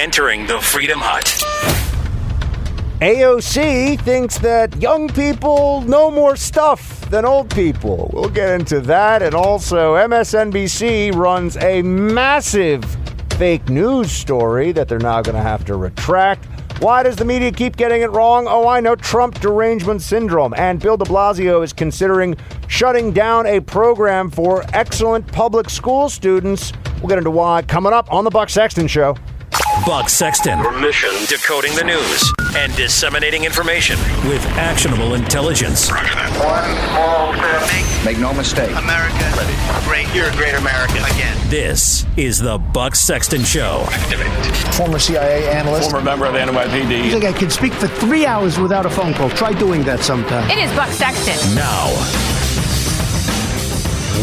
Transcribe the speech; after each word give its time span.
entering 0.00 0.46
the 0.46 0.58
Freedom 0.62 0.98
Hut. 0.98 1.26
AOC 3.02 4.00
thinks 4.00 4.38
that 4.38 4.74
young 4.80 5.08
people 5.08 5.82
know 5.82 6.10
more 6.10 6.36
stuff 6.36 7.02
than 7.10 7.26
old 7.26 7.50
people. 7.50 8.08
We'll 8.14 8.30
get 8.30 8.58
into 8.58 8.80
that. 8.80 9.22
And 9.22 9.34
also, 9.34 9.96
MSNBC 9.96 11.14
runs 11.14 11.58
a 11.58 11.82
massive 11.82 12.82
fake 13.32 13.68
news 13.68 14.10
story 14.10 14.72
that 14.72 14.88
they're 14.88 14.98
now 14.98 15.20
going 15.20 15.36
to 15.36 15.42
have 15.42 15.66
to 15.66 15.76
retract. 15.76 16.46
Why 16.80 17.02
does 17.02 17.16
the 17.16 17.26
media 17.26 17.52
keep 17.52 17.76
getting 17.76 18.00
it 18.00 18.10
wrong? 18.10 18.46
Oh, 18.48 18.66
I 18.66 18.80
know 18.80 18.96
Trump 18.96 19.38
derangement 19.40 20.00
syndrome. 20.00 20.54
And 20.56 20.80
Bill 20.80 20.96
de 20.96 21.04
Blasio 21.04 21.62
is 21.62 21.74
considering 21.74 22.36
shutting 22.68 23.12
down 23.12 23.44
a 23.44 23.60
program 23.60 24.30
for 24.30 24.64
excellent 24.72 25.30
public 25.30 25.68
school 25.68 26.08
students. 26.08 26.72
We'll 27.02 27.08
get 27.08 27.18
into 27.18 27.30
why 27.30 27.60
coming 27.60 27.92
up 27.92 28.10
on 28.10 28.24
The 28.24 28.30
Buck 28.30 28.48
Sexton 28.48 28.86
Show. 28.86 29.14
Buck 29.86 30.08
Sexton. 30.08 30.58
Mission 30.80 31.10
decoding 31.28 31.74
the 31.74 31.84
news 31.84 32.32
and 32.56 32.74
disseminating 32.76 33.44
information 33.44 33.98
with 34.28 34.44
actionable 34.58 35.14
intelligence. 35.14 35.90
One 35.90 35.98
small 36.88 37.34
step. 37.34 38.04
Make 38.04 38.18
no 38.18 38.32
mistake. 38.32 38.70
America 38.76 39.30
great. 39.90 40.14
You're 40.14 40.28
a 40.28 40.32
great 40.36 40.54
American 40.54 40.98
again. 40.98 41.36
This 41.48 42.06
is 42.16 42.38
the 42.38 42.58
Buck 42.58 42.94
Sexton 42.94 43.42
Show. 43.42 43.84
Activate. 43.90 44.28
Former 44.74 44.98
CIA 44.98 45.48
analyst. 45.48 45.90
former 45.90 46.04
member 46.04 46.26
of 46.26 46.32
the 46.34 46.38
NYPD. 46.38 47.06
I 47.06 47.10
think 47.10 47.24
I 47.24 47.32
can 47.32 47.50
speak 47.50 47.72
for 47.72 47.88
three 47.88 48.24
hours 48.24 48.58
without 48.58 48.86
a 48.86 48.90
phone 48.90 49.14
call. 49.14 49.30
Try 49.30 49.52
doing 49.52 49.82
that 49.84 50.00
sometime. 50.00 50.48
It 50.50 50.58
is 50.58 50.70
Buck 50.76 50.90
Sexton. 50.90 51.54
Now, 51.56 51.86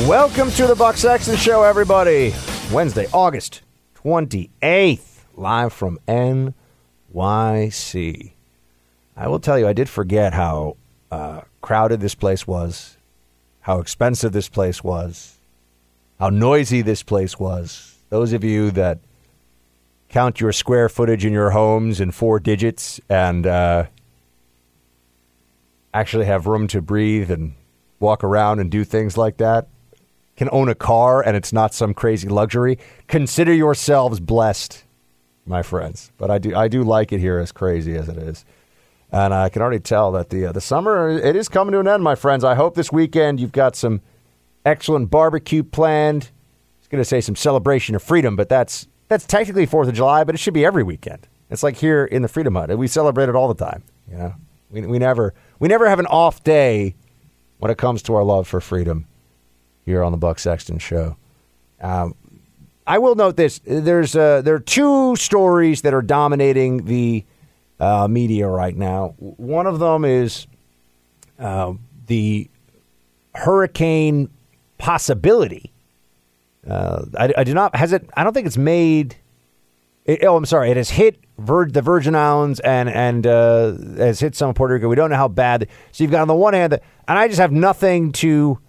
Welcome 0.08 0.52
to 0.52 0.68
the 0.68 0.76
Buck 0.76 0.96
Sexton 0.96 1.36
Show, 1.36 1.64
everybody. 1.64 2.34
Wednesday, 2.72 3.08
August 3.12 3.62
28th, 3.96 5.17
live 5.38 5.72
from 5.74 6.00
NYC. 6.08 6.54
I 9.16 9.28
will 9.28 9.40
tell 9.40 9.58
you, 9.58 9.68
I 9.68 9.74
did 9.74 9.90
forget 9.90 10.34
how 10.34 10.78
uh, 11.12 11.42
crowded 11.62 12.02
this 12.02 12.16
place 12.16 12.46
was, 12.46 12.98
how 13.62 13.80
expensive 13.80 14.32
this 14.34 14.50
place 14.50 14.84
was, 14.84 15.38
how 16.20 16.30
noisy 16.30 16.82
this 16.82 17.04
place 17.04 17.40
was. 17.40 17.96
Those 18.10 18.34
of 18.34 18.44
you 18.44 18.72
that 18.72 19.00
count 20.10 20.40
your 20.40 20.52
square 20.52 20.90
footage 20.90 21.26
in 21.26 21.34
your 21.34 21.52
homes 21.52 22.00
in 22.00 22.12
four 22.12 22.40
digits 22.40 23.00
and 23.10 23.46
uh, 23.46 23.86
actually 25.94 26.26
have 26.26 26.48
room 26.48 26.68
to 26.68 26.82
breathe 26.82 27.30
and 27.30 27.54
walk 28.00 28.24
around 28.24 28.60
and 28.60 28.70
do 28.72 28.84
things 28.84 29.18
like 29.18 29.38
that 29.38 29.68
can 30.38 30.48
own 30.52 30.70
a 30.70 30.76
car 30.76 31.22
and 31.22 31.36
it's 31.36 31.52
not 31.52 31.74
some 31.74 31.94
crazy 31.94 32.30
luxury, 32.30 32.78
consider 33.08 33.52
yourselves 33.52 34.20
blessed, 34.20 34.84
my 35.48 35.64
friends. 35.64 36.12
But 36.18 36.30
I 36.30 36.38
do 36.38 36.56
I 36.56 36.68
do 36.68 36.84
like 36.84 37.12
it 37.12 37.20
here 37.20 37.40
as 37.40 37.52
crazy 37.52 37.96
as 37.96 38.10
it 38.10 38.18
is. 38.18 38.46
And 39.12 39.34
I 39.34 39.48
can 39.50 39.62
already 39.62 39.80
tell 39.80 40.12
that 40.14 40.30
the 40.30 40.48
uh, 40.48 40.52
the 40.52 40.62
summer 40.62 41.10
it 41.10 41.36
is 41.36 41.48
coming 41.48 41.72
to 41.74 41.80
an 41.80 41.88
end, 41.88 42.04
my 42.04 42.16
friends. 42.16 42.44
I 42.44 42.56
hope 42.56 42.76
this 42.76 42.92
weekend 42.92 43.40
you've 43.40 43.52
got 43.52 43.76
some 43.76 44.02
excellent 44.66 45.10
barbecue 45.10 45.64
planned. 45.64 46.24
I 46.24 46.80
was 46.82 46.88
going 46.90 47.02
to 47.02 47.06
say 47.06 47.22
some 47.22 47.36
celebration 47.36 47.96
of 47.96 48.04
freedom, 48.04 48.36
but 48.36 48.50
that's 48.50 48.88
that's 49.08 49.26
technically 49.26 49.66
4th 49.66 49.88
of 49.88 49.94
July, 49.94 50.24
but 50.26 50.36
it 50.36 50.40
should 50.40 50.54
be 50.54 50.66
every 50.66 50.84
weekend. 50.84 51.28
It's 51.50 51.64
like 51.64 51.78
here 51.78 52.04
in 52.04 52.22
the 52.22 52.28
Freedom 52.28 52.56
Hut. 52.56 52.78
We 52.78 52.88
celebrate 52.88 53.30
it 53.30 53.36
all 53.36 53.48
the 53.48 53.66
time, 53.66 53.84
you 54.12 54.18
know. 54.18 54.34
We, 54.70 54.86
we 54.86 55.00
never 55.00 55.34
we 55.60 55.70
never 55.70 55.88
have 55.88 56.00
an 56.00 56.08
off 56.08 56.44
day 56.44 56.96
when 57.60 57.72
it 57.72 57.78
comes 57.78 58.02
to 58.04 58.16
our 58.16 58.24
love 58.24 58.48
for 58.48 58.60
freedom 58.60 59.08
here 59.86 60.04
on 60.04 60.12
the 60.12 60.18
Buck 60.18 60.40
Sexton 60.40 60.80
Show. 60.80 61.16
Um, 61.80 62.16
I 62.88 63.00
will 63.00 63.16
note 63.16 63.36
this: 63.36 63.60
there's 63.66 64.16
uh, 64.16 64.42
there 64.42 64.56
are 64.56 64.60
two 64.60 65.18
stories 65.18 65.82
that 65.82 65.94
are 65.94 66.02
dominating 66.02 66.86
the 66.86 67.26
uh, 67.80 68.08
media 68.08 68.48
right 68.48 68.76
now. 68.76 69.14
One 69.18 69.68
of 69.68 69.80
them 69.80 70.06
is 70.06 70.48
uh, 71.38 71.74
the 72.08 72.50
hurricane 73.36 74.30
possibility. 74.78 75.74
Uh, 76.68 77.06
I, 77.18 77.34
I 77.38 77.44
do 77.44 77.54
not 77.54 77.76
has 77.76 77.92
it. 77.92 78.10
I 78.16 78.24
don't 78.24 78.34
think 78.34 78.48
it's 78.48 78.58
made. 78.58 79.18
It, 80.06 80.24
oh, 80.24 80.38
I'm 80.38 80.46
sorry. 80.46 80.72
It 80.72 80.78
has 80.78 80.90
hit 80.90 81.20
Vir- 81.38 81.70
the 81.70 81.82
Virgin 81.82 82.16
Islands 82.16 82.62
and 82.62 82.90
and 82.90 83.28
uh, 83.28 83.74
has 83.98 84.22
hit 84.22 84.34
some 84.34 84.54
Puerto 84.54 84.76
Rico. 84.76 84.88
We 84.88 84.96
don't 84.96 85.10
know 85.10 85.18
how 85.18 85.28
bad. 85.28 85.68
So 85.92 86.06
you've 86.06 86.12
got 86.12 86.22
on 86.22 86.30
the 86.30 86.36
one 86.36 86.54
hand, 86.54 86.74
and 86.74 87.20
I 87.20 87.28
just 87.28 87.40
have 87.40 87.52
nothing 87.52 88.14
to 88.14 88.60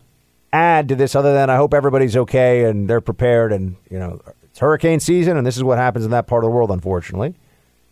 add 0.53 0.89
to 0.89 0.95
this 0.95 1.15
other 1.15 1.35
than 1.35 1.51
I 1.51 1.57
hope 1.57 1.75
everybody's 1.75 2.17
okay 2.17 2.65
and 2.65 2.89
they're 2.89 3.01
prepared 3.01 3.53
and 3.53 3.77
you 3.91 3.99
know 3.99 4.21
it's 4.43 4.59
hurricane 4.59 5.01
season 5.01 5.37
and 5.37 5.47
this 5.47 5.57
is 5.57 5.65
what 5.65 5.79
happens 5.79 6.05
in 6.05 6.11
that 6.11 6.27
part 6.27 6.45
of 6.45 6.49
the 6.49 6.55
world 6.55 6.71
unfortunately. 6.71 7.35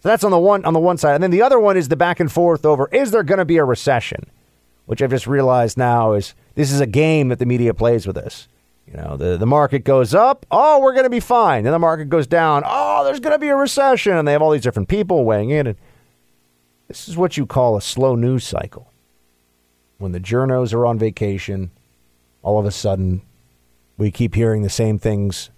So 0.00 0.08
that's 0.08 0.24
on 0.24 0.30
the 0.30 0.38
one 0.38 0.64
on 0.64 0.72
the 0.72 0.80
one 0.80 0.96
side 0.98 1.14
and 1.14 1.22
then 1.22 1.30
the 1.30 1.42
other 1.42 1.60
one 1.60 1.76
is 1.76 1.88
the 1.88 1.96
back 1.96 2.20
and 2.20 2.30
forth 2.30 2.64
over 2.64 2.88
is 2.92 3.10
there 3.10 3.22
going 3.22 3.38
to 3.38 3.44
be 3.44 3.56
a 3.58 3.64
recession? 3.64 4.24
Which 4.86 5.02
I've 5.02 5.10
just 5.10 5.26
realized 5.26 5.76
now 5.76 6.12
is 6.12 6.34
this 6.54 6.70
is 6.70 6.80
a 6.80 6.86
game 6.86 7.28
that 7.28 7.38
the 7.38 7.46
media 7.46 7.74
plays 7.74 8.06
with 8.06 8.16
us. 8.16 8.48
You 8.86 8.96
know, 8.96 9.16
the, 9.16 9.36
the 9.36 9.46
market 9.46 9.80
goes 9.80 10.14
up, 10.14 10.46
oh, 10.50 10.80
we're 10.80 10.92
going 10.92 11.04
to 11.04 11.10
be 11.10 11.20
fine. 11.20 11.64
Then 11.64 11.72
the 11.72 11.78
market 11.78 12.08
goes 12.08 12.26
down, 12.26 12.62
oh, 12.64 13.04
there's 13.04 13.18
going 13.18 13.32
to 13.32 13.38
be 13.38 13.48
a 13.48 13.56
recession. 13.56 14.12
And 14.12 14.26
they 14.26 14.32
have 14.32 14.42
all 14.42 14.52
these 14.52 14.62
different 14.62 14.88
people 14.88 15.24
weighing 15.24 15.50
in. 15.50 15.66
And 15.66 15.76
this 16.86 17.08
is 17.08 17.16
what 17.16 17.36
you 17.36 17.46
call 17.46 17.76
a 17.76 17.82
slow 17.82 18.14
news 18.14 18.44
cycle. 18.44 18.92
When 19.98 20.12
the 20.12 20.20
journos 20.20 20.72
are 20.72 20.86
on 20.86 20.98
vacation, 20.98 21.70
all 22.46 22.60
of 22.60 22.64
a 22.64 22.70
sudden 22.70 23.22
we 23.98 24.12
keep 24.12 24.36
hearing 24.36 24.62
the 24.62 24.70
same 24.70 25.00
things, 25.00 25.50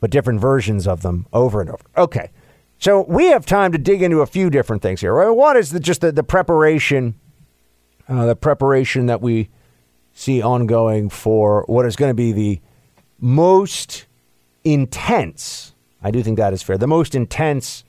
but 0.00 0.10
different 0.10 0.38
versions 0.38 0.86
of 0.86 1.00
them 1.00 1.26
over 1.32 1.62
and 1.62 1.70
over. 1.70 1.82
Okay. 1.96 2.30
So 2.78 3.06
we 3.08 3.28
have 3.28 3.46
time 3.46 3.72
to 3.72 3.78
dig 3.78 4.02
into 4.02 4.20
a 4.20 4.26
few 4.26 4.50
different 4.50 4.82
things 4.82 5.00
here. 5.00 5.32
One 5.32 5.56
is 5.56 5.70
the, 5.70 5.80
just 5.80 6.02
the, 6.02 6.12
the 6.12 6.22
preparation, 6.22 7.14
uh, 8.06 8.26
the 8.26 8.36
preparation 8.36 9.06
that 9.06 9.22
we 9.22 9.48
see 10.12 10.42
ongoing 10.42 11.08
for 11.08 11.64
what 11.68 11.86
is 11.86 11.96
going 11.96 12.10
to 12.10 12.14
be 12.14 12.32
the 12.32 12.60
most 13.18 14.04
intense, 14.62 15.72
I 16.02 16.10
do 16.10 16.22
think 16.22 16.36
that 16.36 16.52
is 16.52 16.62
fair, 16.62 16.76
the 16.76 16.86
most 16.86 17.14
intense 17.14 17.82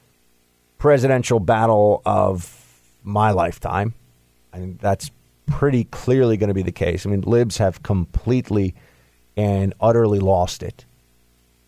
presidential 0.78 1.42
battle 1.42 2.02
of 2.06 2.54
my 3.04 3.32
lifetime. 3.32 3.94
I 4.54 4.60
think 4.60 4.80
that's 4.80 5.12
pretty 5.48 5.86
clearly 5.86 6.38
going 6.38 6.50
to 6.50 6.54
be 6.54 6.62
the 6.62 6.72
case. 6.72 7.06
I 7.06 7.10
mean, 7.10 7.22
libs 7.22 7.58
have 7.58 7.82
completely 7.82 8.76
and 9.36 9.74
utterly 9.82 10.20
lost 10.20 10.62
it. 10.62 10.86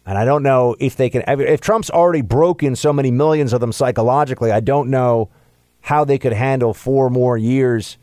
And 0.06 0.18
I 0.18 0.26
don't 0.26 0.44
know 0.44 0.76
if 0.80 0.96
they 0.96 1.10
can, 1.10 1.24
if 1.28 1.62
Trump's 1.62 1.90
already 1.90 2.22
broken 2.22 2.76
so 2.76 2.94
many 2.94 3.12
millions 3.12 3.54
of 3.54 3.62
them 3.62 3.72
psychologically, 3.72 4.52
I 4.52 4.60
don't 4.60 4.90
know 4.90 5.30
how 5.82 6.04
they 6.04 6.18
could 6.18 6.34
handle 6.34 6.74
four 6.74 7.10
more 7.10 7.38
years 7.38 7.98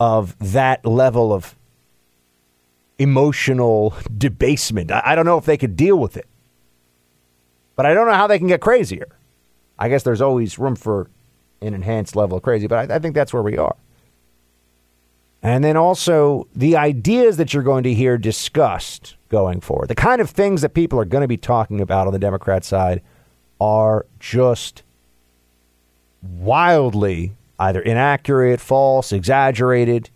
of 0.00 0.36
that 0.52 0.84
level 0.84 1.32
of 1.32 1.56
emotional 2.98 3.94
debasement. 4.18 4.90
I, 4.90 5.14
don't 5.14 5.26
know 5.26 5.38
if 5.38 5.44
they 5.44 5.56
could 5.56 5.76
deal 5.76 5.96
with 5.96 6.16
it. 6.16 6.26
But 7.76 7.86
I 7.86 7.94
don't 7.94 8.06
know 8.06 8.14
how 8.14 8.26
they 8.26 8.38
can 8.38 8.48
get 8.48 8.60
crazier. 8.60 9.08
I 9.78 9.88
guess 9.88 10.02
there's 10.02 10.20
always 10.20 10.58
room 10.58 10.76
for 10.76 11.10
an 11.60 11.74
enhanced 11.74 12.14
level 12.14 12.36
of 12.36 12.42
crazy, 12.42 12.66
but 12.66 12.90
I, 12.90 12.96
I 12.96 12.98
think 12.98 13.14
that's 13.14 13.32
where 13.32 13.42
we 13.42 13.58
are. 13.58 13.76
And 15.44 15.62
then 15.62 15.76
also 15.76 16.48
the 16.56 16.74
ideas 16.74 17.36
that 17.36 17.52
you're 17.52 17.62
going 17.62 17.82
to 17.84 17.92
hear 17.92 18.16
discussed 18.16 19.16
going 19.28 19.60
forward, 19.60 19.88
the 19.88 19.94
kind 19.94 20.22
of 20.22 20.30
things 20.30 20.62
that 20.62 20.70
people 20.70 20.98
are 20.98 21.04
going 21.04 21.20
to 21.20 21.28
be 21.28 21.36
talking 21.36 21.82
about 21.82 22.06
on 22.06 22.14
the 22.14 22.18
Democrat 22.18 22.64
side 22.64 23.02
are 23.60 24.06
just 24.18 24.82
wildly 26.22 27.36
either 27.58 27.82
inaccurate, 27.82 28.58
false, 28.58 29.12
exaggerated. 29.12 30.08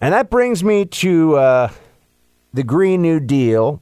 And 0.00 0.12
that 0.12 0.30
brings 0.30 0.64
me 0.64 0.84
to 0.84 1.36
uh, 1.36 1.70
the 2.52 2.64
Green 2.64 3.02
New 3.02 3.20
Deal. 3.20 3.80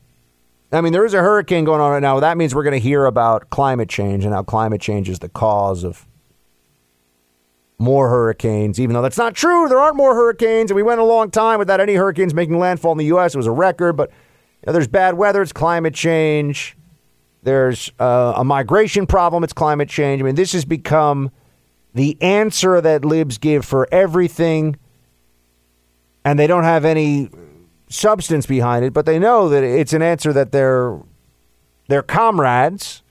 I 0.71 0.83
mean, 0.83 0.93
there 0.93 1.07
is 1.07 1.15
a 1.15 1.21
hurricane 1.21 1.65
going 1.65 1.81
on 1.81 1.93
right 1.93 2.03
now. 2.03 2.21
That 2.21 2.37
means 2.37 2.55
we're 2.55 2.63
going 2.63 2.73
to 2.73 2.79
hear 2.79 3.07
about 3.07 3.49
climate 3.49 3.89
change 3.89 4.27
and 4.27 4.35
how 4.35 4.43
climate 4.43 4.83
change 4.83 5.09
is 5.09 5.21
the 5.21 5.31
cause 5.31 5.83
of 5.83 6.07
more 7.81 8.11
hurricanes, 8.11 8.79
even 8.79 8.95
though 8.95 9.03
that's 9.03 9.19
not 9.19 9.35
true. 9.35 9.67
There 9.69 9.79
aren't 9.79 9.97
more 9.97 10.15
hurricanes, 10.15 10.71
and 10.71 10.77
we 10.77 10.83
went 10.83 11.01
a 11.01 11.05
long 11.05 11.31
time 11.31 11.59
without 11.59 11.81
any 11.81 11.95
hurricanes 11.95 12.35
making 12.35 12.59
landfall 12.59 12.93
in 12.93 12.99
the 12.99 13.07
U.S. 13.07 13.35
It 13.35 13.39
was 13.39 13.47
a 13.47 13.53
record, 13.53 13.95
but 13.95 14.11
you 14.11 14.67
know, 14.67 14.73
there's 14.75 14.87
bad 14.87 15.15
weather, 15.15 15.41
it's 15.41 15.53
climate 15.53 15.95
change. 15.95 16.77
There's 17.43 17.91
uh, 17.99 18.35
a 18.37 18.45
migration 18.45 19.07
problem, 19.07 19.43
it's 19.43 19.55
climate 19.55 19.89
change. 19.89 20.21
I 20.21 20.25
mean, 20.25 20.35
this 20.35 20.53
has 20.53 20.67
become 20.67 21.31
the 21.95 22.21
answer 22.21 22.81
that 22.83 23.05
libs 23.05 23.39
give 23.39 23.65
for 23.65 23.89
everything, 23.91 24.77
and 26.25 26.39
they 26.39 26.47
don't 26.47 26.65
have 26.65 26.85
any 26.85 27.31
substance 27.89 28.47
behind 28.47 28.85
it, 28.85 28.93
but 28.93 29.07
they 29.07 29.19
know 29.19 29.49
that 29.49 29.65
it's 29.65 29.95
an 29.95 30.03
answer 30.03 30.33
that 30.33 30.53
their 30.53 31.01
their 31.89 32.03
comrades 32.03 33.03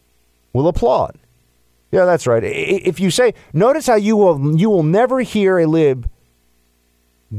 will 0.54 0.68
applaud. 0.68 1.19
Yeah, 1.92 2.06
that's 2.06 2.28
right. 2.28 2.44
If 2.44 3.00
you 3.00 3.10
say, 3.10 3.34
notice 3.52 3.88
how 3.88 3.96
you 3.96 4.16
will 4.16 4.58
you 4.58 4.70
will 4.70 4.84
never 4.84 5.22
hear 5.22 5.58
a 5.60 5.66
lib 5.66 6.10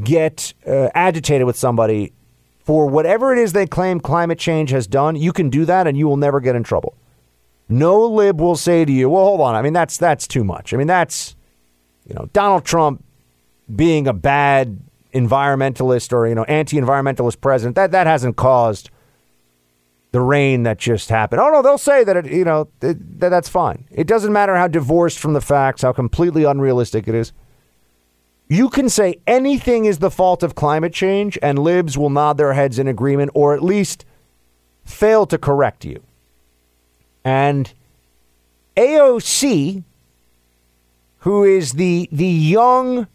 get 0.05 0.55
uh, 0.67 0.89
agitated 0.95 1.47
with 1.47 1.57
somebody 1.57 2.13
for 2.65 2.87
whatever 2.87 3.33
it 3.33 3.39
is 3.39 3.53
they 3.53 3.67
claim 3.67 4.01
climate 4.01 4.39
change 4.39 4.71
has 4.71 4.87
done. 4.87 5.17
You 5.17 5.33
can 5.33 5.51
do 5.51 5.65
that, 5.65 5.87
and 5.87 5.97
you 5.97 6.07
will 6.07 6.17
never 6.17 6.41
get 6.41 6.57
in 6.57 6.63
trouble. 6.63 6.95
no 7.69 8.05
lib 8.07 8.41
will 8.41 8.57
say 8.57 8.85
to 8.85 8.93
you, 8.93 9.09
"Well, 9.09 9.25
hold 9.25 9.41
on. 9.41 9.55
I 9.55 9.63
mean, 9.63 9.73
that's 9.73 9.97
that's 9.97 10.27
too 10.27 10.43
much. 10.43 10.75
I 10.75 10.77
mean, 10.77 10.89
that's 10.89 11.37
you 12.07 12.15
know, 12.15 12.29
Donald 12.33 12.65
Trump 12.65 13.05
being 13.75 14.09
a 14.09 14.13
bad 14.13 14.81
environmentalist 15.15 16.13
or 16.13 16.27
you 16.27 16.35
know 16.35 16.45
anti-environmentalist 16.45 17.41
president 17.41 17.77
that 17.77 17.93
that 17.93 18.07
hasn't 18.09 18.37
caused 18.37 18.91
the 20.13 20.21
rain 20.21 20.65
that 20.65 20.79
just 20.79 21.09
happened. 21.09 21.41
Oh 21.41 21.51
no, 21.51 21.63
they'll 21.63 21.79
say 21.79 22.05
that 22.05 22.17
it, 22.17 22.27
you 22.27 22.45
know 22.45 22.69
it, 22.83 23.21
that 23.21 23.29
that's 23.31 23.49
fine. 23.49 23.87
It 23.91 24.07
doesn't 24.07 24.33
matter 24.33 24.57
how 24.57 24.67
divorced 24.67 25.19
from 25.19 25.35
the 25.35 25.41
facts, 25.41 25.83
how 25.83 25.93
completely 25.93 26.45
unrealistic 26.45 27.07
it 27.07 27.15
is. 27.15 27.33
You 28.49 28.69
can 28.69 28.89
say 28.89 29.21
anything 29.29 29.85
is 29.85 29.99
the 29.99 30.11
fault 30.11 30.43
of 30.43 30.57
climate 30.57 30.93
change, 30.93 31.39
and 31.41 31.59
libs 31.59 31.97
will 31.97 32.11
nod 32.11 32.37
their 32.37 32.55
heads 32.55 32.81
in 32.81 32.89
agreement, 32.89 33.31
or 33.35 33.55
at 33.55 33.63
least 33.63 34.05
fail 34.85 35.25
to 35.27 35.39
correct 35.39 35.85
you. 35.85 36.03
And 37.25 37.73
AOC, 38.77 39.85
who 41.19 41.45
is 41.45 41.73
the 41.75 42.09
the 42.11 42.27
young 42.27 43.07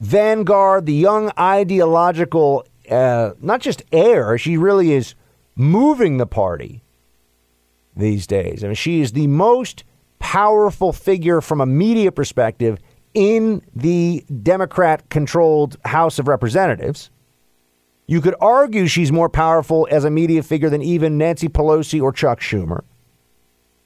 vanguard, 0.00 0.86
the 0.86 0.94
young 0.94 1.30
ideological, 1.38 2.66
uh, 2.90 3.30
not 3.40 3.60
just 3.60 3.84
heir, 3.92 4.36
she 4.38 4.56
really 4.56 4.92
is 4.92 5.14
moving 5.56 6.18
the 6.18 6.26
party 6.26 6.82
these 7.96 8.26
days. 8.26 8.62
I 8.62 8.68
mean, 8.68 8.74
she 8.74 9.00
is 9.00 9.12
the 9.12 9.26
most 9.26 9.84
powerful 10.18 10.92
figure 10.92 11.40
from 11.40 11.60
a 11.60 11.66
media 11.66 12.12
perspective 12.12 12.78
in 13.14 13.62
the 13.74 14.24
Democrat 14.42 15.08
controlled 15.08 15.78
House 15.86 16.18
of 16.18 16.28
Representatives. 16.28 17.10
You 18.06 18.20
could 18.20 18.34
argue 18.40 18.86
she's 18.86 19.10
more 19.10 19.28
powerful 19.28 19.88
as 19.90 20.04
a 20.04 20.10
media 20.10 20.42
figure 20.42 20.70
than 20.70 20.82
even 20.82 21.18
Nancy 21.18 21.48
Pelosi 21.48 22.00
or 22.00 22.12
Chuck 22.12 22.40
Schumer. 22.40 22.84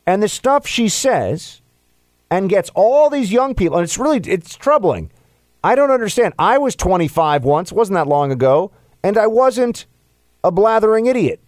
And 0.06 0.22
the 0.22 0.28
stuff 0.28 0.67
she 0.67 0.88
says 0.88 1.62
and 2.31 2.50
gets 2.50 2.70
all 2.75 3.11
these 3.11 3.32
young 3.32 3.55
people, 3.55 3.78
and 3.78 3.84
it's 3.84 3.99
really 3.99 4.19
it's 4.19 4.56
troubling. 4.56 5.11
I 5.62 5.75
don't 5.75 5.90
understand. 5.90 6.34
I 6.38 6.58
was 6.58 6.75
25 6.75 7.44
once, 7.44 7.72
wasn't 7.72 7.94
that 7.94 8.08
long 8.08 8.32
ago, 8.32 8.72
and 9.02 9.17
I 9.17 9.26
wasn't 9.26 9.87
a 10.43 10.50
blathering 10.50 11.06
idiot. 11.06 11.40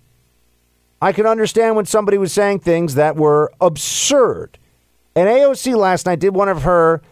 I 1.02 1.12
can 1.12 1.26
understand 1.26 1.74
when 1.74 1.84
somebody 1.84 2.16
was 2.16 2.32
saying 2.32 2.60
things 2.60 2.94
that 2.94 3.16
were 3.16 3.52
absurd. 3.60 4.56
And 5.16 5.28
AOC 5.28 5.76
last 5.76 6.06
night 6.06 6.20
did 6.20 6.32
one 6.32 6.48
of 6.48 6.62
her, 6.62 7.02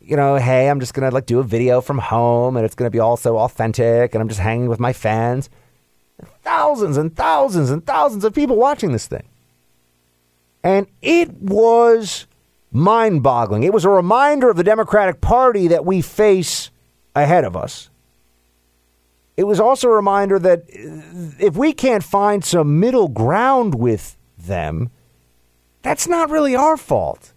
you 0.00 0.14
know, 0.14 0.36
hey, 0.36 0.70
I'm 0.70 0.78
just 0.78 0.94
gonna 0.94 1.10
like 1.10 1.26
do 1.26 1.40
a 1.40 1.42
video 1.42 1.80
from 1.80 1.98
home 1.98 2.56
and 2.56 2.64
it's 2.64 2.76
gonna 2.76 2.88
be 2.88 3.00
all 3.00 3.16
so 3.16 3.36
authentic 3.38 4.14
and 4.14 4.22
I'm 4.22 4.28
just 4.28 4.38
hanging 4.38 4.68
with 4.68 4.78
my 4.78 4.92
fans. 4.92 5.50
Thousands 6.42 6.96
and 6.96 7.16
thousands 7.16 7.72
and 7.72 7.84
thousands 7.84 8.22
of 8.22 8.32
people 8.32 8.54
watching 8.54 8.92
this 8.92 9.08
thing. 9.08 9.26
And 10.62 10.86
it 11.02 11.32
was 11.34 12.28
mind 12.70 13.24
boggling. 13.24 13.64
It 13.64 13.72
was 13.72 13.84
a 13.84 13.90
reminder 13.90 14.50
of 14.50 14.56
the 14.56 14.62
Democratic 14.62 15.20
Party 15.20 15.66
that 15.66 15.84
we 15.84 16.00
face 16.00 16.70
ahead 17.16 17.42
of 17.42 17.56
us. 17.56 17.90
It 19.36 19.44
was 19.44 19.60
also 19.60 19.88
a 19.88 19.94
reminder 19.94 20.38
that 20.38 20.60
uh, 20.60 21.44
if 21.44 21.56
we 21.56 21.72
can't 21.72 22.02
find 22.02 22.44
some 22.44 22.80
middle 22.80 23.08
ground 23.08 23.74
with 23.74 24.16
them, 24.38 24.90
that's 25.82 26.08
not 26.08 26.30
really 26.30 26.56
our 26.56 26.76
fault. 26.76 27.32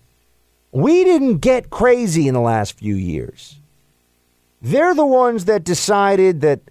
We 0.72 1.04
didn't 1.04 1.40
get 1.40 1.70
crazy 1.70 2.28
in 2.28 2.34
the 2.34 2.42
last 2.42 2.78
few 2.78 2.96
years. 2.96 3.60
They're 4.62 4.96
the 4.96 5.06
ones 5.06 5.46
that 5.46 5.64
decided 5.64 6.42
that 6.42 6.62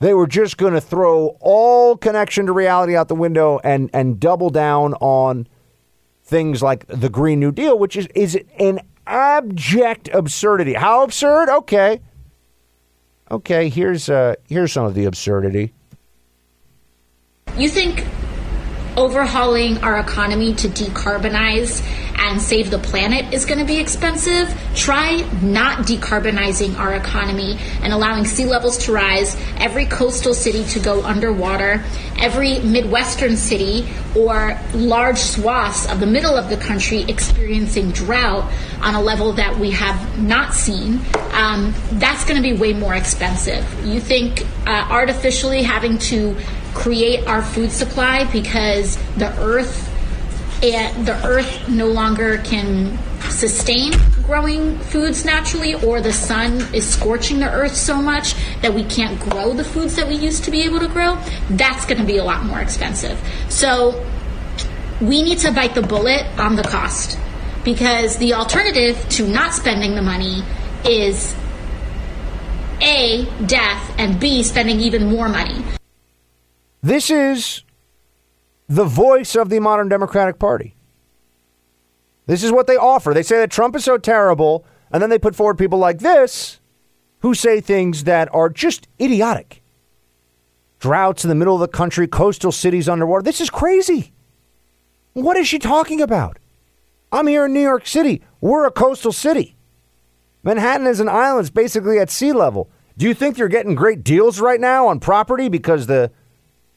they 0.00 0.12
were 0.12 0.26
just 0.26 0.56
going 0.56 0.74
to 0.74 0.80
throw 0.80 1.36
all 1.40 1.96
connection 1.96 2.46
to 2.46 2.52
reality 2.52 2.96
out 2.96 3.08
the 3.08 3.14
window 3.14 3.60
and, 3.64 3.88
and 3.92 4.20
double 4.20 4.50
down 4.50 4.94
on 4.94 5.46
things 6.22 6.62
like 6.62 6.86
the 6.86 7.08
Green 7.08 7.40
New 7.40 7.52
Deal, 7.52 7.78
which 7.78 7.96
is, 7.96 8.08
is 8.14 8.38
an 8.58 8.80
abject 9.06 10.08
absurdity. 10.12 10.74
How 10.74 11.04
absurd? 11.04 11.48
Okay. 11.48 12.00
Okay, 13.34 13.68
here's 13.68 14.08
uh, 14.08 14.36
here's 14.48 14.72
some 14.72 14.84
of 14.84 14.94
the 14.94 15.06
absurdity. 15.06 15.72
You 17.58 17.68
think 17.68 18.06
overhauling 18.96 19.78
our 19.78 19.98
economy 19.98 20.54
to 20.54 20.68
decarbonize 20.68 21.82
and 22.16 22.40
save 22.40 22.70
the 22.70 22.78
planet 22.78 23.32
is 23.34 23.44
going 23.44 23.58
to 23.58 23.64
be 23.64 23.78
expensive, 23.78 24.48
try 24.74 25.16
not 25.42 25.78
decarbonizing 25.86 26.78
our 26.78 26.94
economy 26.94 27.58
and 27.82 27.92
allowing 27.92 28.24
sea 28.24 28.46
levels 28.46 28.78
to 28.78 28.92
rise, 28.92 29.36
every 29.58 29.84
coastal 29.86 30.34
city 30.34 30.64
to 30.64 30.80
go 30.80 31.02
underwater, 31.04 31.82
every 32.18 32.60
Midwestern 32.60 33.36
city 33.36 33.86
or 34.16 34.58
large 34.74 35.18
swaths 35.18 35.90
of 35.90 36.00
the 36.00 36.06
middle 36.06 36.36
of 36.36 36.48
the 36.48 36.56
country 36.56 37.02
experiencing 37.08 37.90
drought 37.90 38.50
on 38.80 38.94
a 38.94 39.00
level 39.00 39.32
that 39.32 39.58
we 39.58 39.70
have 39.70 40.18
not 40.20 40.54
seen. 40.54 41.00
Um, 41.32 41.74
that's 41.92 42.24
going 42.24 42.36
to 42.36 42.42
be 42.42 42.52
way 42.52 42.72
more 42.72 42.94
expensive. 42.94 43.66
You 43.84 44.00
think 44.00 44.42
uh, 44.66 44.86
artificially 44.90 45.62
having 45.62 45.98
to 45.98 46.36
create 46.74 47.26
our 47.26 47.42
food 47.42 47.70
supply 47.70 48.24
because 48.32 48.96
the 49.16 49.32
earth 49.40 49.90
the 50.60 51.20
earth 51.24 51.68
no 51.68 51.86
longer 51.86 52.38
can 52.38 52.98
sustain 53.30 53.92
growing 54.22 54.78
foods 54.78 55.24
naturally 55.24 55.74
or 55.74 56.00
the 56.00 56.12
sun 56.12 56.52
is 56.74 56.88
scorching 56.88 57.38
the 57.38 57.50
earth 57.50 57.74
so 57.74 58.00
much 58.00 58.34
that 58.62 58.72
we 58.72 58.82
can't 58.84 59.20
grow 59.20 59.52
the 59.52 59.64
foods 59.64 59.96
that 59.96 60.08
we 60.08 60.14
used 60.14 60.44
to 60.44 60.50
be 60.50 60.62
able 60.62 60.80
to 60.80 60.88
grow 60.88 61.16
that's 61.50 61.84
going 61.84 62.00
to 62.00 62.06
be 62.06 62.16
a 62.16 62.24
lot 62.24 62.44
more 62.44 62.60
expensive. 62.60 63.20
So 63.50 64.04
we 65.00 65.22
need 65.22 65.38
to 65.38 65.52
bite 65.52 65.74
the 65.74 65.82
bullet 65.82 66.26
on 66.38 66.56
the 66.56 66.62
cost 66.62 67.18
because 67.64 68.16
the 68.18 68.34
alternative 68.34 69.06
to 69.10 69.28
not 69.28 69.52
spending 69.52 69.94
the 69.94 70.02
money 70.02 70.42
is 70.84 71.34
a 72.80 73.26
death 73.46 73.94
and 73.98 74.18
b 74.18 74.42
spending 74.42 74.80
even 74.80 75.10
more 75.10 75.28
money 75.28 75.62
this 76.84 77.08
is 77.08 77.64
the 78.68 78.84
voice 78.84 79.34
of 79.34 79.48
the 79.48 79.58
modern 79.58 79.88
Democratic 79.88 80.38
Party. 80.38 80.76
This 82.26 82.44
is 82.44 82.52
what 82.52 82.66
they 82.66 82.76
offer. 82.76 83.14
They 83.14 83.22
say 83.22 83.38
that 83.38 83.50
Trump 83.50 83.74
is 83.74 83.84
so 83.84 83.96
terrible, 83.96 84.66
and 84.92 85.02
then 85.02 85.08
they 85.08 85.18
put 85.18 85.34
forward 85.34 85.56
people 85.56 85.78
like 85.78 86.00
this 86.00 86.60
who 87.20 87.32
say 87.32 87.62
things 87.62 88.04
that 88.04 88.28
are 88.34 88.50
just 88.50 88.86
idiotic. 89.00 89.62
Droughts 90.78 91.24
in 91.24 91.30
the 91.30 91.34
middle 91.34 91.54
of 91.54 91.60
the 91.60 91.68
country, 91.68 92.06
coastal 92.06 92.52
cities 92.52 92.86
underwater. 92.86 93.22
This 93.22 93.40
is 93.40 93.48
crazy. 93.48 94.12
What 95.14 95.38
is 95.38 95.48
she 95.48 95.58
talking 95.58 96.02
about? 96.02 96.38
I'm 97.10 97.28
here 97.28 97.46
in 97.46 97.54
New 97.54 97.62
York 97.62 97.86
City. 97.86 98.22
We're 98.42 98.66
a 98.66 98.70
coastal 98.70 99.12
city. 99.12 99.56
Manhattan 100.42 100.86
is 100.86 101.00
an 101.00 101.08
island, 101.08 101.46
it's 101.46 101.50
basically 101.50 101.98
at 101.98 102.10
sea 102.10 102.34
level. 102.34 102.68
Do 102.98 103.06
you 103.06 103.14
think 103.14 103.38
you're 103.38 103.48
getting 103.48 103.74
great 103.74 104.04
deals 104.04 104.38
right 104.38 104.60
now 104.60 104.88
on 104.88 105.00
property 105.00 105.48
because 105.48 105.86
the 105.86 106.10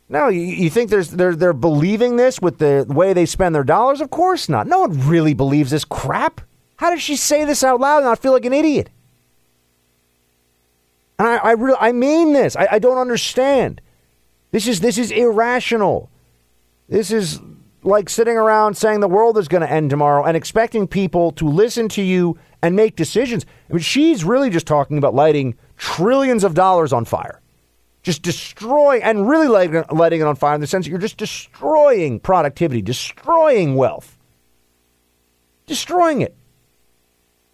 no, 0.10 0.30
you, 0.30 0.42
you 0.42 0.70
think 0.70 0.90
there's 0.90 1.12
they're 1.12 1.36
they're 1.36 1.54
believing 1.54 2.16
this 2.16 2.42
with 2.42 2.60
the 2.60 2.86
way 2.88 3.14
they 3.14 3.26
spend 3.26 3.54
their 3.54 3.64
dollars? 3.64 4.00
Of 4.00 4.10
course 4.10 4.48
not. 4.48 4.68
No 4.68 4.80
one 4.80 5.08
really 5.08 5.34
believes 5.34 5.72
this 5.72 5.84
crap. 5.84 6.42
How 6.78 6.92
does 6.92 7.02
she 7.02 7.16
say 7.16 7.44
this 7.44 7.64
out 7.64 7.80
loud 7.80 7.98
and 7.98 8.06
not 8.06 8.20
feel 8.20 8.32
like 8.32 8.46
an 8.46 8.54
idiot? 8.54 8.90
And 11.20 11.28
I, 11.28 11.38
I 11.38 11.88
I 11.90 11.92
mean 11.92 12.34
this. 12.34 12.56
I, 12.56 12.68
I 12.74 12.80
don't 12.80 12.98
understand. 12.98 13.82
This 14.52 14.68
is 14.68 14.80
this 14.80 14.98
is 14.98 15.12
irrational. 15.12 16.10
This 16.88 17.12
is 17.12 17.42
like 17.84 18.10
sitting 18.10 18.38
around 18.38 18.76
saying 18.76 19.02
the 19.02 19.08
world 19.08 19.38
is 19.38 19.48
going 19.48 19.62
to 19.62 19.72
end 19.72 19.90
tomorrow 19.90 20.24
and 20.24 20.38
expecting 20.38 20.88
people 20.88 21.32
to 21.32 21.48
listen 21.48 21.90
to 21.90 22.02
you 22.02 22.38
and 22.62 22.76
make 22.76 22.96
decisions. 22.96 23.46
I 23.70 23.74
mean, 23.74 23.82
she's 23.82 24.24
really 24.24 24.50
just 24.50 24.68
talking 24.68 24.98
about 24.98 25.14
lighting 25.14 25.56
trillions 25.78 26.44
of 26.44 26.54
dollars 26.54 26.94
on 26.94 27.06
fire 27.06 27.42
just 28.08 28.22
destroying 28.22 29.04
and 29.04 29.28
really 29.28 29.50
letting, 29.50 29.84
letting 29.92 30.22
it 30.22 30.24
on 30.24 30.34
fire 30.38 30.56
in 30.56 30.62
the 30.62 30.66
sense 30.66 30.86
that 30.86 30.90
you're 30.90 30.98
just 30.98 31.18
destroying 31.18 32.22
productivity, 32.22 32.82
destroying 32.82 33.76
wealth, 33.76 34.18
destroying 35.66 36.22
it 36.22 36.34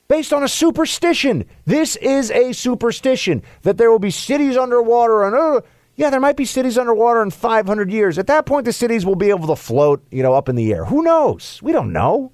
based 0.07 0.31
on 0.31 0.43
a 0.43 0.48
superstition. 0.48 1.43
This 1.65 1.95
is 1.95 2.29
a 2.29 2.53
superstition 2.53 3.41
that 3.63 3.79
there 3.79 3.89
will 3.89 3.98
be 3.98 4.12
cities 4.12 4.55
underwater 4.55 5.24
and 5.24 5.36
uh, 5.36 5.62
yeah, 5.95 6.12
there 6.12 6.19
might 6.19 6.38
be 6.38 6.45
cities 6.45 6.77
underwater 6.77 7.24
in 7.24 7.31
500 7.31 7.91
years. 7.91 8.19
At 8.19 8.27
that 8.27 8.45
point, 8.45 8.65
the 8.65 8.74
cities 8.74 9.07
will 9.07 9.15
be 9.15 9.31
able 9.31 9.48
to 9.48 9.55
float, 9.55 10.03
you 10.12 10.22
know, 10.22 10.33
up 10.36 10.50
in 10.50 10.55
the 10.55 10.72
air. 10.72 10.86
Who 10.86 11.01
knows? 11.01 11.62
We 11.63 11.72
don't 11.72 11.91
know. 11.91 12.31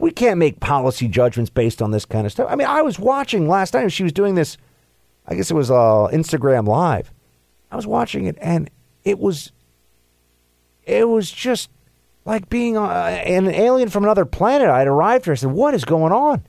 We 0.00 0.10
can't 0.10 0.38
make 0.38 0.58
policy 0.58 1.06
judgments 1.06 1.50
based 1.50 1.80
on 1.80 1.92
this 1.92 2.04
kind 2.04 2.26
of 2.26 2.32
stuff. 2.32 2.48
I 2.50 2.56
mean, 2.56 2.66
I 2.66 2.82
was 2.82 2.98
watching 2.98 3.46
last 3.46 3.74
night. 3.74 3.82
and 3.82 3.92
She 3.92 4.02
was 4.02 4.12
doing 4.12 4.34
this 4.34 4.56
I 5.26 5.34
guess 5.34 5.50
it 5.50 5.54
was 5.54 5.70
uh, 5.70 6.08
Instagram 6.12 6.66
Live. 6.66 7.12
I 7.70 7.76
was 7.76 7.86
watching 7.86 8.26
it, 8.26 8.36
and 8.40 8.70
it 9.04 9.18
was, 9.18 9.52
it 10.84 11.08
was 11.08 11.30
just 11.30 11.70
like 12.24 12.48
being 12.48 12.76
uh, 12.76 12.82
an 12.88 13.48
alien 13.48 13.88
from 13.88 14.04
another 14.04 14.24
planet. 14.24 14.68
I 14.68 14.80
had 14.80 14.88
arrived 14.88 15.24
here. 15.24 15.32
I 15.32 15.36
said, 15.36 15.50
"What 15.50 15.74
is 15.74 15.84
going 15.84 16.12
on?" 16.12 16.46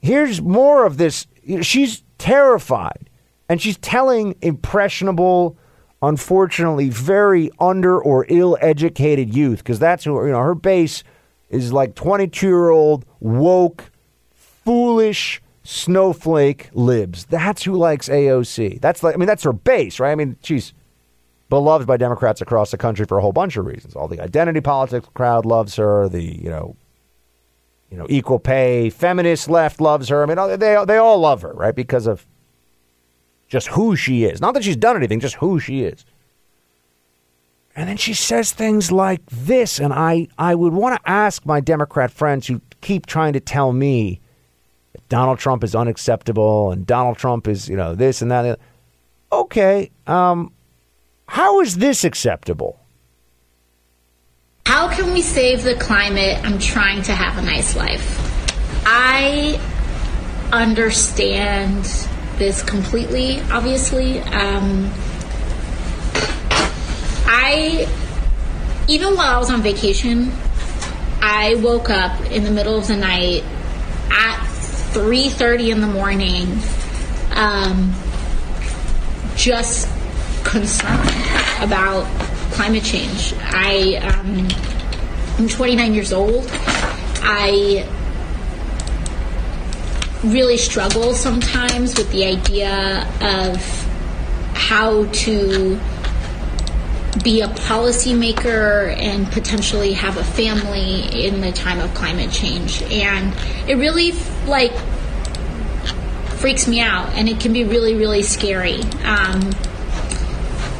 Here's 0.00 0.40
more 0.40 0.86
of 0.86 0.98
this. 0.98 1.26
She's 1.62 2.02
terrified, 2.18 3.10
and 3.48 3.60
she's 3.60 3.76
telling 3.78 4.36
impressionable, 4.40 5.56
unfortunately, 6.02 6.88
very 6.88 7.50
under 7.58 8.00
or 8.00 8.26
ill 8.28 8.56
educated 8.60 9.34
youth, 9.34 9.58
because 9.58 9.78
that's 9.78 10.04
who, 10.04 10.24
you 10.24 10.32
know, 10.32 10.40
her 10.40 10.54
base 10.54 11.02
is 11.48 11.72
like 11.72 11.94
22 11.94 12.46
year 12.46 12.70
old, 12.70 13.04
woke, 13.20 13.90
foolish, 14.66 15.40
snowflake 15.62 16.68
libs. 16.74 17.24
That's 17.24 17.62
who 17.62 17.74
likes 17.74 18.08
AOC. 18.08 18.80
That's 18.80 19.02
like, 19.02 19.14
I 19.14 19.16
mean, 19.16 19.28
that's 19.28 19.44
her 19.44 19.52
base, 19.52 19.98
right? 19.98 20.10
I 20.10 20.14
mean, 20.16 20.36
she's 20.42 20.74
beloved 21.48 21.86
by 21.86 21.96
Democrats 21.96 22.40
across 22.40 22.72
the 22.72 22.76
country 22.76 23.06
for 23.06 23.16
a 23.16 23.22
whole 23.22 23.32
bunch 23.32 23.56
of 23.56 23.64
reasons. 23.64 23.94
All 23.96 24.08
the 24.08 24.20
identity 24.20 24.60
politics 24.60 25.08
crowd 25.14 25.46
loves 25.46 25.76
her. 25.76 26.08
The, 26.08 26.22
you 26.22 26.50
know, 26.50 26.76
you 27.90 27.96
know, 27.96 28.06
equal 28.08 28.40
pay, 28.40 28.90
feminist 28.90 29.48
left 29.48 29.80
loves 29.80 30.08
her. 30.08 30.22
I 30.22 30.26
mean, 30.26 30.58
they, 30.58 30.84
they 30.84 30.96
all 30.96 31.20
love 31.20 31.42
her, 31.42 31.52
right? 31.52 31.74
Because 31.74 32.06
of 32.06 32.26
just 33.48 33.68
who 33.68 33.94
she 33.94 34.24
is. 34.24 34.40
Not 34.40 34.54
that 34.54 34.64
she's 34.64 34.76
done 34.76 34.96
anything, 34.96 35.20
just 35.20 35.36
who 35.36 35.60
she 35.60 35.82
is. 35.82 36.04
And 37.76 37.88
then 37.88 37.98
she 37.98 38.14
says 38.14 38.52
things 38.52 38.90
like 38.90 39.20
this, 39.26 39.78
and 39.78 39.92
I, 39.92 40.28
I 40.38 40.54
would 40.54 40.72
want 40.72 40.96
to 40.96 41.10
ask 41.10 41.44
my 41.44 41.60
Democrat 41.60 42.10
friends 42.10 42.46
who 42.46 42.62
keep 42.80 43.04
trying 43.06 43.34
to 43.34 43.40
tell 43.40 43.72
me 43.72 44.20
Donald 45.08 45.38
Trump 45.38 45.62
is 45.62 45.74
unacceptable 45.74 46.72
and 46.72 46.86
Donald 46.86 47.16
Trump 47.18 47.46
is, 47.46 47.68
you 47.68 47.76
know, 47.76 47.94
this 47.94 48.22
and 48.22 48.30
that. 48.30 48.58
Okay, 49.32 49.90
um, 50.06 50.52
how 51.28 51.60
is 51.60 51.76
this 51.76 52.04
acceptable? 52.04 52.80
How 54.66 54.88
can 54.88 55.12
we 55.12 55.22
save 55.22 55.62
the 55.62 55.76
climate? 55.76 56.38
I'm 56.44 56.58
trying 56.58 57.02
to 57.02 57.12
have 57.12 57.38
a 57.38 57.42
nice 57.42 57.76
life. 57.76 58.04
I 58.84 59.60
understand 60.52 61.84
this 62.36 62.62
completely, 62.62 63.40
obviously. 63.52 64.20
Um, 64.20 64.90
I, 67.26 67.88
even 68.88 69.16
while 69.16 69.34
I 69.34 69.38
was 69.38 69.50
on 69.50 69.62
vacation, 69.62 70.32
I 71.20 71.56
woke 71.56 71.90
up 71.90 72.20
in 72.30 72.44
the 72.44 72.50
middle 72.50 72.76
of 72.76 72.86
the 72.86 72.96
night 72.96 73.44
at 74.10 74.55
3.30 74.96 75.72
in 75.72 75.80
the 75.82 75.86
morning 75.86 76.58
um, 77.32 77.92
just 79.36 79.86
concerned 80.42 81.10
about 81.60 82.06
climate 82.52 82.82
change. 82.82 83.34
I, 83.40 83.96
um, 83.96 84.48
I'm 85.38 85.48
29 85.48 85.92
years 85.92 86.14
old. 86.14 86.48
I 87.20 87.86
really 90.24 90.56
struggle 90.56 91.12
sometimes 91.12 91.98
with 91.98 92.10
the 92.10 92.24
idea 92.24 93.06
of 93.20 93.56
how 94.54 95.04
to 95.04 95.78
be 97.22 97.40
a 97.40 97.48
policymaker 97.48 98.94
and 98.96 99.30
potentially 99.32 99.92
have 99.94 100.16
a 100.16 100.24
family 100.24 101.26
in 101.26 101.40
the 101.40 101.52
time 101.52 101.80
of 101.80 101.92
climate 101.94 102.30
change. 102.30 102.82
And 102.82 103.34
it 103.68 103.76
really 103.76 104.12
like 104.46 104.72
freaks 106.38 106.68
me 106.68 106.80
out 106.80 107.08
and 107.14 107.28
it 107.28 107.40
can 107.40 107.52
be 107.52 107.64
really, 107.64 107.94
really 107.94 108.22
scary. 108.22 108.82
Um, 109.04 109.50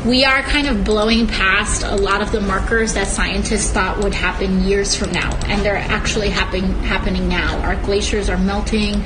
we 0.06 0.24
are 0.24 0.40
kind 0.42 0.68
of 0.68 0.84
blowing 0.84 1.26
past 1.26 1.82
a 1.82 1.96
lot 1.96 2.22
of 2.22 2.30
the 2.30 2.40
markers 2.40 2.94
that 2.94 3.08
scientists 3.08 3.72
thought 3.72 3.98
would 4.04 4.14
happen 4.14 4.62
years 4.62 4.94
from 4.94 5.10
now, 5.10 5.36
and 5.46 5.62
they're 5.62 5.74
actually 5.74 6.30
happen, 6.30 6.62
happening 6.84 7.28
now. 7.28 7.58
Our 7.62 7.74
glaciers 7.82 8.30
are 8.30 8.38
melting, 8.38 9.02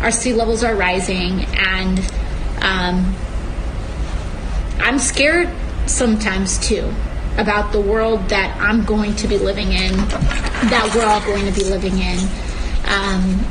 our 0.00 0.12
sea 0.12 0.32
levels 0.32 0.62
are 0.62 0.76
rising, 0.76 1.44
and 1.56 1.98
um, 2.62 3.16
I'm 4.78 5.00
scared 5.00 5.48
sometimes 5.86 6.58
too 6.58 6.92
about 7.36 7.72
the 7.72 7.80
world 7.80 8.28
that 8.28 8.56
I'm 8.60 8.84
going 8.84 9.14
to 9.16 9.28
be 9.28 9.38
living 9.38 9.72
in, 9.72 9.96
that 9.96 10.92
we're 10.94 11.04
all 11.04 11.20
going 11.20 11.46
to 11.46 11.52
be 11.52 11.64
living 11.64 11.98
in. 11.98 12.18
Um, 12.86 13.44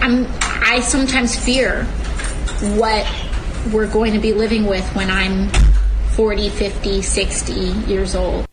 I'm, 0.00 0.26
I 0.42 0.80
sometimes 0.80 1.38
fear 1.38 1.84
what 2.76 3.06
we're 3.72 3.90
going 3.90 4.12
to 4.14 4.18
be 4.18 4.32
living 4.32 4.64
with 4.66 4.84
when 4.94 5.10
I'm 5.10 5.48
40, 6.14 6.48
50, 6.48 7.02
60 7.02 7.52
years 7.52 8.14
old. 8.14 8.46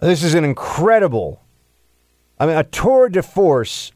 This 0.00 0.22
is 0.22 0.34
an 0.34 0.44
incredible, 0.44 1.42
I 2.38 2.46
mean, 2.46 2.56
a 2.56 2.64
tour 2.64 3.08
de 3.08 3.22
force 3.22 3.92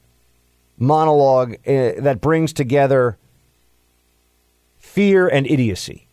monologue 0.78 1.54
uh, 1.66 1.92
that 1.98 2.20
brings 2.20 2.52
together 2.52 3.18
fear 4.78 5.26
and 5.26 5.46
idiocy 5.46 6.06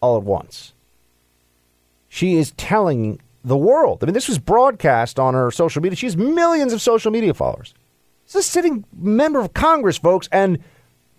all 0.00 0.16
at 0.16 0.22
once. 0.22 0.73
She 2.14 2.36
is 2.36 2.52
telling 2.52 3.20
the 3.42 3.56
world. 3.56 3.98
I 4.00 4.06
mean, 4.06 4.14
this 4.14 4.28
was 4.28 4.38
broadcast 4.38 5.18
on 5.18 5.34
her 5.34 5.50
social 5.50 5.82
media. 5.82 5.96
She 5.96 6.06
has 6.06 6.16
millions 6.16 6.72
of 6.72 6.80
social 6.80 7.10
media 7.10 7.34
followers. 7.34 7.74
She's 8.24 8.36
a 8.36 8.42
sitting 8.44 8.84
member 8.96 9.40
of 9.40 9.52
Congress, 9.52 9.98
folks, 9.98 10.28
and 10.30 10.60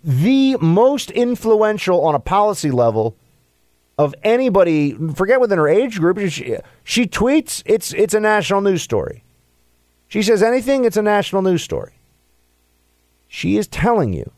the 0.01 0.55
most 0.61 1.11
influential 1.11 2.01
on 2.05 2.15
a 2.15 2.19
policy 2.21 2.71
level 2.71 3.17
of 3.97 4.15
anybody, 4.23 4.93
forget 5.15 5.41
within 5.41 5.57
her 5.57 5.67
age 5.67 5.99
group. 5.99 6.17
She, 6.29 6.55
she 6.85 7.05
tweets, 7.07 7.61
it's, 7.65 7.93
it's 7.93 8.13
a 8.13 8.21
national 8.21 8.61
news 8.61 8.81
story. 8.81 9.25
She 10.07 10.23
says 10.23 10.41
anything, 10.41 10.85
it's 10.85 10.95
a 10.95 11.01
national 11.01 11.41
news 11.41 11.61
story. 11.61 11.99
She 13.27 13.57
is 13.57 13.67
telling 13.67 14.13
you, 14.13 14.31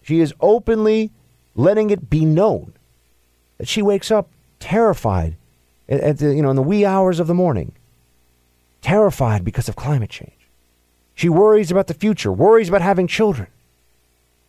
she 0.00 0.20
is 0.20 0.32
openly 0.40 1.10
letting 1.54 1.90
it 1.90 2.08
be 2.08 2.24
known 2.24 2.72
that 3.58 3.68
she 3.68 3.82
wakes 3.82 4.10
up 4.10 4.30
terrified 4.60 5.36
at, 5.90 6.18
the, 6.18 6.34
you 6.34 6.42
know, 6.42 6.50
in 6.50 6.56
the 6.56 6.62
wee 6.62 6.84
hours 6.84 7.20
of 7.20 7.26
the 7.26 7.34
morning, 7.34 7.72
terrified 8.80 9.44
because 9.44 9.68
of 9.68 9.76
climate 9.76 10.10
change. 10.10 10.32
She 11.14 11.28
worries 11.28 11.70
about 11.70 11.86
the 11.86 11.94
future, 11.94 12.32
worries 12.32 12.68
about 12.68 12.80
having 12.80 13.06
children 13.06 13.48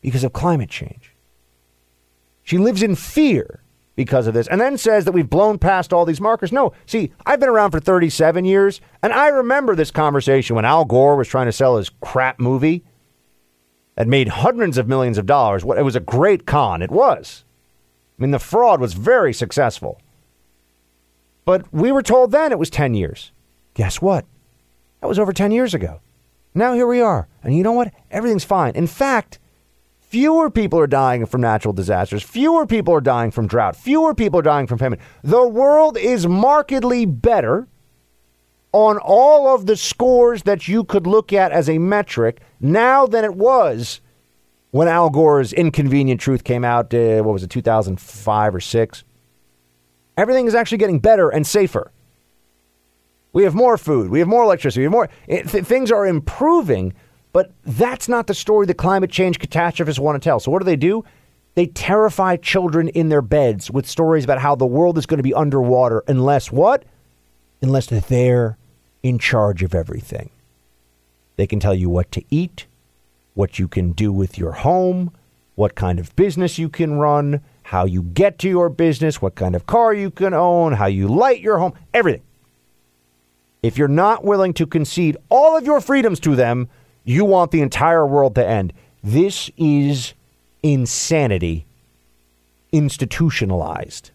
because 0.01 0.24
of 0.24 0.33
climate 0.33 0.69
change. 0.69 1.13
She 2.43 2.57
lives 2.57 2.81
in 2.81 2.95
fear 2.95 3.62
because 3.95 4.25
of 4.25 4.33
this, 4.33 4.48
and 4.48 4.60
then 4.60 4.77
says 4.77 5.05
that 5.05 5.12
we've 5.12 5.29
blown 5.29 5.57
past 5.57 5.91
all 5.91 6.05
these 6.05 6.21
markers. 6.21 6.51
No, 6.51 6.74
see, 6.86 7.12
I've 7.25 7.39
been 7.39 7.50
around 7.50 7.71
for 7.71 7.79
37 7.79 8.45
years, 8.45 8.79
and 9.03 9.12
I 9.12 9.27
remember 9.27 9.75
this 9.75 9.91
conversation 9.91 10.55
when 10.55 10.65
Al 10.65 10.86
Gore 10.86 11.17
was 11.17 11.27
trying 11.27 11.48
to 11.48 11.51
sell 11.51 11.77
his 11.77 11.89
crap 11.89 12.39
movie 12.39 12.83
that 13.95 14.07
made 14.07 14.29
hundreds 14.29 14.77
of 14.77 14.88
millions 14.88 15.17
of 15.17 15.25
dollars. 15.25 15.65
What 15.65 15.77
it 15.77 15.83
was 15.83 15.95
a 15.95 16.00
great 16.00 16.45
con. 16.45 16.81
It 16.81 16.91
was. 16.91 17.43
I 18.17 18.21
mean, 18.21 18.31
the 18.31 18.39
fraud 18.39 18.79
was 18.79 18.93
very 18.93 19.33
successful. 19.33 20.00
But 21.45 21.71
we 21.74 21.91
were 21.91 22.03
told 22.03 22.31
then 22.31 22.51
it 22.51 22.60
was 22.60 22.69
10 22.69 22.93
years. 22.93 23.31
Guess 23.74 24.01
what? 24.01 24.25
That 25.00 25.07
was 25.07 25.19
over 25.19 25.33
10 25.33 25.51
years 25.51 25.74
ago. 25.74 26.01
Now 26.53 26.74
here 26.74 26.88
we 26.88 27.01
are. 27.01 27.27
And 27.43 27.55
you 27.55 27.63
know 27.63 27.71
what? 27.71 27.93
Everything's 28.12 28.43
fine. 28.43 28.75
In 28.75 28.88
fact, 28.88 29.39
Fewer 30.12 30.50
people 30.50 30.77
are 30.77 30.88
dying 30.88 31.25
from 31.25 31.39
natural 31.39 31.74
disasters. 31.74 32.21
Fewer 32.21 32.67
people 32.67 32.93
are 32.93 33.00
dying 33.00 33.31
from 33.31 33.48
drought. 33.48 33.77
Fewer 33.77 34.13
people 34.13 34.41
are 34.41 34.43
dying 34.43 34.67
from 34.67 34.77
famine. 34.77 35.00
The 35.24 35.48
world 35.48 35.98
is 35.98 36.27
markedly 36.27 37.05
better 37.05 37.69
on 38.74 38.98
all 38.98 39.55
of 39.55 39.67
the 39.67 39.77
scores 39.77 40.43
that 40.43 40.67
you 40.67 40.83
could 40.83 41.07
look 41.07 41.31
at 41.31 41.53
as 41.53 41.69
a 41.69 41.77
metric 41.77 42.41
now 42.60 43.05
than 43.05 43.24
it 43.24 43.36
was 43.36 44.01
when 44.71 44.89
Al 44.89 45.10
Gore's 45.10 45.53
Inconvenient 45.53 46.19
Truth 46.19 46.43
came 46.43 46.65
out. 46.65 46.93
Uh, 46.93 47.21
what 47.21 47.31
was 47.31 47.43
it, 47.43 47.50
2005 47.50 48.55
or 48.55 48.60
6? 48.60 49.03
Everything 50.18 50.48
is 50.48 50.56
actually 50.56 50.77
getting 50.77 51.00
better 51.00 51.30
and 51.30 51.46
safer. 51.46 51.91
We 53.34 53.44
have 53.44 53.56
more 53.56 53.77
food. 53.77 54.10
We 54.10 54.20
have 54.20 54.27
more 54.27 54.44
electricity. 54.44 54.82
We 54.82 54.86
have 54.86 54.91
more. 54.91 55.10
Th- 55.27 55.65
things 55.65 55.91
are 55.91 56.06
improving 56.06 56.94
but 57.34 57.51
that's 57.63 58.10
not 58.10 58.27
the 58.27 58.34
story 58.34 58.65
the 58.65 58.74
climate 58.74 59.10
change 59.10 59.39
catastrophists 59.39 60.00
want 60.00 60.22
to 60.22 60.25
tell. 60.25 60.39
So 60.39 60.51
what 60.51 60.60
do 60.60 60.65
they 60.65 60.75
do? 60.75 61.03
They 61.56 61.65
terrify 61.65 62.38
children 62.38 62.89
in 62.89 63.10
their 63.10 63.22
beds 63.22 63.70
with 63.70 63.88
stories 63.88 64.24
about 64.24 64.39
how 64.39 64.56
the 64.56 64.65
world 64.65 64.98
is 64.98 65.06
going 65.06 65.18
to 65.18 65.24
be 65.24 65.34
underwater 65.34 66.03
unless 66.08 66.51
what? 66.51 66.84
Unless 67.62 67.88
they're 67.88 68.58
in 69.03 69.20
charge 69.20 69.63
of 69.63 69.75
everything. 69.75 70.30
They 71.36 71.48
can 71.48 71.60
tell 71.60 71.74
you 71.74 71.89
what 71.89 72.12
to 72.13 72.24
eat, 72.30 72.68
what 73.34 73.60
you 73.60 73.68
can 73.68 73.91
do 73.94 74.12
with 74.12 74.38
your 74.38 74.51
home, 74.51 75.12
what 75.56 75.75
kind 75.75 76.00
of 76.00 76.15
business 76.15 76.58
you 76.58 76.70
can 76.70 76.94
run, 76.94 77.41
how 77.72 77.86
you 77.86 78.04
get 78.04 78.38
to 78.38 78.50
your 78.50 78.68
business, 78.68 79.22
what 79.22 79.34
kind 79.36 79.56
of 79.56 79.66
car 79.66 79.94
you 79.94 80.12
can 80.12 80.34
own, 80.34 80.74
how 80.74 80.88
you 80.88 81.08
light 81.08 81.40
your 81.40 81.58
home, 81.58 81.72
everything. 81.94 82.22
If 83.63 83.78
you're 83.78 83.88
not 83.88 84.25
willing 84.25 84.54
to 84.56 84.68
concede 84.68 85.16
all 85.30 85.56
of 85.56 85.63
your 85.63 85.80
freedoms 85.80 86.20
to 86.20 86.36
them, 86.36 86.68
you 87.06 87.24
want 87.24 87.51
the 87.51 87.62
entire 87.62 88.06
world 88.06 88.36
to 88.36 88.46
end. 88.46 88.74
This 89.01 89.50
is 89.56 90.13
insanity 90.62 91.66
institutionalized. 92.74 94.12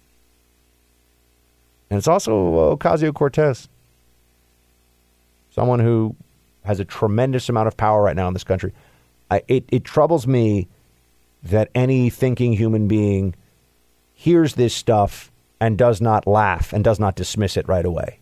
And 1.88 1.96
it's 1.96 2.08
also 2.08 2.76
Ocasio 2.76 3.14
Cortez, 3.14 3.70
someone 5.50 5.80
who 5.80 6.14
has 6.66 6.78
a 6.78 6.84
tremendous 6.84 7.48
amount 7.48 7.68
of 7.68 7.76
power 7.78 8.02
right 8.02 8.16
now 8.16 8.28
in 8.28 8.34
this 8.34 8.44
country. 8.44 8.74
I, 9.30 9.40
it, 9.48 9.64
it 9.68 9.82
troubles 9.82 10.26
me 10.26 10.68
that 11.42 11.70
any 11.74 12.10
thinking 12.10 12.52
human 12.52 12.86
being 12.86 13.34
hears 14.16 14.54
this 14.54 14.74
stuff 14.74 15.30
and 15.60 15.78
does 15.78 16.00
not 16.00 16.26
laugh 16.26 16.72
and 16.72 16.82
does 16.82 16.98
not 16.98 17.14
dismiss 17.14 17.56
it 17.56 17.68
right 17.68 17.84
away. 17.84 18.18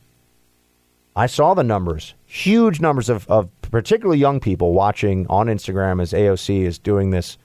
I 1.16 1.26
saw 1.26 1.54
the 1.54 1.62
numbers, 1.62 2.14
huge 2.26 2.80
numbers 2.80 3.08
of, 3.08 3.26
of 3.30 3.48
particularly 3.62 4.18
young 4.18 4.40
people 4.40 4.72
watching 4.72 5.26
on 5.30 5.46
Instagram 5.46 6.02
as 6.02 6.12
AOC 6.12 6.62
is 6.62 6.78
doing 6.78 7.10
this 7.10 7.38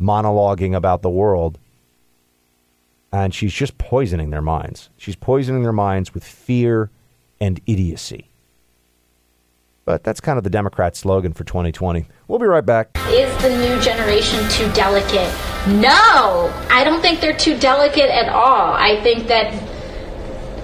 monologuing 0.00 0.74
about 0.74 1.02
the 1.02 1.08
world. 1.08 1.58
And 3.12 3.32
she's 3.32 3.54
just 3.54 3.78
poisoning 3.78 4.30
their 4.30 4.42
minds. 4.42 4.90
She's 4.96 5.16
poisoning 5.16 5.62
their 5.62 5.72
minds 5.72 6.12
with 6.12 6.24
fear 6.24 6.90
and 7.40 7.60
idiocy. 7.66 8.27
But 9.88 10.04
that's 10.04 10.20
kind 10.20 10.36
of 10.36 10.44
the 10.44 10.50
Democrat 10.50 10.96
slogan 10.96 11.32
for 11.32 11.44
2020. 11.44 12.04
We'll 12.26 12.38
be 12.38 12.44
right 12.44 12.66
back. 12.66 12.90
Is 13.08 13.34
the 13.42 13.48
new 13.48 13.80
generation 13.80 14.46
too 14.50 14.70
delicate? 14.72 15.32
No, 15.66 16.52
I 16.68 16.84
don't 16.84 17.00
think 17.00 17.22
they're 17.22 17.34
too 17.34 17.56
delicate 17.58 18.10
at 18.10 18.28
all. 18.28 18.74
I 18.74 19.00
think 19.02 19.28
that 19.28 19.50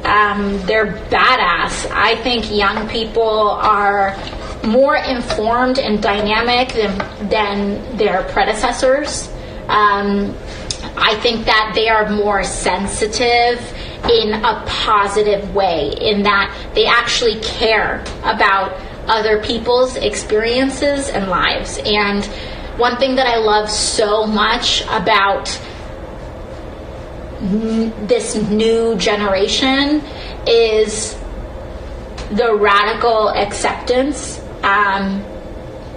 um, 0.05 0.61
they're 0.67 0.93
badass. 1.09 1.91
I 1.91 2.21
think 2.23 2.55
young 2.55 2.87
people 2.91 3.49
are 3.49 4.15
more 4.63 4.97
informed 4.97 5.79
and 5.79 6.03
dynamic 6.03 6.75
than, 6.75 7.31
than 7.31 7.97
their 7.97 8.25
predecessors. 8.25 9.33
Um, 9.69 10.37
I 10.99 11.19
think 11.23 11.47
that 11.47 11.73
they 11.75 11.89
are 11.89 12.11
more 12.11 12.45
sensitive 12.45 13.59
in 14.05 14.35
a 14.35 14.63
positive 14.67 15.55
way, 15.55 15.95
in 15.99 16.25
that 16.25 16.55
they 16.75 16.85
actually 16.85 17.41
care 17.41 18.05
about 18.23 18.79
other 19.07 19.43
people's 19.43 19.97
experiences 19.97 21.09
and 21.09 21.29
lives. 21.29 21.79
And 21.85 22.25
one 22.79 22.97
thing 22.97 23.17
that 23.17 23.27
I 23.27 23.39
love 23.39 23.71
so 23.71 24.27
much 24.27 24.83
about 24.89 25.61
n- 27.41 27.93
this 28.07 28.35
new 28.37 28.97
generation 28.97 30.03
is 30.47 31.15
the 32.31 32.55
radical 32.55 33.29
acceptance 33.31 34.41
um, 34.63 35.23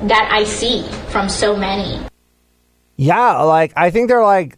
that 0.03 0.29
I 0.31 0.43
see 0.43 0.83
from 1.09 1.29
so 1.29 1.55
many. 1.55 1.99
Yeah, 2.97 3.41
like 3.41 3.73
I 3.75 3.91
think 3.91 4.09
they're 4.09 4.23
like 4.23 4.57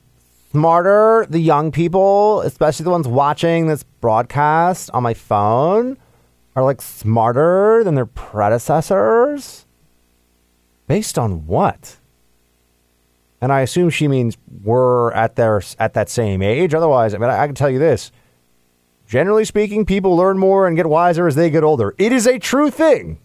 smarter, 0.52 1.28
the 1.30 1.40
young 1.40 1.72
people, 1.72 2.42
especially 2.42 2.86
the 2.86 2.90
ones 2.90 3.08
watching 3.08 3.68
this 3.68 3.84
broadcast 3.84 4.90
on 4.94 5.04
my 5.04 5.14
phone, 5.14 5.98
are 6.60 6.64
like 6.66 6.82
smarter 6.82 7.84
than 7.84 7.96
their 7.96 8.06
predecessors. 8.06 9.66
Based 10.88 11.18
on 11.18 11.48
what? 11.48 11.98
And 13.42 13.54
I 13.54 13.62
assume 13.62 13.90
she 13.90 14.08
means 14.08 14.38
we're 14.64 15.12
at 15.14 15.36
their 15.36 15.62
at 15.78 15.94
that 15.94 16.10
same 16.10 16.42
age. 16.42 16.74
Otherwise, 16.74 17.14
I 17.14 17.18
mean, 17.18 17.30
I, 17.30 17.44
I 17.44 17.46
can 17.46 17.56
tell 17.56 17.70
you 17.70 17.80
this. 17.80 18.12
Generally 19.08 19.46
speaking, 19.46 19.86
people 19.86 20.16
learn 20.16 20.38
more 20.38 20.68
and 20.68 20.76
get 20.76 20.88
wiser 20.88 21.28
as 21.28 21.36
they 21.36 21.50
get 21.50 21.64
older. 21.64 21.96
It 21.98 22.12
is 22.12 22.28
a 22.28 22.38
true 22.38 22.70
thing. 22.70 23.20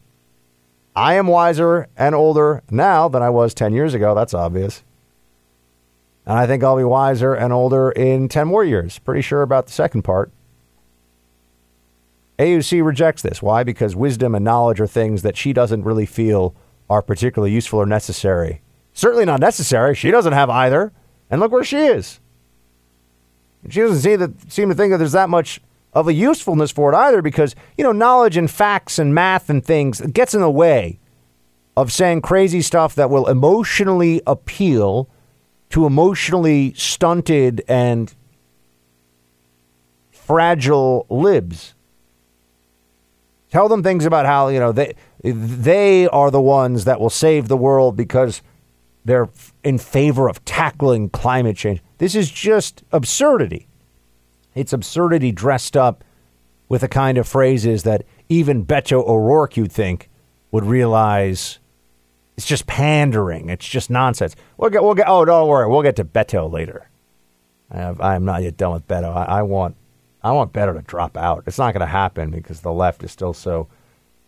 I 0.94 1.14
am 1.14 1.26
wiser 1.26 1.88
and 1.96 2.14
older 2.14 2.62
now 2.70 3.08
than 3.08 3.22
I 3.22 3.30
was 3.30 3.52
10 3.52 3.72
years 3.72 3.94
ago. 3.94 4.14
That's 4.14 4.32
obvious. 4.32 4.84
And 6.24 6.38
I 6.38 6.46
think 6.46 6.62
I'll 6.62 6.76
be 6.76 6.84
wiser 6.84 7.34
and 7.34 7.52
older 7.52 7.90
in 7.90 8.28
10 8.28 8.46
more 8.46 8.64
years. 8.64 8.98
Pretty 9.00 9.20
sure 9.20 9.42
about 9.42 9.66
the 9.66 9.72
second 9.72 10.02
part. 10.02 10.30
AOC 12.38 12.84
rejects 12.84 13.22
this. 13.22 13.40
Why? 13.40 13.62
Because 13.62 13.94
wisdom 13.94 14.34
and 14.34 14.44
knowledge 14.44 14.80
are 14.80 14.86
things 14.86 15.22
that 15.22 15.36
she 15.36 15.52
doesn't 15.52 15.84
really 15.84 16.06
feel 16.06 16.54
are 16.90 17.02
particularly 17.02 17.52
useful 17.52 17.78
or 17.78 17.86
necessary. 17.86 18.60
Certainly 18.92 19.24
not 19.24 19.40
necessary. 19.40 19.94
She 19.94 20.10
doesn't 20.10 20.32
have 20.32 20.50
either. 20.50 20.92
And 21.30 21.40
look 21.40 21.52
where 21.52 21.64
she 21.64 21.78
is. 21.78 22.20
She 23.68 23.80
doesn't 23.80 24.00
seem 24.00 24.18
to, 24.18 24.50
seem 24.50 24.68
to 24.68 24.74
think 24.74 24.92
that 24.92 24.98
there's 24.98 25.12
that 25.12 25.30
much 25.30 25.60
of 25.92 26.08
a 26.08 26.12
usefulness 26.12 26.70
for 26.70 26.92
it 26.92 26.96
either 26.96 27.22
because, 27.22 27.54
you 27.78 27.84
know, 27.84 27.92
knowledge 27.92 28.36
and 28.36 28.50
facts 28.50 28.98
and 28.98 29.14
math 29.14 29.48
and 29.48 29.64
things 29.64 30.00
gets 30.00 30.34
in 30.34 30.40
the 30.40 30.50
way 30.50 30.98
of 31.76 31.92
saying 31.92 32.20
crazy 32.20 32.60
stuff 32.60 32.94
that 32.94 33.10
will 33.10 33.28
emotionally 33.28 34.20
appeal 34.26 35.08
to 35.70 35.86
emotionally 35.86 36.72
stunted 36.74 37.64
and 37.66 38.14
fragile 40.10 41.06
libs. 41.08 41.74
Tell 43.54 43.68
them 43.68 43.84
things 43.84 44.04
about 44.04 44.26
how, 44.26 44.48
you 44.48 44.58
know, 44.58 44.72
they 44.72 44.96
they 45.22 46.08
are 46.08 46.28
the 46.32 46.40
ones 46.40 46.86
that 46.86 46.98
will 46.98 47.08
save 47.08 47.46
the 47.46 47.56
world 47.56 47.96
because 47.96 48.42
they're 49.04 49.28
in 49.62 49.78
favor 49.78 50.28
of 50.28 50.44
tackling 50.44 51.08
climate 51.08 51.56
change. 51.56 51.80
This 51.98 52.16
is 52.16 52.32
just 52.32 52.82
absurdity. 52.90 53.68
It's 54.56 54.72
absurdity 54.72 55.30
dressed 55.30 55.76
up 55.76 56.02
with 56.68 56.80
the 56.80 56.88
kind 56.88 57.16
of 57.16 57.28
phrases 57.28 57.84
that 57.84 58.02
even 58.28 58.66
Beto 58.66 59.06
O'Rourke, 59.06 59.56
you'd 59.56 59.70
think, 59.70 60.10
would 60.50 60.64
realize 60.64 61.60
it's 62.36 62.46
just 62.46 62.66
pandering. 62.66 63.50
It's 63.50 63.68
just 63.68 63.88
nonsense. 63.88 64.34
We'll 64.56 64.70
get, 64.70 64.82
we'll 64.82 64.94
get, 64.94 65.06
oh, 65.08 65.24
don't 65.24 65.46
worry. 65.46 65.68
We'll 65.68 65.82
get 65.82 65.94
to 65.94 66.04
Beto 66.04 66.50
later. 66.50 66.90
I 67.70 67.94
I'm 68.00 68.24
not 68.24 68.42
yet 68.42 68.56
done 68.56 68.72
with 68.72 68.88
Beto. 68.88 69.14
I, 69.14 69.38
I 69.38 69.42
want, 69.42 69.76
I 70.24 70.32
want 70.32 70.54
Beto 70.54 70.74
to 70.74 70.82
drop 70.82 71.16
out. 71.18 71.44
It's 71.46 71.58
not 71.58 71.74
going 71.74 71.82
to 71.82 71.86
happen 71.86 72.30
because 72.30 72.60
the 72.60 72.72
left 72.72 73.04
is 73.04 73.12
still 73.12 73.34
so 73.34 73.68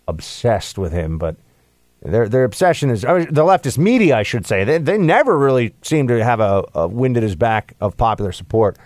obsessed 0.06 0.76
with 0.76 0.92
him. 0.92 1.16
But 1.16 1.36
their 2.02 2.28
their 2.28 2.44
obsession 2.44 2.90
is 2.90 3.00
the 3.00 3.08
leftist 3.08 3.78
media, 3.78 4.16
I 4.16 4.22
should 4.22 4.46
say. 4.46 4.62
They 4.62 4.78
they 4.78 4.98
never 4.98 5.36
really 5.38 5.74
seem 5.82 6.06
to 6.08 6.22
have 6.22 6.38
a, 6.38 6.64
a 6.74 6.86
wind 6.86 7.16
at 7.16 7.22
his 7.22 7.34
back 7.34 7.74
of 7.80 7.96
popular 7.96 8.30
support. 8.30 8.76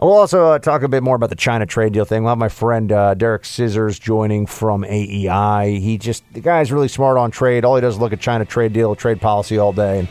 We'll 0.00 0.12
also 0.12 0.46
uh, 0.46 0.58
talk 0.60 0.82
a 0.82 0.88
bit 0.88 1.02
more 1.02 1.16
about 1.16 1.30
the 1.30 1.36
China 1.36 1.66
trade 1.66 1.92
deal 1.92 2.04
thing. 2.04 2.22
We'll 2.22 2.30
have 2.30 2.38
my 2.38 2.48
friend 2.48 2.92
uh, 2.92 3.14
Derek 3.14 3.44
Scissors 3.44 3.98
joining 3.98 4.46
from 4.46 4.84
AEI. 4.84 5.80
He 5.80 5.96
just 5.96 6.24
the 6.32 6.40
guy's 6.40 6.72
really 6.72 6.88
smart 6.88 7.18
on 7.18 7.30
trade. 7.30 7.64
All 7.64 7.76
he 7.76 7.80
does 7.80 7.94
is 7.94 8.00
look 8.00 8.12
at 8.12 8.20
China 8.20 8.44
trade 8.44 8.72
deal, 8.72 8.94
trade 8.96 9.20
policy 9.20 9.58
all 9.58 9.72
day, 9.72 10.00
and 10.00 10.08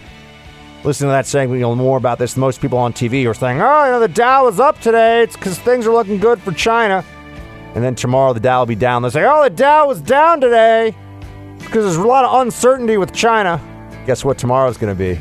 listen 0.87 1.07
to 1.07 1.11
that 1.11 1.25
segment. 1.25 1.59
You'll 1.59 1.75
know 1.75 1.83
more 1.83 1.97
about 1.97 2.17
this. 2.17 2.37
Most 2.37 2.61
people 2.61 2.79
on 2.79 2.93
TV 2.93 3.27
are 3.27 3.33
saying, 3.33 3.61
"Oh, 3.61 3.85
you 3.85 3.91
know, 3.91 3.99
the 3.99 4.07
Dow 4.07 4.47
is 4.47 4.59
up 4.59 4.79
today. 4.79 5.21
It's 5.21 5.35
because 5.35 5.59
things 5.59 5.85
are 5.85 5.91
looking 5.91 6.17
good 6.17 6.41
for 6.41 6.53
China." 6.53 7.03
And 7.75 7.83
then 7.83 7.93
tomorrow 7.93 8.33
the 8.33 8.39
Dow 8.39 8.59
will 8.59 8.65
be 8.65 8.75
down. 8.75 9.01
They'll 9.01 9.11
say, 9.11 9.25
"Oh, 9.25 9.43
the 9.43 9.49
Dow 9.49 9.87
was 9.87 10.01
down 10.01 10.39
today 10.39 10.95
because 11.59 11.83
there's 11.83 11.97
a 11.97 12.07
lot 12.07 12.23
of 12.23 12.41
uncertainty 12.41 12.97
with 12.97 13.13
China." 13.13 13.59
Guess 14.05 14.23
what 14.23 14.37
tomorrow's 14.37 14.77
going 14.77 14.95
to 14.95 14.97
be? 14.97 15.19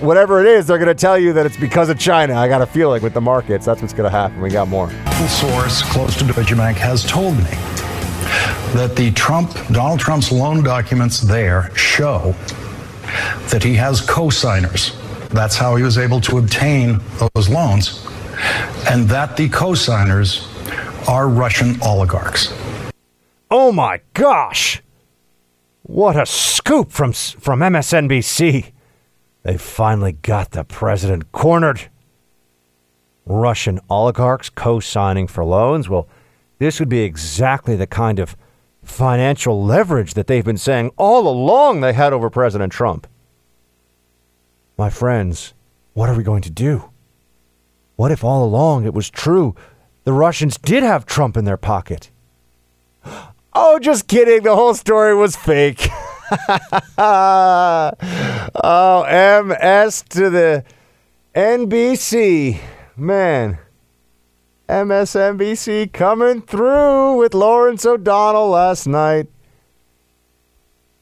whatever 0.00 0.40
it 0.40 0.46
is, 0.46 0.66
they're 0.66 0.78
going 0.78 0.88
to 0.88 0.94
tell 0.94 1.18
you 1.18 1.34
that 1.34 1.44
it's 1.44 1.58
because 1.58 1.90
of 1.90 1.98
China. 1.98 2.34
I 2.34 2.48
got 2.48 2.62
a 2.62 2.66
feeling 2.66 3.02
with 3.02 3.12
the 3.12 3.20
markets, 3.20 3.66
that's 3.66 3.82
what's 3.82 3.92
going 3.92 4.10
to 4.10 4.16
happen. 4.18 4.40
We 4.40 4.48
got 4.48 4.66
more. 4.66 4.90
Source 5.28 5.82
close 5.82 6.16
to 6.16 6.24
Deutsche 6.24 6.56
Bank 6.56 6.78
has 6.78 7.04
told 7.04 7.36
me 7.36 7.50
that 8.72 8.94
the 8.96 9.10
Trump, 9.10 9.52
Donald 9.72 10.00
Trump's 10.00 10.32
loan 10.32 10.64
documents 10.64 11.20
there 11.20 11.70
show 11.76 12.34
that 13.50 13.62
he 13.62 13.74
has 13.74 14.00
co-signers. 14.00 14.96
That's 15.30 15.56
how 15.56 15.76
he 15.76 15.82
was 15.82 15.98
able 15.98 16.20
to 16.22 16.38
obtain 16.38 17.00
those 17.34 17.48
loans, 17.48 18.06
and 18.88 19.08
that 19.08 19.36
the 19.36 19.48
co-signers 19.48 20.48
are 21.08 21.28
Russian 21.28 21.80
oligarchs. 21.82 22.52
Oh 23.50 23.72
my 23.72 24.00
gosh! 24.14 24.82
What 25.82 26.16
a 26.16 26.26
scoop 26.26 26.90
from 26.90 27.12
from 27.12 27.60
MSNBC. 27.60 28.72
They 29.42 29.58
finally 29.58 30.12
got 30.12 30.52
the 30.52 30.64
president 30.64 31.30
cornered. 31.32 31.90
Russian 33.26 33.80
oligarchs 33.90 34.50
co 34.50 34.80
signing 34.80 35.26
for 35.26 35.44
loans. 35.44 35.88
Well, 35.88 36.08
this 36.58 36.78
would 36.78 36.88
be 36.88 37.00
exactly 37.00 37.76
the 37.76 37.86
kind 37.86 38.18
of 38.18 38.36
financial 38.88 39.64
leverage 39.64 40.14
that 40.14 40.26
they've 40.26 40.44
been 40.44 40.58
saying 40.58 40.90
all 40.96 41.28
along 41.28 41.80
they 41.80 41.92
had 41.92 42.12
over 42.12 42.30
President 42.30 42.72
Trump. 42.72 43.06
My 44.76 44.90
friends, 44.90 45.54
what 45.92 46.08
are 46.08 46.16
we 46.16 46.24
going 46.24 46.42
to 46.42 46.50
do? 46.50 46.90
What 47.96 48.10
if 48.10 48.24
all 48.24 48.44
along 48.44 48.84
it 48.84 48.94
was 48.94 49.08
true? 49.08 49.54
The 50.04 50.12
Russians 50.12 50.58
did 50.58 50.82
have 50.82 51.06
Trump 51.06 51.36
in 51.36 51.44
their 51.44 51.56
pocket. 51.56 52.10
Oh, 53.56 53.78
just 53.78 54.08
kidding. 54.08 54.42
The 54.42 54.56
whole 54.56 54.74
story 54.74 55.14
was 55.14 55.36
fake. 55.36 55.88
oh, 56.98 57.92
MS 59.06 60.02
to 60.08 60.28
the 60.28 60.64
NBC. 61.36 62.58
Man, 62.96 63.58
MSNBC 64.68 65.92
coming 65.92 66.40
through 66.40 67.16
with 67.16 67.34
Lawrence 67.34 67.84
O'Donnell 67.84 68.48
last 68.48 68.86
night. 68.86 69.26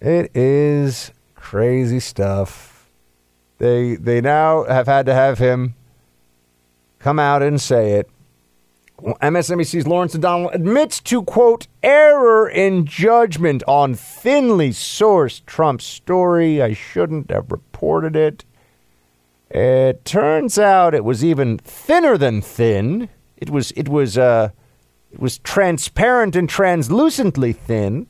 It 0.00 0.34
is 0.34 1.12
crazy 1.36 2.00
stuff. 2.00 2.90
They 3.58 3.94
they 3.94 4.20
now 4.20 4.64
have 4.64 4.88
had 4.88 5.06
to 5.06 5.14
have 5.14 5.38
him 5.38 5.76
come 6.98 7.20
out 7.20 7.40
and 7.40 7.60
say 7.60 7.92
it. 7.92 8.10
MSNBC's 9.00 9.86
Lawrence 9.86 10.14
O'Donnell 10.14 10.50
admits 10.50 11.00
to, 11.00 11.22
quote, 11.22 11.66
error 11.82 12.48
in 12.48 12.84
judgment 12.84 13.62
on 13.66 13.94
thinly 13.94 14.70
sourced 14.70 15.44
Trump 15.46 15.80
story. 15.82 16.60
I 16.60 16.72
shouldn't 16.72 17.30
have 17.30 17.50
reported 17.50 18.16
it. 18.16 18.44
It 19.50 20.04
turns 20.04 20.58
out 20.58 20.94
it 20.94 21.04
was 21.04 21.24
even 21.24 21.58
thinner 21.58 22.16
than 22.16 22.40
thin 22.40 23.08
It 23.42 23.50
was 23.50 23.72
it 23.72 23.88
was 23.88 24.16
uh, 24.16 24.50
it 25.10 25.18
was 25.18 25.38
transparent 25.38 26.36
and 26.36 26.48
translucently 26.48 27.52
thin. 27.52 28.06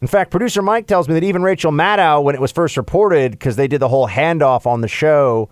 In 0.00 0.08
fact, 0.08 0.32
producer 0.32 0.60
Mike 0.60 0.88
tells 0.88 1.06
me 1.06 1.14
that 1.14 1.22
even 1.22 1.44
Rachel 1.44 1.70
Maddow, 1.70 2.20
when 2.20 2.34
it 2.34 2.40
was 2.40 2.50
first 2.50 2.76
reported, 2.76 3.30
because 3.30 3.54
they 3.54 3.68
did 3.68 3.80
the 3.80 3.88
whole 3.88 4.08
handoff 4.08 4.66
on 4.66 4.80
the 4.80 4.88
show, 4.88 5.48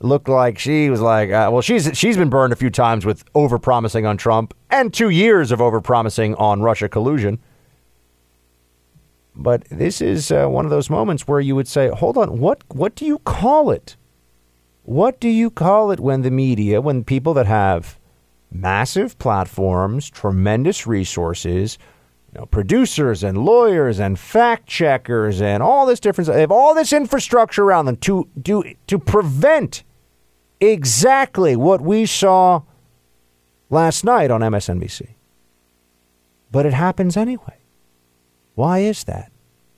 looked 0.00 0.28
like 0.28 0.58
she 0.58 0.90
was 0.90 1.00
like, 1.00 1.30
uh, 1.30 1.48
well, 1.50 1.62
she's 1.62 1.90
she's 1.94 2.18
been 2.18 2.28
burned 2.28 2.52
a 2.52 2.56
few 2.56 2.68
times 2.68 3.06
with 3.06 3.24
overpromising 3.32 4.06
on 4.06 4.18
Trump 4.18 4.52
and 4.68 4.92
two 4.92 5.08
years 5.08 5.50
of 5.50 5.58
overpromising 5.60 6.38
on 6.38 6.60
Russia 6.60 6.86
collusion. 6.86 7.38
But 9.34 9.64
this 9.70 10.02
is 10.02 10.30
uh, 10.30 10.48
one 10.48 10.66
of 10.66 10.70
those 10.70 10.90
moments 10.90 11.26
where 11.26 11.40
you 11.40 11.56
would 11.56 11.66
say, 11.66 11.88
hold 11.88 12.18
on, 12.18 12.40
what 12.40 12.62
what 12.68 12.94
do 12.94 13.06
you 13.06 13.20
call 13.20 13.70
it? 13.70 13.96
What 14.90 15.20
do 15.20 15.28
you 15.28 15.50
call 15.50 15.92
it 15.92 16.00
when 16.00 16.22
the 16.22 16.32
media, 16.32 16.80
when 16.80 17.04
people 17.04 17.32
that 17.34 17.46
have 17.46 17.96
massive 18.50 19.16
platforms, 19.20 20.10
tremendous 20.10 20.84
resources, 20.84 21.78
you 22.32 22.40
know, 22.40 22.46
producers 22.46 23.22
and 23.22 23.44
lawyers 23.44 24.00
and 24.00 24.18
fact 24.18 24.66
checkers 24.66 25.40
and 25.40 25.62
all 25.62 25.86
this 25.86 26.00
different 26.00 26.26
they 26.26 26.40
have 26.40 26.50
all 26.50 26.74
this 26.74 26.92
infrastructure 26.92 27.62
around 27.62 27.84
them 27.84 27.98
to 27.98 28.28
do 28.42 28.64
to 28.88 28.98
prevent 28.98 29.84
exactly 30.58 31.54
what 31.54 31.80
we 31.80 32.04
saw 32.04 32.62
last 33.68 34.02
night 34.02 34.32
on 34.32 34.40
MSNBC. 34.40 35.10
But 36.50 36.66
it 36.66 36.72
happens 36.72 37.16
anyway. 37.16 37.58
Why 38.56 38.80
is 38.80 39.04
that? 39.04 39.30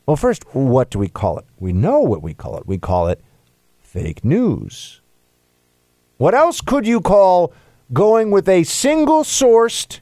Well, 0.07 0.16
first, 0.16 0.44
what 0.55 0.88
do 0.88 0.98
we 0.98 1.11
call 1.11 1.38
it? 1.38 1.44
We 1.59 1.75
know 1.75 2.01
what 2.01 2.22
we 2.22 2.33
call 2.33 2.57
it. 2.57 2.66
We 2.66 2.79
call 2.79 3.09
it 3.09 3.20
fake 3.79 4.25
news. 4.25 5.02
What 6.22 6.37
else 6.37 6.61
could 6.61 6.87
you 6.87 7.00
call 7.00 7.52
going 7.92 8.30
with 8.30 8.48
a 8.48 8.62
single 8.62 9.24
sourced 9.24 9.98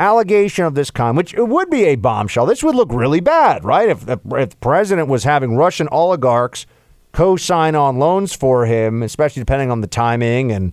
allegation 0.00 0.64
of 0.64 0.74
this 0.74 0.90
kind, 0.90 1.18
which 1.18 1.34
it 1.34 1.46
would 1.46 1.68
be 1.68 1.84
a 1.84 1.96
bombshell? 1.96 2.46
This 2.46 2.62
would 2.62 2.74
look 2.74 2.90
really 2.90 3.20
bad, 3.20 3.62
right? 3.62 3.90
If, 3.90 4.08
if 4.08 4.24
the 4.24 4.56
president 4.62 5.06
was 5.08 5.24
having 5.24 5.54
Russian 5.54 5.86
oligarchs 5.92 6.64
co 7.12 7.36
sign 7.36 7.74
on 7.74 7.98
loans 7.98 8.34
for 8.34 8.64
him, 8.64 9.02
especially 9.02 9.42
depending 9.42 9.70
on 9.70 9.82
the 9.82 9.86
timing 9.86 10.50
and 10.50 10.72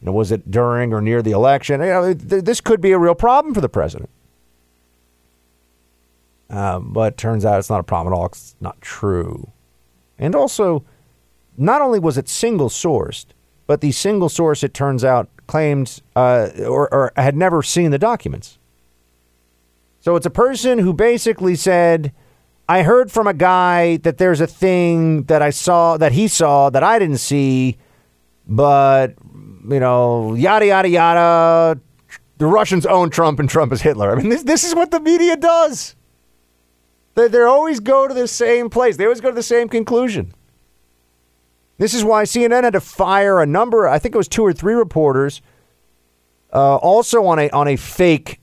you 0.00 0.06
know, 0.06 0.12
was 0.12 0.32
it 0.32 0.50
during 0.50 0.92
or 0.92 1.00
near 1.00 1.22
the 1.22 1.30
election? 1.30 1.80
You 1.80 1.86
know, 1.86 2.12
th- 2.12 2.42
this 2.42 2.60
could 2.60 2.80
be 2.80 2.90
a 2.90 2.98
real 2.98 3.14
problem 3.14 3.54
for 3.54 3.60
the 3.60 3.68
president. 3.68 4.10
Um, 6.50 6.92
but 6.92 7.16
turns 7.16 7.44
out 7.44 7.60
it's 7.60 7.70
not 7.70 7.78
a 7.78 7.84
problem 7.84 8.12
at 8.12 8.16
all. 8.16 8.26
It's 8.26 8.56
not 8.60 8.80
true. 8.80 9.52
And 10.18 10.34
also, 10.34 10.82
not 11.56 11.80
only 11.80 12.00
was 12.00 12.18
it 12.18 12.28
single 12.28 12.68
sourced, 12.68 13.26
but 13.66 13.80
the 13.80 13.92
single 13.92 14.28
source, 14.28 14.62
it 14.62 14.74
turns 14.74 15.04
out, 15.04 15.28
claimed 15.46 16.02
uh, 16.16 16.48
or, 16.66 16.92
or 16.92 17.12
had 17.16 17.36
never 17.36 17.62
seen 17.62 17.90
the 17.90 17.98
documents. 17.98 18.58
So 20.00 20.16
it's 20.16 20.26
a 20.26 20.30
person 20.30 20.78
who 20.78 20.92
basically 20.92 21.54
said, 21.54 22.12
I 22.68 22.82
heard 22.82 23.12
from 23.12 23.26
a 23.26 23.34
guy 23.34 23.98
that 23.98 24.18
there's 24.18 24.40
a 24.40 24.46
thing 24.46 25.24
that 25.24 25.42
I 25.42 25.50
saw, 25.50 25.96
that 25.96 26.12
he 26.12 26.26
saw, 26.28 26.70
that 26.70 26.82
I 26.82 26.98
didn't 26.98 27.18
see, 27.18 27.76
but, 28.48 29.14
you 29.68 29.78
know, 29.78 30.34
yada, 30.34 30.66
yada, 30.66 30.88
yada. 30.88 31.80
The 32.38 32.46
Russians 32.46 32.86
own 32.86 33.10
Trump 33.10 33.38
and 33.38 33.48
Trump 33.48 33.72
is 33.72 33.82
Hitler. 33.82 34.10
I 34.10 34.16
mean, 34.16 34.28
this, 34.28 34.42
this 34.42 34.64
is 34.64 34.74
what 34.74 34.90
the 34.90 35.00
media 35.00 35.36
does. 35.36 35.94
They, 37.14 37.28
they 37.28 37.42
always 37.42 37.78
go 37.78 38.08
to 38.08 38.14
the 38.14 38.26
same 38.26 38.70
place. 38.70 38.96
They 38.96 39.04
always 39.04 39.20
go 39.20 39.28
to 39.28 39.34
the 39.34 39.42
same 39.42 39.68
conclusion. 39.68 40.32
This 41.78 41.94
is 41.94 42.04
why 42.04 42.24
CNN 42.24 42.64
had 42.64 42.74
to 42.74 42.80
fire 42.80 43.40
a 43.40 43.46
number, 43.46 43.88
I 43.88 43.98
think 43.98 44.14
it 44.14 44.18
was 44.18 44.28
two 44.28 44.44
or 44.44 44.52
three 44.52 44.74
reporters, 44.74 45.42
uh, 46.52 46.76
also 46.76 47.24
on 47.24 47.38
a 47.38 47.50
on 47.50 47.66
a 47.68 47.76
fake 47.76 48.40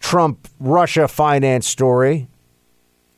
Trump 0.00 0.48
Russia 0.58 1.08
finance 1.08 1.66
story. 1.66 2.28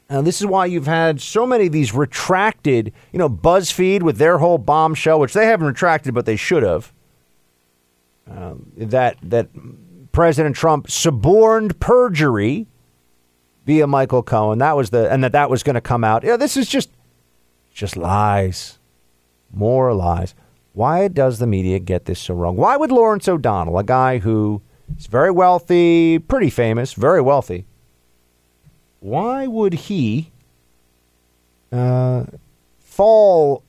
And 0.08 0.26
this 0.26 0.40
is 0.40 0.46
why 0.46 0.66
you've 0.66 0.88
had 0.88 1.20
so 1.20 1.46
many 1.46 1.66
of 1.66 1.72
these 1.72 1.94
retracted, 1.94 2.92
you 3.12 3.18
know, 3.20 3.28
BuzzFeed 3.28 4.02
with 4.02 4.18
their 4.18 4.38
whole 4.38 4.58
bombshell, 4.58 5.20
which 5.20 5.32
they 5.32 5.46
haven't 5.46 5.68
retracted, 5.68 6.14
but 6.14 6.26
they 6.26 6.34
should 6.34 6.64
have. 6.64 6.92
Um, 8.28 8.72
that 8.76 9.16
that 9.22 9.48
President 10.10 10.56
Trump 10.56 10.90
suborned 10.90 11.78
perjury 11.78 12.66
via 13.66 13.86
Michael 13.86 14.24
Cohen. 14.24 14.58
That 14.58 14.76
was 14.76 14.90
the 14.90 15.10
and 15.10 15.22
that 15.22 15.32
that 15.32 15.48
was 15.48 15.62
going 15.62 15.74
to 15.74 15.80
come 15.80 16.02
out. 16.02 16.24
Yeah, 16.24 16.36
this 16.36 16.56
is 16.56 16.68
just 16.68 16.90
just 17.72 17.96
lies, 17.96 18.79
more 19.52 19.92
lies. 19.94 20.34
Why 20.72 21.08
does 21.08 21.38
the 21.38 21.46
media 21.46 21.78
get 21.78 22.04
this 22.04 22.20
so 22.20 22.34
wrong? 22.34 22.56
Why 22.56 22.76
would 22.76 22.92
Lawrence 22.92 23.28
O'Donnell, 23.28 23.78
a 23.78 23.84
guy 23.84 24.18
who 24.18 24.62
is 24.96 25.06
very 25.06 25.30
wealthy, 25.30 26.18
pretty 26.18 26.50
famous, 26.50 26.94
very 26.94 27.20
wealthy, 27.20 27.66
why 29.00 29.46
would 29.46 29.74
he 29.74 30.30
uh, 31.72 32.24
fall 32.78 33.62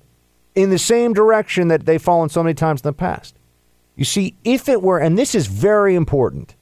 in 0.54 0.70
the 0.70 0.78
same 0.78 1.13
direction 1.13 1.70
that 1.70 1.86
they've 1.86 2.02
fallen 2.02 2.30
so 2.30 2.44
many 2.44 2.54
times 2.54 2.82
in 2.82 2.88
the 2.88 2.94
past? 2.94 3.36
You 3.96 4.06
see, 4.06 4.36
if 4.44 4.67
it 4.70 4.82
were, 4.82 5.00
and 5.00 5.17
this 5.17 5.34
is 5.34 5.48
very 5.48 5.96
important, 5.96 6.56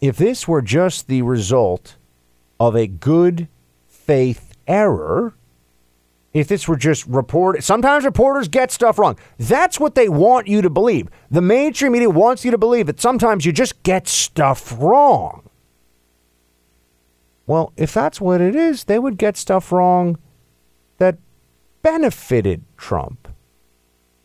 if 0.00 0.16
this 0.16 0.48
were 0.48 0.62
just 0.62 1.06
the 1.06 1.22
result 1.22 1.96
of 2.58 2.74
a 2.74 2.86
good 2.86 3.48
faith 3.88 4.54
error 4.66 5.34
if 6.32 6.48
this 6.48 6.68
were 6.68 6.76
just 6.76 7.06
report 7.06 7.62
sometimes 7.64 8.04
reporters 8.04 8.48
get 8.48 8.70
stuff 8.70 8.98
wrong. 8.98 9.18
That's 9.38 9.80
what 9.80 9.94
they 9.94 10.08
want 10.08 10.46
you 10.46 10.62
to 10.62 10.70
believe. 10.70 11.08
The 11.30 11.42
mainstream 11.42 11.92
media 11.92 12.10
wants 12.10 12.44
you 12.44 12.50
to 12.50 12.58
believe 12.58 12.86
that 12.86 13.00
sometimes 13.00 13.44
you 13.44 13.52
just 13.52 13.82
get 13.82 14.08
stuff 14.08 14.74
wrong. 14.78 15.48
Well 17.46 17.72
if 17.76 17.92
that's 17.92 18.20
what 18.20 18.40
it 18.40 18.54
is 18.54 18.84
they 18.84 18.98
would 18.98 19.18
get 19.18 19.36
stuff 19.36 19.72
wrong 19.72 20.18
that 20.98 21.18
benefited 21.82 22.62
trump. 22.76 23.28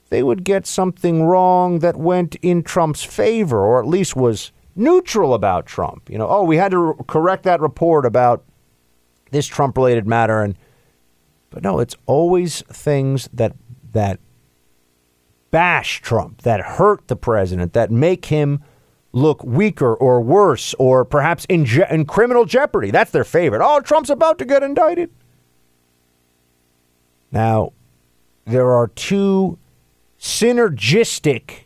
They 0.10 0.22
would 0.22 0.44
get 0.44 0.68
something 0.68 1.24
wrong 1.24 1.80
that 1.80 1.96
went 1.96 2.36
in 2.36 2.64
trump's 2.64 3.04
favor 3.04 3.60
or 3.60 3.80
at 3.80 3.88
least 3.88 4.16
was 4.16 4.52
neutral 4.76 5.34
about 5.34 5.66
Trump. 5.66 6.10
You 6.10 6.18
know, 6.18 6.28
oh, 6.28 6.44
we 6.44 6.58
had 6.58 6.72
to 6.72 6.78
re- 6.78 6.94
correct 7.08 7.44
that 7.44 7.62
report 7.62 8.06
about 8.06 8.44
this 9.32 9.48
Trump 9.48 9.78
related 9.78 10.06
matter 10.06 10.42
and 10.42 10.58
but 11.56 11.64
no, 11.64 11.80
it's 11.80 11.96
always 12.06 12.64
things 12.64 13.30
that 13.32 13.56
that 13.94 14.20
bash 15.52 16.02
Trump, 16.02 16.42
that 16.42 16.60
hurt 16.60 17.08
the 17.08 17.16
president, 17.16 17.72
that 17.72 17.90
make 17.90 18.26
him 18.26 18.62
look 19.14 19.42
weaker 19.42 19.96
or 19.96 20.20
worse 20.20 20.74
or 20.78 21.06
perhaps 21.06 21.46
in, 21.46 21.64
je- 21.64 21.86
in 21.90 22.04
criminal 22.04 22.44
jeopardy. 22.44 22.92
That's 22.92 23.12
their 23.12 23.24
favorite. 23.24 23.62
Oh, 23.64 23.80
Trump's 23.80 24.10
about 24.10 24.38
to 24.40 24.46
get 24.46 24.64
indicted. 24.64 25.10
Now, 27.32 27.72
there 28.44 28.70
are 28.72 28.90
two 28.90 29.58
synergistic 30.20 31.62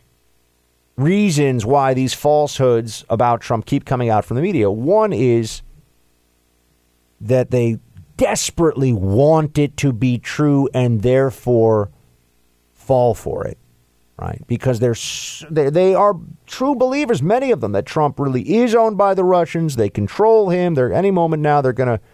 reasons 0.96 1.66
why 1.66 1.94
these 1.94 2.14
falsehoods 2.14 3.04
about 3.10 3.40
Trump 3.40 3.66
keep 3.66 3.84
coming 3.84 4.08
out 4.08 4.24
from 4.24 4.36
the 4.36 4.42
media. 4.42 4.70
One 4.70 5.12
is 5.12 5.62
that 7.20 7.50
they 7.50 7.80
desperately 8.20 8.92
want 8.92 9.56
it 9.56 9.78
to 9.78 9.94
be 9.94 10.18
true 10.18 10.68
and 10.74 11.00
therefore 11.00 11.90
fall 12.74 13.14
for 13.14 13.46
it, 13.46 13.56
right? 14.18 14.42
Because 14.46 14.78
they're 14.78 15.70
they, 15.70 15.94
are 15.94 16.14
true 16.46 16.74
believers, 16.74 17.22
many 17.22 17.50
of 17.50 17.62
them, 17.62 17.72
that 17.72 17.86
Trump 17.86 18.20
really 18.20 18.56
is 18.56 18.74
owned 18.74 18.98
by 18.98 19.14
the 19.14 19.24
Russians. 19.24 19.76
They 19.76 19.88
control 19.88 20.50
him. 20.50 20.74
They're 20.74 20.92
any 20.92 21.10
moment 21.10 21.42
now 21.42 21.62
they're 21.62 21.72
going 21.72 21.98
to, 21.98 22.04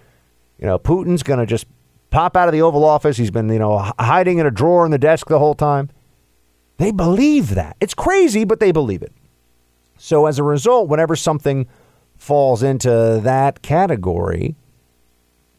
you 0.61 0.67
know, 0.67 0.79
Putin's 0.79 1.25
going 1.25 1.41
to 1.41 1.47
just 1.47 1.67
pop 2.11 2.37
out 2.37 2.47
of 2.47 2.53
the 2.53 2.63
Oval 2.63 2.85
Office. 2.85 3.17
He's 3.17 3.33
been, 3.33 3.49
you 3.49 3.59
know, 3.59 3.93
hiding 3.99 4.39
in 4.39 4.47
a 4.47 4.51
drawer 4.53 4.85
in 4.85 4.93
the 4.93 4.99
desk 4.99 5.27
the 5.27 5.41
whole 5.41 5.55
time. 5.55 5.91
They 6.77 6.93
believe 6.93 7.57
that. 7.57 7.77
It's 7.81 7.95
crazy, 7.95 8.45
but 8.45 8.61
they 8.61 8.71
believe 8.71 9.03
it. 9.03 9.13
So 9.99 10.27
as 10.27 10.39
a 10.39 10.45
result, 10.45 10.89
whenever 10.89 11.17
something 11.17 11.67
falls 12.17 12.63
into 12.63 13.19
that 13.25 13.63
category, 13.63 14.55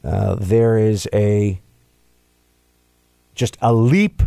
uh, 0.03 0.35
there 0.35 0.77
is 0.77 1.07
a 1.13 1.61
just 3.35 3.57
a 3.61 3.73
leap 3.73 4.23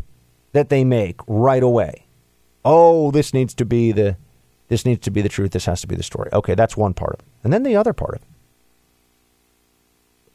that 0.53 0.69
they 0.69 0.85
make 0.85 1.21
right 1.27 1.63
away. 1.63 2.07
Oh, 2.65 3.11
this 3.11 3.33
needs 3.35 3.55
to 3.55 3.65
be 3.65 3.93
the 3.93 4.17
this 4.69 4.85
needs 4.85 5.01
to 5.01 5.11
be 5.11 5.21
the 5.21 5.29
truth. 5.29 5.51
This 5.51 5.67
has 5.67 5.81
to 5.81 5.87
be 5.87 5.97
the 5.97 6.03
story. 6.03 6.31
Okay, 6.33 6.55
that's 6.55 6.77
one 6.77 6.95
part 6.95 7.15
of 7.15 7.21
it. 7.21 7.27
And 7.43 7.53
then 7.53 7.65
the 7.65 7.77
other 7.77 7.93
part 7.93 8.15
of 8.15 8.23
it. 8.23 8.29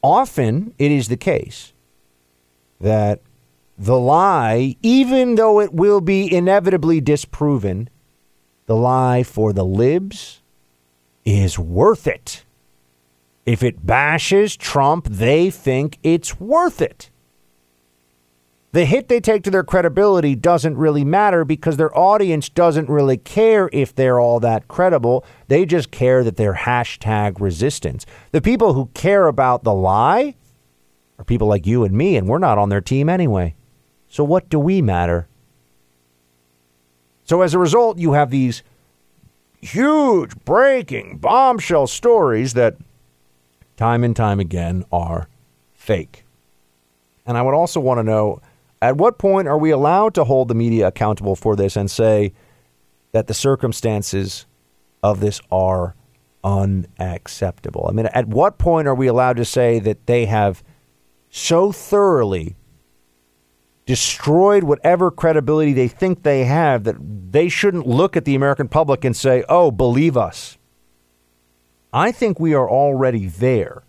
Often 0.03 0.73
it 0.77 0.91
is 0.91 1.07
the 1.07 1.17
case 1.17 1.73
that 2.79 3.21
the 3.77 3.97
lie, 3.97 4.75
even 4.81 5.35
though 5.35 5.59
it 5.59 5.73
will 5.73 6.01
be 6.01 6.31
inevitably 6.31 7.01
disproven, 7.01 7.89
the 8.67 8.75
lie 8.75 9.23
for 9.23 9.53
the 9.53 9.65
libs 9.65 10.41
is 11.23 11.57
worth 11.57 12.07
it. 12.07 12.44
If 13.45 13.61
it 13.61 13.85
bashes 13.85 14.57
Trump, 14.57 15.07
they 15.07 15.49
think 15.51 15.99
it's 16.03 16.39
worth 16.39 16.81
it. 16.81 17.11
the 18.75 18.83
hit 18.83 19.07
they 19.07 19.21
take 19.21 19.41
to 19.41 19.49
their 19.49 19.63
credibility 19.63 20.35
doesn't 20.35 20.75
really 20.75 21.05
matter 21.05 21.45
because 21.45 21.77
their 21.77 21.97
audience 21.97 22.49
doesn't 22.49 22.89
really 22.89 23.15
care 23.15 23.69
if 23.71 23.95
they're 23.95 24.19
all 24.19 24.41
that 24.41 24.67
credible. 24.67 25.23
They 25.47 25.65
just 25.65 25.91
care 25.91 26.25
that 26.25 26.35
they're 26.35 26.53
hashtag 26.53 27.39
resistance. 27.39 28.05
The 28.33 28.41
people 28.41 28.73
who 28.73 28.87
care 28.87 29.27
about 29.27 29.63
the 29.63 29.73
lie 29.73 30.35
are 31.17 31.23
people 31.23 31.47
like 31.47 31.65
you 31.65 31.85
and 31.85 31.95
me, 31.95 32.17
and 32.17 32.27
we're 32.27 32.37
not 32.37 32.57
on 32.57 32.67
their 32.67 32.81
team 32.81 33.07
anyway. 33.07 33.55
So 34.09 34.25
what 34.25 34.49
do 34.49 34.59
we 34.59 34.81
matter? 34.81 35.29
So 37.23 37.43
as 37.43 37.53
a 37.53 37.59
result, 37.59 37.97
you 37.97 38.11
have 38.11 38.29
these 38.29 38.61
huge 39.61 40.35
breaking 40.43 41.19
bombshell 41.19 41.87
stories 41.87 42.55
that 42.55 42.75
time 43.77 44.03
and 44.03 44.15
time 44.15 44.39
again 44.39 44.85
are 44.91 45.27
fake. 45.73 46.25
And 47.25 47.37
I 47.37 47.41
would 47.41 47.53
also 47.53 47.79
want 47.79 47.99
to 47.99 48.03
know 48.03 48.41
at 48.81 48.97
what 48.97 49.17
point 49.17 49.47
are 49.47 49.57
we 49.57 49.71
allowed 49.71 50.13
to 50.15 50.23
hold 50.23 50.47
the 50.47 50.55
media 50.55 50.87
accountable 50.87 51.35
for 51.35 51.55
this 51.55 51.75
and 51.75 51.89
say 51.89 52.33
that 53.13 53.27
the 53.27 53.33
circumstances 53.33 54.45
of 55.01 55.19
this 55.19 55.41
are 55.51 55.95
unacceptable? 56.43 57.87
I 57.89 57.93
mean, 57.93 58.07
at 58.07 58.27
what 58.27 58.57
point 58.57 58.87
are 58.87 58.95
we 58.95 59.07
allowed 59.07 59.37
to 59.37 59.45
say 59.45 59.79
that 59.79 60.05
they 60.05 60.25
have 60.25 60.63
so 61.29 61.71
thoroughly 61.71 62.55
destroyed 63.85 64.63
whatever 64.63 65.11
credibility 65.11 65.73
they 65.73 65.87
think 65.87 66.23
they 66.23 66.45
have 66.45 66.83
that 66.85 66.95
they 67.31 67.49
shouldn't 67.49 67.87
look 67.87 68.15
at 68.15 68.25
the 68.25 68.35
American 68.35 68.67
public 68.67 69.05
and 69.05 69.15
say, 69.15 69.43
oh, 69.47 69.71
believe 69.71 70.17
us. 70.17 70.57
I 71.95 72.11
think 72.11 72.39
we 72.39 72.53
are 72.53 72.69
already 72.69 73.27
there. 73.27 73.83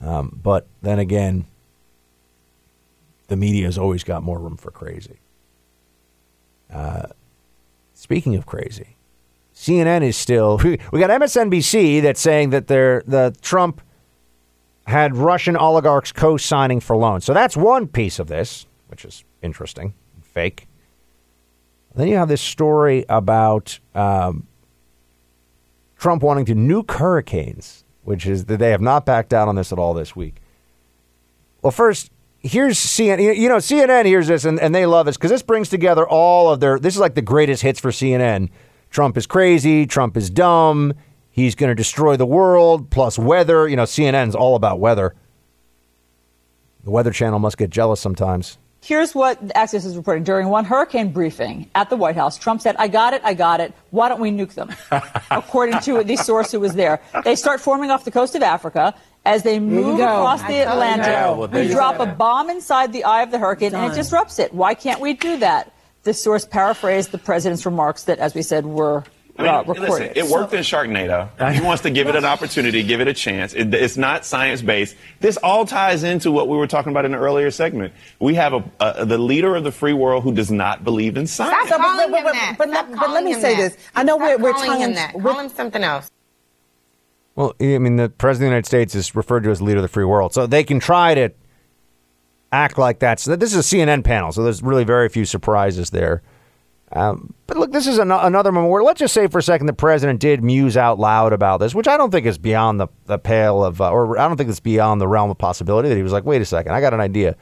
Um, 0.00 0.40
but 0.42 0.66
then 0.80 0.98
again, 0.98 1.46
the 3.28 3.36
media 3.36 3.66
has 3.66 3.76
always 3.76 4.04
got 4.04 4.22
more 4.22 4.38
room 4.38 4.56
for 4.56 4.70
crazy. 4.70 5.18
Uh, 6.72 7.08
speaking 7.92 8.34
of 8.36 8.46
crazy, 8.46 8.96
CNN 9.54 10.02
is 10.02 10.16
still. 10.16 10.58
We 10.64 10.98
got 10.98 11.10
MSNBC 11.10 12.00
that's 12.00 12.20
saying 12.20 12.50
that 12.50 12.68
they're, 12.68 13.02
the 13.06 13.36
Trump 13.42 13.82
had 14.86 15.14
Russian 15.14 15.56
oligarchs 15.58 16.10
co 16.10 16.38
signing 16.38 16.80
for 16.80 16.96
loans. 16.96 17.26
So 17.26 17.34
that's 17.34 17.56
one 17.56 17.86
piece 17.86 18.18
of 18.18 18.28
this 18.28 18.66
which 18.88 19.04
is 19.04 19.24
interesting, 19.42 19.92
fake. 20.22 20.68
Then 21.94 22.08
you 22.08 22.16
have 22.16 22.28
this 22.28 22.40
story 22.40 23.04
about 23.08 23.78
um, 23.94 24.46
Trump 26.04 26.22
wanting 26.22 26.44
to 26.44 26.54
nuke 26.54 26.90
hurricanes, 26.90 27.82
which 28.02 28.26
is 28.26 28.44
that 28.44 28.58
they 28.58 28.72
have 28.72 28.82
not 28.82 29.06
backed 29.06 29.30
down 29.30 29.48
on 29.48 29.54
this 29.54 29.72
at 29.72 29.78
all 29.78 29.94
this 29.94 30.14
week. 30.14 30.34
Well, 31.62 31.70
first, 31.70 32.10
here's 32.40 32.76
CNN. 32.76 33.38
You 33.38 33.48
know, 33.48 33.56
CNN 33.56 34.04
hears 34.04 34.28
this 34.28 34.44
and, 34.44 34.60
and 34.60 34.74
they 34.74 34.84
love 34.84 35.06
this 35.06 35.16
because 35.16 35.30
this 35.30 35.42
brings 35.42 35.70
together 35.70 36.06
all 36.06 36.50
of 36.52 36.60
their. 36.60 36.78
This 36.78 36.92
is 36.92 37.00
like 37.00 37.14
the 37.14 37.22
greatest 37.22 37.62
hits 37.62 37.80
for 37.80 37.90
CNN. 37.90 38.50
Trump 38.90 39.16
is 39.16 39.26
crazy. 39.26 39.86
Trump 39.86 40.18
is 40.18 40.28
dumb. 40.28 40.92
He's 41.30 41.54
going 41.54 41.70
to 41.70 41.74
destroy 41.74 42.18
the 42.18 42.26
world. 42.26 42.90
Plus 42.90 43.18
weather. 43.18 43.66
You 43.66 43.76
know, 43.76 43.84
CNN's 43.84 44.34
all 44.34 44.56
about 44.56 44.80
weather. 44.80 45.14
The 46.82 46.90
Weather 46.90 47.12
Channel 47.12 47.38
must 47.38 47.56
get 47.56 47.70
jealous 47.70 47.98
sometimes. 47.98 48.58
Here's 48.84 49.14
what 49.14 49.42
Axios 49.48 49.86
is 49.86 49.96
reporting. 49.96 50.24
During 50.24 50.48
one 50.50 50.66
hurricane 50.66 51.10
briefing 51.10 51.70
at 51.74 51.88
the 51.88 51.96
White 51.96 52.16
House, 52.16 52.36
Trump 52.36 52.60
said, 52.60 52.76
I 52.78 52.86
got 52.86 53.14
it, 53.14 53.22
I 53.24 53.32
got 53.32 53.60
it. 53.60 53.72
Why 53.90 54.10
don't 54.10 54.20
we 54.20 54.30
nuke 54.30 54.52
them? 54.52 54.68
According 55.30 55.80
to 55.80 56.04
the 56.04 56.16
source 56.16 56.52
who 56.52 56.60
was 56.60 56.74
there. 56.74 57.00
They 57.24 57.34
start 57.34 57.62
forming 57.62 57.90
off 57.90 58.04
the 58.04 58.10
coast 58.10 58.34
of 58.34 58.42
Africa. 58.42 58.94
As 59.24 59.42
they 59.42 59.58
move 59.58 60.00
across 60.00 60.42
the 60.42 60.70
Atlantic, 60.70 61.50
we 61.50 61.68
drop 61.68 61.98
a 61.98 62.04
bomb 62.04 62.50
inside 62.50 62.92
the 62.92 63.04
eye 63.04 63.22
of 63.22 63.30
the 63.30 63.38
hurricane 63.38 63.72
Done. 63.72 63.84
and 63.84 63.92
it 63.94 63.96
disrupts 63.96 64.38
it. 64.38 64.52
Why 64.52 64.74
can't 64.74 65.00
we 65.00 65.14
do 65.14 65.38
that? 65.38 65.72
This 66.02 66.22
source 66.22 66.44
paraphrased 66.44 67.10
the 67.10 67.16
president's 67.16 67.64
remarks 67.64 68.04
that, 68.04 68.18
as 68.18 68.34
we 68.34 68.42
said, 68.42 68.66
were 68.66 69.02
I 69.36 69.42
mean, 69.42 69.50
uh, 69.50 69.62
listen, 69.66 70.12
it 70.14 70.26
worked 70.26 70.54
in 70.54 70.60
Sharknado. 70.60 71.52
He 71.52 71.60
wants 71.60 71.82
to 71.82 71.90
give 71.90 72.06
it 72.06 72.14
an 72.14 72.24
opportunity, 72.34 72.84
give 72.84 73.00
it 73.00 73.08
a 73.08 73.14
chance. 73.14 73.52
It, 73.52 73.74
it's 73.74 73.96
not 73.96 74.24
science 74.24 74.62
based. 74.62 74.96
This 75.18 75.36
all 75.38 75.66
ties 75.66 76.04
into 76.04 76.30
what 76.30 76.48
we 76.48 76.56
were 76.56 76.68
talking 76.68 76.92
about 76.92 77.04
in 77.04 77.12
the 77.12 77.18
earlier 77.18 77.50
segment. 77.50 77.94
We 78.20 78.34
have 78.34 78.52
a, 78.52 78.64
a 78.78 79.04
the 79.04 79.18
leader 79.18 79.56
of 79.56 79.64
the 79.64 79.72
free 79.72 79.92
world 79.92 80.22
who 80.22 80.32
does 80.32 80.52
not 80.52 80.84
believe 80.84 81.16
in 81.16 81.26
science. 81.26 81.66
Stop 81.66 81.80
calling 81.80 82.12
but, 82.12 82.22
but, 82.22 82.32
but, 82.32 82.36
him 82.36 82.56
but, 82.56 82.70
that. 82.70 82.90
but, 82.90 83.00
but 83.00 83.10
let 83.10 83.24
me 83.24 83.34
say 83.34 83.56
that. 83.56 83.72
this. 83.72 83.76
I 83.94 84.04
know 84.04 84.16
Stop 84.18 84.40
we're, 84.40 84.44
we're 84.44 84.52
calling 84.52 84.80
him 84.80 84.94
that. 84.94 85.14
Call 85.20 85.40
him 85.40 85.48
something 85.48 85.82
else. 85.82 86.10
Well, 87.34 87.54
I 87.60 87.78
mean, 87.78 87.96
the 87.96 88.08
president 88.08 88.46
of 88.46 88.50
the 88.50 88.54
United 88.54 88.66
States 88.66 88.94
is 88.94 89.16
referred 89.16 89.42
to 89.42 89.50
as 89.50 89.60
leader 89.60 89.78
of 89.78 89.82
the 89.82 89.88
free 89.88 90.04
world, 90.04 90.32
so 90.32 90.46
they 90.46 90.62
can 90.62 90.78
try 90.78 91.14
to 91.14 91.30
act 92.52 92.78
like 92.78 93.00
that. 93.00 93.18
So 93.18 93.34
this 93.34 93.52
is 93.52 93.72
a 93.72 93.76
CNN 93.76 94.04
panel, 94.04 94.30
so 94.30 94.44
there's 94.44 94.62
really 94.62 94.84
very 94.84 95.08
few 95.08 95.24
surprises 95.24 95.90
there. 95.90 96.22
Um, 96.94 97.34
but 97.48 97.56
look, 97.56 97.72
this 97.72 97.88
is 97.88 97.98
an- 97.98 98.12
another 98.12 98.52
memorial. 98.52 98.86
Let's 98.86 99.00
just 99.00 99.12
say 99.12 99.26
for 99.26 99.38
a 99.38 99.42
second 99.42 99.66
the 99.66 99.72
president 99.72 100.20
did 100.20 100.44
muse 100.44 100.76
out 100.76 101.00
loud 101.00 101.32
about 101.32 101.58
this, 101.58 101.74
which 101.74 101.88
I 101.88 101.96
don't 101.96 102.12
think 102.12 102.24
is 102.24 102.38
beyond 102.38 102.78
the, 102.78 102.86
the 103.06 103.18
pale 103.18 103.64
of, 103.64 103.80
uh, 103.80 103.90
or 103.90 104.16
I 104.16 104.28
don't 104.28 104.36
think 104.36 104.48
it's 104.48 104.60
beyond 104.60 105.00
the 105.00 105.08
realm 105.08 105.28
of 105.28 105.36
possibility 105.36 105.88
that 105.88 105.96
he 105.96 106.04
was 106.04 106.12
like, 106.12 106.24
wait 106.24 106.40
a 106.40 106.44
second, 106.44 106.72
I 106.72 106.80
got 106.80 106.94
an 106.94 107.00
idea. 107.00 107.36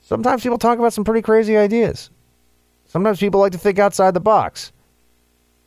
Sometimes 0.00 0.42
people 0.42 0.58
talk 0.58 0.78
about 0.78 0.92
some 0.92 1.04
pretty 1.04 1.22
crazy 1.22 1.56
ideas. 1.56 2.10
Sometimes 2.86 3.20
people 3.20 3.40
like 3.40 3.52
to 3.52 3.58
think 3.58 3.78
outside 3.78 4.12
the 4.12 4.20
box. 4.20 4.72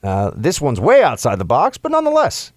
Uh, 0.04 0.32
this 0.36 0.60
one's 0.60 0.80
way 0.80 1.02
outside 1.02 1.40
the 1.40 1.46
box, 1.46 1.78
but 1.78 1.92
nonetheless. 1.92 2.52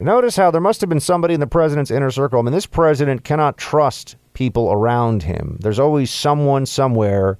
Notice 0.00 0.36
how 0.36 0.50
there 0.50 0.60
must 0.60 0.80
have 0.80 0.90
been 0.90 1.00
somebody 1.00 1.34
in 1.34 1.40
the 1.40 1.46
president's 1.46 1.90
inner 1.90 2.10
circle. 2.10 2.38
I 2.38 2.42
mean, 2.42 2.52
this 2.52 2.66
president 2.66 3.24
cannot 3.24 3.56
trust 3.56 4.16
people 4.34 4.70
around 4.70 5.22
him. 5.22 5.56
There's 5.60 5.78
always 5.78 6.10
someone 6.10 6.66
somewhere 6.66 7.38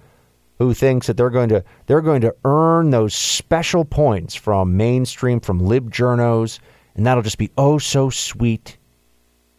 who 0.58 0.74
thinks 0.74 1.06
that 1.06 1.16
they're 1.16 1.30
going 1.30 1.48
to 1.48 1.64
they're 1.86 2.00
going 2.00 2.20
to 2.20 2.34
earn 2.44 2.90
those 2.90 3.14
special 3.14 3.84
points 3.84 4.34
from 4.34 4.76
mainstream 4.76 5.40
from 5.40 5.60
lib 5.60 5.92
journos, 5.92 6.58
and 6.94 7.06
that'll 7.06 7.22
just 7.22 7.38
be 7.38 7.50
oh 7.56 7.78
so 7.78 8.10
sweet. 8.10 8.76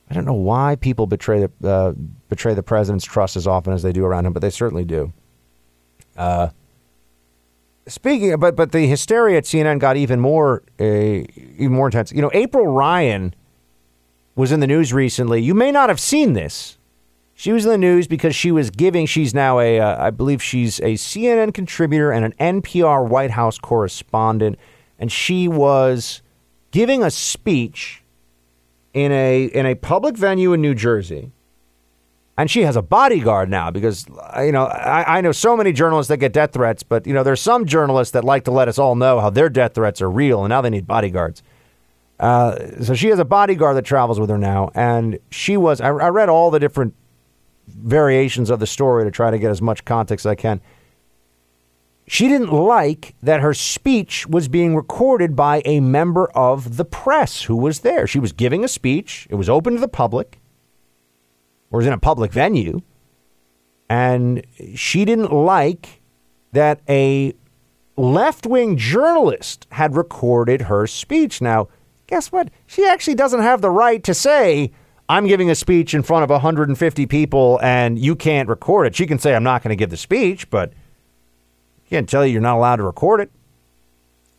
I 0.10 0.14
don't 0.14 0.26
know 0.26 0.34
why 0.34 0.76
people 0.76 1.08
betray 1.08 1.48
the 1.60 1.70
uh, 1.70 1.94
betray 2.28 2.54
the 2.54 2.64
president's 2.64 3.06
trust 3.06 3.36
as 3.36 3.48
often 3.48 3.74
as 3.74 3.84
they 3.84 3.94
do 3.94 4.06
around 4.06 4.26
him, 4.26 4.34
but 4.34 4.42
they 4.42 4.50
certainly 4.50 4.86
do. 4.86 5.14
Uh, 6.18 6.50
speaking, 7.88 8.34
of, 8.34 8.40
but 8.40 8.56
but 8.56 8.72
the 8.72 8.88
hysteria 8.88 9.38
at 9.38 9.46
CNN 9.46 9.80
got 9.80 9.96
even 9.96 10.20
more 10.20 10.64
uh, 10.80 10.84
even 10.84 11.72
more 11.72 11.88
intense. 11.88 12.12
You 12.12 12.22
know, 12.22 12.32
April 12.34 12.68
Ryan 12.68 13.34
was 14.36 14.52
in 14.52 14.60
the 14.60 14.68
news 14.68 14.92
recently. 14.92 15.42
You 15.42 15.54
may 15.54 15.72
not 15.72 15.90
have 15.90 16.00
seen 16.00 16.34
this. 16.34 16.79
She 17.40 17.54
was 17.54 17.64
in 17.64 17.72
the 17.72 17.78
news 17.78 18.06
because 18.06 18.36
she 18.36 18.52
was 18.52 18.70
giving. 18.70 19.06
She's 19.06 19.34
now 19.34 19.62
a, 19.62 19.80
uh, 19.80 20.08
I 20.08 20.10
believe 20.10 20.44
she's 20.44 20.82
a 20.82 20.96
CNN 20.96 21.54
contributor 21.54 22.12
and 22.12 22.26
an 22.26 22.34
NPR 22.62 23.08
White 23.08 23.32
House 23.32 23.58
correspondent, 23.58 24.60
and 25.00 25.10
she 25.10 25.48
was 25.48 26.22
giving 26.72 27.02
a 27.02 27.10
speech 27.10 28.04
in 28.94 29.14
a 29.14 29.46
in 29.46 29.66
a 29.66 29.76
public 29.76 30.18
venue 30.18 30.52
in 30.52 30.60
New 30.60 30.76
Jersey. 30.76 31.32
And 32.38 32.52
she 32.52 32.64
has 32.64 32.76
a 32.76 32.82
bodyguard 32.82 33.50
now 33.50 33.72
because 33.72 34.06
uh, 34.36 34.42
you 34.42 34.52
know 34.52 34.66
I, 34.66 35.20
I 35.20 35.22
know 35.22 35.32
so 35.32 35.56
many 35.56 35.72
journalists 35.72 36.10
that 36.10 36.18
get 36.18 36.34
death 36.34 36.52
threats, 36.52 36.84
but 36.84 37.08
you 37.08 37.14
know 37.14 37.24
there's 37.24 37.40
some 37.42 37.66
journalists 37.66 38.12
that 38.12 38.26
like 38.26 38.44
to 38.44 38.52
let 38.52 38.68
us 38.68 38.78
all 38.78 38.96
know 38.96 39.22
how 39.22 39.30
their 39.30 39.48
death 39.48 39.76
threats 39.76 40.02
are 40.02 40.12
real, 40.12 40.44
and 40.44 40.50
now 40.50 40.60
they 40.60 40.70
need 40.70 40.86
bodyguards. 40.86 41.42
Uh, 42.20 42.84
so 42.84 42.94
she 42.94 43.08
has 43.08 43.18
a 43.18 43.24
bodyguard 43.24 43.78
that 43.78 43.86
travels 43.86 44.20
with 44.20 44.30
her 44.30 44.38
now, 44.38 44.72
and 44.76 45.20
she 45.32 45.56
was. 45.56 45.80
I, 45.80 45.88
I 45.88 46.10
read 46.10 46.28
all 46.28 46.52
the 46.52 46.60
different 46.60 46.96
variations 47.70 48.50
of 48.50 48.60
the 48.60 48.68
story 48.68 49.04
to 49.06 49.12
try 49.12 49.32
to 49.32 49.40
get 49.40 49.52
as 49.52 49.62
much 49.62 49.86
context 49.86 50.26
as 50.26 50.32
I 50.32 50.36
can. 50.36 50.62
She 52.08 52.28
didn't 52.28 52.52
like 52.52 53.14
that 53.22 53.42
her 53.42 53.54
speech 53.54 54.26
was 54.28 54.48
being 54.48 54.76
recorded 54.76 55.36
by 55.36 55.62
a 55.64 55.80
member 55.80 56.28
of 56.32 56.78
the 56.78 56.86
press 56.86 57.44
who 57.44 57.56
was 57.56 57.82
there. 57.82 58.08
She 58.08 58.18
was 58.20 58.32
giving 58.32 58.64
a 58.64 58.68
speech, 58.68 59.28
it 59.30 59.36
was 59.36 59.48
open 59.48 59.76
to 59.76 59.80
the 59.80 59.88
public, 59.88 60.40
or 61.70 61.78
was 61.78 61.86
in 61.86 61.94
a 61.94 62.00
public 62.00 62.32
venue, 62.32 62.82
and 63.90 64.44
she 64.74 65.06
didn't 65.06 65.32
like 65.32 66.02
that 66.52 66.82
a 66.90 67.36
left 67.96 68.48
wing 68.48 68.76
journalist 68.76 69.68
had 69.72 69.96
recorded 69.96 70.64
her 70.64 70.88
speech. 70.88 71.42
Now, 71.42 71.68
guess 72.08 72.32
what? 72.32 72.50
She 72.66 72.88
actually 72.88 73.16
doesn't 73.16 73.42
have 73.42 73.62
the 73.62 73.70
right 73.70 74.04
to 74.04 74.16
say, 74.16 74.72
I'm 75.10 75.26
giving 75.26 75.50
a 75.50 75.56
speech 75.56 75.96
in 75.96 76.04
front 76.04 76.24
of 76.24 76.30
150 76.30 77.06
people 77.08 77.60
and 77.64 77.98
you 77.98 78.16
can't 78.16 78.48
record 78.48 78.86
it. 78.86 78.96
She 78.96 79.08
can 79.08 79.18
say, 79.18 79.34
I'm 79.34 79.44
not 79.44 79.64
going 79.64 79.70
to 79.70 79.76
give 79.76 79.90
the 79.90 79.98
speech, 79.98 80.50
but 80.52 80.72
can't 81.90 82.08
tell 82.08 82.24
you 82.24 82.34
you're 82.34 82.42
not 82.42 82.58
allowed 82.58 82.76
to 82.76 82.84
record 82.84 83.20
it. 83.20 83.32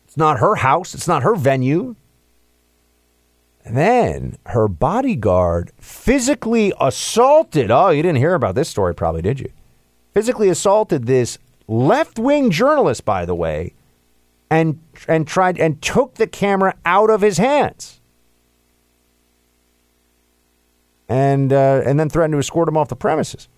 It's 0.05 0.15
not 0.15 0.39
her 0.39 0.55
house, 0.55 0.93
it's 0.93 1.07
not 1.07 1.23
her 1.23 1.35
venue. 1.35 1.95
And 3.63 3.77
then 3.77 4.37
her 4.47 4.67
bodyguard 4.67 5.71
physically 5.77 6.73
assaulted. 6.79 7.69
Oh, 7.69 7.89
you 7.89 8.01
didn't 8.01 8.17
hear 8.17 8.33
about 8.33 8.55
this 8.55 8.69
story, 8.69 8.95
probably, 8.95 9.21
did 9.21 9.39
you? 9.39 9.51
Physically 10.13 10.49
assaulted 10.49 11.05
this 11.05 11.37
left 11.67 12.17
wing 12.17 12.49
journalist, 12.49 13.05
by 13.05 13.25
the 13.25 13.35
way, 13.35 13.73
and, 14.49 14.79
and 15.07 15.27
tried 15.27 15.59
and 15.59 15.81
took 15.81 16.15
the 16.15 16.27
camera 16.27 16.75
out 16.85 17.09
of 17.09 17.21
his 17.21 17.37
hands. 17.37 18.00
And 21.11 21.51
uh, 21.51 21.81
and 21.85 21.99
then 21.99 22.09
threatened 22.09 22.33
to 22.33 22.39
escort 22.39 22.69
him 22.69 22.77
off 22.77 22.87
the 22.87 22.95
premises. 22.95 23.49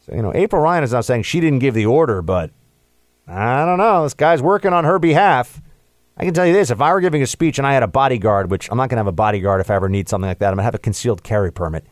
So, 0.00 0.14
you 0.14 0.22
know, 0.22 0.32
April 0.34 0.60
Ryan 0.60 0.82
is 0.82 0.92
not 0.92 1.04
saying 1.04 1.22
she 1.22 1.38
didn't 1.38 1.60
give 1.60 1.74
the 1.74 1.86
order, 1.86 2.22
but 2.22 2.50
I 3.28 3.64
don't 3.64 3.78
know. 3.78 4.02
This 4.02 4.14
guy's 4.14 4.42
working 4.42 4.72
on 4.72 4.84
her 4.84 4.98
behalf. 4.98 5.62
I 6.16 6.24
can 6.24 6.34
tell 6.34 6.46
you 6.46 6.52
this 6.52 6.70
if 6.70 6.80
I 6.80 6.92
were 6.92 7.00
giving 7.00 7.22
a 7.22 7.26
speech 7.26 7.58
and 7.58 7.66
I 7.66 7.72
had 7.72 7.84
a 7.84 7.88
bodyguard, 7.88 8.50
which 8.50 8.68
I'm 8.68 8.76
not 8.76 8.88
going 8.88 8.96
to 8.96 9.00
have 9.00 9.06
a 9.06 9.12
bodyguard 9.12 9.60
if 9.60 9.70
I 9.70 9.76
ever 9.76 9.88
need 9.88 10.08
something 10.08 10.26
like 10.26 10.40
that, 10.40 10.48
I'm 10.48 10.54
going 10.54 10.62
to 10.62 10.64
have 10.64 10.74
a 10.74 10.78
concealed 10.78 11.22
carry 11.22 11.52
permit. 11.52 11.84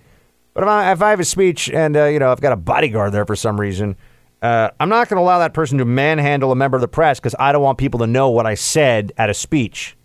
But 0.55 0.65
if 0.65 0.69
I, 0.69 0.93
if 0.93 1.03
I 1.03 1.11
have 1.11 1.21
a 1.21 1.25
speech 1.25 1.71
and, 1.71 1.97
uh, 1.97 2.07
you 2.07 2.19
know, 2.19 2.33
I've 2.33 2.41
got 2.41 2.53
a 2.53 2.57
bodyguard 2.57 3.13
there 3.13 3.27
for 3.27 3.37
some 3.37 3.61
reason, 3.61 3.95
uh, 4.43 4.71
I'm 4.81 4.89
not 4.89 5.09
going 5.09 5.19
to 5.19 5.23
allow 5.23 5.39
that 5.39 5.55
person 5.55 5.79
to 5.79 5.85
manhandle 5.85 6.51
a 6.51 6.57
member 6.57 6.77
of 6.77 6.81
the 6.81 6.89
press 6.89 7.21
because 7.21 7.37
I 7.39 7.53
don't 7.53 7.63
want 7.63 7.79
people 7.79 8.01
to 8.01 8.07
know 8.09 8.31
what 8.31 8.47
I 8.47 8.55
said 8.55 9.13
at 9.17 9.31
a 9.31 9.35
speech. 9.35 9.97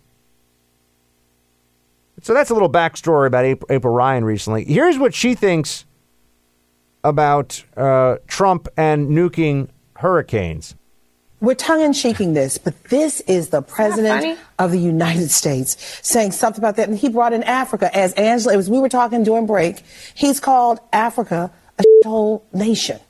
So 2.22 2.32
that's 2.34 2.50
a 2.50 2.54
little 2.54 2.70
backstory 2.70 3.26
about 3.26 3.44
April, 3.44 3.66
April 3.70 3.92
Ryan 3.92 4.24
recently. 4.24 4.64
Here's 4.64 4.96
what 4.98 5.12
she 5.12 5.34
thinks 5.34 5.84
about 7.02 7.64
uh, 7.76 8.16
Trump 8.28 8.68
and 8.76 9.10
nuking 9.10 9.68
hurricanes. 9.96 10.76
We're 11.40 11.56
tongue 11.56 11.80
in 11.80 11.92
cheeking 11.92 12.34
this, 12.34 12.56
but 12.56 12.84
this 12.84 13.20
is 13.22 13.48
the 13.48 13.62
president 13.62 14.38
of 14.60 14.70
the 14.70 14.78
United 14.78 15.32
States 15.32 15.76
saying 16.00 16.30
something 16.30 16.62
about 16.62 16.76
that. 16.76 16.88
And 16.88 16.96
he 16.96 17.08
brought 17.08 17.32
in 17.32 17.42
Africa 17.42 17.90
as 17.96 18.12
Angela, 18.12 18.56
as 18.56 18.70
we 18.70 18.78
were 18.78 18.88
talking 18.88 19.24
during 19.24 19.46
break, 19.46 19.82
he's 20.14 20.38
called 20.38 20.78
Africa 20.92 21.50
a 21.80 21.84
whole 22.04 22.46
nation. 22.52 23.00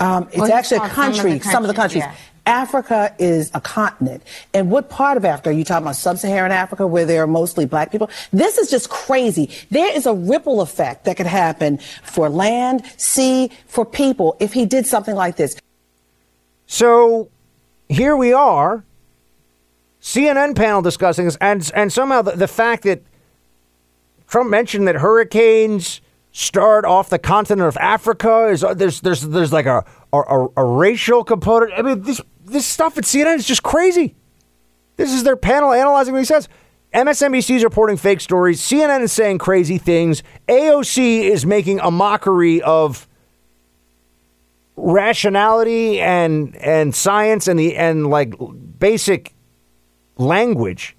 Um, 0.00 0.28
it's 0.28 0.38
well, 0.38 0.52
actually 0.52 0.78
a 0.78 0.88
country, 0.88 1.38
some 1.40 1.62
of 1.62 1.68
the, 1.68 1.74
countries. 1.74 2.04
Yeah. 2.04 2.14
Africa 2.46 3.14
is 3.18 3.50
a 3.54 3.60
continent. 3.60 4.22
And 4.52 4.70
what 4.70 4.90
part 4.90 5.16
of 5.16 5.24
Africa? 5.24 5.50
Are 5.50 5.52
you 5.52 5.64
talking 5.64 5.84
about 5.84 5.96
sub-Saharan 5.96 6.52
Africa 6.52 6.86
where 6.86 7.06
there 7.06 7.22
are 7.22 7.26
mostly 7.26 7.64
black 7.66 7.90
people? 7.90 8.10
This 8.32 8.58
is 8.58 8.70
just 8.70 8.90
crazy. 8.90 9.50
There 9.70 9.94
is 9.96 10.06
a 10.06 10.12
ripple 10.12 10.60
effect 10.60 11.04
that 11.04 11.16
could 11.16 11.26
happen 11.26 11.78
for 12.02 12.28
land, 12.28 12.84
sea, 12.96 13.50
for 13.66 13.84
people 13.84 14.36
if 14.40 14.52
he 14.52 14.66
did 14.66 14.86
something 14.86 15.14
like 15.14 15.36
this. 15.36 15.56
So 16.66 17.28
here 17.88 18.16
we 18.16 18.32
are, 18.32 18.84
CNN 20.00 20.54
panel 20.54 20.82
discussing 20.82 21.24
this, 21.24 21.36
and 21.40 21.70
and 21.74 21.92
somehow 21.92 22.22
the, 22.22 22.32
the 22.32 22.48
fact 22.48 22.82
that 22.82 23.02
Trump 24.28 24.50
mentioned 24.50 24.86
that 24.88 24.96
hurricanes 24.96 26.02
start 26.32 26.84
off 26.84 27.08
the 27.08 27.18
continent 27.18 27.68
of 27.68 27.76
Africa 27.78 28.48
is 28.48 28.64
there's 28.74 29.00
there's 29.00 29.22
there's 29.22 29.52
like 29.52 29.66
a 29.66 29.84
a, 30.12 30.46
a 30.56 30.64
racial 30.64 31.24
component. 31.24 31.72
I 31.74 31.82
mean 31.82 32.02
this 32.02 32.20
this 32.44 32.66
stuff 32.66 32.98
at 32.98 33.04
CNN 33.04 33.36
is 33.36 33.46
just 33.46 33.62
crazy. 33.62 34.14
This 34.96 35.12
is 35.12 35.24
their 35.24 35.36
panel 35.36 35.72
analyzing 35.72 36.12
what 36.12 36.20
he 36.20 36.24
says. 36.24 36.48
MSNBC 36.92 37.56
is 37.56 37.64
reporting 37.64 37.96
fake 37.96 38.20
stories. 38.20 38.60
CNN 38.60 39.00
is 39.02 39.12
saying 39.12 39.38
crazy 39.38 39.78
things. 39.78 40.22
AOC 40.48 41.22
is 41.22 41.44
making 41.44 41.80
a 41.80 41.90
mockery 41.90 42.62
of 42.62 43.08
rationality 44.76 46.00
and 46.00 46.56
and 46.56 46.94
science 46.94 47.46
and 47.46 47.58
the 47.58 47.76
and 47.76 48.08
like 48.08 48.34
basic 48.78 49.34
language 50.16 50.96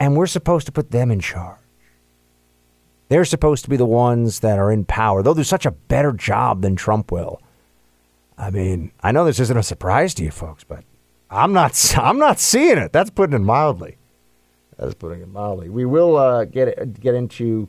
and 0.00 0.16
we're 0.16 0.26
supposed 0.26 0.64
to 0.64 0.72
put 0.72 0.90
them 0.90 1.10
in 1.10 1.20
charge 1.20 1.58
they're 3.10 3.24
supposed 3.24 3.64
to 3.64 3.70
be 3.70 3.76
the 3.76 3.84
ones 3.84 4.40
that 4.40 4.58
are 4.58 4.72
in 4.72 4.82
power 4.84 5.22
they'll 5.22 5.34
do 5.34 5.44
such 5.44 5.66
a 5.66 5.70
better 5.70 6.12
job 6.12 6.62
than 6.62 6.74
trump 6.74 7.12
will 7.12 7.38
i 8.38 8.50
mean 8.50 8.90
i 9.02 9.12
know 9.12 9.24
this 9.24 9.40
isn't 9.40 9.56
a 9.56 9.62
surprise 9.62 10.14
to 10.14 10.24
you 10.24 10.30
folks 10.30 10.64
but 10.64 10.84
i'm 11.30 11.52
not 11.52 11.94
i'm 11.98 12.18
not 12.18 12.38
seeing 12.38 12.78
it 12.78 12.92
that's 12.92 13.10
putting 13.10 13.34
it 13.34 13.40
mildly 13.40 13.96
that's 14.78 14.94
putting 14.94 15.20
it 15.20 15.28
mildly 15.28 15.68
we 15.68 15.84
will 15.84 16.16
uh, 16.16 16.44
get 16.44 17.00
get 17.00 17.14
into 17.14 17.68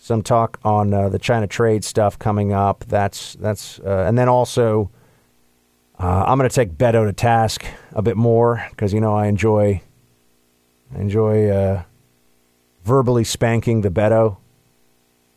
some 0.00 0.22
talk 0.22 0.58
on 0.64 0.92
uh, 0.94 1.10
the 1.10 1.18
China 1.18 1.46
trade 1.46 1.84
stuff 1.84 2.18
coming 2.18 2.52
up. 2.52 2.84
That's 2.88 3.34
that's 3.34 3.78
uh, 3.80 4.06
and 4.08 4.18
then 4.18 4.28
also 4.28 4.90
uh, 5.98 6.24
I'm 6.26 6.38
going 6.38 6.48
to 6.48 6.54
take 6.54 6.72
Beto 6.72 7.06
to 7.06 7.12
task 7.12 7.64
a 7.92 8.00
bit 8.00 8.16
more 8.16 8.66
because 8.70 8.94
you 8.94 9.00
know 9.00 9.14
I 9.14 9.26
enjoy 9.26 9.82
I 10.94 10.98
enjoy 10.98 11.50
uh, 11.50 11.82
verbally 12.82 13.24
spanking 13.24 13.82
the 13.82 13.90
Beto. 13.90 14.38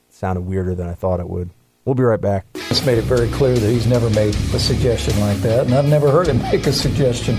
It 0.07 0.15
sounded 0.15 0.41
weirder 0.41 0.75
than 0.75 0.87
I 0.87 0.93
thought 0.93 1.19
it 1.19 1.27
would. 1.27 1.49
We'll 1.85 1.95
be 1.95 2.03
right 2.03 2.21
back. 2.21 2.45
It's 2.55 2.85
made 2.85 2.97
it 2.97 3.03
very 3.03 3.29
clear 3.29 3.55
that 3.55 3.69
he's 3.69 3.87
never 3.87 4.09
made 4.11 4.33
a 4.35 4.59
suggestion 4.59 5.19
like 5.19 5.37
that, 5.39 5.65
and 5.65 5.75
I've 5.75 5.85
never 5.85 6.09
heard 6.11 6.27
him 6.27 6.41
make 6.51 6.65
a 6.65 6.73
suggestion 6.73 7.37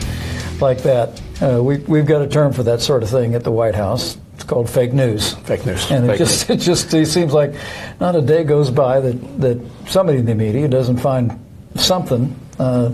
like 0.61 0.83
that. 0.83 1.21
Uh, 1.43 1.63
we, 1.63 1.79
we've 1.79 2.07
got 2.07 2.23
a 2.23 2.29
term 2.29 2.53
for 2.53 2.63
that 2.65 2.81
sort 2.81 3.03
of 3.03 3.11
thing 3.11 3.35
at 3.35 3.43
the 3.43 3.53
White 3.53 3.75
House. 3.75 4.19
It's 4.35 4.45
called 4.45 4.69
fake 4.69 4.93
news. 4.93 5.35
Fake 5.35 5.65
news. 5.65 5.91
And 5.91 6.07
fake 6.07 6.17
it 6.17 6.19
just 6.19 6.49
news. 6.49 6.63
it 6.63 6.65
just 6.65 6.95
it 6.95 7.07
seems 7.07 7.33
like 7.33 7.55
not 8.01 8.17
a 8.17 8.23
day 8.23 8.45
goes 8.45 8.71
by 8.71 9.01
that, 9.01 9.41
that 9.41 9.61
somebody 9.87 10.19
in 10.19 10.27
the 10.27 10.35
media 10.35 10.69
doesn't 10.69 10.99
find 10.99 11.39
something 11.77 12.39
uh, 12.59 12.93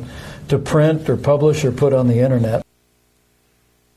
to 0.48 0.58
print 0.58 1.08
or 1.08 1.16
publish 1.16 1.64
or 1.64 1.72
put 1.72 1.92
on 1.92 2.08
the 2.08 2.20
internet. 2.20 2.64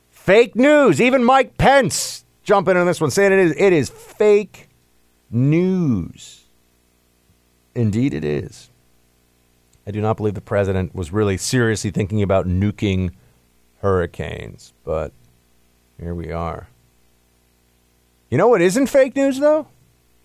Fake 0.10 0.56
news. 0.56 1.02
Even 1.02 1.24
Mike 1.24 1.58
Pence 1.58 2.24
jumping 2.44 2.78
on 2.78 2.86
this 2.88 3.02
one, 3.02 3.12
saying 3.12 3.34
it 3.34 3.39
is 3.39 3.54
it 3.58 3.74
is 3.74 3.89
fake 3.89 4.70
news. 5.30 6.43
Indeed, 7.76 8.14
it 8.14 8.24
is. 8.24 8.70
I 9.86 9.92
do 9.92 10.00
not 10.00 10.18
believe 10.18 10.34
the 10.34 10.42
president 10.42 10.96
was 10.96 11.12
really 11.12 11.38
seriously 11.38 11.92
thinking 11.92 12.22
about 12.22 12.48
nuking 12.48 13.12
hurricanes, 13.82 14.74
but 14.86 15.12
here 16.00 16.16
we 16.16 16.32
are. 16.32 16.68
You 18.30 18.38
know 18.38 18.48
what 18.48 18.62
isn't 18.62 18.88
fake 18.88 19.16
news, 19.16 19.40
though? 19.40 19.68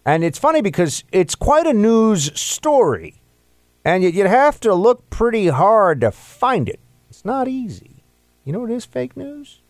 And 0.07 0.25
it's 0.25 0.39
funny 0.39 0.63
because 0.63 1.05
it's 1.13 1.35
quite 1.35 1.67
a 1.67 1.75
news 1.75 2.39
story. 2.41 3.21
And 3.85 4.03
you'd 4.03 4.27
have 4.27 4.61
to 4.61 4.75
look 4.75 5.09
pretty 5.11 5.49
hard 5.49 6.01
to 6.03 6.11
find 6.11 6.69
it. 6.69 6.81
It's 7.11 7.25
not 7.25 7.49
easy. 7.49 8.03
You 8.45 8.53
know 8.53 8.61
what 8.61 8.71
is 8.71 8.85
fake 8.85 9.17
news? 9.17 9.61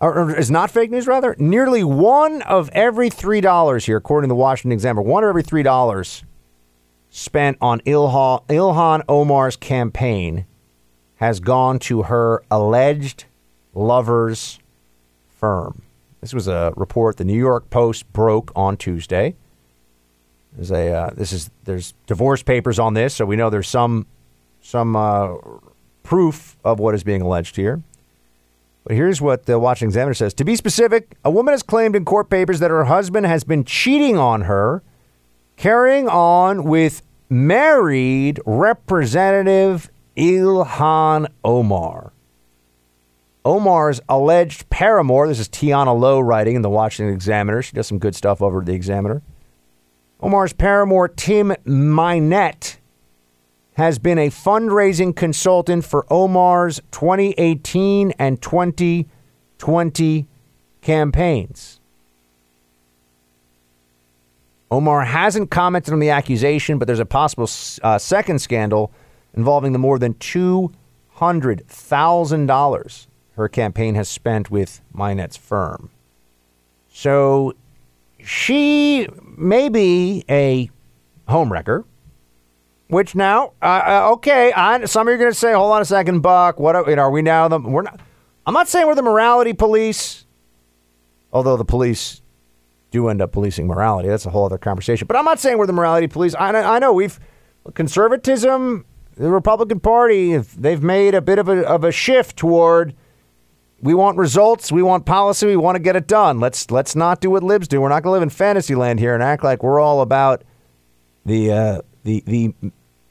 Or, 0.00 0.14
or 0.16 0.36
is 0.36 0.50
not 0.50 0.70
fake 0.70 0.90
news, 0.90 1.06
rather? 1.06 1.34
Nearly 1.38 1.82
one 1.82 2.42
of 2.42 2.68
every 2.72 3.08
$3 3.08 3.86
here, 3.86 3.96
according 3.96 4.28
to 4.28 4.32
the 4.32 4.36
Washington 4.36 4.72
Examiner, 4.72 5.02
one 5.02 5.24
of 5.24 5.28
every 5.28 5.42
$3 5.42 6.22
spent 7.14 7.56
on 7.60 7.78
Ilhan, 7.82 8.44
Ilhan 8.48 9.04
Omar's 9.08 9.54
campaign 9.54 10.46
has 11.16 11.38
gone 11.38 11.78
to 11.78 12.02
her 12.02 12.42
alleged 12.50 13.26
lover's 13.72 14.58
firm. 15.28 15.82
This 16.20 16.34
was 16.34 16.48
a 16.48 16.72
report 16.74 17.16
the 17.16 17.24
New 17.24 17.38
York 17.38 17.70
Post 17.70 18.12
broke 18.12 18.50
on 18.56 18.76
Tuesday. 18.76 19.36
There's 20.54 20.72
a 20.72 20.90
uh, 20.90 21.10
this 21.14 21.32
is 21.32 21.50
there's 21.62 21.94
divorce 22.08 22.42
papers 22.42 22.80
on 22.80 22.94
this, 22.94 23.14
so 23.14 23.24
we 23.24 23.36
know 23.36 23.48
there's 23.48 23.68
some 23.68 24.06
some 24.60 24.96
uh, 24.96 25.36
proof 26.02 26.56
of 26.64 26.80
what 26.80 26.96
is 26.96 27.04
being 27.04 27.22
alleged 27.22 27.54
here. 27.54 27.80
But 28.82 28.96
here's 28.96 29.20
what 29.20 29.46
the 29.46 29.60
Washington 29.60 29.90
Examiner 29.90 30.14
says: 30.14 30.34
To 30.34 30.44
be 30.44 30.56
specific, 30.56 31.16
a 31.24 31.30
woman 31.30 31.52
has 31.52 31.62
claimed 31.62 31.94
in 31.94 32.04
court 32.04 32.28
papers 32.28 32.58
that 32.58 32.72
her 32.72 32.84
husband 32.84 33.26
has 33.26 33.44
been 33.44 33.62
cheating 33.62 34.18
on 34.18 34.42
her, 34.42 34.82
carrying 35.56 36.08
on 36.08 36.64
with 36.64 37.02
married 37.28 38.40
Representative 38.46 39.90
Ilhan 40.16 41.26
Omar. 41.44 42.12
Omar's 43.44 44.00
alleged 44.08 44.70
paramour, 44.70 45.28
this 45.28 45.38
is 45.38 45.48
Tiana 45.48 45.98
Lowe 45.98 46.20
writing 46.20 46.56
in 46.56 46.62
the 46.62 46.70
Washington 46.70 47.14
Examiner. 47.14 47.60
She 47.60 47.74
does 47.74 47.86
some 47.86 47.98
good 47.98 48.14
stuff 48.14 48.40
over 48.40 48.60
at 48.60 48.66
the 48.66 48.72
Examiner. 48.72 49.22
Omar's 50.20 50.54
paramour, 50.54 51.08
Tim 51.08 51.54
Mynett, 51.66 52.78
has 53.74 53.98
been 53.98 54.18
a 54.18 54.30
fundraising 54.30 55.14
consultant 55.14 55.84
for 55.84 56.06
Omar's 56.10 56.80
2018 56.92 58.12
and 58.12 58.40
2020 58.40 60.28
campaigns. 60.80 61.80
Omar 64.74 65.04
hasn't 65.04 65.50
commented 65.52 65.94
on 65.94 66.00
the 66.00 66.10
accusation, 66.10 66.78
but 66.78 66.86
there's 66.86 66.98
a 66.98 67.06
possible 67.06 67.48
uh, 67.82 67.96
second 67.96 68.40
scandal 68.40 68.92
involving 69.32 69.72
the 69.72 69.78
more 69.78 70.00
than 70.00 70.14
$200,000 70.14 73.06
her 73.36 73.48
campaign 73.48 73.94
has 73.94 74.08
spent 74.08 74.50
with 74.50 74.80
Mynett's 74.92 75.36
firm. 75.36 75.90
So 76.88 77.54
she 78.18 79.06
may 79.36 79.68
be 79.68 80.24
a 80.28 80.68
homewrecker, 81.28 81.84
which 82.88 83.14
now, 83.14 83.52
uh, 83.62 83.82
uh, 83.86 84.10
okay, 84.14 84.52
I, 84.52 84.86
some 84.86 85.06
of 85.06 85.12
you 85.12 85.14
are 85.14 85.18
going 85.18 85.30
to 85.30 85.38
say, 85.38 85.52
hold 85.52 85.70
on 85.70 85.82
a 85.82 85.84
second, 85.84 86.18
Buck, 86.20 86.58
what 86.58 86.74
are, 86.74 86.90
you 86.90 86.96
know, 86.96 87.02
are 87.02 87.12
we 87.12 87.22
now 87.22 87.46
the, 87.46 87.60
we're 87.60 87.82
not, 87.82 88.00
I'm 88.44 88.54
not 88.54 88.66
saying 88.66 88.88
we're 88.88 88.96
the 88.96 89.02
morality 89.02 89.52
police, 89.52 90.26
although 91.32 91.56
the 91.56 91.64
police 91.64 92.22
do 92.94 93.08
end 93.08 93.20
up 93.20 93.32
policing 93.32 93.66
morality. 93.66 94.08
That's 94.08 94.24
a 94.24 94.30
whole 94.30 94.46
other 94.46 94.56
conversation. 94.56 95.06
But 95.06 95.16
I'm 95.16 95.24
not 95.24 95.40
saying 95.40 95.58
we're 95.58 95.66
the 95.66 95.72
morality 95.72 96.06
police. 96.06 96.34
I, 96.36 96.50
I 96.50 96.78
know 96.78 96.92
we've, 96.92 97.18
conservatism, 97.74 98.86
the 99.16 99.30
Republican 99.30 99.80
Party, 99.80 100.36
they've 100.36 100.82
made 100.82 101.14
a 101.14 101.20
bit 101.20 101.38
of 101.38 101.48
a, 101.48 101.66
of 101.66 101.82
a 101.84 101.90
shift 101.92 102.36
toward 102.36 102.94
we 103.80 103.92
want 103.92 104.16
results. 104.16 104.72
We 104.72 104.82
want 104.82 105.04
policy. 105.04 105.46
We 105.46 105.56
want 105.56 105.76
to 105.76 105.82
get 105.82 105.94
it 105.94 106.06
done. 106.06 106.40
Let's 106.40 106.70
let's 106.70 106.96
not 106.96 107.20
do 107.20 107.28
what 107.28 107.42
libs 107.42 107.68
do. 107.68 107.82
We're 107.82 107.90
not 107.90 108.02
going 108.02 108.12
to 108.12 108.12
live 108.12 108.22
in 108.22 108.30
fantasy 108.30 108.74
land 108.74 108.98
here 108.98 109.12
and 109.12 109.22
act 109.22 109.44
like 109.44 109.62
we're 109.62 109.78
all 109.78 110.00
about 110.00 110.42
the 111.26 111.52
uh, 111.52 111.82
the 112.02 112.22
the 112.24 112.54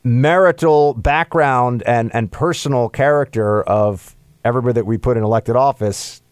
marital 0.03 0.95
background 0.95 1.83
and 1.85 2.13
and 2.15 2.31
personal 2.31 2.89
character 2.89 3.61
of 3.63 4.15
everybody 4.43 4.73
that 4.73 4.85
we 4.85 4.97
put 4.97 5.15
in 5.15 5.23
elected 5.23 5.55
office. 5.55 6.23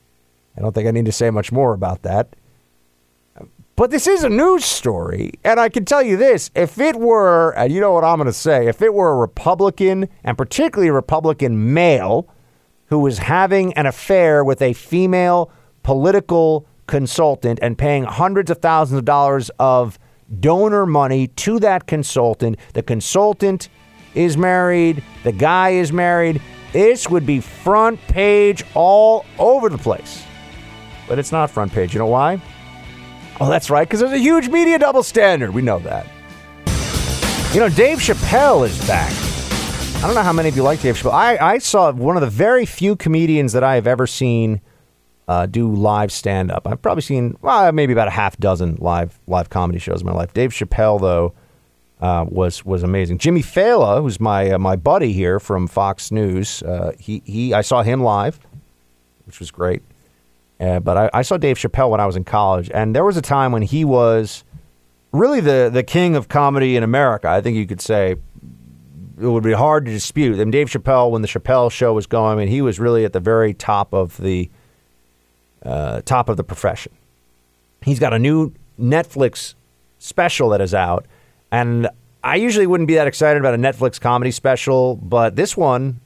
I 0.57 0.61
don't 0.61 0.73
think 0.73 0.87
I 0.87 0.91
need 0.91 1.05
to 1.05 1.11
say 1.11 1.29
much 1.29 1.51
more 1.51 1.73
about 1.73 2.01
that. 2.01 2.35
But 3.81 3.89
this 3.89 4.05
is 4.05 4.23
a 4.23 4.29
news 4.29 4.63
story, 4.63 5.31
and 5.43 5.59
I 5.59 5.67
can 5.67 5.85
tell 5.85 6.03
you 6.03 6.15
this: 6.15 6.51
if 6.53 6.77
it 6.77 6.95
were, 6.95 7.49
and 7.57 7.73
you 7.73 7.81
know 7.81 7.93
what 7.93 8.03
I'm 8.03 8.17
going 8.17 8.27
to 8.27 8.31
say, 8.31 8.67
if 8.67 8.79
it 8.83 8.93
were 8.93 9.09
a 9.09 9.15
Republican, 9.15 10.07
and 10.23 10.37
particularly 10.37 10.89
a 10.89 10.93
Republican 10.93 11.73
male, 11.73 12.29
who 12.89 12.99
was 12.99 13.17
having 13.17 13.73
an 13.73 13.87
affair 13.87 14.43
with 14.43 14.61
a 14.61 14.73
female 14.73 15.49
political 15.81 16.67
consultant 16.85 17.57
and 17.63 17.75
paying 17.75 18.03
hundreds 18.03 18.51
of 18.51 18.59
thousands 18.59 18.99
of 18.99 19.05
dollars 19.05 19.49
of 19.57 19.97
donor 20.39 20.85
money 20.85 21.25
to 21.29 21.57
that 21.61 21.87
consultant. 21.87 22.57
The 22.75 22.83
consultant 22.83 23.69
is 24.13 24.37
married, 24.37 25.03
the 25.23 25.31
guy 25.31 25.71
is 25.71 25.91
married. 25.91 26.39
This 26.71 27.09
would 27.09 27.25
be 27.25 27.39
front 27.39 27.99
page 28.01 28.63
all 28.75 29.25
over 29.39 29.69
the 29.69 29.79
place. 29.79 30.23
But 31.07 31.17
it's 31.17 31.31
not 31.31 31.49
front 31.49 31.71
page. 31.71 31.95
You 31.95 31.97
know 31.97 32.05
why? 32.05 32.39
Oh, 33.41 33.49
that's 33.49 33.71
right, 33.71 33.87
because 33.87 34.01
there's 34.01 34.11
a 34.11 34.19
huge 34.19 34.49
media 34.49 34.77
double 34.77 35.01
standard. 35.01 35.51
We 35.51 35.63
know 35.63 35.79
that. 35.79 36.05
You 37.55 37.59
know, 37.59 37.69
Dave 37.69 37.97
Chappelle 37.97 38.67
is 38.67 38.87
back. 38.87 39.11
I 39.97 40.01
don't 40.05 40.13
know 40.13 40.21
how 40.21 40.31
many 40.31 40.49
of 40.49 40.55
you 40.55 40.61
like 40.61 40.79
Dave 40.79 40.95
Chappelle. 40.95 41.11
I, 41.11 41.37
I 41.37 41.57
saw 41.57 41.91
one 41.91 42.15
of 42.15 42.21
the 42.21 42.29
very 42.29 42.67
few 42.67 42.95
comedians 42.95 43.53
that 43.53 43.63
I 43.63 43.73
have 43.73 43.87
ever 43.87 44.05
seen 44.05 44.61
uh, 45.27 45.47
do 45.47 45.73
live 45.73 46.11
stand 46.11 46.51
up. 46.51 46.67
I've 46.67 46.83
probably 46.83 47.01
seen 47.01 47.35
well, 47.41 47.71
maybe 47.71 47.93
about 47.93 48.07
a 48.07 48.11
half 48.11 48.37
dozen 48.37 48.75
live 48.75 49.19
live 49.25 49.49
comedy 49.49 49.79
shows 49.79 50.01
in 50.01 50.07
my 50.07 50.13
life. 50.13 50.33
Dave 50.33 50.51
Chappelle 50.51 51.01
though 51.01 51.33
uh, 51.99 52.25
was 52.29 52.63
was 52.63 52.83
amazing. 52.83 53.17
Jimmy 53.17 53.41
Failla, 53.41 54.03
who's 54.03 54.19
my 54.19 54.51
uh, 54.51 54.59
my 54.59 54.75
buddy 54.75 55.13
here 55.13 55.39
from 55.39 55.67
Fox 55.67 56.11
News, 56.11 56.61
uh, 56.61 56.91
he 56.99 57.23
he 57.25 57.55
I 57.55 57.61
saw 57.61 57.81
him 57.81 58.03
live, 58.03 58.39
which 59.25 59.39
was 59.39 59.49
great. 59.49 59.81
Uh, 60.61 60.79
but 60.79 60.95
I, 60.95 61.09
I 61.11 61.21
saw 61.23 61.37
Dave 61.37 61.57
Chappelle 61.57 61.89
when 61.89 61.99
I 61.99 62.05
was 62.05 62.15
in 62.15 62.23
college, 62.23 62.69
and 62.71 62.95
there 62.95 63.03
was 63.03 63.17
a 63.17 63.21
time 63.21 63.51
when 63.51 63.63
he 63.63 63.83
was 63.83 64.43
really 65.11 65.39
the 65.41 65.71
the 65.73 65.81
king 65.81 66.15
of 66.15 66.29
comedy 66.29 66.75
in 66.75 66.83
America. 66.83 67.27
I 67.27 67.41
think 67.41 67.57
you 67.57 67.65
could 67.65 67.81
say 67.81 68.11
it 68.11 69.27
would 69.27 69.43
be 69.43 69.53
hard 69.53 69.85
to 69.85 69.91
dispute. 69.91 70.39
And 70.39 70.51
Dave 70.51 70.67
Chappelle, 70.67 71.09
when 71.09 71.23
the 71.23 71.27
Chappelle 71.27 71.71
Show 71.71 71.93
was 71.93 72.05
going, 72.05 72.37
I 72.37 72.41
mean, 72.41 72.47
he 72.47 72.61
was 72.61 72.79
really 72.79 73.05
at 73.05 73.13
the 73.13 73.19
very 73.19 73.53
top 73.55 73.91
of 73.91 74.17
the 74.17 74.51
uh, 75.63 76.01
top 76.05 76.29
of 76.29 76.37
the 76.37 76.43
profession. 76.43 76.91
He's 77.81 77.99
got 77.99 78.13
a 78.13 78.19
new 78.19 78.53
Netflix 78.79 79.55
special 79.97 80.49
that 80.49 80.61
is 80.61 80.75
out, 80.75 81.07
and 81.51 81.89
I 82.23 82.35
usually 82.35 82.67
wouldn't 82.67 82.87
be 82.87 82.95
that 82.95 83.07
excited 83.07 83.39
about 83.39 83.55
a 83.55 83.57
Netflix 83.57 83.99
comedy 83.99 84.29
special, 84.29 84.95
but 84.97 85.35
this 85.35 85.57
one 85.57 86.01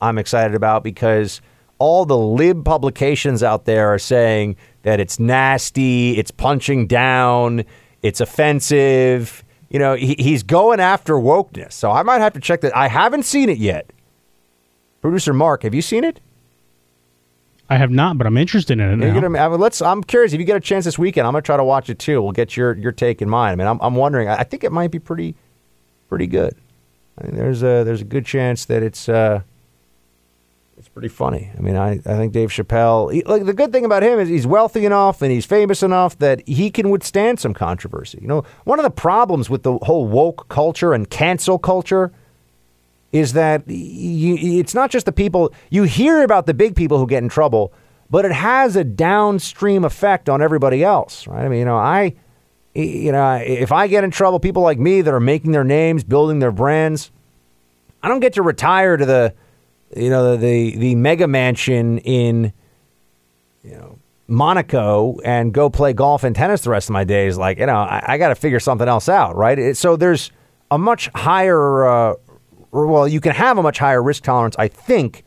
I'm 0.00 0.18
excited 0.18 0.54
about 0.54 0.84
because 0.84 1.40
all 1.78 2.04
the 2.04 2.16
lib 2.16 2.64
publications 2.64 3.42
out 3.42 3.64
there 3.64 3.88
are 3.92 3.98
saying 3.98 4.56
that 4.82 5.00
it's 5.00 5.18
nasty, 5.18 6.16
it's 6.16 6.30
punching 6.30 6.86
down, 6.86 7.64
it's 8.02 8.20
offensive. 8.20 9.44
You 9.68 9.78
know, 9.78 9.94
he, 9.94 10.14
he's 10.18 10.42
going 10.42 10.80
after 10.80 11.14
wokeness. 11.14 11.72
So 11.72 11.90
I 11.90 12.02
might 12.02 12.20
have 12.20 12.32
to 12.34 12.40
check 12.40 12.62
that. 12.62 12.76
I 12.76 12.88
haven't 12.88 13.24
seen 13.24 13.48
it 13.48 13.58
yet. 13.58 13.90
Producer 15.00 15.32
Mark, 15.32 15.62
have 15.62 15.74
you 15.74 15.82
seen 15.82 16.04
it? 16.04 16.20
I 17.70 17.76
have 17.76 17.90
not, 17.90 18.16
but 18.16 18.26
I'm 18.26 18.38
interested 18.38 18.80
in 18.80 18.80
it 18.80 18.96
now. 18.96 19.20
Gonna, 19.20 19.38
I 19.38 19.48
mean, 19.48 19.60
let's. 19.60 19.82
I'm 19.82 20.02
curious 20.02 20.32
if 20.32 20.40
you 20.40 20.46
get 20.46 20.56
a 20.56 20.60
chance 20.60 20.86
this 20.86 20.98
weekend. 20.98 21.26
I'm 21.26 21.32
gonna 21.32 21.42
try 21.42 21.58
to 21.58 21.64
watch 21.64 21.90
it 21.90 21.98
too. 21.98 22.22
We'll 22.22 22.32
get 22.32 22.56
your 22.56 22.74
your 22.78 22.92
take 22.92 23.20
and 23.20 23.30
mine. 23.30 23.52
I 23.52 23.56
mean, 23.56 23.66
I'm, 23.66 23.78
I'm 23.82 23.94
wondering. 23.94 24.26
I 24.26 24.42
think 24.42 24.64
it 24.64 24.72
might 24.72 24.90
be 24.90 24.98
pretty 24.98 25.34
pretty 26.08 26.26
good. 26.26 26.54
I 27.18 27.26
mean, 27.26 27.36
there's 27.36 27.62
a 27.62 27.84
there's 27.84 28.00
a 28.00 28.06
good 28.06 28.24
chance 28.24 28.64
that 28.64 28.82
it's 28.82 29.06
uh, 29.06 29.42
it's 30.78 30.88
pretty 30.88 31.08
funny. 31.08 31.50
I 31.58 31.60
mean, 31.60 31.76
I, 31.76 31.94
I 31.94 32.16
think 32.16 32.32
Dave 32.32 32.50
Chappelle. 32.50 33.12
He, 33.12 33.24
like 33.24 33.44
the 33.44 33.52
good 33.52 33.72
thing 33.72 33.84
about 33.84 34.04
him 34.04 34.20
is 34.20 34.28
he's 34.28 34.46
wealthy 34.46 34.86
enough 34.86 35.22
and 35.22 35.32
he's 35.32 35.44
famous 35.44 35.82
enough 35.82 36.16
that 36.18 36.46
he 36.46 36.70
can 36.70 36.88
withstand 36.88 37.40
some 37.40 37.52
controversy. 37.52 38.18
You 38.22 38.28
know, 38.28 38.44
one 38.64 38.78
of 38.78 38.84
the 38.84 38.90
problems 38.90 39.50
with 39.50 39.64
the 39.64 39.76
whole 39.78 40.06
woke 40.06 40.48
culture 40.48 40.94
and 40.94 41.10
cancel 41.10 41.58
culture 41.58 42.12
is 43.10 43.32
that 43.32 43.68
you, 43.68 44.36
it's 44.60 44.74
not 44.74 44.90
just 44.90 45.06
the 45.06 45.12
people 45.12 45.52
you 45.70 45.82
hear 45.82 46.22
about 46.22 46.46
the 46.46 46.54
big 46.54 46.76
people 46.76 46.98
who 46.98 47.06
get 47.08 47.24
in 47.24 47.28
trouble, 47.28 47.72
but 48.08 48.24
it 48.24 48.32
has 48.32 48.76
a 48.76 48.84
downstream 48.84 49.84
effect 49.84 50.28
on 50.28 50.40
everybody 50.40 50.84
else, 50.84 51.26
right? 51.26 51.44
I 51.44 51.48
mean, 51.48 51.58
you 51.58 51.64
know, 51.64 51.76
I, 51.76 52.14
you 52.74 53.10
know, 53.10 53.34
if 53.44 53.72
I 53.72 53.88
get 53.88 54.04
in 54.04 54.12
trouble, 54.12 54.38
people 54.38 54.62
like 54.62 54.78
me 54.78 55.00
that 55.00 55.12
are 55.12 55.20
making 55.20 55.50
their 55.50 55.64
names, 55.64 56.04
building 56.04 56.38
their 56.38 56.52
brands, 56.52 57.10
I 58.00 58.06
don't 58.06 58.20
get 58.20 58.34
to 58.34 58.42
retire 58.42 58.96
to 58.96 59.04
the, 59.04 59.34
you 59.96 60.10
know, 60.10 60.36
the 60.36 60.76
the, 60.76 60.94
mega 60.94 61.26
mansion 61.26 61.98
in, 61.98 62.52
you 63.62 63.72
know, 63.72 63.98
Monaco 64.26 65.18
and 65.24 65.52
go 65.52 65.70
play 65.70 65.92
golf 65.92 66.24
and 66.24 66.36
tennis 66.36 66.62
the 66.62 66.70
rest 66.70 66.88
of 66.88 66.92
my 66.92 67.04
days. 67.04 67.38
Like, 67.38 67.58
you 67.58 67.66
know, 67.66 67.76
I, 67.76 68.04
I 68.06 68.18
got 68.18 68.28
to 68.28 68.34
figure 68.34 68.60
something 68.60 68.88
else 68.88 69.08
out, 69.08 69.36
right? 69.36 69.58
It, 69.58 69.76
so 69.76 69.96
there's 69.96 70.30
a 70.70 70.78
much 70.78 71.08
higher 71.14 71.86
uh, 71.86 72.14
well, 72.70 73.08
you 73.08 73.20
can 73.20 73.32
have 73.32 73.58
a 73.58 73.62
much 73.62 73.78
higher 73.78 74.02
risk 74.02 74.24
tolerance, 74.24 74.54
I 74.58 74.68
think, 74.68 75.24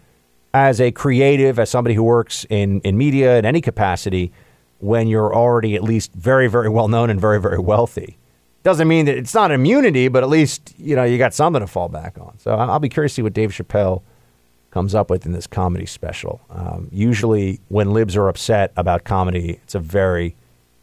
as 0.53 0.80
a 0.80 0.91
creative, 0.91 1.59
as 1.59 1.70
somebody 1.70 1.95
who 1.95 2.03
works 2.03 2.45
in, 2.49 2.82
in 2.82 2.97
media 2.97 3.38
in 3.38 3.45
any 3.45 3.62
capacity, 3.62 4.32
when 4.80 5.07
you're 5.07 5.34
already 5.34 5.76
at 5.76 5.84
least 5.84 6.14
very, 6.14 6.47
very 6.47 6.70
well 6.70 6.88
known 6.88 7.09
and 7.09 7.20
very, 7.20 7.39
very 7.39 7.59
wealthy. 7.59 8.18
Doesn't 8.64 8.88
mean 8.88 9.05
that 9.05 9.18
it's 9.18 9.34
not 9.34 9.51
immunity, 9.51 10.07
but 10.07 10.24
at 10.24 10.30
least 10.30 10.76
you 10.78 10.95
know 10.95 11.03
you 11.03 11.18
got 11.18 11.34
something 11.34 11.62
to 11.62 11.68
fall 11.68 11.89
back 11.89 12.18
on. 12.20 12.38
So 12.38 12.53
I'll 12.53 12.80
be 12.80 12.89
curious 12.89 13.14
to 13.14 13.16
see 13.16 13.22
what 13.24 13.34
Dave 13.34 13.51
Chappelle 13.51 14.03
comes 14.72 14.95
up 14.95 15.09
with 15.09 15.26
in 15.26 15.34
this 15.34 15.47
comedy 15.47 15.86
special. 15.86 16.41
Um, 16.49 16.88
usually, 16.91 17.59
when 17.67 17.91
libs 17.93 18.15
are 18.15 18.28
upset 18.28 18.72
about 18.76 19.03
comedy, 19.03 19.59
it's 19.63 19.76
a 19.76 19.80
very 19.80 20.36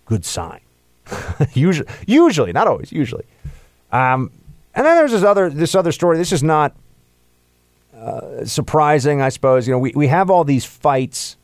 good 0.04 0.24
sign. 0.24 0.60
usually, 1.54 1.88
usually, 2.06 2.52
not 2.52 2.66
always, 2.68 2.92
usually. 2.92 3.24
Um, 3.90 4.30
and 4.74 4.86
then 4.86 4.96
there's 4.96 5.12
this 5.12 5.24
other 5.24 5.50
this 5.50 5.74
other 5.74 5.90
story. 5.90 6.18
This 6.18 6.32
is 6.32 6.42
not 6.42 6.76
uh, 7.96 8.44
surprising, 8.44 9.20
I 9.20 9.30
suppose. 9.30 9.66
You 9.66 9.72
know, 9.72 9.78
we, 9.78 9.92
we 9.96 10.06
have 10.06 10.30
all 10.30 10.44
these 10.44 10.64
fights 10.64 11.36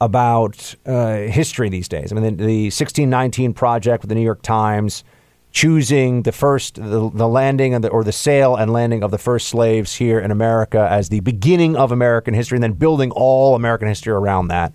about 0.00 0.74
uh, 0.84 1.16
history 1.16 1.68
these 1.68 1.88
days. 1.88 2.10
I 2.10 2.16
mean, 2.16 2.36
the, 2.36 2.44
the 2.44 2.64
1619 2.64 3.54
project 3.54 4.02
with 4.02 4.08
the 4.08 4.16
New 4.16 4.22
York 4.22 4.42
Times 4.42 5.04
choosing 5.52 6.22
the 6.22 6.32
first 6.32 6.76
the, 6.76 7.10
the 7.12 7.28
landing 7.28 7.80
the, 7.80 7.88
or 7.88 8.04
the 8.04 8.12
sale 8.12 8.56
and 8.56 8.72
landing 8.72 9.02
of 9.02 9.10
the 9.10 9.18
first 9.18 9.48
slaves 9.48 9.94
here 9.94 10.18
in 10.18 10.30
America 10.30 10.86
as 10.90 11.08
the 11.08 11.20
beginning 11.20 11.76
of 11.76 11.92
American 11.92 12.34
history, 12.34 12.56
and 12.56 12.62
then 12.62 12.72
building 12.72 13.10
all 13.12 13.54
American 13.54 13.88
history 13.88 14.12
around 14.12 14.48
that 14.48 14.74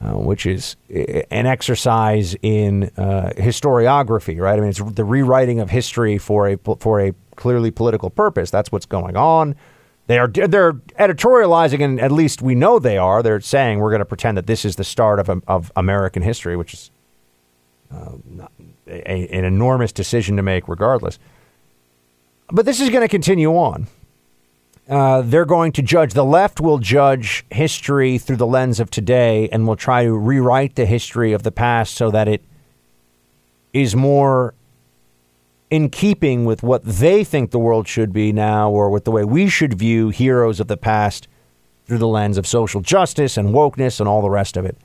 uh, 0.00 0.12
which 0.12 0.46
is 0.46 0.76
an 0.88 1.46
exercise 1.46 2.36
in 2.40 2.84
uh, 2.96 3.32
historiography, 3.36 4.40
right? 4.40 4.56
I 4.56 4.60
mean, 4.60 4.70
it's 4.70 4.78
the 4.78 5.04
rewriting 5.04 5.60
of 5.60 5.70
history 5.70 6.18
for 6.18 6.48
a 6.48 6.56
for 6.78 7.00
a 7.00 7.12
clearly 7.34 7.70
political 7.70 8.08
purpose. 8.08 8.50
That's 8.50 8.70
what's 8.70 8.86
going 8.86 9.16
on. 9.16 9.56
They 10.06 10.18
are 10.18 10.28
they're 10.28 10.74
editorializing, 10.74 11.82
and 11.82 12.00
at 12.00 12.12
least 12.12 12.42
we 12.42 12.54
know 12.54 12.78
they 12.78 12.96
are. 12.96 13.22
They're 13.22 13.40
saying 13.40 13.80
we're 13.80 13.90
going 13.90 13.98
to 13.98 14.04
pretend 14.04 14.36
that 14.38 14.46
this 14.46 14.64
is 14.64 14.76
the 14.76 14.84
start 14.84 15.18
of 15.18 15.42
of 15.48 15.72
American 15.74 16.22
history, 16.22 16.56
which 16.56 16.74
is 16.74 16.90
uh, 17.92 18.12
a, 18.88 19.28
an 19.28 19.44
enormous 19.44 19.92
decision 19.92 20.36
to 20.36 20.42
make, 20.42 20.68
regardless. 20.68 21.18
But 22.50 22.64
this 22.66 22.80
is 22.80 22.90
going 22.90 23.02
to 23.02 23.08
continue 23.08 23.52
on. 23.52 23.86
Uh, 24.88 25.20
they're 25.20 25.44
going 25.44 25.70
to 25.72 25.82
judge, 25.82 26.14
the 26.14 26.24
left 26.24 26.60
will 26.60 26.78
judge 26.78 27.44
history 27.50 28.16
through 28.16 28.36
the 28.36 28.46
lens 28.46 28.80
of 28.80 28.90
today 28.90 29.48
and 29.50 29.66
will 29.66 29.76
try 29.76 30.04
to 30.04 30.16
rewrite 30.16 30.76
the 30.76 30.86
history 30.86 31.34
of 31.34 31.42
the 31.42 31.52
past 31.52 31.94
so 31.94 32.10
that 32.10 32.26
it 32.26 32.42
is 33.74 33.94
more 33.94 34.54
in 35.68 35.90
keeping 35.90 36.46
with 36.46 36.62
what 36.62 36.82
they 36.84 37.22
think 37.22 37.50
the 37.50 37.58
world 37.58 37.86
should 37.86 38.14
be 38.14 38.32
now 38.32 38.70
or 38.70 38.88
with 38.88 39.04
the 39.04 39.10
way 39.10 39.24
we 39.24 39.46
should 39.48 39.74
view 39.74 40.08
heroes 40.08 40.58
of 40.58 40.68
the 40.68 40.76
past 40.78 41.28
through 41.84 41.98
the 41.98 42.08
lens 42.08 42.38
of 42.38 42.46
social 42.46 42.80
justice 42.80 43.36
and 43.36 43.50
wokeness 43.50 44.00
and 44.00 44.08
all 44.08 44.22
the 44.22 44.30
rest 44.30 44.56
of 44.56 44.64
it. 44.64 44.78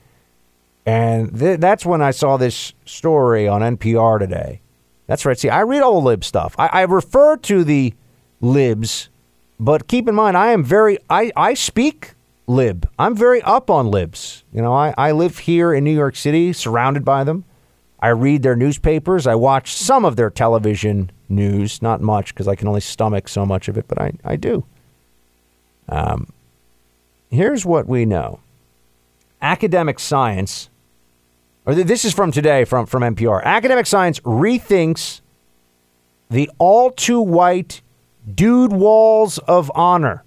And 0.85 1.37
th- 1.37 1.59
that's 1.59 1.85
when 1.85 2.01
I 2.01 2.11
saw 2.11 2.37
this 2.37 2.73
story 2.85 3.47
on 3.47 3.61
NPR 3.61 4.19
today. 4.19 4.61
That's 5.07 5.25
right. 5.25 5.37
See, 5.37 5.49
I 5.49 5.61
read 5.61 5.81
all 5.81 6.01
the 6.01 6.07
lib 6.07 6.23
stuff. 6.23 6.55
I, 6.57 6.67
I 6.67 6.81
refer 6.83 7.37
to 7.37 7.63
the 7.63 7.93
libs 8.41 9.09
but 9.63 9.87
keep 9.87 10.09
in 10.09 10.15
mind, 10.15 10.35
I 10.35 10.47
am 10.47 10.61
very, 10.61 10.97
I, 11.09 11.31
I 11.37 11.53
speak 11.53 12.15
lib. 12.47 12.89
I'm 12.99 13.15
very 13.15 13.41
up 13.43 13.69
on 13.69 13.89
libs. 13.89 14.43
You 14.51 14.61
know, 14.61 14.73
I, 14.73 14.93
I 14.97 15.11
live 15.13 15.39
here 15.39 15.73
in 15.73 15.85
New 15.85 15.95
York 15.95 16.17
City, 16.17 16.51
surrounded 16.51 17.05
by 17.05 17.23
them. 17.23 17.45
I 17.99 18.09
read 18.09 18.43
their 18.43 18.57
newspapers. 18.57 19.25
I 19.25 19.35
watch 19.35 19.73
some 19.73 20.03
of 20.03 20.17
their 20.17 20.29
television 20.29 21.11
news, 21.29 21.81
not 21.81 22.01
much 22.01 22.33
because 22.33 22.47
I 22.47 22.55
can 22.55 22.67
only 22.67 22.81
stomach 22.81 23.29
so 23.29 23.45
much 23.45 23.69
of 23.69 23.77
it, 23.77 23.85
but 23.87 24.01
I, 24.01 24.11
I 24.25 24.35
do. 24.35 24.65
Um, 25.87 26.33
here's 27.31 27.65
what 27.65 27.87
we 27.87 28.03
know 28.05 28.41
academic 29.41 29.99
science, 29.99 30.69
or 31.65 31.75
this 31.75 32.05
is 32.05 32.13
from 32.13 32.31
today 32.31 32.65
from, 32.65 32.85
from 32.85 33.03
NPR. 33.03 33.43
Academic 33.43 33.85
science 33.85 34.19
rethinks 34.21 35.21
the 36.29 36.49
all 36.57 36.91
too 36.91 37.21
white 37.21 37.81
dude 38.33 38.73
walls 38.73 39.37
of 39.39 39.71
honor. 39.75 40.23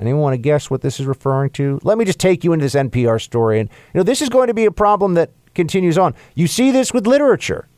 Anyone 0.00 0.22
want 0.22 0.34
to 0.34 0.38
guess 0.38 0.68
what 0.68 0.80
this 0.80 0.98
is 0.98 1.06
referring 1.06 1.50
to? 1.50 1.78
Let 1.84 1.96
me 1.96 2.04
just 2.04 2.18
take 2.18 2.42
you 2.42 2.52
into 2.52 2.64
this 2.64 2.74
NPR 2.74 3.20
story. 3.20 3.60
And, 3.60 3.70
you 3.94 3.98
know, 3.98 4.02
this 4.02 4.20
is 4.20 4.28
going 4.28 4.48
to 4.48 4.54
be 4.54 4.64
a 4.64 4.72
problem 4.72 5.14
that 5.14 5.30
continues 5.54 5.96
on. 5.96 6.14
You 6.34 6.48
see 6.48 6.72
this 6.72 6.92
with 6.92 7.06
literature. 7.06 7.68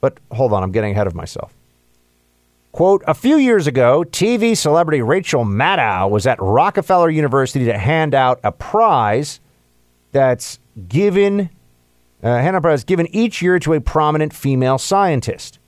But 0.00 0.18
hold 0.32 0.52
on, 0.52 0.64
I'm 0.64 0.72
getting 0.72 0.92
ahead 0.92 1.06
of 1.06 1.14
myself. 1.14 1.54
Quote, 2.72 3.02
a 3.06 3.14
few 3.14 3.36
years 3.36 3.66
ago, 3.66 4.04
TV 4.04 4.56
celebrity 4.56 5.02
Rachel 5.02 5.44
Maddow 5.44 6.10
was 6.10 6.26
at 6.26 6.40
Rockefeller 6.42 7.10
University 7.10 7.64
to 7.66 7.78
hand 7.78 8.14
out 8.14 8.40
a 8.42 8.50
prize 8.50 9.40
that's 10.12 10.58
given, 10.88 11.50
uh, 12.22 12.60
prize 12.60 12.84
given 12.84 13.06
each 13.14 13.42
year 13.42 13.58
to 13.58 13.72
a 13.72 13.80
prominent 13.80 14.32
female 14.32 14.78
scientist. 14.78 15.58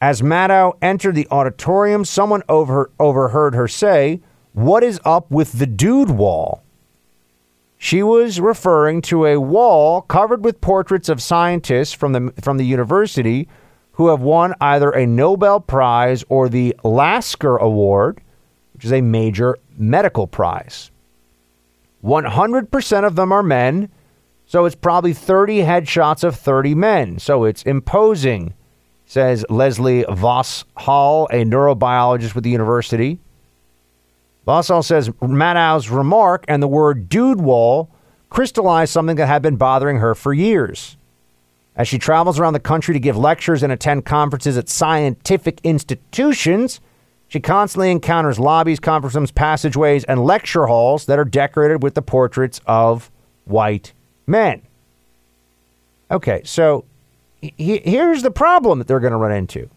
As 0.00 0.22
Maddow 0.22 0.76
entered 0.80 1.16
the 1.16 1.26
auditorium, 1.30 2.04
someone 2.04 2.42
over, 2.48 2.90
overheard 3.00 3.54
her 3.54 3.66
say, 3.66 4.20
What 4.52 4.84
is 4.84 5.00
up 5.04 5.30
with 5.30 5.58
the 5.58 5.66
dude 5.66 6.10
wall? 6.10 6.62
She 7.76 8.02
was 8.02 8.40
referring 8.40 9.02
to 9.02 9.24
a 9.24 9.40
wall 9.40 10.02
covered 10.02 10.44
with 10.44 10.60
portraits 10.60 11.08
of 11.08 11.22
scientists 11.22 11.92
from 11.92 12.12
the, 12.12 12.32
from 12.40 12.58
the 12.58 12.66
university 12.66 13.48
who 13.92 14.08
have 14.08 14.20
won 14.20 14.54
either 14.60 14.90
a 14.90 15.06
Nobel 15.06 15.60
Prize 15.60 16.24
or 16.28 16.48
the 16.48 16.74
Lasker 16.84 17.56
Award, 17.56 18.20
which 18.72 18.84
is 18.84 18.92
a 18.92 19.00
major 19.00 19.56
medical 19.76 20.28
prize. 20.28 20.92
100% 22.04 23.04
of 23.04 23.16
them 23.16 23.32
are 23.32 23.42
men, 23.42 23.90
so 24.48 24.64
it's 24.64 24.74
probably 24.74 25.12
30 25.12 25.58
headshots 25.58 26.24
of 26.24 26.34
30 26.34 26.74
men. 26.74 27.18
So 27.18 27.44
it's 27.44 27.62
imposing, 27.64 28.54
says 29.04 29.44
Leslie 29.50 30.06
Voss 30.08 30.64
Hall, 30.74 31.28
a 31.30 31.44
neurobiologist 31.44 32.34
with 32.34 32.44
the 32.44 32.50
university. 32.50 33.18
Vosshall 34.46 34.82
says 34.82 35.10
Maddow's 35.20 35.90
remark 35.90 36.46
and 36.48 36.62
the 36.62 36.66
word 36.66 37.10
dude 37.10 37.42
wall 37.42 37.90
crystallized 38.30 38.90
something 38.90 39.16
that 39.16 39.26
had 39.26 39.42
been 39.42 39.56
bothering 39.56 39.98
her 39.98 40.14
for 40.14 40.32
years. 40.32 40.96
As 41.76 41.86
she 41.86 41.98
travels 41.98 42.40
around 42.40 42.54
the 42.54 42.58
country 42.60 42.94
to 42.94 43.00
give 43.00 43.18
lectures 43.18 43.62
and 43.62 43.70
attend 43.70 44.06
conferences 44.06 44.56
at 44.56 44.70
scientific 44.70 45.60
institutions, 45.62 46.80
she 47.28 47.38
constantly 47.38 47.90
encounters 47.90 48.38
lobbies, 48.38 48.80
conference 48.80 49.14
rooms, 49.14 49.30
passageways, 49.30 50.04
and 50.04 50.24
lecture 50.24 50.68
halls 50.68 51.04
that 51.04 51.18
are 51.18 51.26
decorated 51.26 51.82
with 51.82 51.94
the 51.94 52.00
portraits 52.00 52.62
of 52.66 53.10
white 53.44 53.92
men. 54.28 54.62
Okay, 56.10 56.42
so 56.44 56.84
he, 57.40 57.78
here's 57.84 58.22
the 58.22 58.30
problem 58.30 58.78
that 58.78 58.86
they're 58.86 59.00
going 59.00 59.12
to 59.12 59.18
run 59.18 59.32
into. 59.32 59.68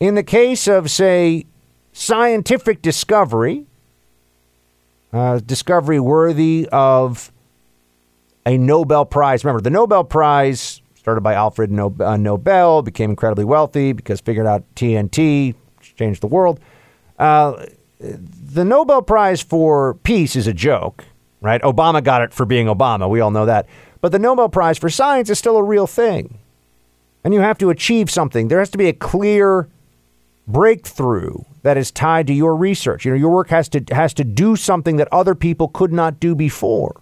In 0.00 0.14
the 0.14 0.22
case 0.22 0.66
of, 0.66 0.90
say, 0.90 1.46
scientific 1.92 2.82
discovery, 2.82 3.66
uh, 5.12 5.38
discovery 5.38 6.00
worthy 6.00 6.68
of 6.72 7.32
a 8.44 8.58
Nobel 8.58 9.04
Prize. 9.04 9.44
Remember, 9.44 9.62
the 9.62 9.70
Nobel 9.70 10.04
Prize 10.04 10.82
started 11.04 11.20
by 11.20 11.34
Alfred 11.34 11.70
uh, 11.78 12.16
Nobel, 12.16 12.80
became 12.80 13.10
incredibly 13.10 13.44
wealthy 13.44 13.92
because 13.92 14.22
figured 14.22 14.46
out 14.46 14.64
TNT, 14.74 15.54
changed 15.96 16.22
the 16.22 16.26
world. 16.26 16.58
Uh, 17.18 17.66
the 18.00 18.64
Nobel 18.64 19.02
Prize 19.02 19.42
for 19.42 19.94
Peace 19.94 20.34
is 20.34 20.46
a 20.46 20.54
joke, 20.54 21.04
right? 21.44 21.60
Obama 21.62 22.02
got 22.02 22.22
it 22.22 22.32
for 22.32 22.46
being 22.46 22.66
Obama. 22.66 23.08
We 23.08 23.20
all 23.20 23.30
know 23.30 23.46
that. 23.46 23.66
But 24.00 24.12
the 24.12 24.18
Nobel 24.18 24.48
Prize 24.48 24.78
for 24.78 24.88
Science 24.88 25.28
is 25.30 25.38
still 25.38 25.56
a 25.56 25.62
real 25.62 25.86
thing. 25.86 26.38
And 27.22 27.32
you 27.32 27.40
have 27.40 27.58
to 27.58 27.70
achieve 27.70 28.10
something. 28.10 28.48
There 28.48 28.58
has 28.58 28.70
to 28.70 28.78
be 28.78 28.88
a 28.88 28.92
clear 28.92 29.68
breakthrough 30.48 31.36
that 31.62 31.76
is 31.76 31.90
tied 31.90 32.26
to 32.26 32.32
your 32.34 32.56
research. 32.56 33.04
You 33.04 33.12
know, 33.12 33.16
your 33.18 33.30
work 33.30 33.48
has 33.50 33.68
to 33.70 33.84
has 33.92 34.12
to 34.14 34.24
do 34.24 34.56
something 34.56 34.96
that 34.96 35.08
other 35.12 35.34
people 35.34 35.68
could 35.68 35.92
not 35.92 36.18
do 36.20 36.34
before. 36.34 37.00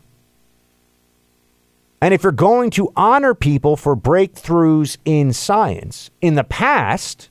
And 2.01 2.13
if 2.13 2.23
you're 2.23 2.33
going 2.33 2.71
to 2.71 2.93
honor 2.97 3.35
people 3.35 3.77
for 3.77 3.97
breakthroughs 3.97 4.97
in 5.05 5.33
science 5.33 6.11
in 6.21 6.35
the 6.35 6.45
past, 6.45 7.31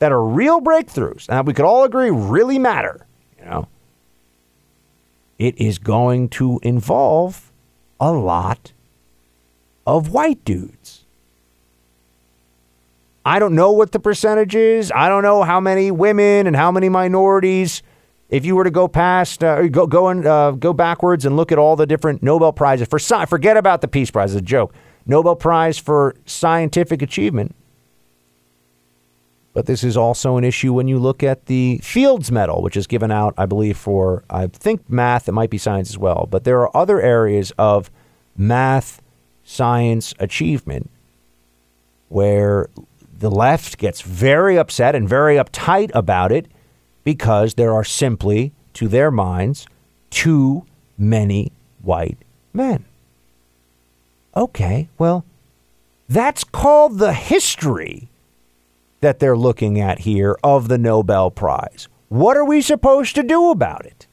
that 0.00 0.12
are 0.12 0.24
real 0.24 0.60
breakthroughs, 0.60 1.28
and 1.28 1.46
we 1.46 1.54
could 1.54 1.64
all 1.64 1.84
agree 1.84 2.10
really 2.10 2.58
matter, 2.58 3.06
you 3.38 3.44
know, 3.44 3.68
it 5.40 5.58
is 5.58 5.78
going 5.78 6.28
to 6.28 6.60
involve 6.62 7.50
a 7.98 8.12
lot 8.12 8.74
of 9.86 10.10
white 10.10 10.44
dudes. 10.44 11.06
I 13.24 13.38
don't 13.38 13.54
know 13.54 13.72
what 13.72 13.92
the 13.92 14.00
percentage 14.00 14.54
is. 14.54 14.92
I 14.94 15.08
don't 15.08 15.22
know 15.22 15.42
how 15.42 15.58
many 15.58 15.90
women 15.90 16.46
and 16.46 16.54
how 16.54 16.70
many 16.70 16.90
minorities. 16.90 17.82
If 18.28 18.44
you 18.44 18.54
were 18.54 18.64
to 18.64 18.70
go 18.70 18.86
past, 18.86 19.42
uh, 19.42 19.66
go 19.68 19.86
go 19.86 20.08
and 20.08 20.26
uh, 20.26 20.50
go 20.52 20.74
backwards 20.74 21.24
and 21.24 21.36
look 21.38 21.50
at 21.50 21.58
all 21.58 21.74
the 21.74 21.86
different 21.86 22.22
Nobel 22.22 22.52
prizes 22.52 22.86
for 22.86 22.98
science, 22.98 23.30
forget 23.30 23.56
about 23.56 23.80
the 23.80 23.88
Peace 23.88 24.10
Prize. 24.10 24.34
It's 24.34 24.40
a 24.40 24.44
joke. 24.44 24.74
Nobel 25.06 25.36
Prize 25.36 25.78
for 25.78 26.14
scientific 26.26 27.00
achievement. 27.00 27.56
But 29.52 29.66
this 29.66 29.82
is 29.82 29.96
also 29.96 30.36
an 30.36 30.44
issue 30.44 30.72
when 30.72 30.86
you 30.86 30.98
look 30.98 31.22
at 31.22 31.46
the 31.46 31.78
Fields 31.78 32.30
Medal, 32.30 32.62
which 32.62 32.76
is 32.76 32.86
given 32.86 33.10
out, 33.10 33.34
I 33.36 33.46
believe, 33.46 33.76
for, 33.76 34.22
I 34.30 34.46
think, 34.46 34.88
math. 34.88 35.28
It 35.28 35.32
might 35.32 35.50
be 35.50 35.58
science 35.58 35.90
as 35.90 35.98
well. 35.98 36.28
But 36.30 36.44
there 36.44 36.60
are 36.60 36.76
other 36.76 37.00
areas 37.00 37.52
of 37.58 37.90
math, 38.36 39.02
science 39.42 40.14
achievement 40.20 40.88
where 42.08 42.68
the 43.18 43.30
left 43.30 43.78
gets 43.78 44.02
very 44.02 44.56
upset 44.56 44.94
and 44.94 45.08
very 45.08 45.36
uptight 45.36 45.90
about 45.94 46.30
it 46.30 46.46
because 47.02 47.54
there 47.54 47.72
are 47.72 47.84
simply, 47.84 48.52
to 48.74 48.86
their 48.86 49.10
minds, 49.10 49.66
too 50.10 50.64
many 50.96 51.50
white 51.82 52.18
men. 52.52 52.84
Okay, 54.36 54.88
well, 54.98 55.24
that's 56.08 56.44
called 56.44 56.98
the 56.98 57.12
history 57.12 58.09
that 59.00 59.18
they're 59.18 59.36
looking 59.36 59.80
at 59.80 60.00
here 60.00 60.36
of 60.42 60.68
the 60.68 60.78
Nobel 60.78 61.30
Prize. 61.30 61.88
What 62.08 62.36
are 62.36 62.44
we 62.44 62.60
supposed 62.60 63.14
to 63.14 63.22
do 63.22 63.50
about 63.50 63.86
it? 63.86 64.06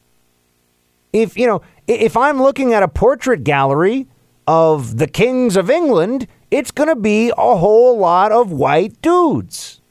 If, 1.14 1.38
you 1.38 1.48
know, 1.48 1.62
if 1.88 2.16
I'm 2.16 2.42
looking 2.42 2.74
at 2.74 2.84
a 2.84 2.88
portrait 2.88 3.44
gallery 3.44 4.08
of 4.46 4.98
the 4.98 5.08
kings 5.08 5.56
of 5.56 5.70
England, 5.70 6.28
it's 6.52 6.72
going 6.72 6.90
to 6.90 6.96
be 6.96 7.30
a 7.38 7.58
whole 7.58 7.98
lot 7.98 8.32
of 8.32 8.52
white 8.52 9.02
dudes. 9.02 9.82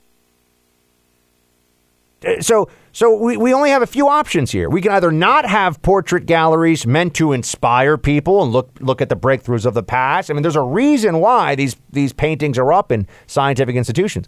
Uh, 2.24 2.40
so, 2.40 2.68
so 2.92 3.14
we, 3.14 3.36
we 3.36 3.52
only 3.52 3.70
have 3.70 3.82
a 3.82 3.86
few 3.86 4.08
options 4.08 4.50
here. 4.50 4.70
We 4.70 4.80
can 4.80 4.92
either 4.92 5.12
not 5.12 5.46
have 5.46 5.82
portrait 5.82 6.24
galleries 6.24 6.86
meant 6.86 7.14
to 7.16 7.32
inspire 7.32 7.98
people 7.98 8.42
and 8.42 8.52
look 8.52 8.70
look 8.80 9.02
at 9.02 9.10
the 9.10 9.16
breakthroughs 9.16 9.66
of 9.66 9.74
the 9.74 9.82
past. 9.82 10.30
I 10.30 10.34
mean, 10.34 10.42
there's 10.42 10.56
a 10.56 10.62
reason 10.62 11.18
why 11.18 11.54
these 11.54 11.76
these 11.90 12.14
paintings 12.14 12.56
are 12.56 12.72
up 12.72 12.90
in 12.90 13.06
scientific 13.26 13.76
institutions. 13.76 14.26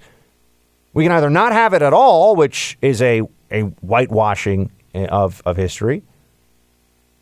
We 0.93 1.05
can 1.05 1.13
either 1.13 1.31
not 1.31 1.53
have 1.53 1.75
it 1.75 1.83
at 1.83 1.93
all, 1.93 2.35
which 2.35 2.79
is 2.81 3.01
a, 3.03 3.23
a 3.51 3.63
whitewashing 3.63 4.71
of, 4.95 5.43
of 5.45 5.57
history, 5.57 6.03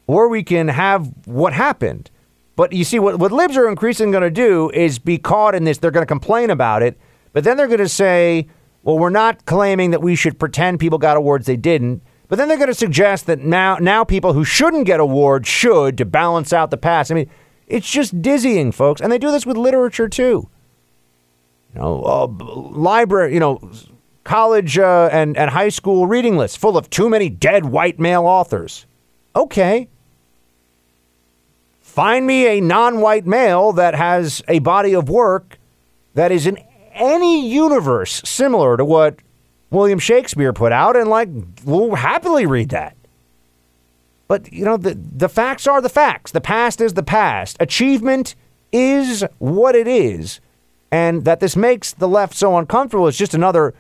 or 0.07 0.29
we 0.29 0.43
can 0.43 0.69
have 0.69 1.11
what 1.27 1.53
happened. 1.53 2.11
But 2.55 2.73
you 2.73 2.85
see, 2.85 2.99
what, 2.99 3.19
what 3.19 3.33
libs 3.33 3.57
are 3.57 3.69
increasingly 3.69 4.13
going 4.13 4.23
to 4.23 4.31
do 4.31 4.71
is 4.71 4.99
be 4.99 5.19
caught 5.19 5.55
in 5.55 5.65
this. 5.65 5.79
They're 5.79 5.91
going 5.91 6.03
to 6.03 6.07
complain 6.07 6.49
about 6.51 6.83
it, 6.83 6.99
but 7.33 7.45
then 7.45 7.57
they're 7.57 7.67
going 7.67 7.79
to 7.79 7.89
say, 7.89 8.47
well, 8.83 8.99
we're 8.99 9.11
not 9.11 9.45
claiming 9.45 9.91
that 9.91 10.01
we 10.01 10.15
should 10.15 10.39
pretend 10.39 10.81
people 10.81 10.99
got 10.99 11.17
awards 11.17 11.47
they 11.47 11.57
didn't. 11.57 12.03
But 12.29 12.37
then 12.37 12.49
they're 12.49 12.57
going 12.57 12.69
to 12.69 12.75
suggest 12.75 13.27
that 13.27 13.41
now, 13.41 13.77
now 13.77 14.05
people 14.05 14.33
who 14.33 14.45
shouldn't 14.45 14.87
get 14.87 15.01
awards 15.01 15.49
should 15.49 15.99
to 15.99 16.05
balance 16.05 16.53
out 16.53 16.71
the 16.71 16.77
past. 16.77 17.11
I 17.11 17.15
mean, 17.15 17.31
it's 17.67 17.91
just 17.91 18.21
dizzying, 18.23 18.73
folks. 18.73 19.01
And 19.01 19.13
they 19.13 19.19
do 19.19 19.31
this 19.31 19.47
with 19.47 19.57
literature 19.57 20.09
too 20.09 20.49
you 21.75 21.81
know, 21.81 22.03
uh, 22.03 22.27
library, 22.27 23.35
you 23.35 23.41
know, 23.41 23.61
college 24.25 24.79
uh, 24.79 25.09
and, 25.13 25.37
and 25.37 25.51
high 25.51 25.69
school 25.69 26.07
reading 26.07 26.37
lists 26.37 26.57
full 26.57 26.77
of 26.77 26.91
too 26.91 27.09
many 27.09 27.29
dead 27.29 27.65
white 27.65 27.99
male 27.99 28.25
authors. 28.25 28.87
Okay. 29.35 29.89
Find 31.81 32.27
me 32.27 32.47
a 32.59 32.61
non 32.61 33.01
white 33.01 33.27
male 33.27 33.73
that 33.73 33.95
has 33.95 34.43
a 34.49 34.59
body 34.59 34.95
of 34.95 35.09
work 35.09 35.59
that 36.15 36.33
is 36.33 36.47
in 36.47 36.59
any 36.93 37.49
universe 37.49 38.23
similar 38.25 38.77
to 38.77 38.85
what 38.85 39.17
William 39.71 39.99
Shakespeare 39.99 40.53
put 40.53 40.73
out, 40.73 40.97
and 40.97 41.09
like, 41.09 41.29
we'll 41.65 41.95
happily 41.95 42.47
read 42.47 42.71
that. 42.71 42.97
But, 44.29 44.53
you 44.53 44.65
know, 44.65 44.77
the, 44.77 44.95
the 44.95 45.29
facts 45.29 45.67
are 45.67 45.81
the 45.81 45.89
facts. 45.89 46.33
The 46.33 46.41
past 46.41 46.81
is 46.81 46.95
the 46.95 47.03
past. 47.03 47.57
Achievement 47.61 48.35
is 48.73 49.25
what 49.39 49.75
it 49.77 49.87
is. 49.87 50.41
And 50.91 51.25
that 51.25 51.41
this 51.41 51.57
makes 51.57 51.93
the 51.93 52.09
left 52.09 52.35
so 52.35 52.57
uncomfortable 52.57 53.07
is 53.07 53.19
just 53.19 53.35
another 53.35 53.75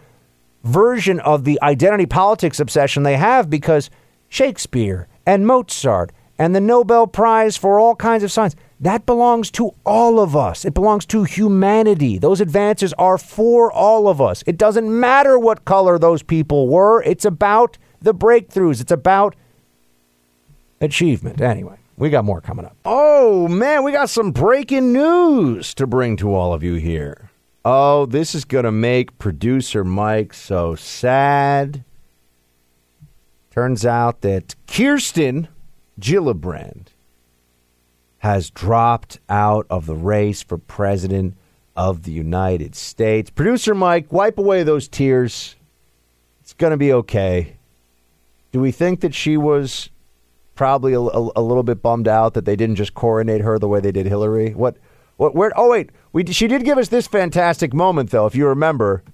version 0.64 1.20
of 1.20 1.44
the 1.44 1.60
identity 1.62 2.06
politics 2.06 2.58
obsession 2.58 3.04
they 3.04 3.16
have 3.16 3.48
because 3.48 3.90
Shakespeare 4.28 5.06
and 5.24 5.46
Mozart 5.46 6.10
and 6.38 6.54
the 6.54 6.60
Nobel 6.60 7.06
Prize 7.06 7.56
for 7.56 7.78
all 7.80 7.94
kinds 7.96 8.22
of 8.22 8.30
science, 8.30 8.54
that 8.80 9.06
belongs 9.06 9.50
to 9.52 9.70
all 9.86 10.20
of 10.20 10.36
us. 10.36 10.64
It 10.64 10.74
belongs 10.74 11.06
to 11.06 11.24
humanity. 11.24 12.18
Those 12.18 12.40
advances 12.40 12.92
are 12.94 13.16
for 13.16 13.72
all 13.72 14.08
of 14.08 14.20
us. 14.20 14.44
It 14.46 14.58
doesn't 14.58 14.88
matter 15.00 15.38
what 15.38 15.64
color 15.64 15.98
those 15.98 16.22
people 16.22 16.68
were. 16.68 17.02
It's 17.02 17.24
about 17.24 17.78
the 18.02 18.14
breakthroughs. 18.14 18.80
It's 18.82 18.92
about 18.92 19.34
achievement. 20.80 21.40
Anyway, 21.40 21.78
we 21.96 22.10
got 22.10 22.24
more 22.24 22.40
coming 22.40 22.64
up. 22.64 22.76
Oh, 22.84 23.48
man, 23.48 23.82
we 23.82 23.92
got 23.92 24.10
some 24.10 24.30
breaking 24.32 24.92
news 24.92 25.74
to 25.74 25.86
bring 25.86 26.16
to 26.18 26.34
all 26.34 26.52
of 26.52 26.62
you 26.62 26.74
here. 26.74 27.30
Oh, 27.64 28.06
this 28.06 28.34
is 28.34 28.44
going 28.44 28.64
to 28.64 28.72
make 28.72 29.18
producer 29.18 29.82
Mike 29.84 30.32
so 30.34 30.74
sad. 30.74 31.84
Turns 33.50 33.86
out 33.86 34.20
that 34.20 34.54
Kirsten 34.66 35.48
Gillibrand 35.98 36.88
has 38.18 38.50
dropped 38.50 39.18
out 39.28 39.66
of 39.70 39.86
the 39.86 39.94
race 39.94 40.42
for 40.42 40.58
president 40.58 41.36
of 41.76 42.02
the 42.02 42.12
United 42.12 42.74
States. 42.74 43.30
Producer 43.30 43.74
Mike, 43.74 44.12
wipe 44.12 44.38
away 44.38 44.62
those 44.62 44.88
tears. 44.88 45.56
It's 46.40 46.52
going 46.52 46.72
to 46.72 46.76
be 46.76 46.92
okay. 46.92 47.56
Do 48.52 48.60
we 48.60 48.72
think 48.72 49.00
that 49.00 49.14
she 49.14 49.36
was 49.36 49.90
probably 50.56 50.94
a, 50.94 51.00
a, 51.00 51.30
a, 51.36 51.42
little 51.42 51.62
bit 51.62 51.82
bummed 51.82 52.08
out 52.08 52.34
that 52.34 52.44
they 52.44 52.56
didn't 52.56 52.76
just 52.76 52.94
coronate 52.94 53.42
her 53.42 53.58
the 53.58 53.68
way 53.68 53.80
they 53.80 53.92
did 53.92 54.06
Hillary? 54.06 54.52
What? 54.54 54.76
What? 55.16 55.34
Where? 55.34 55.52
Oh 55.56 55.70
wait, 55.70 55.90
we 56.12 56.24
she 56.26 56.48
did 56.48 56.64
give 56.64 56.78
us 56.78 56.88
this 56.88 57.06
fantastic 57.06 57.72
moment 57.72 58.10
though, 58.10 58.26
if 58.26 58.34
you 58.34 58.48
remember. 58.48 59.04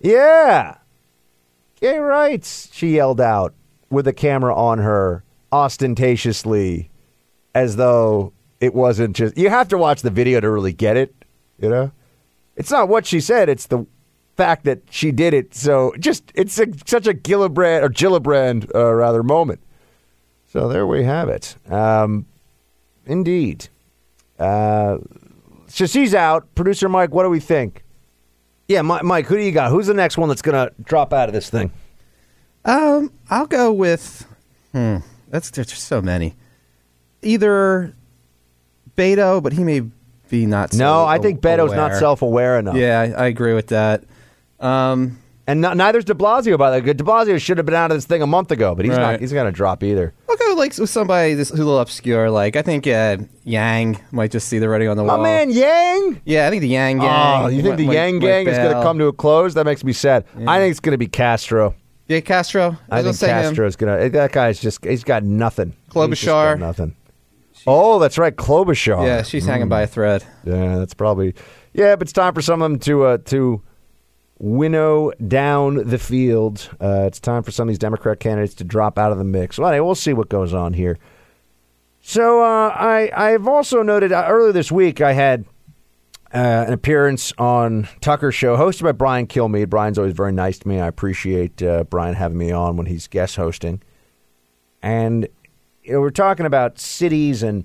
Yeah. 0.00 0.76
Gay 1.80 1.98
rights, 1.98 2.68
she 2.72 2.94
yelled 2.94 3.20
out 3.20 3.54
with 3.90 4.06
a 4.06 4.12
camera 4.12 4.54
on 4.54 4.78
her 4.78 5.24
ostentatiously 5.52 6.90
as 7.54 7.76
though 7.76 8.32
it 8.60 8.74
wasn't 8.74 9.16
just. 9.16 9.36
You 9.36 9.50
have 9.50 9.68
to 9.68 9.78
watch 9.78 10.02
the 10.02 10.10
video 10.10 10.40
to 10.40 10.50
really 10.50 10.72
get 10.72 10.96
it, 10.96 11.14
you 11.58 11.68
know? 11.68 11.90
It's 12.54 12.70
not 12.70 12.88
what 12.88 13.04
she 13.04 13.20
said, 13.20 13.48
it's 13.48 13.66
the 13.66 13.84
fact 14.36 14.64
that 14.64 14.80
she 14.90 15.12
did 15.12 15.34
it. 15.34 15.54
So 15.54 15.94
just, 15.98 16.30
it's 16.34 16.58
a, 16.58 16.66
such 16.86 17.06
a 17.06 17.14
Gillibrand, 17.14 17.82
or 17.82 17.88
Gillibrand, 17.88 18.74
uh, 18.74 18.92
rather, 18.92 19.22
moment. 19.22 19.60
So 20.48 20.68
there 20.68 20.86
we 20.86 21.04
have 21.04 21.28
it. 21.28 21.56
Um, 21.70 22.26
indeed. 23.04 23.68
Uh, 24.38 24.98
so 25.66 25.86
she's 25.86 26.14
out. 26.14 26.54
Producer 26.54 26.88
Mike, 26.88 27.12
what 27.12 27.24
do 27.24 27.30
we 27.30 27.40
think? 27.40 27.82
Yeah, 28.68 28.82
Mike, 28.82 29.26
who 29.26 29.36
do 29.36 29.42
you 29.42 29.52
got? 29.52 29.70
Who's 29.70 29.86
the 29.86 29.94
next 29.94 30.18
one 30.18 30.28
that's 30.28 30.42
going 30.42 30.68
to 30.68 30.74
drop 30.82 31.12
out 31.12 31.28
of 31.28 31.32
this 31.32 31.48
thing? 31.48 31.70
Um, 32.64 33.12
I'll 33.30 33.46
go 33.46 33.72
with. 33.72 34.26
Hmm, 34.72 34.98
that's 35.28 35.50
there's 35.50 35.72
so 35.72 36.02
many. 36.02 36.34
Either 37.22 37.94
Beto, 38.96 39.40
but 39.40 39.52
he 39.52 39.62
may 39.62 39.82
be 40.28 40.46
not. 40.46 40.72
So 40.72 40.78
no, 40.78 41.04
I 41.04 41.18
think 41.18 41.40
Beto's 41.40 41.72
aware. 41.72 41.76
not 41.76 41.94
self-aware 41.94 42.58
enough. 42.58 42.74
Yeah, 42.74 43.00
I, 43.00 43.24
I 43.24 43.26
agree 43.26 43.54
with 43.54 43.68
that. 43.68 44.02
Um, 44.60 45.18
and 45.46 45.60
not, 45.60 45.76
neither's 45.76 46.04
De 46.04 46.14
Blasio. 46.14 46.58
By 46.58 46.70
the 46.70 46.84
way, 46.84 46.92
De 46.92 47.04
Blasio 47.04 47.40
should 47.40 47.58
have 47.58 47.66
been 47.66 47.74
out 47.74 47.92
of 47.92 47.96
this 47.96 48.04
thing 48.04 48.20
a 48.20 48.26
month 48.26 48.50
ago, 48.50 48.74
but 48.74 48.84
he's 48.84 48.96
right. 48.96 49.12
not. 49.12 49.20
He's 49.20 49.32
going 49.32 49.46
to 49.46 49.52
drop 49.52 49.84
either. 49.84 50.12
I'll 50.28 50.36
go 50.36 50.54
like 50.54 50.76
with 50.76 50.90
somebody 50.90 51.34
who's 51.34 51.50
a 51.50 51.56
little 51.56 51.78
obscure. 51.78 52.30
Like 52.30 52.56
I 52.56 52.62
think 52.62 52.86
uh, 52.86 53.18
Yang 53.44 54.00
might 54.10 54.32
just 54.32 54.48
see 54.48 54.58
the 54.58 54.68
writing 54.68 54.88
on 54.88 54.96
the 54.96 55.04
wall. 55.04 55.18
My 55.18 55.22
man 55.22 55.50
Yang. 55.50 56.20
Yeah, 56.24 56.46
I 56.46 56.50
think 56.50 56.62
the 56.62 56.68
Yang 56.68 56.98
gang. 56.98 57.44
Oh, 57.44 57.46
you 57.48 57.62
think 57.62 57.76
the 57.76 57.84
Yang 57.84 58.18
gang 58.18 58.48
is 58.48 58.56
going 58.58 58.74
to 58.74 58.82
come 58.82 58.98
to 58.98 59.06
a 59.06 59.12
close? 59.12 59.54
That 59.54 59.66
makes 59.66 59.84
me 59.84 59.92
sad. 59.92 60.24
Yeah. 60.36 60.50
I 60.50 60.58
think 60.58 60.72
it's 60.72 60.80
going 60.80 60.92
to 60.92 60.98
be 60.98 61.06
Castro. 61.06 61.74
Yeah, 62.08 62.20
Castro. 62.20 62.76
I, 62.90 63.00
I 63.00 63.02
think 63.02 63.18
Castro's 63.18 63.74
him. 63.74 63.86
gonna. 63.86 64.08
That 64.10 64.32
guy's 64.32 64.60
just. 64.60 64.84
He's 64.84 65.04
got 65.04 65.22
nothing. 65.22 65.74
Klobuchar. 65.90 66.58
nothing. 66.58 66.96
Oh, 67.66 67.98
that's 67.98 68.16
right, 68.16 68.34
Klobuchar. 68.34 69.04
Yeah, 69.04 69.22
she's 69.22 69.44
mm. 69.44 69.48
hanging 69.48 69.68
by 69.68 69.82
a 69.82 69.86
thread. 69.86 70.24
Yeah, 70.44 70.78
that's 70.78 70.94
probably. 70.94 71.34
Yeah, 71.72 71.96
but 71.96 72.02
it's 72.02 72.12
time 72.12 72.32
for 72.32 72.42
some 72.42 72.62
of 72.62 72.70
them 72.70 72.78
to 72.80 73.04
uh, 73.04 73.18
to 73.26 73.62
winnow 74.38 75.12
down 75.26 75.88
the 75.88 75.98
field. 75.98 76.70
Uh, 76.80 77.04
it's 77.06 77.20
time 77.20 77.42
for 77.42 77.50
some 77.50 77.68
of 77.68 77.72
these 77.72 77.78
Democrat 77.78 78.20
candidates 78.20 78.54
to 78.54 78.64
drop 78.64 78.98
out 78.98 79.12
of 79.12 79.18
the 79.18 79.24
mix. 79.24 79.58
Well, 79.58 79.84
we'll 79.84 79.94
see 79.94 80.12
what 80.12 80.28
goes 80.28 80.52
on 80.52 80.74
here. 80.74 80.98
So 82.02 82.42
uh, 82.42 82.68
I 82.68 83.10
I've 83.14 83.48
also 83.48 83.82
noted 83.82 84.12
uh, 84.12 84.26
earlier 84.28 84.52
this 84.52 84.70
week 84.70 85.00
I 85.00 85.12
had 85.12 85.44
uh, 86.32 86.64
an 86.66 86.72
appearance 86.72 87.32
on 87.38 87.88
Tucker's 88.00 88.34
show 88.34 88.56
hosted 88.56 88.82
by 88.82 88.92
Brian 88.92 89.26
Kilmeade. 89.26 89.70
Brian's 89.70 89.98
always 89.98 90.14
very 90.14 90.32
nice 90.32 90.58
to 90.60 90.68
me. 90.68 90.78
I 90.78 90.86
appreciate 90.86 91.62
uh, 91.62 91.84
Brian 91.84 92.14
having 92.14 92.38
me 92.38 92.52
on 92.52 92.76
when 92.76 92.86
he's 92.86 93.08
guest 93.08 93.36
hosting. 93.36 93.82
And 94.82 95.28
you 95.82 95.94
know, 95.94 96.00
we're 96.00 96.10
talking 96.10 96.46
about 96.46 96.78
cities 96.78 97.42
and 97.42 97.64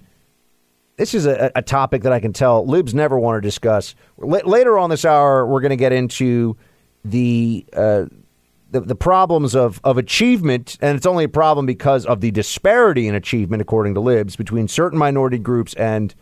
this 1.02 1.16
is 1.16 1.26
a, 1.26 1.52
a, 1.56 1.64
topic 1.64 2.04
that 2.04 2.14
I 2.14 2.20
can 2.20 2.32
tell 2.32 2.64
libs 2.64 2.93
never 2.93 3.18
want 3.18 3.36
to 3.38 3.41
discuss. 3.41 3.95
L- 4.22 4.30
later 4.45 4.78
on 4.78 4.91
this 4.91 5.04
hour, 5.04 5.47
we're 5.47 5.60
going 5.60 5.72
to 5.72 5.76
get 5.76 5.91
into 5.91 6.56
the, 7.04 7.66
uh, 7.74 8.06
the 8.70 8.82
the 8.82 8.93
problems 8.93 9.56
of 9.56 9.82
of 9.84 9.97
achievement, 9.97 10.78
and 10.80 10.95
it's 10.95 11.08
only 11.08 11.24
a 11.24 11.30
problem 11.30 11.66
because 11.66 12.06
of 12.06 12.22
the 12.22 12.30
disparity 12.30 13.08
in 13.08 13.16
achievement, 13.16 13.64
according 13.64 13.95
to 13.95 13.99
libs, 13.99 14.36
between 14.36 14.68
certain 14.68 14.99
minority 14.99 15.39
groups 15.39 15.74
and 15.74 16.14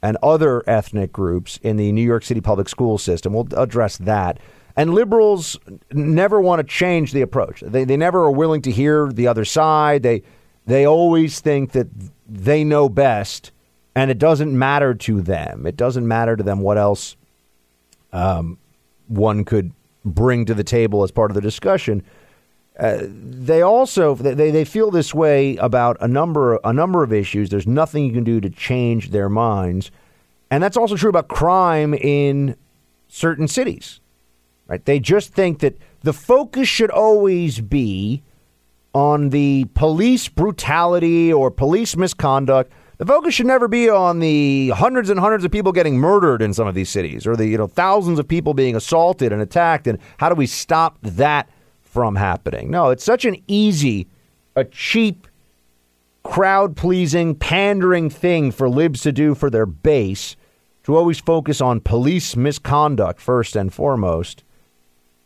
and 0.00 0.16
other 0.22 0.62
ethnic 0.64 1.12
groups 1.12 1.58
in 1.64 1.76
the 1.76 1.90
New 1.90 2.04
York 2.04 2.22
City 2.22 2.40
public 2.40 2.68
school 2.68 2.98
system. 2.98 3.32
We'll 3.32 3.48
address 3.56 3.98
that. 3.98 4.38
And 4.76 4.94
liberals 4.94 5.58
never 5.90 6.40
want 6.40 6.60
to 6.60 6.64
change 6.64 7.10
the 7.10 7.22
approach. 7.22 7.62
They 7.66 7.82
they 7.82 7.96
never 7.96 8.20
are 8.20 8.30
willing 8.30 8.62
to 8.62 8.70
hear 8.70 9.10
the 9.12 9.26
other 9.26 9.44
side. 9.44 10.04
They 10.04 10.22
they 10.66 10.86
always 10.86 11.40
think 11.40 11.72
that 11.72 11.88
they 12.28 12.62
know 12.62 12.88
best 12.88 13.50
and 13.94 14.10
it 14.10 14.18
doesn't 14.18 14.56
matter 14.56 14.94
to 14.94 15.20
them. 15.20 15.66
It 15.66 15.76
doesn't 15.76 16.06
matter 16.06 16.36
to 16.36 16.42
them 16.42 16.60
what 16.60 16.78
else 16.78 17.16
um, 18.12 18.58
one 19.08 19.44
could 19.44 19.72
bring 20.04 20.44
to 20.46 20.54
the 20.54 20.64
table 20.64 21.02
as 21.02 21.10
part 21.10 21.30
of 21.30 21.34
the 21.34 21.40
discussion. 21.40 22.02
Uh, 22.78 22.98
they 23.02 23.60
also 23.60 24.14
they, 24.14 24.50
they 24.50 24.64
feel 24.64 24.90
this 24.90 25.14
way 25.14 25.56
about 25.56 25.96
a 26.00 26.08
number 26.08 26.58
a 26.64 26.72
number 26.72 27.02
of 27.02 27.12
issues. 27.12 27.50
There's 27.50 27.66
nothing 27.66 28.06
you 28.06 28.12
can 28.12 28.24
do 28.24 28.40
to 28.40 28.48
change 28.48 29.10
their 29.10 29.28
minds, 29.28 29.90
and 30.50 30.62
that's 30.62 30.76
also 30.76 30.96
true 30.96 31.10
about 31.10 31.28
crime 31.28 31.92
in 31.92 32.56
certain 33.08 33.48
cities. 33.48 34.00
Right? 34.66 34.82
They 34.84 35.00
just 35.00 35.34
think 35.34 35.58
that 35.58 35.76
the 36.02 36.12
focus 36.12 36.68
should 36.68 36.90
always 36.90 37.60
be 37.60 38.22
on 38.94 39.28
the 39.28 39.66
police 39.74 40.28
brutality 40.28 41.32
or 41.32 41.50
police 41.50 41.96
misconduct 41.96 42.72
the 43.00 43.06
focus 43.06 43.32
should 43.32 43.46
never 43.46 43.66
be 43.66 43.88
on 43.88 44.18
the 44.18 44.68
hundreds 44.76 45.08
and 45.08 45.18
hundreds 45.18 45.42
of 45.42 45.50
people 45.50 45.72
getting 45.72 45.96
murdered 45.96 46.42
in 46.42 46.52
some 46.52 46.66
of 46.66 46.74
these 46.74 46.90
cities 46.90 47.26
or 47.26 47.34
the 47.34 47.46
you 47.46 47.56
know 47.56 47.66
thousands 47.66 48.18
of 48.18 48.28
people 48.28 48.52
being 48.52 48.76
assaulted 48.76 49.32
and 49.32 49.40
attacked 49.40 49.86
and 49.86 49.98
how 50.18 50.28
do 50.28 50.34
we 50.34 50.46
stop 50.46 50.98
that 51.00 51.48
from 51.80 52.14
happening. 52.14 52.70
No, 52.70 52.90
it's 52.90 53.02
such 53.02 53.24
an 53.24 53.42
easy, 53.46 54.06
a 54.54 54.66
cheap, 54.66 55.26
crowd 56.24 56.76
pleasing, 56.76 57.34
pandering 57.34 58.10
thing 58.10 58.52
for 58.52 58.68
libs 58.68 59.00
to 59.00 59.12
do 59.12 59.34
for 59.34 59.48
their 59.48 59.64
base 59.64 60.36
to 60.82 60.94
always 60.94 61.18
focus 61.18 61.62
on 61.62 61.80
police 61.80 62.36
misconduct 62.36 63.18
first 63.18 63.56
and 63.56 63.72
foremost. 63.72 64.44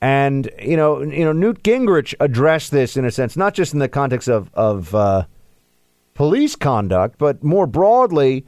And 0.00 0.48
you 0.62 0.76
know, 0.76 1.02
you 1.02 1.24
know, 1.24 1.32
Newt 1.32 1.64
Gingrich 1.64 2.14
addressed 2.20 2.70
this 2.70 2.96
in 2.96 3.04
a 3.04 3.10
sense, 3.10 3.36
not 3.36 3.52
just 3.52 3.72
in 3.72 3.80
the 3.80 3.88
context 3.88 4.28
of 4.28 4.48
of 4.54 4.94
uh, 4.94 5.24
police 6.14 6.56
conduct, 6.56 7.18
but 7.18 7.42
more 7.42 7.66
broadly, 7.66 8.44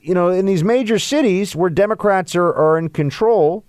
you 0.00 0.14
know, 0.14 0.28
in 0.28 0.46
these 0.46 0.62
major 0.62 0.98
cities 0.98 1.56
where 1.56 1.70
Democrats 1.70 2.34
are, 2.34 2.52
are 2.52 2.78
in 2.78 2.88
control, 2.88 3.64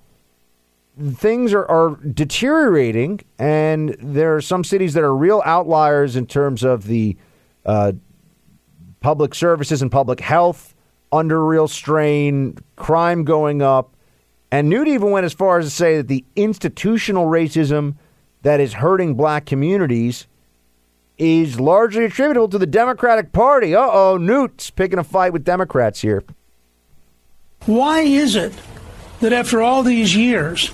things 1.14 1.54
are, 1.54 1.66
are 1.66 1.96
deteriorating, 1.96 3.22
and 3.40 3.96
there 4.00 4.36
are 4.36 4.42
some 4.42 4.64
cities 4.64 4.94
that 4.94 5.04
are 5.04 5.16
real 5.16 5.42
outliers 5.46 6.16
in 6.16 6.26
terms 6.26 6.64
of 6.64 6.86
the 6.86 7.18
uh, 7.66 7.94
public 9.00 9.34
services 9.34 9.82
and 9.82 9.92
public 9.92 10.20
health 10.20 10.76
under 11.12 11.44
real 11.46 11.68
strain, 11.68 12.58
crime 12.76 13.24
going 13.24 13.62
up. 13.62 13.96
And 14.52 14.70
Newt 14.70 14.88
even 14.88 15.12
went 15.12 15.26
as 15.26 15.34
far 15.34 15.60
as 15.60 15.66
to 15.66 15.72
say 15.72 15.98
that 15.98 16.08
the 16.08 16.24
institutional 16.36 17.26
racism 17.26 17.96
that 18.42 18.60
is 18.60 18.74
hurting 18.74 19.16
black 19.16 19.46
communities 19.46 20.28
is 21.22 21.60
largely 21.60 22.06
attributable 22.06 22.50
to 22.50 22.58
the 22.58 22.66
Democratic 22.66 23.32
Party. 23.32 23.76
Uh 23.76 23.88
oh, 23.92 24.18
Newt's 24.18 24.72
picking 24.72 24.98
a 24.98 25.04
fight 25.04 25.32
with 25.34 25.44
Democrats 25.44 26.02
here. 26.02 26.24
Why 27.68 28.00
is 28.02 28.36
it 28.36 28.54
that 29.20 29.32
after 29.32 29.62
all 29.62 29.84
these 29.84 30.16
years, 30.16 30.72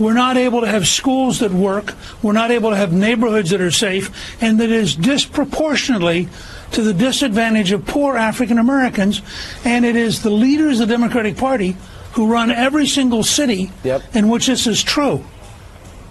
we're 0.00 0.14
not 0.14 0.38
able 0.38 0.62
to 0.62 0.66
have 0.66 0.88
schools 0.88 1.40
that 1.40 1.52
work, 1.52 1.94
we're 2.22 2.32
not 2.32 2.50
able 2.50 2.70
to 2.70 2.76
have 2.76 2.94
neighborhoods 2.94 3.50
that 3.50 3.60
are 3.60 3.70
safe, 3.70 4.42
and 4.42 4.58
that 4.60 4.70
is 4.70 4.96
disproportionately 4.96 6.28
to 6.72 6.82
the 6.82 6.94
disadvantage 6.94 7.70
of 7.72 7.84
poor 7.86 8.16
African 8.16 8.58
Americans, 8.58 9.20
and 9.62 9.84
it 9.84 9.94
is 9.94 10.22
the 10.22 10.30
leaders 10.30 10.80
of 10.80 10.88
the 10.88 10.94
Democratic 10.94 11.36
Party 11.36 11.76
who 12.12 12.32
run 12.32 12.50
every 12.50 12.86
single 12.86 13.22
city 13.22 13.70
yep. 13.84 14.02
in 14.16 14.30
which 14.30 14.46
this 14.46 14.66
is 14.66 14.82
true. 14.82 15.22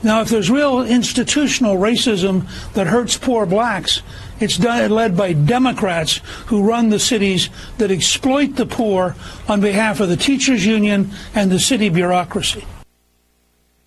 Now, 0.04 0.22
if 0.22 0.30
there's 0.30 0.52
real 0.52 0.82
institutional 0.82 1.78
racism 1.78 2.48
that 2.74 2.88
hurts 2.88 3.18
poor 3.18 3.46
blacks, 3.46 4.02
it's 4.39 4.60
led 4.60 5.18
by 5.18 5.34
Democrats 5.34 6.18
who 6.48 6.62
run 6.62 6.89
the 6.89 7.00
cities 7.00 7.50
that 7.78 7.89
exploit 7.89 8.56
the 8.56 8.66
poor 8.66 9.16
on 9.48 9.62
behalf 9.62 10.00
of 10.00 10.10
the 10.10 10.18
teachers 10.18 10.66
union 10.66 11.12
and 11.34 11.52
the 11.52 11.60
city 11.60 11.89
bureaucracy. 11.89 12.66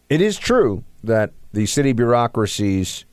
It 0.08 0.20
is 0.20 0.38
true 0.38 0.84
that 1.04 1.32
the 1.52 1.66
city 1.66 1.92
bureaucracies 1.92 3.04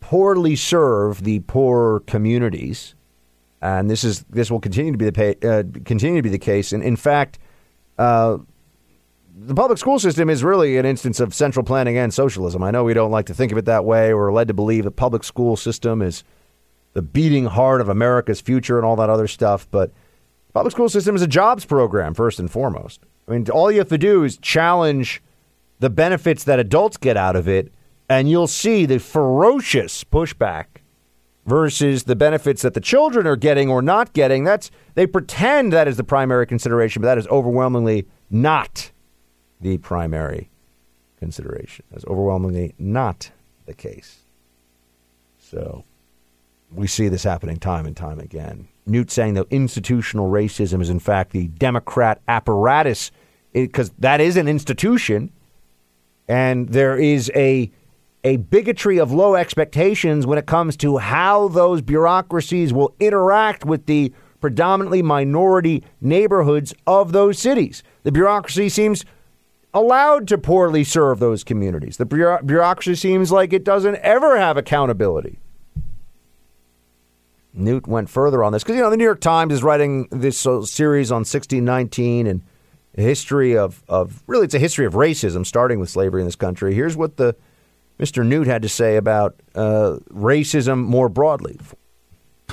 poorly 0.00 0.56
serve 0.56 1.24
the 1.24 1.40
poor 1.40 2.00
communities, 2.00 2.94
and 3.60 3.88
this 3.88 4.02
is 4.02 4.24
this 4.30 4.50
will 4.50 4.60
continue 4.60 4.92
to 4.92 4.98
be 4.98 5.04
the 5.04 5.12
pay, 5.12 5.36
uh, 5.42 5.62
continue 5.84 6.16
to 6.16 6.22
be 6.22 6.28
the 6.28 6.38
case. 6.38 6.72
And 6.72 6.82
in 6.82 6.96
fact, 6.96 7.38
uh, 7.98 8.38
the 9.46 9.54
public 9.54 9.78
school 9.78 9.98
system 9.98 10.30
is 10.30 10.44
really 10.44 10.76
an 10.76 10.86
instance 10.86 11.18
of 11.18 11.34
central 11.34 11.64
planning 11.64 11.98
and 11.98 12.14
socialism. 12.14 12.62
I 12.62 12.70
know 12.70 12.84
we 12.84 12.94
don't 12.94 13.10
like 13.10 13.26
to 13.26 13.34
think 13.34 13.50
of 13.50 13.58
it 13.58 13.64
that 13.64 13.84
way. 13.84 14.14
We're 14.14 14.32
led 14.32 14.48
to 14.48 14.54
believe 14.54 14.84
the 14.84 14.90
public 14.90 15.24
school 15.24 15.56
system 15.56 16.00
is 16.02 16.22
the 16.92 17.02
beating 17.02 17.46
heart 17.46 17.80
of 17.80 17.88
America's 17.88 18.40
future 18.40 18.78
and 18.78 18.86
all 18.86 18.96
that 18.96 19.10
other 19.10 19.26
stuff. 19.26 19.66
But 19.70 19.92
public 20.52 20.72
school 20.72 20.88
system 20.88 21.16
is 21.16 21.22
a 21.22 21.26
jobs 21.26 21.64
program 21.64 22.14
first 22.14 22.38
and 22.38 22.50
foremost. 22.50 23.00
I 23.26 23.32
mean, 23.32 23.48
all 23.50 23.70
you 23.70 23.78
have 23.78 23.88
to 23.88 23.98
do 23.98 24.24
is 24.24 24.36
challenge 24.38 25.22
the 25.80 25.90
benefits 25.90 26.44
that 26.44 26.58
adults 26.58 26.96
get 26.96 27.16
out 27.16 27.34
of 27.34 27.48
it, 27.48 27.72
and 28.08 28.30
you'll 28.30 28.46
see 28.46 28.86
the 28.86 28.98
ferocious 28.98 30.04
pushback 30.04 30.66
versus 31.46 32.04
the 32.04 32.14
benefits 32.14 32.62
that 32.62 32.74
the 32.74 32.80
children 32.80 33.26
are 33.26 33.36
getting 33.36 33.68
or 33.68 33.82
not 33.82 34.12
getting. 34.12 34.44
That's 34.44 34.70
they 34.94 35.06
pretend 35.06 35.72
that 35.72 35.88
is 35.88 35.96
the 35.96 36.04
primary 36.04 36.46
consideration, 36.46 37.02
but 37.02 37.06
that 37.06 37.18
is 37.18 37.26
overwhelmingly 37.28 38.06
not 38.30 38.92
the 39.62 39.78
primary 39.78 40.50
consideration. 41.18 41.84
That's 41.90 42.04
overwhelmingly 42.04 42.74
not 42.78 43.30
the 43.66 43.74
case. 43.74 44.20
So 45.38 45.84
we 46.74 46.86
see 46.86 47.08
this 47.08 47.22
happening 47.22 47.58
time 47.58 47.86
and 47.86 47.96
time 47.96 48.18
again. 48.18 48.68
Newt 48.86 49.10
saying 49.10 49.34
that 49.34 49.46
institutional 49.50 50.30
racism 50.30 50.82
is, 50.82 50.90
in 50.90 50.98
fact, 50.98 51.30
the 51.30 51.46
Democrat 51.46 52.20
apparatus, 52.26 53.12
because 53.52 53.90
that 53.98 54.20
is 54.20 54.36
an 54.36 54.48
institution, 54.48 55.30
and 56.28 56.68
there 56.68 56.98
is 56.98 57.30
a 57.34 57.70
a 58.24 58.36
bigotry 58.36 58.98
of 58.98 59.10
low 59.10 59.34
expectations 59.34 60.26
when 60.26 60.38
it 60.38 60.46
comes 60.46 60.76
to 60.76 60.98
how 60.98 61.48
those 61.48 61.82
bureaucracies 61.82 62.72
will 62.72 62.94
interact 63.00 63.64
with 63.64 63.86
the 63.86 64.12
predominantly 64.40 65.02
minority 65.02 65.82
neighborhoods 66.00 66.72
of 66.86 67.10
those 67.10 67.38
cities. 67.38 67.82
The 68.04 68.12
bureaucracy 68.12 68.68
seems 68.68 69.04
allowed 69.74 70.28
to 70.28 70.38
poorly 70.38 70.84
serve 70.84 71.18
those 71.18 71.44
communities. 71.44 71.96
The 71.96 72.40
bureaucracy 72.44 72.94
seems 72.94 73.32
like 73.32 73.52
it 73.52 73.64
doesn't 73.64 73.96
ever 73.96 74.38
have 74.38 74.56
accountability. 74.56 75.38
Newt 77.54 77.86
went 77.86 78.08
further 78.08 78.42
on 78.42 78.52
this 78.52 78.62
because 78.62 78.76
you 78.76 78.82
know 78.82 78.90
the 78.90 78.96
New 78.96 79.04
York 79.04 79.20
Times 79.20 79.52
is 79.52 79.62
writing 79.62 80.08
this 80.10 80.38
series 80.38 81.10
on 81.10 81.18
1619 81.18 82.26
and 82.26 82.42
history 82.96 83.56
of, 83.56 83.82
of 83.88 84.22
really 84.26 84.44
it's 84.44 84.54
a 84.54 84.58
history 84.58 84.86
of 84.86 84.94
racism 84.94 85.44
starting 85.44 85.78
with 85.78 85.90
slavery 85.90 86.22
in 86.22 86.26
this 86.26 86.36
country. 86.36 86.74
Here's 86.74 86.96
what 86.96 87.16
the 87.16 87.36
Mr. 87.98 88.26
Newt 88.26 88.46
had 88.46 88.62
to 88.62 88.68
say 88.68 88.96
about 88.96 89.36
uh, 89.54 89.98
racism 90.10 90.78
more 90.78 91.08
broadly. 91.08 91.58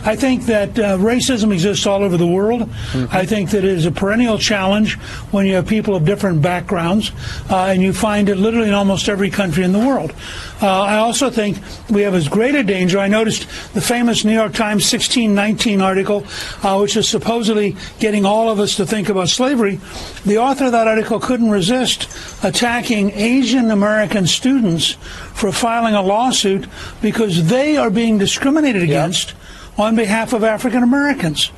I 0.03 0.15
think 0.15 0.45
that 0.45 0.77
uh, 0.79 0.97
racism 0.97 1.51
exists 1.51 1.85
all 1.85 2.03
over 2.03 2.17
the 2.17 2.27
world. 2.27 2.61
Mm-hmm. 2.61 3.15
I 3.15 3.25
think 3.25 3.49
that 3.51 3.59
it 3.59 3.65
is 3.65 3.85
a 3.85 3.91
perennial 3.91 4.37
challenge 4.37 4.95
when 5.31 5.45
you 5.45 5.55
have 5.55 5.67
people 5.67 5.95
of 5.95 6.05
different 6.05 6.41
backgrounds, 6.41 7.11
uh, 7.49 7.65
and 7.65 7.81
you 7.81 7.93
find 7.93 8.29
it 8.29 8.35
literally 8.35 8.67
in 8.67 8.73
almost 8.73 9.09
every 9.09 9.29
country 9.29 9.63
in 9.63 9.71
the 9.71 9.79
world. 9.79 10.13
Uh, 10.61 10.67
I 10.67 10.97
also 10.97 11.29
think 11.29 11.57
we 11.89 12.01
have 12.01 12.13
as 12.13 12.27
great 12.27 12.55
a 12.55 12.63
danger. 12.63 12.99
I 12.99 13.07
noticed 13.07 13.43
the 13.73 13.81
famous 13.81 14.25
New 14.25 14.33
York 14.33 14.53
Times 14.53 14.91
1619 14.91 15.81
article, 15.81 16.25
uh, 16.63 16.77
which 16.77 16.97
is 16.97 17.07
supposedly 17.07 17.75
getting 17.99 18.25
all 18.25 18.49
of 18.49 18.59
us 18.59 18.75
to 18.75 18.85
think 18.85 19.09
about 19.09 19.29
slavery. 19.29 19.79
The 20.25 20.37
author 20.37 20.65
of 20.65 20.71
that 20.73 20.87
article 20.87 21.19
couldn't 21.19 21.49
resist 21.49 22.07
attacking 22.43 23.11
Asian 23.11 23.71
American 23.71 24.27
students 24.27 24.91
for 25.33 25.51
filing 25.51 25.93
a 25.93 26.01
lawsuit 26.01 26.67
because 27.01 27.47
they 27.47 27.77
are 27.77 27.89
being 27.89 28.17
discriminated 28.17 28.83
against. 28.83 29.33
On 29.77 29.95
behalf 29.95 30.33
of 30.33 30.43
African 30.43 30.83
Americans. 30.83 31.51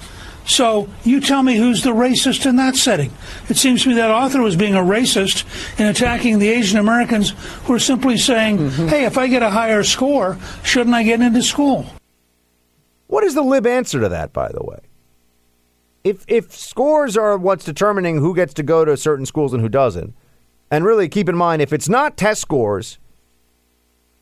So 0.46 0.90
you 1.04 1.22
tell 1.22 1.44
me 1.44 1.56
who's 1.56 1.84
the 1.84 1.92
racist 1.92 2.46
in 2.46 2.56
that 2.58 2.76
setting. 2.76 3.12
It 3.48 3.58
seems 3.58 3.84
to 3.84 3.90
me 3.90 3.96
that 3.96 4.12
author 4.12 4.42
was 4.42 4.56
being 4.56 4.76
a 4.76 4.82
racist 4.82 5.46
in 5.80 5.86
attacking 5.86 6.40
the 6.40 6.50
Asian 6.50 6.80
Americans 6.80 7.34
who 7.66 7.74
are 7.74 7.80
simply 7.80 8.18
saying, 8.18 8.58
mm-hmm. 8.58 8.88
hey, 8.88 9.06
if 9.06 9.18
I 9.18 9.28
get 9.28 9.44
a 9.44 9.50
higher 9.50 9.84
score, 9.84 10.38
shouldn't 10.64 10.96
I 10.96 11.04
get 11.04 11.22
into 11.22 11.44
school? 11.44 11.86
What 13.08 13.24
is 13.24 13.36
the 13.36 13.42
lib 13.42 13.68
answer 13.68 14.00
to 14.00 14.10
that, 14.10 14.34
by 14.34 14.52
the 14.52 14.64
way? 14.64 14.80
If, 16.04 16.26
if 16.28 16.52
scores 16.54 17.16
are 17.16 17.38
what's 17.38 17.64
determining 17.64 18.18
who 18.18 18.36
gets 18.36 18.54
to 18.56 18.64
go 18.64 18.84
to 18.84 18.98
certain 18.98 19.26
schools 19.26 19.54
and 19.54 19.62
who 19.62 19.70
doesn't, 19.70 20.16
and 20.72 20.86
really 20.86 21.10
keep 21.10 21.30
in 21.30 21.36
mind, 21.36 21.62
if 21.62 21.74
it's 21.74 21.90
not 21.90 22.18
test 22.18 22.42
scores, 22.42 22.98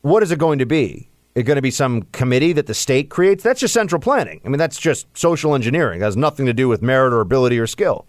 what 0.02 0.22
is 0.22 0.30
it 0.30 0.38
going 0.38 0.58
to 0.58 0.66
be? 0.66 1.09
It 1.34 1.44
going 1.44 1.56
to 1.56 1.62
be 1.62 1.70
some 1.70 2.02
committee 2.12 2.52
that 2.52 2.66
the 2.66 2.74
state 2.74 3.08
creates? 3.08 3.42
That's 3.42 3.60
just 3.60 3.74
central 3.74 4.00
planning. 4.00 4.40
I 4.44 4.48
mean, 4.48 4.58
that's 4.58 4.78
just 4.78 5.06
social 5.16 5.54
engineering. 5.54 6.00
Has 6.00 6.16
nothing 6.16 6.46
to 6.46 6.52
do 6.52 6.68
with 6.68 6.82
merit 6.82 7.12
or 7.12 7.20
ability 7.20 7.58
or 7.58 7.66
skill. 7.66 8.06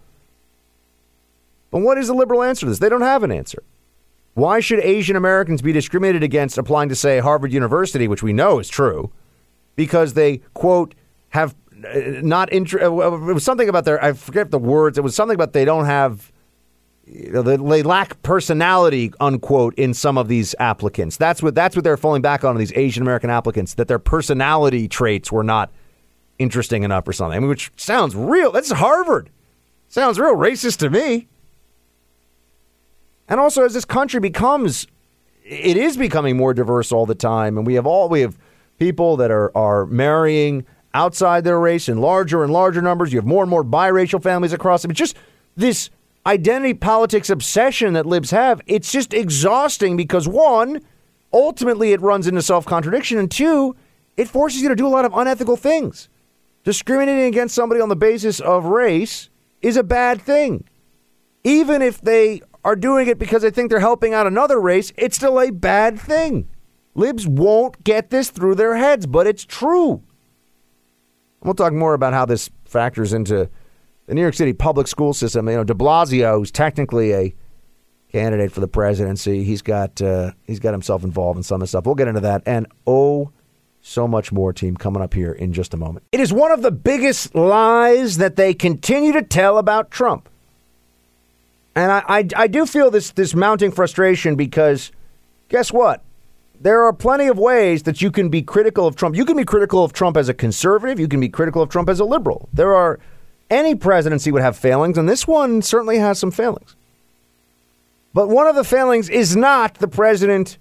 But 1.70 1.80
what 1.80 1.98
is 1.98 2.08
the 2.08 2.14
liberal 2.14 2.44
answer 2.44 2.66
to 2.66 2.70
this? 2.70 2.80
They 2.80 2.90
don't 2.90 3.02
have 3.02 3.24
an 3.24 3.32
answer. 3.32 3.64
Why 4.34 4.60
should 4.60 4.80
Asian 4.80 5.16
Americans 5.16 5.62
be 5.62 5.72
discriminated 5.72 6.24
against 6.24 6.58
applying 6.58 6.90
to, 6.90 6.96
say, 6.96 7.20
Harvard 7.20 7.52
University, 7.52 8.08
which 8.08 8.24
we 8.24 8.34
know 8.34 8.60
is 8.60 8.70
true, 8.70 9.12
because 9.76 10.14
they, 10.14 10.38
quote, 10.54 10.96
have 11.30 11.56
uh, 11.86 12.00
not 12.22 12.52
interest. 12.52 12.84
Uh, 12.84 13.30
it 13.30 13.34
was 13.34 13.44
something 13.44 13.70
about 13.70 13.86
their, 13.86 14.04
I 14.04 14.14
forget 14.14 14.52
the 14.52 14.60
words, 14.60 14.98
it 14.98 15.02
was 15.02 15.16
something 15.16 15.36
about 15.36 15.54
they 15.54 15.66
don't 15.66 15.86
have 15.86 16.32
you 17.12 17.32
know, 17.32 17.42
they 17.42 17.84
lack 17.84 18.22
personality, 18.24 19.12
unquote, 19.20 19.74
in 19.76 19.94
some 19.94 20.18
of 20.18 20.30
these 20.30 20.56
applicants. 20.60 21.18
That's 21.18 21.44
what 21.44 21.56
that's 21.56 21.76
what 21.76 21.84
they're 21.84 21.98
falling 21.98 22.22
back 22.22 22.46
on 22.46 22.56
these 22.56 22.72
Asian 22.74 23.04
American 23.04 23.30
applicants 23.30 23.74
that 23.74 23.90
their 23.90 24.00
personality 24.00 24.88
traits 24.88 25.30
were 25.30 25.44
not 25.44 25.72
interesting 26.40 26.84
enough 26.84 27.06
or 27.08 27.14
something. 27.14 27.36
I 27.36 27.40
mean, 27.40 27.50
which 27.50 27.72
sounds 27.76 28.16
real. 28.16 28.52
That's 28.52 28.72
Harvard. 28.72 29.30
Sounds 29.90 30.20
real 30.20 30.36
racist 30.36 30.78
to 30.78 30.90
me. 30.90 31.28
And 33.28 33.42
also, 33.42 33.66
as 33.66 33.74
this 33.74 33.86
country 33.86 34.22
becomes, 34.22 34.88
it 35.44 35.76
is 35.76 35.98
becoming 35.98 36.38
more 36.38 36.54
diverse 36.54 36.94
all 36.94 37.06
the 37.06 37.16
time, 37.16 37.58
and 37.58 37.68
we 37.68 37.74
have 37.74 37.86
all 37.86 38.08
we 38.08 38.22
have 38.22 38.38
people 38.80 39.18
that 39.18 39.32
are 39.32 39.56
are 39.56 39.86
marrying 39.86 40.66
outside 40.94 41.44
their 41.44 41.60
race 41.60 41.90
in 41.90 42.00
larger 42.00 42.42
and 42.42 42.54
larger 42.54 42.82
numbers. 42.82 43.12
You 43.12 43.20
have 43.20 43.26
more 43.26 43.44
and 43.44 43.50
more 43.50 43.66
biracial 43.66 44.24
families 44.24 44.54
across. 44.54 44.86
I 44.86 44.88
mean, 44.88 44.96
just 44.96 45.18
this 45.58 45.90
identity 46.26 46.74
politics 46.74 47.30
obsession 47.30 47.94
that 47.94 48.06
libs 48.06 48.32
have, 48.32 48.62
it's 48.66 48.92
just 48.92 49.14
exhausting 49.14 49.98
because 49.98 50.28
one, 50.28 50.82
ultimately 51.34 51.94
it 51.94 52.02
runs 52.02 52.28
into 52.28 52.42
self 52.42 52.66
contradiction, 52.66 53.18
and 53.18 53.30
two, 53.30 53.76
it 54.18 54.28
forces 54.28 54.62
you 54.62 54.70
to 54.70 54.76
do 54.76 54.88
a 54.88 54.90
lot 54.90 55.06
of 55.06 55.14
unethical 55.14 55.56
things. 55.56 56.10
Discriminating 56.64 57.26
against 57.26 57.56
somebody 57.56 57.82
on 57.82 57.90
the 57.90 57.96
basis 57.96 58.40
of 58.40 58.66
race 58.66 59.30
is 59.62 59.78
a 59.78 59.84
bad 59.84 60.22
thing. 60.22 60.66
Even 61.44 61.82
if 61.82 62.02
they 62.02 62.42
are 62.64 62.76
doing 62.76 63.08
it 63.08 63.18
because 63.18 63.42
they 63.42 63.50
think 63.50 63.72
they're 63.72 63.80
helping 63.80 64.14
out 64.14 64.28
another 64.28 64.62
race, 64.62 64.92
it's 64.96 65.16
still 65.16 65.40
a 65.40 65.52
bad 65.52 66.00
thing. 66.00 66.48
Libs 66.94 67.28
won't 67.28 67.84
get 67.84 68.10
this 68.10 68.30
through 68.30 68.56
their 68.56 68.76
heads, 68.76 69.08
but 69.08 69.26
it's 69.26 69.44
true. 69.44 70.04
We'll 71.42 71.56
talk 71.56 71.74
more 71.74 71.96
about 71.96 72.14
how 72.14 72.26
this 72.26 72.52
factors 72.66 73.14
into 73.14 73.50
the 74.08 74.16
New 74.16 74.22
York 74.22 74.34
City 74.34 74.54
public 74.54 74.88
school 74.88 75.14
system, 75.14 75.48
you 75.48 75.56
know, 75.56 75.64
De 75.64 75.74
Blasio, 75.74 76.38
who's 76.38 76.52
technically 76.52 77.14
a 77.14 77.34
candidate 78.12 78.52
for 78.52 78.60
the 78.60 78.68
presidency, 78.68 79.44
he's 79.44 79.62
got 79.62 80.02
uh, 80.02 80.32
he's 80.46 80.60
got 80.60 80.74
himself 80.74 81.04
involved 81.04 81.38
in 81.38 81.44
some 81.44 81.56
of 81.56 81.62
this 81.62 81.70
stuff. 81.72 81.86
We'll 81.86 81.96
get 81.96 82.08
into 82.08 82.22
that, 82.22 82.44
and 82.46 82.68
oh, 82.86 83.32
so 83.82 84.08
much 84.08 84.32
more, 84.32 84.54
team, 84.54 84.76
coming 84.76 85.02
up 85.02 85.14
here 85.14 85.32
in 85.32 85.54
just 85.54 85.74
a 85.74 85.78
moment. 85.78 86.06
It 86.12 86.20
is 86.20 86.32
one 86.34 86.52
of 86.52 86.62
the 86.62 86.72
biggest 86.72 87.34
lies 87.34 88.18
that 88.18 88.36
they 88.36 88.54
continue 88.54 89.14
to 89.14 89.22
tell 89.22 89.58
about 89.58 89.92
Trump, 89.92 90.30
and 91.76 91.92
I 91.92 92.04
I, 92.08 92.28
I 92.36 92.48
do 92.48 92.66
feel 92.66 92.92
this 92.92 93.12
this 93.12 93.34
mounting 93.34 93.72
frustration 93.72 94.36
because 94.36 94.92
guess 95.50 95.72
what? 95.72 96.04
There 96.60 96.84
are 96.84 96.94
plenty 96.94 97.28
of 97.28 97.40
ways 97.40 97.84
that 97.84 98.04
you 98.04 98.12
can 98.12 98.30
be 98.30 98.44
critical 98.44 98.86
of 98.86 98.96
Trump. 98.96 99.16
You 99.16 99.26
can 99.26 99.36
be 99.36 99.46
critical 99.46 99.84
of 99.84 99.94
Trump 99.94 100.16
as 100.16 100.30
a 100.30 100.34
conservative. 100.34 101.00
You 101.00 101.08
can 101.08 101.20
be 101.20 101.28
critical 101.28 101.62
of 101.64 101.70
Trump 101.70 101.90
as 101.90 102.00
a 102.00 102.06
liberal. 102.06 102.50
There 102.54 102.76
are 102.76 103.00
any 103.52 103.76
presidency 103.76 104.32
would 104.32 104.42
have 104.42 104.58
failings, 104.58 104.98
and 104.98 105.08
this 105.08 105.28
one 105.28 105.62
certainly 105.62 105.98
has 106.00 106.18
some 106.18 106.32
failings. 106.32 106.76
But 108.14 108.30
one 108.30 108.48
of 108.48 108.56
the 108.56 108.64
failings 108.64 109.10
is 109.10 109.36
not 109.36 109.76
the 109.76 109.88
president 109.88 110.58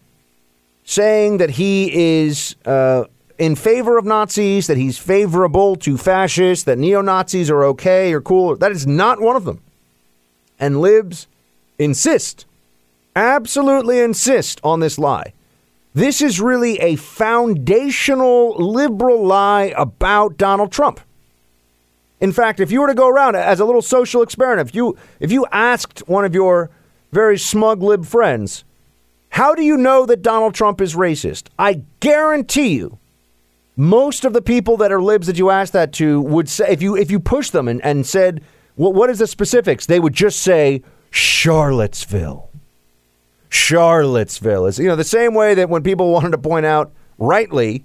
saying 0.84 1.38
that 1.38 1.50
he 1.50 2.28
is 2.28 2.56
uh, 2.66 3.04
in 3.38 3.56
favor 3.56 3.96
of 3.96 4.04
Nazis, 4.04 4.66
that 4.66 4.76
he's 4.76 4.98
favorable 4.98 5.76
to 5.76 5.96
fascists, 5.96 6.64
that 6.64 6.78
neo 6.78 7.00
Nazis 7.00 7.50
are 7.50 7.64
okay 7.64 8.12
or 8.12 8.20
cool. 8.20 8.56
That 8.56 8.72
is 8.72 8.86
not 8.86 9.20
one 9.20 9.36
of 9.36 9.44
them. 9.44 9.62
And 10.58 10.80
libs 10.80 11.26
insist 11.78 12.44
absolutely 13.16 14.00
insist 14.00 14.60
on 14.62 14.80
this 14.80 14.98
lie. 14.98 15.32
This 15.94 16.22
is 16.22 16.40
really 16.40 16.78
a 16.78 16.96
foundational 16.96 18.54
liberal 18.56 19.26
lie 19.26 19.74
about 19.76 20.36
Donald 20.36 20.70
Trump. 20.70 21.00
In 22.20 22.32
fact, 22.32 22.60
if 22.60 22.70
you 22.70 22.80
were 22.80 22.86
to 22.86 22.94
go 22.94 23.08
around 23.08 23.34
as 23.34 23.60
a 23.60 23.64
little 23.64 23.82
social 23.82 24.22
experiment, 24.22 24.68
if 24.68 24.74
you 24.74 24.96
if 25.20 25.32
you 25.32 25.46
asked 25.50 26.00
one 26.06 26.24
of 26.24 26.34
your 26.34 26.70
very 27.12 27.38
smug 27.38 27.82
lib 27.82 28.04
friends, 28.04 28.64
how 29.30 29.54
do 29.54 29.62
you 29.62 29.76
know 29.76 30.06
that 30.06 30.22
Donald 30.22 30.54
Trump 30.54 30.80
is 30.80 30.94
racist? 30.94 31.48
I 31.58 31.82
guarantee 32.00 32.74
you, 32.76 32.98
most 33.76 34.24
of 34.24 34.34
the 34.34 34.42
people 34.42 34.76
that 34.78 34.92
are 34.92 35.00
libs 35.00 35.26
that 35.26 35.38
you 35.38 35.50
asked 35.50 35.72
that 35.72 35.92
to 35.94 36.20
would 36.20 36.48
say 36.48 36.66
if 36.68 36.82
you 36.82 36.96
if 36.96 37.10
you 37.10 37.18
push 37.18 37.50
them 37.50 37.68
and, 37.68 37.82
and 37.82 38.06
said, 38.06 38.42
well, 38.76 38.92
what 38.92 39.08
is 39.08 39.18
the 39.18 39.26
specifics? 39.26 39.86
They 39.86 40.00
would 40.00 40.14
just 40.14 40.40
say 40.40 40.82
Charlottesville. 41.10 42.50
Charlottesville 43.48 44.66
is, 44.66 44.78
you 44.78 44.86
know, 44.86 44.96
the 44.96 45.04
same 45.04 45.34
way 45.34 45.54
that 45.54 45.68
when 45.68 45.82
people 45.82 46.12
wanted 46.12 46.30
to 46.30 46.38
point 46.38 46.66
out 46.66 46.92
rightly 47.18 47.84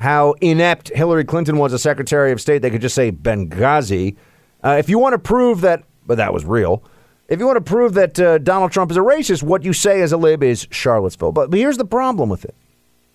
how 0.00 0.34
inept 0.40 0.88
Hillary 0.94 1.24
Clinton 1.24 1.56
was 1.56 1.72
as 1.72 1.82
Secretary 1.82 2.32
of 2.32 2.40
State, 2.40 2.62
they 2.62 2.70
could 2.70 2.80
just 2.80 2.94
say 2.94 3.12
Benghazi. 3.12 4.16
Uh, 4.62 4.76
if 4.78 4.88
you 4.88 4.98
want 4.98 5.14
to 5.14 5.18
prove 5.18 5.60
that, 5.62 5.84
but 6.06 6.16
that 6.16 6.32
was 6.32 6.44
real. 6.44 6.82
If 7.28 7.38
you 7.38 7.46
want 7.46 7.56
to 7.56 7.70
prove 7.70 7.94
that 7.94 8.20
uh, 8.20 8.38
Donald 8.38 8.72
Trump 8.72 8.90
is 8.90 8.96
a 8.96 9.00
racist, 9.00 9.42
what 9.42 9.64
you 9.64 9.72
say 9.72 10.02
as 10.02 10.12
a 10.12 10.16
lib 10.16 10.42
is 10.42 10.66
Charlottesville. 10.70 11.32
But, 11.32 11.50
but 11.50 11.58
here's 11.58 11.78
the 11.78 11.84
problem 11.84 12.28
with 12.28 12.44
it. 12.44 12.54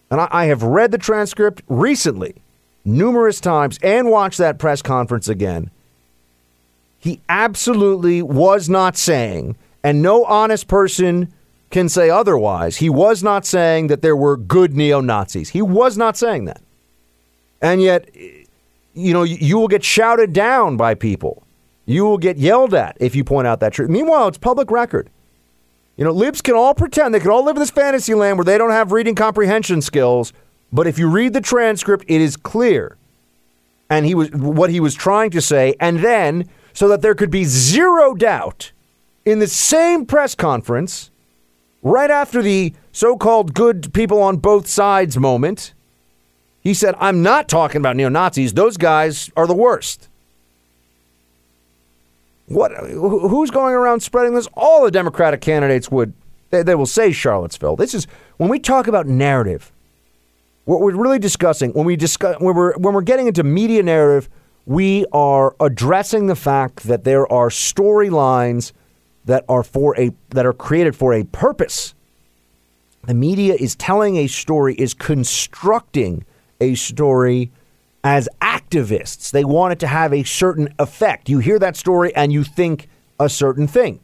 And 0.10 0.20
I, 0.20 0.28
I 0.32 0.46
have 0.46 0.64
read 0.64 0.92
the 0.92 0.98
transcript 0.98 1.62
recently, 1.68 2.36
numerous 2.84 3.40
times, 3.40 3.78
and 3.84 4.10
watched 4.10 4.40
that 4.40 4.58
press 4.58 4.82
conference 4.82 5.28
again. 5.28 5.70
He 6.98 7.22
absolutely 7.30 8.22
was 8.22 8.68
not 8.68 8.98
saying, 8.98 9.56
and 9.84 10.02
no 10.02 10.26
honest 10.26 10.68
person 10.68 11.32
can 11.70 11.88
say 11.88 12.10
otherwise. 12.10 12.78
He 12.78 12.90
was 12.90 13.24
not 13.24 13.46
saying 13.46 13.88
that 13.88 14.02
there 14.02 14.16
were 14.16 14.36
good 14.36 14.76
neo 14.76 15.02
Nazis. 15.02 15.50
He 15.50 15.62
was 15.62 15.98
not 15.98 16.18
saying 16.18 16.46
that. 16.46 16.62
And 17.62 17.82
yet, 17.82 18.10
you 18.16 19.14
know, 19.14 19.24
you 19.24 19.58
will 19.58 19.68
get 19.68 19.84
shouted 19.84 20.34
down 20.34 20.78
by 20.78 20.96
people. 20.96 21.44
You 21.86 22.06
will 22.06 22.18
get 22.18 22.38
yelled 22.38 22.74
at 22.74 22.98
if 23.00 23.16
you 23.16 23.24
point 23.24 23.48
out 23.48 23.60
that 23.62 23.74
truth. 23.74 23.90
Meanwhile, 23.90 24.28
it's 24.28 24.38
public 24.38 24.70
record. 24.72 25.10
You 25.98 26.06
know, 26.06 26.12
libs 26.12 26.42
can 26.42 26.56
all 26.56 26.74
pretend 26.74 27.14
they 27.14 27.20
can 27.20 27.32
all 27.32 27.44
live 27.44 27.58
in 27.58 27.60
this 27.60 27.72
fantasy 27.72 28.14
land 28.14 28.38
where 28.38 28.46
they 28.46 28.58
don't 28.58 28.72
have 28.72 28.92
reading 28.92 29.16
comprehension 29.16 29.82
skills, 29.82 30.32
but 30.72 30.88
if 30.88 30.98
you 30.98 31.10
read 31.10 31.34
the 31.34 31.42
transcript, 31.42 32.06
it 32.08 32.22
is 32.22 32.38
clear. 32.38 32.96
And 33.90 34.06
he 34.06 34.16
was 34.16 34.32
what 34.32 34.70
he 34.70 34.80
was 34.80 34.94
trying 34.94 35.32
to 35.32 35.42
say, 35.42 35.76
and 35.80 36.00
then 36.00 36.48
so 36.74 36.88
that 36.88 37.02
there 37.02 37.16
could 37.16 37.32
be 37.32 37.44
zero 37.44 38.14
doubt 38.14 38.72
in 39.26 39.40
the 39.40 39.48
same 39.48 40.06
press 40.06 40.36
conference 40.36 41.12
right 41.82 42.12
after 42.12 42.42
the 42.42 42.74
so 42.92 43.18
called 43.18 43.54
good 43.54 43.94
people 43.94 44.22
on 44.22 44.38
both 44.38 44.68
sides 44.68 45.18
moment, 45.18 45.74
he 46.62 46.74
said, 46.74 46.96
I'm 47.00 47.22
not 47.24 47.48
talking 47.48 47.78
about 47.80 47.96
neo 47.96 48.10
Nazis. 48.10 48.54
Those 48.54 48.78
guys 48.78 49.30
are 49.38 49.48
the 49.48 49.54
worst. 49.54 50.10
What? 52.48 52.72
Who's 52.72 53.52
going 53.52 53.76
around 53.76 54.02
spreading 54.02 54.34
this? 54.34 54.48
All 54.56 54.84
the 54.84 54.92
Democratic 54.92 55.42
candidates 55.42 55.90
would. 55.92 56.14
They, 56.50 56.64
they 56.64 56.76
will 56.76 56.88
say 56.88 57.12
Charlottesville. 57.12 57.76
This 57.76 57.94
is 57.94 58.08
when 58.38 58.50
we 58.50 58.60
talk 58.60 58.88
about 58.88 59.06
narrative. 59.06 59.72
What 60.66 60.82
we're 60.82 60.96
really 60.96 61.20
discussing 61.20 61.72
when 61.74 61.86
we 61.86 61.96
discuss 61.96 62.40
when 62.40 62.56
we're 62.56 62.74
when 62.78 62.94
we're 62.94 63.02
getting 63.02 63.28
into 63.28 63.44
media 63.44 63.84
narrative, 63.84 64.30
we 64.66 65.06
are 65.12 65.56
addressing 65.60 66.28
the 66.28 66.36
fact 66.36 66.84
that 66.84 67.04
there 67.04 67.32
are 67.32 67.50
storylines 67.50 68.72
that 69.26 69.46
are 69.48 69.64
for 69.64 69.98
a 70.00 70.12
that 70.30 70.46
are 70.46 70.54
created 70.54 70.96
for 70.96 71.14
a 71.14 71.24
purpose. 71.24 71.94
The 73.04 73.14
media 73.14 73.56
is 73.56 73.76
telling 73.76 74.18
a 74.18 74.28
story, 74.28 74.76
is 74.76 74.94
constructing 74.94 76.26
a 76.60 76.76
story 76.76 77.52
as 78.04 78.30
activists. 78.42 79.32
They 79.32 79.44
want 79.44 79.74
it 79.74 79.80
to 79.80 79.88
have 79.88 80.14
a 80.14 80.24
certain 80.24 80.74
effect. 80.80 81.30
You 81.30 81.40
hear 81.40 81.60
that 81.60 81.76
story 81.76 82.16
and 82.16 82.32
you 82.32 82.44
think 82.44 82.88
a 83.20 83.30
certain 83.30 83.68
thing. 83.68 84.00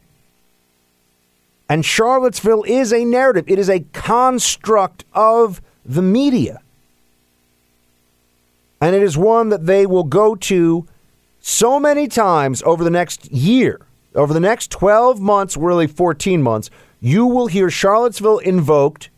And 1.68 1.84
Charlottesville 1.84 2.64
is 2.64 2.94
a 2.94 3.06
narrative, 3.06 3.46
it 3.48 3.58
is 3.58 3.70
a 3.70 3.80
construct 3.94 5.06
of 5.14 5.62
the 5.84 6.02
media. 6.02 6.62
And 8.82 8.96
it 8.96 9.02
is 9.02 9.18
one 9.18 9.50
that 9.50 9.66
they 9.66 9.86
will 9.86 10.04
go 10.04 10.36
to 10.36 10.86
so 11.40 11.80
many 11.80 12.08
times 12.08 12.62
over 12.64 12.84
the 12.84 12.90
next 12.90 13.32
year 13.32 13.86
over 14.16 14.34
the 14.34 14.40
next 14.40 14.72
12 14.72 15.20
months, 15.20 15.58
really 15.58 15.88
14 15.88 16.42
months, 16.42 16.70
you 17.02 17.26
will 17.26 17.48
hear 17.48 17.70
Charlottesville 17.70 18.40
invoked 18.40 19.10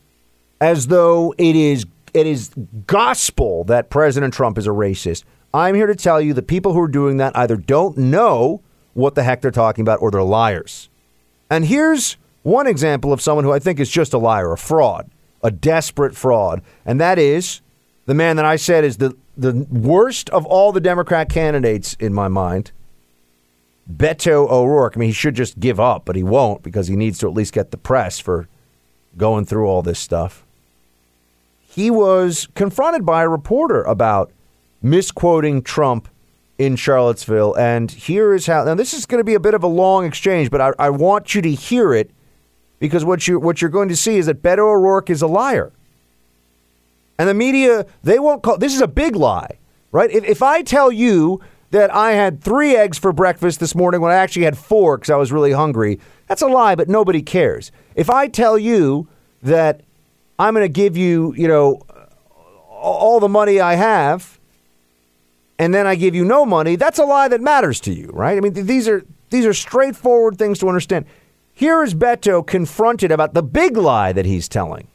as 0.60 0.88
though 0.88 1.34
it 1.38 1.56
is 1.56 1.86
it 2.18 2.26
is 2.26 2.50
gospel 2.88 3.64
that 3.66 3.92
President 3.92 4.34
Trump 4.34 4.58
is 4.58 4.66
a 4.66 4.72
racist. 4.72 5.24
I'm 5.54 5.76
here 5.76 5.86
to 5.86 5.96
tell 5.96 6.20
you 6.20 6.34
the 6.34 6.42
people 6.42 6.74
who 6.74 6.82
are 6.82 6.88
doing 6.88 7.18
that 7.18 7.38
either 7.38 7.56
don't 7.56 7.96
know 7.96 8.62
what 8.94 9.14
the 9.14 9.22
heck 9.22 9.42
they're 9.42 9.52
talking 9.52 9.84
about 9.84 10.02
or 10.02 10.10
they're 10.10 10.24
liars. 10.24 10.90
And 11.50 11.66
here's 11.66 12.18
one 12.42 12.66
example 12.66 13.14
of 13.14 13.22
someone 13.22 13.46
who 13.46 13.52
I 13.52 13.60
think 13.60 13.80
is 13.80 13.90
just 13.90 14.14
a 14.14 14.18
liar, 14.18 14.52
a 14.52 14.58
fraud, 14.58 15.12
a 15.44 15.52
desperate 15.52 16.16
fraud, 16.16 16.64
and 16.86 17.00
that 17.00 17.20
is 17.20 17.62
the 18.08 18.16
man 18.16 18.36
that 18.38 18.46
I 18.46 18.56
said 18.56 18.84
is 18.84 18.98
the 18.98 19.16
the 19.38 19.68
worst 19.70 20.32
of 20.32 20.48
all 20.48 20.72
the 20.72 20.82
Democrat 20.82 21.30
candidates 21.30 21.94
in 22.00 22.12
my 22.12 22.28
mind, 22.28 22.72
Beto 23.92 24.50
O'Rourke. 24.50 24.98
I 24.98 25.00
mean, 25.00 25.10
he 25.10 25.14
should 25.14 25.36
just 25.36 25.60
give 25.60 25.80
up, 25.80 26.06
but 26.06 26.16
he 26.16 26.24
won't 26.24 26.64
because 26.64 26.88
he 26.88 26.96
needs 26.96 27.20
to 27.20 27.28
at 27.28 27.36
least 27.36 27.54
get 27.54 27.70
the 27.70 27.78
press 27.78 28.18
for 28.18 28.48
going 29.16 29.46
through 29.46 29.68
all 29.68 29.84
this 29.84 30.00
stuff. 30.00 30.47
He 31.78 31.92
was 31.92 32.48
confronted 32.56 33.06
by 33.06 33.22
a 33.22 33.30
reporter 33.30 33.84
about 33.84 34.32
misquoting 34.82 35.62
Trump 35.62 36.08
in 36.58 36.76
Charlottesville. 36.76 37.54
And 37.54 37.92
here 37.92 38.34
is 38.34 38.48
how. 38.48 38.64
Now, 38.64 38.74
this 38.74 38.96
is 38.96 39.06
going 39.06 39.20
to 39.20 39.24
be 39.24 39.36
a 39.36 39.40
bit 39.40 39.54
of 39.54 39.62
a 39.62 39.68
long 39.68 40.04
exchange, 40.04 40.50
but 40.50 40.60
I, 40.60 40.72
I 40.80 40.90
want 40.90 41.36
you 41.36 41.42
to 41.44 41.52
hear 41.52 41.94
it 41.94 42.10
because 42.80 43.06
what 43.06 43.28
you 43.28 43.40
what 43.40 43.62
you're 43.62 43.70
going 43.70 43.90
to 43.90 43.96
see 43.96 44.18
is 44.18 44.26
that 44.26 44.42
Beto 44.42 44.62
O'Rourke 44.62 45.12
is 45.12 45.22
a 45.22 45.28
liar, 45.28 45.72
and 47.20 47.30
the 47.30 47.36
media 47.36 47.86
they 48.02 48.18
won't 48.18 48.42
call. 48.42 48.58
This 48.58 48.74
is 48.74 48.82
a 48.82 48.88
big 48.88 49.16
lie, 49.16 49.60
right? 49.92 50.10
If, 50.10 50.24
if 50.24 50.42
I 50.42 50.64
tell 50.64 50.92
you 50.92 51.42
that 51.70 51.94
I 51.94 52.14
had 52.14 52.42
three 52.42 52.76
eggs 52.76 52.98
for 52.98 53.14
breakfast 53.14 53.60
this 53.60 53.76
morning 53.76 54.02
when 54.02 54.12
I 54.12 54.16
actually 54.16 54.46
had 54.46 54.58
four 54.58 54.98
because 54.98 55.12
I 55.12 55.16
was 55.16 55.32
really 55.32 55.52
hungry. 55.52 56.00
That's 56.26 56.42
a 56.42 56.48
lie, 56.48 56.74
but 56.74 56.90
nobody 56.90 57.22
cares. 57.22 57.72
If 57.94 58.10
I 58.10 58.30
tell 58.30 58.58
you 58.58 59.08
that 59.44 59.82
I'm 60.40 60.54
going 60.54 60.64
to 60.64 60.70
give 60.70 60.96
you, 60.98 61.34
you 61.36 61.48
know, 61.48 61.82
all 62.70 63.20
the 63.20 63.28
money 63.28 63.60
I 63.60 63.76
have, 63.76 64.40
and 65.60 65.74
then 65.74 65.88
I 65.88 65.96
give 65.96 66.14
you 66.14 66.24
no 66.24 66.46
money, 66.46 66.76
that's 66.76 67.00
a 67.00 67.06
lie 67.06 67.28
that 67.28 67.42
matters 67.42 67.80
to 67.82 67.94
you, 67.94 68.10
right? 68.14 68.38
I 68.38 68.42
mean, 68.42 68.54
these 68.54 68.88
are 68.88 69.04
these 69.30 69.46
are 69.46 69.54
straightforward 69.54 70.38
things 70.38 70.60
to 70.60 70.68
understand. 70.68 71.06
Here 71.54 71.84
is 71.84 71.96
Beto 71.96 72.46
confronted 72.46 73.12
about 73.12 73.34
the 73.34 73.42
big 73.42 73.78
lie 73.78 74.14
that 74.14 74.26
he's 74.26 74.48
telling. 74.48 74.88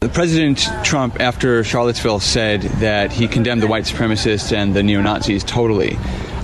The 0.00 0.08
President 0.08 0.66
Trump, 0.82 1.20
after 1.20 1.62
Charlottesville, 1.62 2.20
said 2.20 2.62
that 2.80 3.12
he 3.12 3.28
condemned 3.28 3.62
the 3.62 3.66
white 3.66 3.84
supremacists 3.84 4.50
and 4.50 4.72
the 4.72 4.82
neo 4.82 5.02
Nazis 5.02 5.44
totally. 5.44 5.98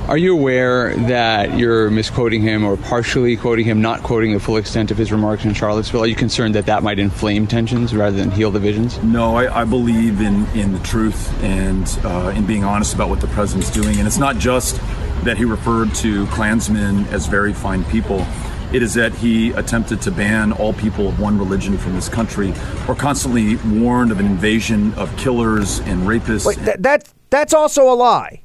Are 0.09 0.17
you 0.17 0.35
aware 0.35 0.95
that 1.09 1.59
you're 1.59 1.91
misquoting 1.91 2.41
him 2.41 2.65
or 2.65 2.77
partially 2.77 3.37
quoting 3.37 3.65
him, 3.65 3.83
not 3.83 4.05
quoting 4.05 4.35
the 4.35 4.39
full 4.39 4.57
extent 4.57 4.93
of 4.93 4.97
his 4.97 5.11
remarks 5.11 5.45
in 5.45 5.53
Charlottesville? 5.53 6.05
Are 6.05 6.07
you 6.07 6.15
concerned 6.15 6.55
that 6.55 6.67
that 6.67 6.85
might 6.85 7.01
inflame 7.01 7.49
tensions 7.49 7.93
rather 7.93 8.17
than 8.17 8.31
heal 8.31 8.53
divisions? 8.53 9.03
No, 9.03 9.35
I, 9.35 9.63
I 9.63 9.65
believe 9.65 10.21
in, 10.21 10.47
in 10.51 10.73
the 10.73 10.79
truth 10.79 11.43
and 11.43 11.89
uh, 12.05 12.33
in 12.37 12.47
being 12.47 12.63
honest 12.63 12.95
about 12.95 13.09
what 13.09 13.21
the 13.21 13.27
president's 13.27 13.69
doing. 13.69 13.99
And 13.99 14.07
it's 14.07 14.17
not 14.17 14.37
just 14.37 14.77
that 15.25 15.37
he 15.39 15.45
referred 15.45 15.93
to 15.97 16.27
Klansmen 16.27 17.05
as 17.09 17.27
very 17.27 17.53
fine 17.53 17.83
people. 17.87 18.25
It 18.73 18.85
is 18.85 18.95
that 18.95 19.13
he 19.13 19.51
attempted 19.51 20.03
to 20.03 20.13
ban 20.13 20.53
all 20.53 20.73
people 20.73 21.09
of 21.09 21.19
one 21.19 21.37
religion 21.37 21.77
from 21.79 21.95
this 21.95 22.09
country, 22.09 22.55
or 22.87 22.95
constantly 22.95 23.57
warned 23.81 24.13
of 24.13 24.21
an 24.21 24.27
invasion 24.27 24.95
of 24.95 25.17
killers 25.17 25.81
and 25.81 26.03
rapists. 26.03 26.47
Wait, 26.47 26.59
that, 26.59 26.81
that 26.85 27.09
that's 27.31 27.53
also 27.53 27.93
a 27.93 27.95
lie. 27.95 28.43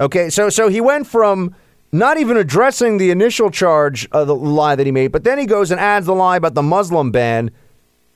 Okay, 0.00 0.30
so 0.30 0.48
so 0.48 0.68
he 0.68 0.80
went 0.80 1.06
from 1.06 1.54
not 1.92 2.18
even 2.18 2.36
addressing 2.36 2.96
the 2.96 3.10
initial 3.10 3.50
charge 3.50 4.08
of 4.12 4.26
the 4.26 4.34
lie 4.34 4.74
that 4.74 4.86
he 4.86 4.92
made, 4.92 5.12
but 5.12 5.24
then 5.24 5.38
he 5.38 5.44
goes 5.44 5.70
and 5.70 5.78
adds 5.78 6.06
the 6.06 6.14
lie 6.14 6.36
about 6.36 6.54
the 6.54 6.62
Muslim 6.62 7.10
ban. 7.10 7.50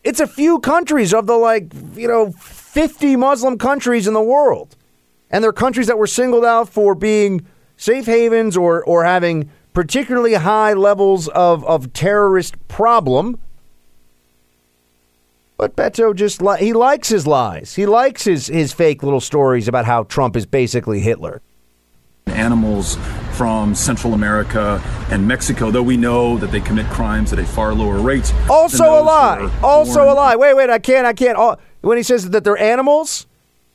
It's 0.03 0.21
a 0.21 0.27
few 0.27 0.61
countries 0.61 1.13
of 1.13 1.27
the 1.27 1.37
like, 1.37 1.73
you 1.95 2.09
know, 2.09 2.33
50 2.33 3.17
Muslim 3.17 3.59
countries 3.59 4.07
in 4.07 4.15
the 4.15 4.23
world. 4.23 4.77
And 5.31 5.43
they're 5.43 5.53
countries 5.53 5.87
that 5.89 5.99
were 5.99 6.07
singled 6.07 6.45
out 6.45 6.69
for 6.69 6.95
being 6.95 7.47
safe 7.77 8.07
havens 8.07 8.57
or 8.57 8.83
or 8.85 9.05
having 9.05 9.51
particularly 9.75 10.35
high 10.35 10.73
levels 10.73 11.29
of, 11.29 11.65
of 11.65 11.93
terrorist 11.93 12.57
problem. 12.69 13.39
But 15.59 15.77
Beto 15.77 16.15
just 16.15 16.41
li- 16.41 16.61
he 16.61 16.73
likes 16.73 17.09
his 17.09 17.27
lies. 17.27 17.75
He 17.75 17.85
likes 17.85 18.25
his 18.25 18.47
his 18.47 18.73
fake 18.73 19.03
little 19.03 19.21
stories 19.21 19.69
about 19.69 19.85
how 19.85 20.05
Trump 20.05 20.35
is 20.35 20.47
basically 20.47 21.01
Hitler. 21.01 21.43
Animals 22.35 22.97
from 23.33 23.75
Central 23.75 24.15
America 24.15 24.81
and 25.11 25.27
Mexico, 25.27 25.71
though 25.71 25.83
we 25.83 25.97
know 25.97 26.39
that 26.39 26.53
they 26.53 26.61
commit 26.61 26.87
crimes 26.87 27.33
at 27.33 27.39
a 27.39 27.45
far 27.45 27.75
lower 27.75 27.99
rate. 27.99 28.33
Also 28.49 28.85
a 28.85 29.03
lie. 29.03 29.51
Also 29.63 30.05
a 30.05 30.15
lie. 30.15 30.37
Wait, 30.37 30.55
wait, 30.55 30.71
I 30.71 30.79
can't, 30.79 31.07
I 31.07 31.13
can't. 31.13 31.37
Oh, 31.39 31.57
when 31.81 31.97
he 31.97 32.03
says 32.03 32.31
that 32.31 32.45
they're 32.45 32.59
animals, 32.59 33.27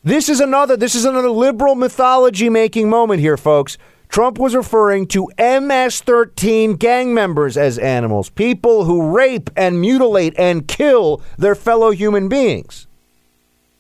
this 0.04 0.30
is 0.30 0.40
another, 0.40 0.78
this 0.78 0.96
is 0.96 1.06
another 1.06 1.30
liberal 1.30 1.76
mythology 1.76 2.50
making 2.50 2.90
moment 2.90 3.20
here, 3.20 3.38
folks. 3.38 3.78
Trump 4.08 4.40
was 4.40 4.56
referring 4.56 5.06
to 5.08 5.30
MS 5.38 6.02
13 6.02 6.76
gang 6.78 7.14
members 7.14 7.58
as 7.58 7.78
animals, 7.78 8.30
people 8.32 8.86
who 8.86 9.16
rape 9.16 9.52
and 9.56 9.80
mutilate 9.80 10.34
and 10.38 10.68
kill 10.68 11.22
their 11.38 11.54
fellow 11.54 11.92
human 11.92 12.28
beings. 12.28 12.88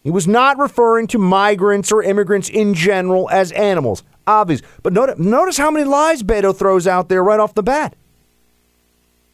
He 0.04 0.12
was 0.12 0.28
not 0.28 0.60
referring 0.60 1.08
to 1.08 1.18
migrants 1.18 1.92
or 1.92 2.04
immigrants 2.04 2.48
in 2.48 2.74
general 2.74 3.30
as 3.32 3.52
animals. 3.54 4.04
Obvious. 4.30 4.62
But 4.84 4.94
notice, 4.94 5.18
notice 5.18 5.58
how 5.58 5.72
many 5.72 5.86
lies 5.86 6.22
Beto 6.22 6.56
throws 6.56 6.86
out 6.86 7.10
there 7.10 7.24
right 7.24 7.40
off 7.40 7.56
the 7.56 7.64
bat. 7.64 7.96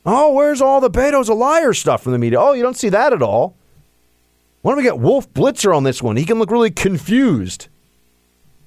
Oh, 0.06 0.34
where's 0.34 0.62
all 0.62 0.80
the 0.80 0.90
Beto's 0.90 1.28
a 1.28 1.34
liar 1.34 1.74
stuff 1.74 2.04
from 2.04 2.14
the 2.14 2.18
media? 2.18 2.40
Oh, 2.40 2.54
you 2.54 2.64
don't 2.64 2.78
see 2.78 2.88
that 2.90 3.12
at 3.12 3.22
all. 3.22 3.58
Why 4.62 4.72
don't 4.72 4.78
we 4.78 4.84
get 4.84 4.98
Wolf 4.98 5.32
Blitzer 5.34 5.76
on 5.76 5.84
this 5.84 6.02
one? 6.02 6.16
He 6.16 6.24
can 6.24 6.40
look 6.40 6.50
really 6.50 6.72
confused 6.72 7.68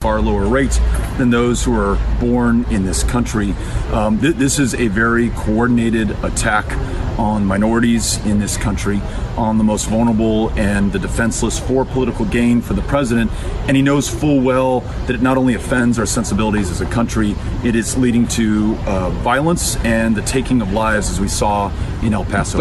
far 0.00 0.20
lower 0.20 0.46
rates 0.46 0.78
than 1.16 1.30
those 1.30 1.64
who 1.64 1.74
are 1.74 1.98
born 2.20 2.64
in 2.70 2.84
this 2.84 3.02
country. 3.02 3.52
Um, 3.92 4.20
th- 4.20 4.36
this 4.36 4.60
is 4.60 4.74
a 4.74 4.86
very 4.86 5.30
coordinated 5.30 6.10
attack 6.24 6.70
on 7.18 7.44
minorities 7.44 8.24
in 8.24 8.38
this 8.38 8.56
country, 8.56 9.00
on 9.36 9.58
the 9.58 9.64
most 9.64 9.88
vulnerable 9.88 10.50
and 10.50 10.92
the 10.92 11.00
defenseless 11.00 11.58
for 11.58 11.84
political 11.84 12.24
gain 12.24 12.62
for 12.62 12.74
the 12.74 12.82
president. 12.82 13.28
And 13.66 13.76
he 13.76 13.82
knows 13.82 14.08
full 14.08 14.40
well 14.40 14.80
that 15.06 15.16
it 15.16 15.20
not 15.20 15.36
only 15.36 15.54
offends 15.54 15.98
our 15.98 16.06
sensibilities 16.06 16.70
as 16.70 16.80
a 16.80 16.86
country, 16.86 17.34
it 17.64 17.74
is 17.74 17.98
leading 17.98 18.28
to 18.28 18.76
uh, 18.86 19.10
violence 19.10 19.74
and 19.78 20.14
the 20.14 20.22
taking 20.22 20.62
of 20.62 20.72
lives, 20.72 21.10
as 21.10 21.20
we 21.20 21.26
saw 21.26 21.72
in 22.02 22.14
El 22.14 22.24
Paso. 22.24 22.60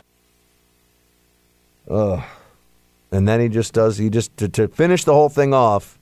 Ugh. 1.88 2.24
And 3.12 3.28
then 3.28 3.40
he 3.40 3.48
just 3.48 3.74
does, 3.74 4.00
he 4.00 4.10
just, 4.10 4.36
to, 4.38 4.50
to 4.50 4.68
finish 4.68 5.04
the 5.04 5.14
whole 5.14 5.30
thing 5.30 5.54
off, 5.54 5.97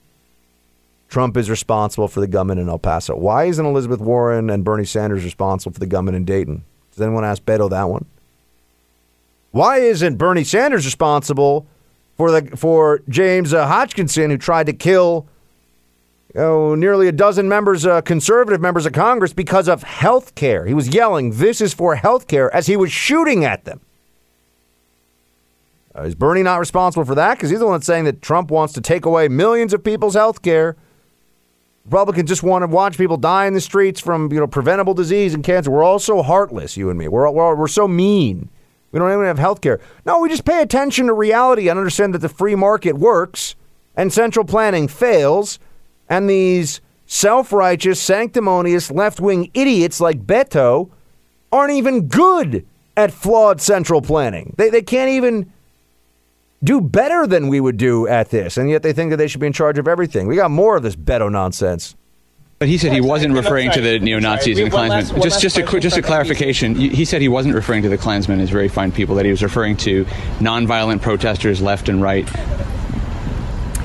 Trump 1.08 1.36
is 1.36 1.48
responsible 1.48 2.08
for 2.08 2.20
the 2.20 2.26
gunman 2.26 2.58
in 2.58 2.68
El 2.68 2.78
Paso. 2.78 3.16
Why 3.16 3.44
isn't 3.44 3.64
Elizabeth 3.64 4.00
Warren 4.00 4.50
and 4.50 4.64
Bernie 4.64 4.84
Sanders 4.84 5.24
responsible 5.24 5.72
for 5.72 5.80
the 5.80 5.86
gunman 5.86 6.14
in 6.14 6.24
Dayton? 6.24 6.64
Does 6.92 7.02
anyone 7.02 7.24
ask 7.24 7.42
Beto 7.42 7.70
that 7.70 7.88
one? 7.88 8.06
Why 9.52 9.78
isn't 9.78 10.16
Bernie 10.16 10.44
Sanders 10.44 10.84
responsible 10.84 11.66
for 12.16 12.30
the 12.30 12.56
for 12.56 13.02
James 13.08 13.54
uh, 13.54 13.66
Hodgkinson 13.66 14.30
who 14.30 14.36
tried 14.36 14.66
to 14.66 14.72
kill 14.72 15.26
oh, 16.34 16.74
nearly 16.74 17.08
a 17.08 17.12
dozen 17.12 17.48
members, 17.48 17.86
uh, 17.86 18.00
conservative 18.02 18.60
members 18.60 18.84
of 18.84 18.92
Congress, 18.92 19.32
because 19.32 19.68
of 19.68 19.82
health 19.82 20.34
care? 20.34 20.66
He 20.66 20.74
was 20.74 20.88
yelling, 20.88 21.38
"This 21.38 21.60
is 21.60 21.72
for 21.72 21.94
health 21.94 22.26
care," 22.26 22.54
as 22.54 22.66
he 22.66 22.76
was 22.76 22.92
shooting 22.92 23.44
at 23.44 23.64
them. 23.64 23.80
Uh, 25.96 26.02
is 26.02 26.14
Bernie 26.14 26.42
not 26.42 26.58
responsible 26.58 27.04
for 27.04 27.14
that? 27.14 27.36
Because 27.38 27.48
he's 27.48 27.60
the 27.60 27.66
one 27.66 27.80
saying 27.80 28.04
that 28.04 28.20
Trump 28.20 28.50
wants 28.50 28.74
to 28.74 28.80
take 28.80 29.06
away 29.06 29.28
millions 29.28 29.72
of 29.72 29.82
people's 29.82 30.14
health 30.14 30.42
care 30.42 30.76
Republicans 31.86 32.28
just 32.28 32.42
want 32.42 32.62
to 32.62 32.66
watch 32.66 32.98
people 32.98 33.16
die 33.16 33.46
in 33.46 33.54
the 33.54 33.60
streets 33.60 34.00
from 34.00 34.30
you 34.32 34.40
know 34.40 34.46
preventable 34.46 34.92
disease 34.92 35.34
and 35.34 35.44
cancer. 35.44 35.70
We're 35.70 35.84
all 35.84 36.00
so 36.00 36.22
heartless, 36.22 36.76
you 36.76 36.90
and 36.90 36.98
me. 36.98 37.06
We're 37.08 37.30
we're, 37.30 37.54
we're 37.54 37.68
so 37.68 37.86
mean. 37.86 38.50
We 38.90 38.98
don't 38.98 39.12
even 39.12 39.24
have 39.26 39.38
health 39.38 39.60
care. 39.60 39.80
No, 40.04 40.20
we 40.20 40.28
just 40.28 40.44
pay 40.44 40.62
attention 40.62 41.06
to 41.06 41.12
reality 41.12 41.68
and 41.68 41.78
understand 41.78 42.14
that 42.14 42.18
the 42.18 42.28
free 42.28 42.54
market 42.54 42.96
works 42.96 43.54
and 43.94 44.12
central 44.12 44.44
planning 44.44 44.88
fails, 44.88 45.58
and 46.08 46.28
these 46.28 46.80
self-righteous, 47.06 48.00
sanctimonious 48.00 48.90
left-wing 48.90 49.50
idiots 49.54 50.00
like 50.00 50.26
Beto 50.26 50.90
aren't 51.52 51.72
even 51.72 52.08
good 52.08 52.66
at 52.96 53.12
flawed 53.12 53.60
central 53.60 54.02
planning. 54.02 54.54
They 54.58 54.70
they 54.70 54.82
can't 54.82 55.10
even 55.10 55.52
do 56.66 56.80
better 56.80 57.26
than 57.26 57.48
we 57.48 57.60
would 57.60 57.76
do 57.76 58.06
at 58.08 58.30
this, 58.30 58.56
and 58.56 58.68
yet 58.68 58.82
they 58.82 58.92
think 58.92 59.10
that 59.10 59.16
they 59.16 59.28
should 59.28 59.40
be 59.40 59.46
in 59.46 59.52
charge 59.52 59.78
of 59.78 59.88
everything. 59.88 60.26
We 60.26 60.36
got 60.36 60.50
more 60.50 60.76
of 60.76 60.82
this 60.82 60.96
Beto 60.96 61.30
nonsense. 61.30 61.94
But 62.58 62.68
he 62.68 62.78
said 62.78 62.92
he 62.92 63.02
wasn't 63.02 63.34
referring 63.34 63.70
to 63.72 63.82
the 63.82 63.98
neo 63.98 64.18
Nazis 64.18 64.58
and 64.58 64.68
the 64.68 64.70
Klansmen. 64.70 65.22
Just, 65.22 65.42
just 65.42 65.58
a 65.58 65.80
just 65.80 65.98
a 65.98 66.02
clarification. 66.02 66.74
He 66.74 67.04
said 67.04 67.20
he 67.20 67.28
wasn't 67.28 67.54
referring 67.54 67.82
to 67.82 67.90
the 67.90 67.98
Klansmen 67.98 68.40
as 68.40 68.48
very 68.48 68.68
fine 68.68 68.92
people. 68.92 69.14
That 69.16 69.26
he 69.26 69.30
was 69.30 69.42
referring 69.42 69.76
to 69.78 70.06
nonviolent 70.38 71.02
protesters, 71.02 71.60
left 71.60 71.90
and 71.90 72.00
right. 72.00 72.26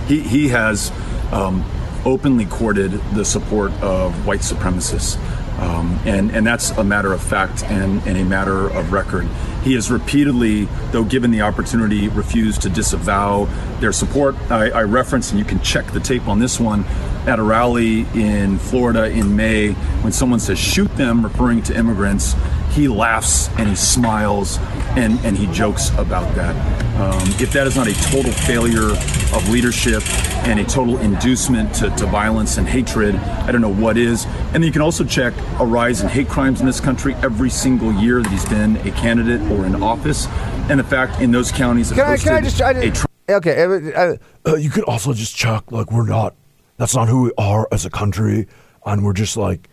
He 0.08 0.22
he 0.22 0.48
has 0.50 0.90
um, 1.34 1.66
openly 2.06 2.46
courted 2.46 2.92
the 3.14 3.26
support 3.26 3.74
of 3.82 4.26
white 4.26 4.40
supremacists, 4.40 5.18
um, 5.62 6.00
and 6.06 6.32
and 6.32 6.46
that's 6.46 6.72
a 6.72 6.84
matter 6.84 7.14
of 7.14 7.22
fact 7.22 7.64
and, 7.64 8.02
and 8.08 8.18
a 8.18 8.26
matter 8.26 8.68
of 8.68 8.92
record. 8.92 9.28
He 9.64 9.76
has 9.76 9.92
repeatedly, 9.92 10.66
though 10.92 11.04
given 11.04 11.30
the 11.30 11.42
opportunity, 11.42 12.10
refused 12.10 12.64
to 12.64 12.70
disavow 12.70 13.48
their 13.82 13.92
support. 13.92 14.36
I, 14.50 14.70
I 14.70 14.84
referenced, 14.84 15.32
and 15.32 15.40
you 15.40 15.46
can 15.46 15.60
check 15.62 15.92
the 15.92 16.00
tape 16.00 16.28
on 16.28 16.40
this 16.40 16.60
one, 16.60 16.86
at 17.28 17.38
a 17.38 17.44
rally 17.44 18.02
in 18.16 18.58
Florida 18.58 19.06
in 19.10 19.36
May 19.36 19.74
when 20.02 20.12
someone 20.12 20.40
says 20.40 20.58
shoot 20.58 20.96
them, 20.96 21.24
referring 21.24 21.62
to 21.64 21.78
immigrants, 21.78 22.36
he 22.72 22.88
laughs 22.88 23.50
and 23.58 23.68
he 23.68 23.76
smiles 23.76 24.58
and, 24.96 25.20
and 25.26 25.38
he 25.38 25.46
jokes 25.48 25.90
about 25.98 26.34
that. 26.36 26.56
Um, 27.00 27.28
if 27.40 27.52
that 27.54 27.68
is 27.68 27.76
not 27.76 27.88
a 27.88 27.94
total 28.12 28.32
failure 28.32 28.92
of 28.92 29.50
leadership 29.50 30.04
and 30.48 30.60
a 30.60 30.64
total 30.64 30.98
inducement 31.00 31.74
to, 31.76 31.90
to 31.92 32.06
violence 32.06 32.58
and 32.58 32.68
hatred, 32.68 33.16
I 33.16 33.52
don't 33.52 33.62
know 33.62 33.74
what 33.74 33.98
is. 33.98 34.26
And 34.54 34.64
you 34.64 34.72
can 34.72 34.82
also 34.82 35.04
check 35.04 35.34
a 35.60 35.66
rise 35.66 36.02
in 36.02 36.10
hate 36.10 36.30
crimes 36.30 36.60
in 36.60 36.66
this 36.66 36.80
country 36.80 37.14
every 37.16 37.50
single 37.50 37.92
year 37.94 38.22
that 38.22 38.32
he's 38.32 38.46
been 38.46 38.78
a 38.78 38.92
candidate 38.92 39.42
or 39.52 39.66
in 39.66 39.82
office. 39.84 40.28
And 40.70 40.80
the 40.80 40.84
fact 40.84 41.22
in 41.22 41.32
those 41.32 41.52
counties, 41.52 41.92
can 41.92 42.00
I, 42.02 42.18
can 42.18 42.34
I 42.34 42.42
just, 42.42 42.62
I, 42.62 42.72
a 42.72 42.92
okay, 43.36 43.64
uh, 43.64 44.16
uh, 44.46 44.56
you 44.56 44.70
could 44.70 44.84
also 44.86 45.14
just 45.14 45.36
check 45.36 45.72
like 45.72 45.92
we're 45.92 46.08
not. 46.08 46.36
That's 46.78 46.96
not 46.96 47.08
who 47.08 47.24
we 47.24 47.32
are 47.38 47.68
as 47.72 47.86
a 47.86 47.90
country, 47.90 48.48
and 48.86 49.04
we're 49.04 49.14
just 49.14 49.38
like 49.38 49.70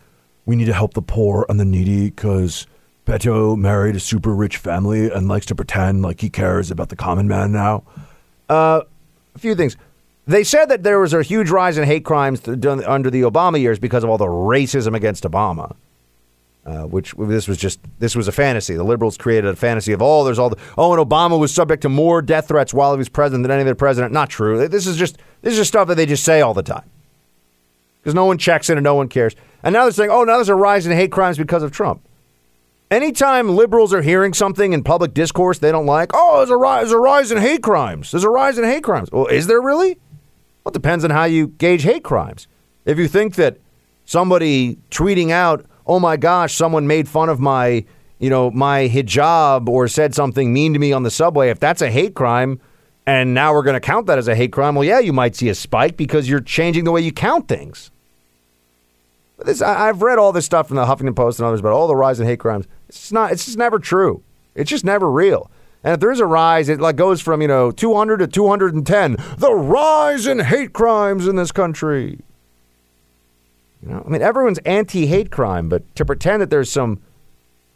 we 0.47 0.57
need 0.57 0.67
to 0.67 0.73
help 0.73 0.95
the 0.95 1.03
poor 1.03 1.47
and 1.49 1.59
the 1.59 1.65
needy 1.65 2.11
because 2.11 2.67
Beto 3.07 3.57
married 3.57 3.97
a 3.97 4.01
super 4.01 4.35
rich 4.35 4.57
family 4.57 5.11
and 5.11 5.29
likes 5.29 5.47
to 5.47 5.55
pretend 5.55 6.03
like 6.03 6.21
he 6.21 6.31
cares 6.31 6.71
about 6.71 6.89
the 6.91 6.97
common 6.97 7.29
man 7.29 7.53
now. 7.53 7.83
Uh, 8.49 8.83
a 9.35 9.39
few 9.39 9.55
things. 9.55 9.77
They 10.27 10.45
said 10.45 10.67
that 10.67 10.83
there 10.83 11.01
was 11.01 11.15
a 11.15 11.23
huge 11.23 11.49
rise 11.49 11.79
in 11.79 11.85
hate 11.85 12.05
crimes 12.05 12.41
done 12.41 12.85
under 12.85 13.11
the 13.11 13.23
Obama 13.23 13.59
years 13.59 13.79
because 13.79 14.05
of 14.05 14.11
all 14.11 14.19
the 14.19 14.27
racism 14.27 14.95
against 14.95 15.25
Obama. 15.25 15.75
Uh, 16.69 16.83
which 16.83 17.14
this 17.16 17.49
was 17.49 17.57
just 17.57 17.81
this 17.99 18.14
was 18.14 18.29
a 18.29 18.33
fantasy. 18.33 18.75
The 18.75 18.85
liberals 18.85 19.16
created 19.16 19.49
a 19.49 19.57
fantasy 19.57 19.95
of 19.95 20.03
oh, 20.03 20.23
there's 20.23 20.39
all 20.39 20.51
the 20.51 20.59
oh, 20.77 20.93
and 20.93 21.03
Obama 21.03 21.39
was 21.39 21.55
subject 21.55 21.81
to 21.81 21.89
more 21.89 22.21
death 22.21 22.49
threats 22.49 22.75
while 22.75 22.93
he 22.93 22.99
was 22.99 23.09
president 23.09 23.43
than 23.43 23.51
any 23.51 23.62
other 23.62 23.75
president. 23.75 24.12
Not 24.12 24.29
true. 24.29 24.69
This 24.69 24.87
is 24.87 24.99
just 24.99 25.16
this 25.41 25.53
is 25.53 25.61
just 25.61 25.69
stuff 25.69 25.89
that 25.89 25.95
they 25.95 26.05
just 26.05 26.25
say 26.25 26.43
all 26.43 26.53
the 26.53 26.62
time 26.62 26.85
because 28.03 28.14
no 28.14 28.27
one 28.27 28.37
checks 28.37 28.69
in 28.69 28.77
and 28.77 28.85
no 28.85 28.95
one 28.95 29.09
cares. 29.09 29.35
And 29.62 29.73
now 29.73 29.85
they're 29.85 29.93
saying 29.93 30.11
oh, 30.11 30.25
now 30.25 30.35
there's 30.35 30.51
a 30.51 30.55
rise 30.55 30.85
in 30.85 30.93
hate 30.93 31.11
crimes 31.11 31.39
because 31.39 31.62
of 31.62 31.73
Trump. 31.73 32.07
Anytime 32.91 33.57
liberals 33.57 33.95
are 33.95 34.03
hearing 34.03 34.35
something 34.35 34.75
in 34.75 34.85
public 34.85 35.14
discourse 35.14 35.61
they 35.61 35.73
don't 35.73 35.87
like, 35.87 36.11
oh, 36.12 36.37
there's 36.37 36.51
a 36.51 36.57
rise, 36.59 36.83
there's 36.83 36.93
a 36.93 36.99
rise 36.99 37.33
in 37.33 37.39
hate 37.39 37.62
crimes. 37.62 38.11
There's 38.11 38.25
a 38.25 38.31
rise 38.31 38.59
in 38.59 38.64
hate 38.64 38.85
crimes. 38.85 39.11
Well, 39.11 39.27
is 39.29 39.47
there 39.47 39.62
really? 39.62 39.95
Well, 40.64 40.71
it 40.71 40.75
depends 40.75 41.03
on 41.03 41.12
how 41.12 41.25
you 41.25 41.47
gauge 41.47 41.85
hate 41.85 42.05
crimes. 42.05 42.47
If 42.85 42.99
you 42.99 43.09
think 43.09 43.37
that 43.37 43.57
somebody 44.05 44.77
tweeting 44.91 45.31
out, 45.31 45.64
oh 45.89 45.99
my 45.99 46.16
gosh, 46.16 46.55
someone 46.55 46.86
made 46.86 47.09
fun 47.09 47.28
of 47.28 47.41
my, 47.41 47.84
you 48.18 48.30
know, 48.30 48.51
my 48.51 48.89
hijab 48.89 49.68
or 49.68 49.89
said 49.89 50.14
something 50.14 50.53
mean 50.53 50.74
to 50.74 50.78
me 50.78 50.93
on 50.93 51.03
the 51.03 51.11
subway, 51.11 51.49
if 51.49 51.59
that's 51.59 51.82
a 51.82 51.91
hate 51.91 52.14
crime, 52.14 52.61
and 53.07 53.32
now 53.32 53.55
we're 53.55 53.62
going 53.62 53.74
to 53.74 53.80
count 53.80 54.07
that 54.07 54.18
as 54.18 54.28
a 54.28 54.34
hate 54.34 54.53
crime, 54.53 54.74
well, 54.74 54.84
yeah, 54.84 54.99
you 54.99 55.14
might 55.14 55.34
see 55.34 55.49
a 55.49 55.55
spike 55.55 55.97
because 55.97 56.28
you're 56.28 56.41
changing 56.41 56.84
the 56.84 56.93
way 56.93 57.01
you 57.01 57.11
count 57.11 57.49
things. 57.49 57.91
This, 59.39 59.62
I, 59.62 59.86
have 59.86 60.03
read 60.03 60.18
all 60.18 60.32
this 60.32 60.45
stuff 60.45 60.68
from 60.68 60.76
the 60.76 60.84
Huffington 60.84 61.16
Post 61.16 61.39
and 61.39 61.47
others 61.47 61.61
about 61.61 61.72
all 61.72 61.86
the 61.86 61.97
rise 61.97 62.20
in 62.20 62.26
hate 62.26 62.41
crimes. 62.41 62.66
It's 62.89 62.99
just 62.99 63.12
not. 63.12 63.30
It's 63.32 63.45
just 63.45 63.57
never 63.57 63.78
true. 63.78 64.22
It's 64.57 64.68
just 64.68 64.84
never 64.84 65.11
real. 65.11 65.49
And 65.84 65.95
if 65.95 66.01
there 66.01 66.11
is 66.11 66.18
a 66.18 66.26
rise, 66.26 66.68
it 66.68 66.80
like 66.80 66.97
goes 66.97 67.20
from 67.20 67.41
you 67.41 67.47
know 67.47 67.70
200 67.70 68.18
to 68.18 68.26
210. 68.26 69.16
The 69.39 69.55
rise 69.55 70.26
in 70.26 70.41
hate 70.41 70.72
crimes 70.72 71.28
in 71.28 71.36
this 71.36 71.53
country. 71.53 72.18
You 73.83 73.91
know, 73.91 74.03
I 74.05 74.09
mean, 74.09 74.22
everyone's 74.22 74.59
anti-hate 74.59 75.31
crime, 75.31 75.68
but 75.68 75.95
to 75.97 76.05
pretend 76.05 76.43
that 76.43 76.51
there's 76.51 76.70
some 76.70 77.01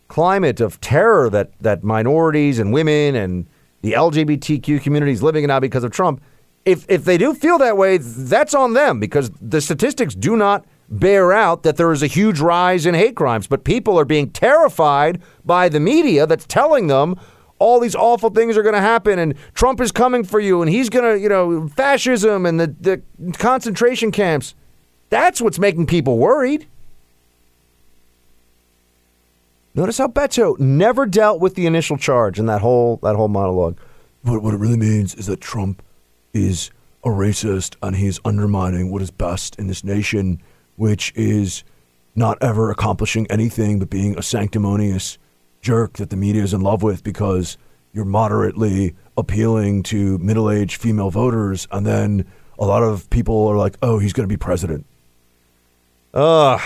climate 0.08 0.60
of 0.60 0.80
terror 0.80 1.30
that 1.30 1.52
that 1.60 1.82
minorities 1.82 2.58
and 2.58 2.72
women 2.72 3.14
and 3.16 3.46
the 3.82 3.92
LGBTQ 3.92 4.82
community 4.82 5.12
is 5.12 5.22
living 5.22 5.44
in 5.44 5.48
now 5.48 5.60
because 5.60 5.84
of 5.84 5.90
Trump, 5.90 6.22
if 6.64 6.84
if 6.88 7.04
they 7.04 7.18
do 7.18 7.34
feel 7.34 7.58
that 7.58 7.76
way, 7.76 7.98
that's 7.98 8.54
on 8.54 8.74
them 8.74 9.00
because 9.00 9.30
the 9.40 9.60
statistics 9.60 10.14
do 10.14 10.36
not 10.36 10.64
bear 10.88 11.32
out 11.32 11.62
that 11.62 11.76
there 11.76 11.90
is 11.92 12.02
a 12.02 12.06
huge 12.06 12.40
rise 12.40 12.84
in 12.84 12.94
hate 12.94 13.16
crimes, 13.16 13.46
but 13.46 13.64
people 13.64 13.98
are 13.98 14.04
being 14.04 14.30
terrified 14.30 15.20
by 15.44 15.68
the 15.68 15.80
media 15.80 16.26
that's 16.26 16.46
telling 16.46 16.88
them 16.88 17.18
all 17.58 17.80
these 17.80 17.94
awful 17.94 18.28
things 18.28 18.56
are 18.56 18.62
going 18.62 18.74
to 18.74 18.80
happen 18.80 19.18
and 19.18 19.34
Trump 19.54 19.80
is 19.80 19.92
coming 19.92 20.24
for 20.24 20.40
you 20.40 20.60
and 20.60 20.70
he's 20.70 20.90
going 20.90 21.04
to, 21.04 21.18
you 21.18 21.28
know, 21.28 21.68
fascism 21.68 22.44
and 22.44 22.60
the, 22.60 22.66
the 22.80 23.32
concentration 23.38 24.10
camps. 24.10 24.54
That's 25.12 25.42
what's 25.42 25.58
making 25.58 25.88
people 25.88 26.16
worried. 26.16 26.66
Notice 29.74 29.98
how 29.98 30.08
Beto 30.08 30.58
never 30.58 31.04
dealt 31.04 31.38
with 31.38 31.54
the 31.54 31.66
initial 31.66 31.98
charge 31.98 32.38
in 32.38 32.46
that 32.46 32.62
whole 32.62 32.96
that 33.02 33.14
whole 33.14 33.28
monologue. 33.28 33.76
What, 34.22 34.42
what 34.42 34.54
it 34.54 34.56
really 34.56 34.78
means 34.78 35.14
is 35.14 35.26
that 35.26 35.42
Trump 35.42 35.82
is 36.32 36.70
a 37.04 37.10
racist 37.10 37.76
and 37.82 37.96
he's 37.96 38.20
undermining 38.24 38.90
what 38.90 39.02
is 39.02 39.10
best 39.10 39.54
in 39.56 39.66
this 39.66 39.84
nation, 39.84 40.40
which 40.76 41.12
is 41.14 41.62
not 42.14 42.38
ever 42.40 42.70
accomplishing 42.70 43.26
anything 43.30 43.78
but 43.78 43.90
being 43.90 44.18
a 44.18 44.22
sanctimonious 44.22 45.18
jerk 45.60 45.98
that 45.98 46.08
the 46.08 46.16
media 46.16 46.42
is 46.42 46.54
in 46.54 46.62
love 46.62 46.82
with 46.82 47.04
because 47.04 47.58
you're 47.92 48.06
moderately 48.06 48.94
appealing 49.18 49.82
to 49.82 50.16
middle 50.20 50.50
aged 50.50 50.80
female 50.80 51.10
voters. 51.10 51.68
And 51.70 51.84
then 51.84 52.24
a 52.58 52.64
lot 52.64 52.82
of 52.82 53.10
people 53.10 53.46
are 53.46 53.58
like, 53.58 53.76
oh, 53.82 53.98
he's 53.98 54.14
going 54.14 54.26
to 54.26 54.32
be 54.32 54.38
president. 54.38 54.86
Ugh. 56.14 56.60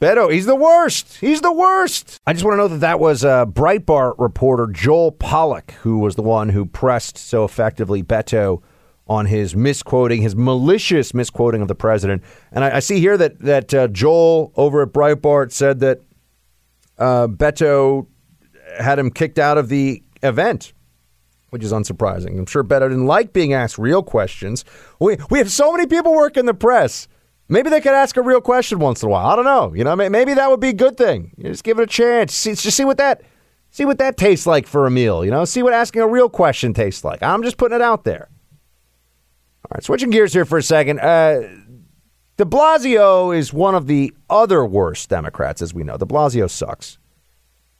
Beto, 0.00 0.32
he's 0.32 0.46
the 0.46 0.54
worst. 0.54 1.16
He's 1.16 1.40
the 1.40 1.52
worst. 1.52 2.20
I 2.24 2.32
just 2.32 2.44
want 2.44 2.52
to 2.52 2.58
know 2.58 2.68
that 2.68 2.80
that 2.80 3.00
was 3.00 3.24
uh, 3.24 3.46
Breitbart 3.46 4.14
reporter 4.18 4.68
Joel 4.68 5.10
Pollak 5.10 5.72
who 5.72 5.98
was 5.98 6.14
the 6.14 6.22
one 6.22 6.50
who 6.50 6.64
pressed 6.64 7.18
so 7.18 7.44
effectively 7.44 8.04
Beto 8.04 8.62
on 9.08 9.26
his 9.26 9.56
misquoting, 9.56 10.22
his 10.22 10.36
malicious 10.36 11.14
misquoting 11.14 11.62
of 11.62 11.68
the 11.68 11.74
president. 11.74 12.22
And 12.52 12.62
I, 12.62 12.76
I 12.76 12.78
see 12.78 13.00
here 13.00 13.16
that 13.16 13.40
that 13.40 13.74
uh, 13.74 13.88
Joel 13.88 14.52
over 14.54 14.82
at 14.82 14.90
Breitbart 14.90 15.50
said 15.50 15.80
that 15.80 16.00
uh, 16.96 17.26
Beto 17.26 18.06
had 18.78 19.00
him 19.00 19.10
kicked 19.10 19.38
out 19.38 19.58
of 19.58 19.68
the 19.68 20.02
event, 20.22 20.72
which 21.50 21.64
is 21.64 21.72
unsurprising. 21.72 22.38
I'm 22.38 22.46
sure 22.46 22.62
Beto 22.62 22.88
didn't 22.88 23.06
like 23.06 23.32
being 23.32 23.52
asked 23.52 23.78
real 23.78 24.04
questions. 24.04 24.64
We 25.00 25.16
we 25.28 25.38
have 25.38 25.50
so 25.50 25.72
many 25.72 25.88
people 25.88 26.14
working 26.14 26.46
the 26.46 26.54
press. 26.54 27.08
Maybe 27.48 27.70
they 27.70 27.80
could 27.80 27.94
ask 27.94 28.16
a 28.16 28.22
real 28.22 28.40
question 28.40 28.78
once 28.78 29.02
in 29.02 29.08
a 29.08 29.10
while. 29.10 29.26
I 29.26 29.36
don't 29.36 29.44
know. 29.44 29.72
You 29.74 29.84
know, 29.84 29.96
maybe 29.96 30.34
that 30.34 30.50
would 30.50 30.60
be 30.60 30.68
a 30.68 30.74
good 30.74 30.96
thing. 30.96 31.32
You 31.38 31.44
just 31.44 31.64
give 31.64 31.78
it 31.78 31.82
a 31.82 31.86
chance. 31.86 32.34
See, 32.34 32.54
just 32.54 32.76
see 32.76 32.84
what 32.84 32.98
that 32.98 33.22
see 33.70 33.84
what 33.84 33.98
that 33.98 34.16
tastes 34.16 34.46
like 34.46 34.66
for 34.66 34.86
a 34.86 34.90
meal. 34.90 35.24
You 35.24 35.30
know, 35.30 35.44
see 35.44 35.62
what 35.62 35.72
asking 35.72 36.02
a 36.02 36.08
real 36.08 36.28
question 36.28 36.74
tastes 36.74 37.04
like. 37.04 37.22
I'm 37.22 37.42
just 37.42 37.56
putting 37.56 37.76
it 37.76 37.82
out 37.82 38.04
there. 38.04 38.28
All 39.64 39.70
right, 39.74 39.82
switching 39.82 40.10
gears 40.10 40.32
here 40.32 40.44
for 40.44 40.58
a 40.58 40.62
second. 40.62 41.00
Uh, 41.00 41.42
de 42.36 42.44
Blasio 42.44 43.36
is 43.36 43.52
one 43.52 43.74
of 43.74 43.86
the 43.86 44.14
other 44.30 44.64
worst 44.64 45.08
Democrats, 45.08 45.62
as 45.62 45.74
we 45.74 45.82
know. 45.82 45.96
De 45.96 46.06
Blasio 46.06 46.48
sucks. 46.48 46.98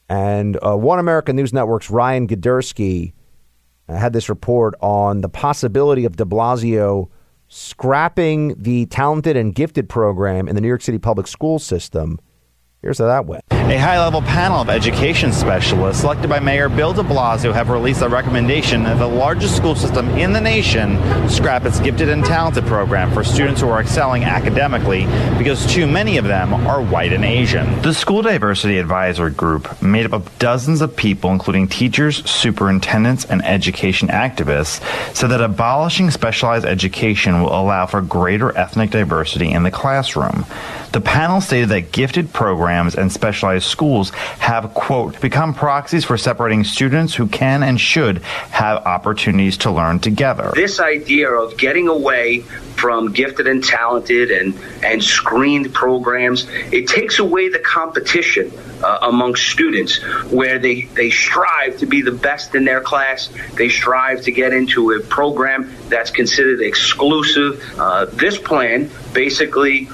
And 0.08 0.58
uh, 0.64 0.76
One 0.76 0.98
American 0.98 1.36
News 1.36 1.52
Network's 1.52 1.90
Ryan 1.90 2.26
uh, 2.30 3.94
had 3.94 4.12
this 4.12 4.28
report 4.28 4.74
on 4.80 5.20
the 5.20 5.28
possibility 5.28 6.04
of 6.04 6.16
de 6.16 6.24
Blasio 6.24 7.10
scrapping 7.48 8.54
the 8.60 8.86
talented 8.86 9.36
and 9.36 9.54
gifted 9.54 9.88
program 9.88 10.48
in 10.48 10.54
the 10.54 10.60
New 10.60 10.68
York 10.68 10.82
City 10.82 10.98
public 10.98 11.26
school 11.26 11.58
system 11.58 12.18
Here's 12.80 12.98
how 12.98 13.06
that 13.08 13.26
went. 13.26 13.42
A 13.50 13.76
high 13.76 13.98
level 13.98 14.22
panel 14.22 14.60
of 14.60 14.70
education 14.70 15.32
specialists 15.32 16.00
selected 16.00 16.30
by 16.30 16.38
Mayor 16.38 16.68
Bill 16.68 16.92
de 16.92 17.02
Blasio 17.02 17.52
have 17.52 17.70
released 17.70 18.02
a 18.02 18.08
recommendation 18.08 18.84
that 18.84 18.98
the 18.98 19.06
largest 19.06 19.56
school 19.56 19.74
system 19.74 20.08
in 20.10 20.32
the 20.32 20.40
nation 20.40 20.96
scrap 21.28 21.64
its 21.64 21.80
gifted 21.80 22.08
and 22.08 22.24
talented 22.24 22.64
program 22.66 23.12
for 23.12 23.24
students 23.24 23.60
who 23.60 23.68
are 23.68 23.80
excelling 23.80 24.22
academically 24.22 25.06
because 25.36 25.66
too 25.66 25.88
many 25.88 26.18
of 26.18 26.24
them 26.24 26.54
are 26.54 26.80
white 26.80 27.12
and 27.12 27.24
Asian. 27.24 27.82
The 27.82 27.92
School 27.92 28.22
Diversity 28.22 28.78
Advisory 28.78 29.32
Group, 29.32 29.82
made 29.82 30.06
up 30.06 30.12
of 30.12 30.38
dozens 30.38 30.80
of 30.80 30.94
people, 30.96 31.32
including 31.32 31.66
teachers, 31.66 32.24
superintendents, 32.30 33.24
and 33.24 33.44
education 33.44 34.06
activists, 34.08 34.80
said 35.16 35.30
that 35.30 35.42
abolishing 35.42 36.12
specialized 36.12 36.64
education 36.64 37.42
will 37.42 37.52
allow 37.52 37.86
for 37.86 38.02
greater 38.02 38.56
ethnic 38.56 38.90
diversity 38.90 39.50
in 39.50 39.64
the 39.64 39.70
classroom. 39.72 40.46
The 40.92 41.00
panel 41.00 41.40
stated 41.40 41.68
that 41.68 41.92
gifted 41.92 42.32
programs 42.32 42.94
and 42.94 43.12
specialized 43.12 43.66
schools 43.66 44.10
have, 44.40 44.72
quote, 44.74 45.20
become 45.20 45.54
proxies 45.54 46.04
for 46.04 46.16
separating 46.16 46.64
students 46.64 47.14
who 47.14 47.26
can 47.26 47.62
and 47.62 47.80
should 47.80 48.18
have 48.50 48.86
opportunities 48.86 49.58
to 49.58 49.70
learn 49.70 50.00
together. 50.00 50.52
This 50.54 50.80
idea 50.80 51.30
of 51.30 51.58
getting 51.58 51.88
away 51.88 52.40
from 52.78 53.12
gifted 53.12 53.48
and 53.48 53.62
talented 53.62 54.30
and, 54.30 54.58
and 54.82 55.02
screened 55.02 55.74
programs, 55.74 56.46
it 56.72 56.86
takes 56.86 57.18
away 57.18 57.48
the 57.48 57.58
competition 57.58 58.52
uh, 58.82 58.98
among 59.02 59.34
students 59.34 60.02
where 60.30 60.58
they, 60.58 60.82
they 60.82 61.10
strive 61.10 61.76
to 61.78 61.86
be 61.86 62.02
the 62.02 62.12
best 62.12 62.54
in 62.54 62.64
their 62.64 62.80
class. 62.80 63.30
They 63.54 63.68
strive 63.68 64.22
to 64.22 64.32
get 64.32 64.52
into 64.52 64.92
a 64.92 65.00
program 65.00 65.74
that's 65.88 66.10
considered 66.10 66.60
exclusive. 66.60 67.62
Uh, 67.78 68.06
this 68.06 68.38
plan 68.38 68.90
basically 69.12 69.88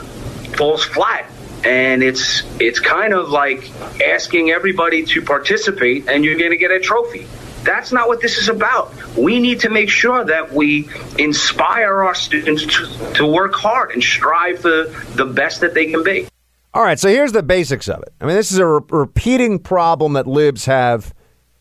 falls 0.56 0.84
flat. 0.84 1.30
And 1.64 2.02
it's 2.02 2.42
it's 2.60 2.78
kind 2.78 3.14
of 3.14 3.30
like 3.30 3.70
asking 4.02 4.50
everybody 4.50 5.04
to 5.06 5.22
participate 5.22 6.08
and 6.08 6.24
you're 6.24 6.38
going 6.38 6.50
to 6.50 6.58
get 6.58 6.70
a 6.70 6.80
trophy. 6.80 7.26
That's 7.62 7.92
not 7.92 8.08
what 8.08 8.20
this 8.20 8.36
is 8.36 8.50
about. 8.50 8.94
We 9.16 9.40
need 9.40 9.60
to 9.60 9.70
make 9.70 9.88
sure 9.88 10.22
that 10.22 10.52
we 10.52 10.90
inspire 11.18 12.02
our 12.02 12.14
students 12.14 12.66
to, 12.66 13.12
to 13.14 13.26
work 13.26 13.54
hard 13.54 13.92
and 13.92 14.02
strive 14.02 14.58
for 14.60 14.84
the 15.14 15.24
best 15.24 15.62
that 15.62 15.72
they 15.72 15.86
can 15.86 16.02
be. 16.02 16.28
All 16.74 16.82
right 16.82 16.98
so 16.98 17.08
here's 17.08 17.32
the 17.32 17.42
basics 17.42 17.88
of 17.88 18.02
it. 18.02 18.12
I 18.20 18.26
mean 18.26 18.36
this 18.36 18.52
is 18.52 18.58
a 18.58 18.66
re- 18.66 18.80
repeating 18.90 19.58
problem 19.58 20.12
that 20.14 20.26
libs 20.26 20.66
have 20.66 21.14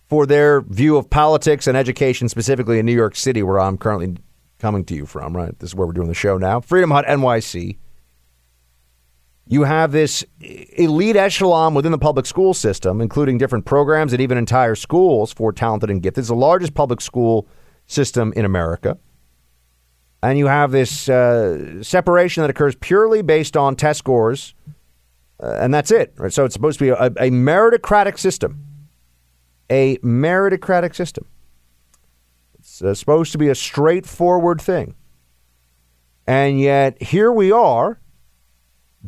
for 0.10 0.26
their 0.26 0.62
view 0.62 0.98
of 0.98 1.10
politics 1.10 1.66
and 1.66 1.78
education 1.78 2.30
specifically 2.30 2.78
in 2.78 2.86
new 2.86 2.94
york 2.94 3.16
city 3.16 3.42
where 3.42 3.60
i'm 3.60 3.78
currently 3.80 4.16
coming 4.60 4.86
to 4.86 4.94
you 4.94 5.06
from 5.06 5.36
right? 5.36 5.58
This 5.58 5.72
is 5.72 5.76
where 5.76 5.88
we're 5.88 5.94
doing 5.94 6.08
the 6.08 6.14
show 6.14 6.38
now. 6.38 6.62
Freedom 6.62 6.92
hut 6.92 7.06
nyc 7.06 7.78
you 9.46 9.64
have 9.64 9.92
this 9.92 10.24
elite 10.40 11.16
echelon 11.16 11.74
within 11.74 11.92
the 11.92 11.98
public 11.98 12.26
school 12.26 12.54
system, 12.54 13.02
including 13.02 13.38
different 13.38 13.66
programs 13.66 14.14
and 14.14 14.22
even 14.22 14.38
entire 14.38 14.76
schools 14.76 15.34
for 15.34 15.52
talented 15.52 15.90
and 15.90 16.02
gifted. 16.02 16.22
It's 16.22 16.30
the 16.30 16.36
largest 16.36 16.74
public 16.74 17.02
school 17.02 17.48
system 17.86 18.32
in 18.36 18.46
America. 18.46 18.98
And 20.22 20.38
you 20.38 20.48
have 20.48 20.72
this 20.72 21.10
uh, 21.10 21.84
separation 21.84 22.42
that 22.42 22.50
occurs 22.50 22.76
purely 22.76 23.22
based 23.22 23.58
on 23.58 23.76
test 23.76 24.00
scores, 24.00 24.56
uh, 25.42 25.58
and 25.60 25.74
that's 25.74 25.92
it. 25.92 26.14
Right? 26.16 26.32
So 26.32 26.46
it's 26.46 26.54
supposed 26.54 26.80
to 26.80 26.86
be 26.86 26.90
a, 26.90 27.08
a 27.08 27.30
meritocratic 27.30 28.18
system. 28.18 28.66
A 29.70 29.98
meritocratic 29.98 30.96
system. 30.96 31.26
It's 32.58 32.82
uh, 32.82 32.94
supposed 32.94 33.34
to 33.34 33.38
be 33.38 33.50
a 33.50 33.56
straightforward 33.56 34.62
thing. 34.62 34.96
And 36.26 36.62
yet, 36.62 37.02
here 37.04 37.32
we 37.32 37.52
are 37.52 38.00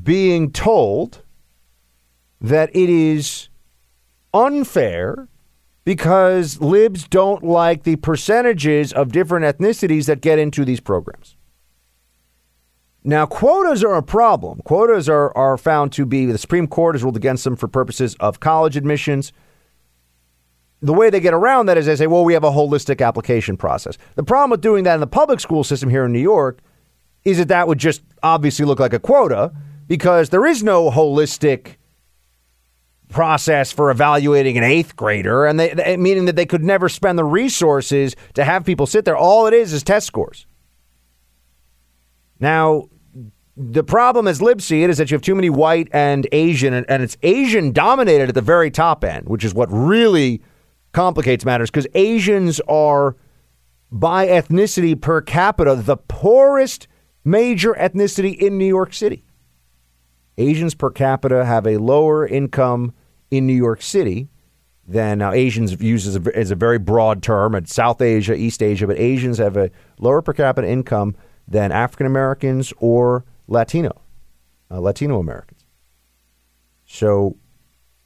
being 0.01 0.51
told 0.51 1.23
that 2.41 2.69
it 2.75 2.89
is 2.89 3.49
unfair 4.33 5.27
because 5.85 6.59
libs 6.59 7.07
don't 7.07 7.43
like 7.43 7.83
the 7.83 7.95
percentages 7.97 8.91
of 8.91 9.11
different 9.11 9.45
ethnicities 9.45 10.07
that 10.07 10.19
get 10.19 10.39
into 10.39 10.65
these 10.65 10.79
programs. 10.79 11.37
Now, 13.03 13.27
quotas 13.27 13.83
are 13.83 13.95
a 13.95 14.01
problem. 14.01 14.61
Quotas 14.65 15.07
are, 15.07 15.35
are 15.37 15.57
found 15.57 15.91
to 15.93 16.07
be, 16.07 16.25
the 16.25 16.39
Supreme 16.39 16.67
Court 16.67 16.95
has 16.95 17.03
ruled 17.03 17.15
against 17.15 17.43
them 17.43 17.55
for 17.55 17.67
purposes 17.67 18.15
of 18.19 18.39
college 18.39 18.75
admissions. 18.75 19.31
The 20.81 20.93
way 20.93 21.11
they 21.11 21.19
get 21.19 21.35
around 21.35 21.67
that 21.67 21.77
is 21.77 21.85
they 21.85 21.95
say, 21.95 22.07
well, 22.07 22.25
we 22.25 22.33
have 22.33 22.43
a 22.43 22.49
holistic 22.49 23.05
application 23.05 23.57
process. 23.57 23.95
The 24.15 24.23
problem 24.23 24.49
with 24.49 24.61
doing 24.61 24.85
that 24.85 24.95
in 24.95 25.01
the 25.01 25.07
public 25.07 25.39
school 25.39 25.63
system 25.63 25.91
here 25.91 26.05
in 26.05 26.13
New 26.13 26.19
York 26.19 26.59
is 27.23 27.37
that 27.37 27.47
that 27.49 27.67
would 27.67 27.77
just 27.77 28.01
obviously 28.23 28.65
look 28.65 28.79
like 28.79 28.93
a 28.93 28.99
quota 28.99 29.53
because 29.87 30.29
there 30.29 30.45
is 30.45 30.63
no 30.63 30.89
holistic 30.89 31.77
process 33.09 33.71
for 33.71 33.91
evaluating 33.91 34.57
an 34.57 34.63
eighth 34.63 34.95
grader, 34.95 35.45
and 35.45 35.59
they, 35.59 35.97
meaning 35.97 36.25
that 36.25 36.35
they 36.35 36.45
could 36.45 36.63
never 36.63 36.89
spend 36.89 37.17
the 37.17 37.23
resources 37.23 38.15
to 38.33 38.43
have 38.43 38.65
people 38.65 38.85
sit 38.85 39.05
there. 39.05 39.15
All 39.15 39.47
it 39.47 39.53
is 39.53 39.73
is 39.73 39.83
test 39.83 40.07
scores. 40.07 40.47
Now, 42.39 42.89
the 43.57 43.83
problem 43.83 44.27
as 44.27 44.41
it 44.41 44.71
is 44.71 44.97
that 44.97 45.09
you 45.09 45.15
have 45.15 45.21
too 45.21 45.35
many 45.35 45.49
white 45.49 45.87
and 45.93 46.27
Asian, 46.31 46.73
and, 46.73 46.85
and 46.89 47.01
it's 47.01 47.17
Asian 47.23 47.71
dominated 47.71 48.29
at 48.29 48.35
the 48.35 48.41
very 48.41 48.69
top 48.69 49.03
end, 49.03 49.29
which 49.29 49.45
is 49.45 49.53
what 49.53 49.69
really 49.71 50.41
complicates 50.91 51.45
matters 51.45 51.69
because 51.69 51.87
Asians 51.93 52.59
are 52.67 53.15
by 53.91 54.27
ethnicity 54.27 54.99
per 54.99 55.21
capita 55.21 55.75
the 55.75 55.97
poorest 55.97 56.87
major 57.23 57.73
ethnicity 57.73 58.35
in 58.37 58.57
New 58.57 58.65
York 58.65 58.93
City. 58.93 59.23
Asians 60.37 60.75
per 60.75 60.89
capita 60.89 61.45
have 61.45 61.65
a 61.65 61.77
lower 61.77 62.27
income 62.27 62.93
in 63.31 63.47
New 63.47 63.53
York 63.53 63.81
City 63.81 64.27
than 64.87 65.19
now 65.19 65.31
Asians 65.31 65.79
used 65.81 66.07
as 66.07 66.15
a, 66.15 66.37
as 66.37 66.51
a 66.51 66.55
very 66.55 66.77
broad 66.77 67.23
term 67.23 67.55
at 67.55 67.67
South 67.67 68.01
Asia, 68.01 68.35
East 68.35 68.61
Asia, 68.61 68.85
but 68.85 68.99
Asians 68.99 69.37
have 69.37 69.57
a 69.57 69.71
lower 69.99 70.21
per 70.21 70.33
capita 70.33 70.67
income 70.67 71.15
than 71.47 71.71
African 71.71 72.05
Americans 72.05 72.73
or 72.77 73.25
Latino, 73.47 74.01
uh, 74.69 74.79
Latino 74.79 75.19
Americans. 75.19 75.65
So 76.85 77.37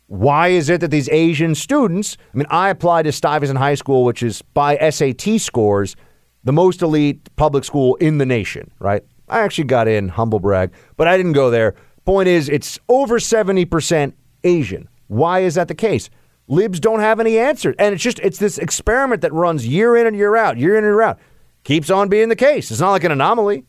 why 0.08 0.50
is 0.50 0.70
it 0.70 0.82
that 0.82 0.92
these 0.92 1.10
Asian 1.10 1.54
students, 1.54 2.18
I 2.34 2.38
mean, 2.38 2.48
I 2.50 2.70
applied 2.70 3.04
to 3.04 3.12
Stuyvesant 3.12 3.60
High 3.60 3.76
School, 3.76 4.06
which 4.06 4.24
is 4.24 4.42
by 4.42 4.78
SAT 4.90 5.40
scores, 5.40 5.96
the 6.44 6.54
most 6.54 6.82
elite 6.82 7.30
public 7.36 7.64
school 7.64 7.96
in 7.96 8.18
the 8.18 8.26
nation, 8.26 8.72
right? 8.80 9.04
I 9.28 9.42
actually 9.42 9.66
got 9.66 9.88
in, 9.88 10.10
humble 10.10 10.40
brag, 10.40 10.72
but 10.98 11.08
I 11.08 11.18
didn't 11.18 11.34
go 11.34 11.52
there 11.52 11.76
Point 12.06 12.28
is, 12.28 12.50
it's 12.50 12.80
over 12.88 13.20
70% 13.20 14.14
Asian. 14.44 14.90
Why 15.08 15.40
is 15.40 15.56
that 15.56 15.68
the 15.68 15.76
case? 15.76 16.10
Libs 16.48 16.80
don't 16.80 17.00
have 17.00 17.20
any 17.20 17.38
answers. 17.38 17.76
And 17.78 17.94
it's 17.94 18.04
just, 18.04 18.20
it's 18.20 18.40
this 18.40 18.58
experiment 18.58 19.22
that 19.22 19.34
runs 19.34 19.68
year 19.68 19.96
in 19.96 20.08
and 20.08 20.16
year 20.16 20.36
out, 20.36 20.58
year 20.58 20.78
in 20.78 20.84
and 20.84 20.94
year 20.94 21.02
out. 21.02 21.20
Keeps 21.64 21.90
on 21.90 22.10
being 22.10 22.30
the 22.30 22.36
case. 22.36 22.72
It's 22.72 22.80
not 22.80 22.92
like 22.92 23.04
an 23.04 23.12
anomaly. 23.12 23.66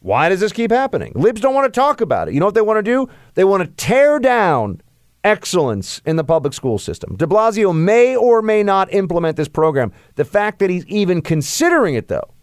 Why 0.00 0.28
does 0.28 0.40
this 0.40 0.52
keep 0.52 0.70
happening? 0.70 1.12
Libs 1.14 1.40
don't 1.40 1.54
want 1.54 1.72
to 1.72 1.80
talk 1.80 2.00
about 2.00 2.28
it. 2.28 2.34
You 2.34 2.40
know 2.40 2.46
what 2.46 2.54
they 2.54 2.60
want 2.60 2.78
to 2.78 2.82
do? 2.82 3.08
They 3.34 3.44
want 3.44 3.62
to 3.62 3.84
tear 3.84 4.18
down 4.18 4.80
excellence 5.24 6.00
in 6.04 6.16
the 6.16 6.24
public 6.24 6.52
school 6.52 6.78
system. 6.78 7.16
De 7.16 7.26
Blasio 7.26 7.74
may 7.76 8.16
or 8.16 8.42
may 8.42 8.62
not 8.62 8.92
implement 8.92 9.36
this 9.36 9.48
program. 9.48 9.92
The 10.16 10.24
fact 10.24 10.58
that 10.58 10.70
he's 10.70 10.86
even 10.86 11.22
considering 11.22 11.94
it, 11.94 12.08
though, 12.08 12.34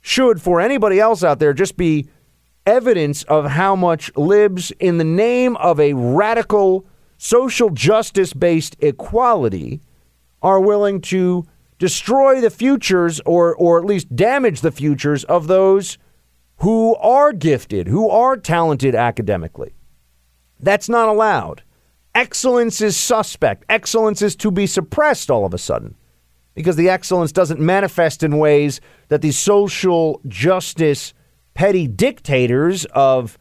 should 0.00 0.40
for 0.40 0.60
anybody 0.60 1.00
else 1.00 1.24
out 1.24 1.38
there 1.38 1.52
just 1.52 1.76
be 1.76 2.08
evidence 2.66 3.22
of 3.24 3.46
how 3.46 3.74
much 3.76 4.14
libs, 4.16 4.70
in 4.72 4.98
the 4.98 5.04
name 5.04 5.56
of 5.56 5.80
a 5.80 5.94
radical 5.94 6.86
social 7.18 7.70
justice 7.70 8.32
based 8.32 8.76
equality, 8.80 9.80
are 10.42 10.60
willing 10.60 11.00
to 11.00 11.46
destroy 11.78 12.40
the 12.40 12.50
futures 12.50 13.20
or, 13.26 13.54
or 13.56 13.78
at 13.78 13.84
least 13.84 14.14
damage 14.14 14.60
the 14.60 14.72
futures 14.72 15.24
of 15.24 15.46
those 15.46 15.98
who 16.58 16.94
are 16.96 17.32
gifted, 17.32 17.88
who 17.88 18.08
are 18.08 18.36
talented 18.36 18.94
academically. 18.94 19.74
That's 20.60 20.88
not 20.88 21.08
allowed. 21.08 21.62
Excellence 22.14 22.80
is 22.80 22.96
suspect. 22.96 23.64
Excellence 23.68 24.22
is 24.22 24.36
to 24.36 24.50
be 24.50 24.66
suppressed 24.66 25.30
all 25.30 25.44
of 25.44 25.54
a 25.54 25.58
sudden 25.58 25.96
because 26.54 26.76
the 26.76 26.88
excellence 26.88 27.32
doesn't 27.32 27.58
manifest 27.58 28.22
in 28.22 28.38
ways 28.38 28.80
that 29.08 29.22
the 29.22 29.32
social 29.32 30.20
justice 30.28 31.14
petty 31.54 31.86
dictators 31.86 32.84
of 32.86 33.38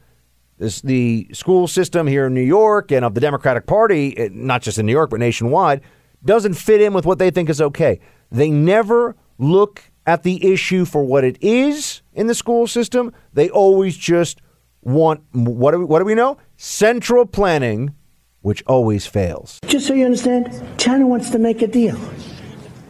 this, 0.58 0.82
the 0.82 1.28
school 1.34 1.68
system 1.68 2.08
here 2.08 2.28
in 2.28 2.34
New 2.34 2.42
York 2.42 2.92
and 2.92 3.04
of 3.04 3.16
the 3.16 3.22
Democratic 3.22 3.66
Party, 3.66 4.18
eh, 4.18 4.30
not 4.32 4.62
just 4.62 4.78
in 4.78 4.86
New 4.86 4.92
York, 4.92 5.10
but 5.10 5.20
nationwide, 5.20 5.82
doesn't 6.24 6.54
fit 6.54 6.82
in 6.82 6.94
with 6.94 7.06
what 7.06 7.18
they 7.18 7.32
think 7.32 7.50
is 7.50 7.60
okay. 7.62 8.00
They 8.32 8.52
never 8.52 9.16
look 9.38 9.92
at 10.06 10.24
the 10.24 10.54
issue 10.54 10.86
for 10.86 11.04
what 11.04 11.24
it 11.24 11.38
is 11.42 12.02
in 12.14 12.28
the 12.28 12.36
school 12.36 12.68
system. 12.68 13.12
They 13.34 13.50
always 13.50 13.98
just 13.98 14.42
want 14.82 15.24
what 15.32 15.72
do 15.72 15.80
we, 15.80 15.86
what 15.86 16.00
do 16.00 16.06
we 16.06 16.16
know? 16.16 16.38
Central 16.58 17.26
planning, 17.26 17.96
which 18.42 18.64
always 18.68 19.06
fails. 19.08 19.60
Just 19.66 19.88
so 19.88 19.94
you 19.94 20.06
understand, 20.06 20.64
China 20.78 21.08
wants 21.08 21.30
to 21.32 21.40
make 21.40 21.62
a 21.62 21.68
deal. 21.68 22.00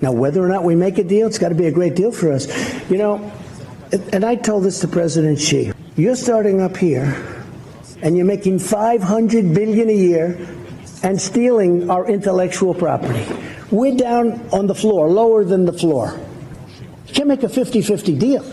Now, 0.01 0.11
whether 0.11 0.43
or 0.43 0.47
not 0.47 0.63
we 0.63 0.75
make 0.75 0.97
a 0.97 1.03
deal, 1.03 1.27
it's 1.27 1.37
got 1.37 1.49
to 1.49 1.55
be 1.55 1.67
a 1.67 1.71
great 1.71 1.95
deal 1.95 2.11
for 2.11 2.31
us. 2.31 2.47
You 2.89 2.97
know, 2.97 3.31
and 3.91 4.23
I 4.23 4.35
told 4.35 4.63
this 4.63 4.79
to 4.81 4.87
President 4.87 5.39
Xi. 5.39 5.73
You're 5.95 6.15
starting 6.15 6.61
up 6.61 6.77
here, 6.77 7.43
and 8.01 8.15
you're 8.15 8.25
making 8.25 8.59
500 8.59 9.53
billion 9.53 9.89
a 9.89 9.93
year, 9.93 10.47
and 11.03 11.19
stealing 11.19 11.89
our 11.89 12.07
intellectual 12.07 12.73
property. 12.73 13.25
We're 13.71 13.95
down 13.95 14.47
on 14.51 14.67
the 14.67 14.75
floor, 14.75 15.09
lower 15.09 15.43
than 15.43 15.65
the 15.65 15.73
floor. 15.73 16.19
You 17.07 17.13
can't 17.13 17.27
make 17.27 17.43
a 17.43 17.47
50-50 17.47 18.19
deal. 18.19 18.43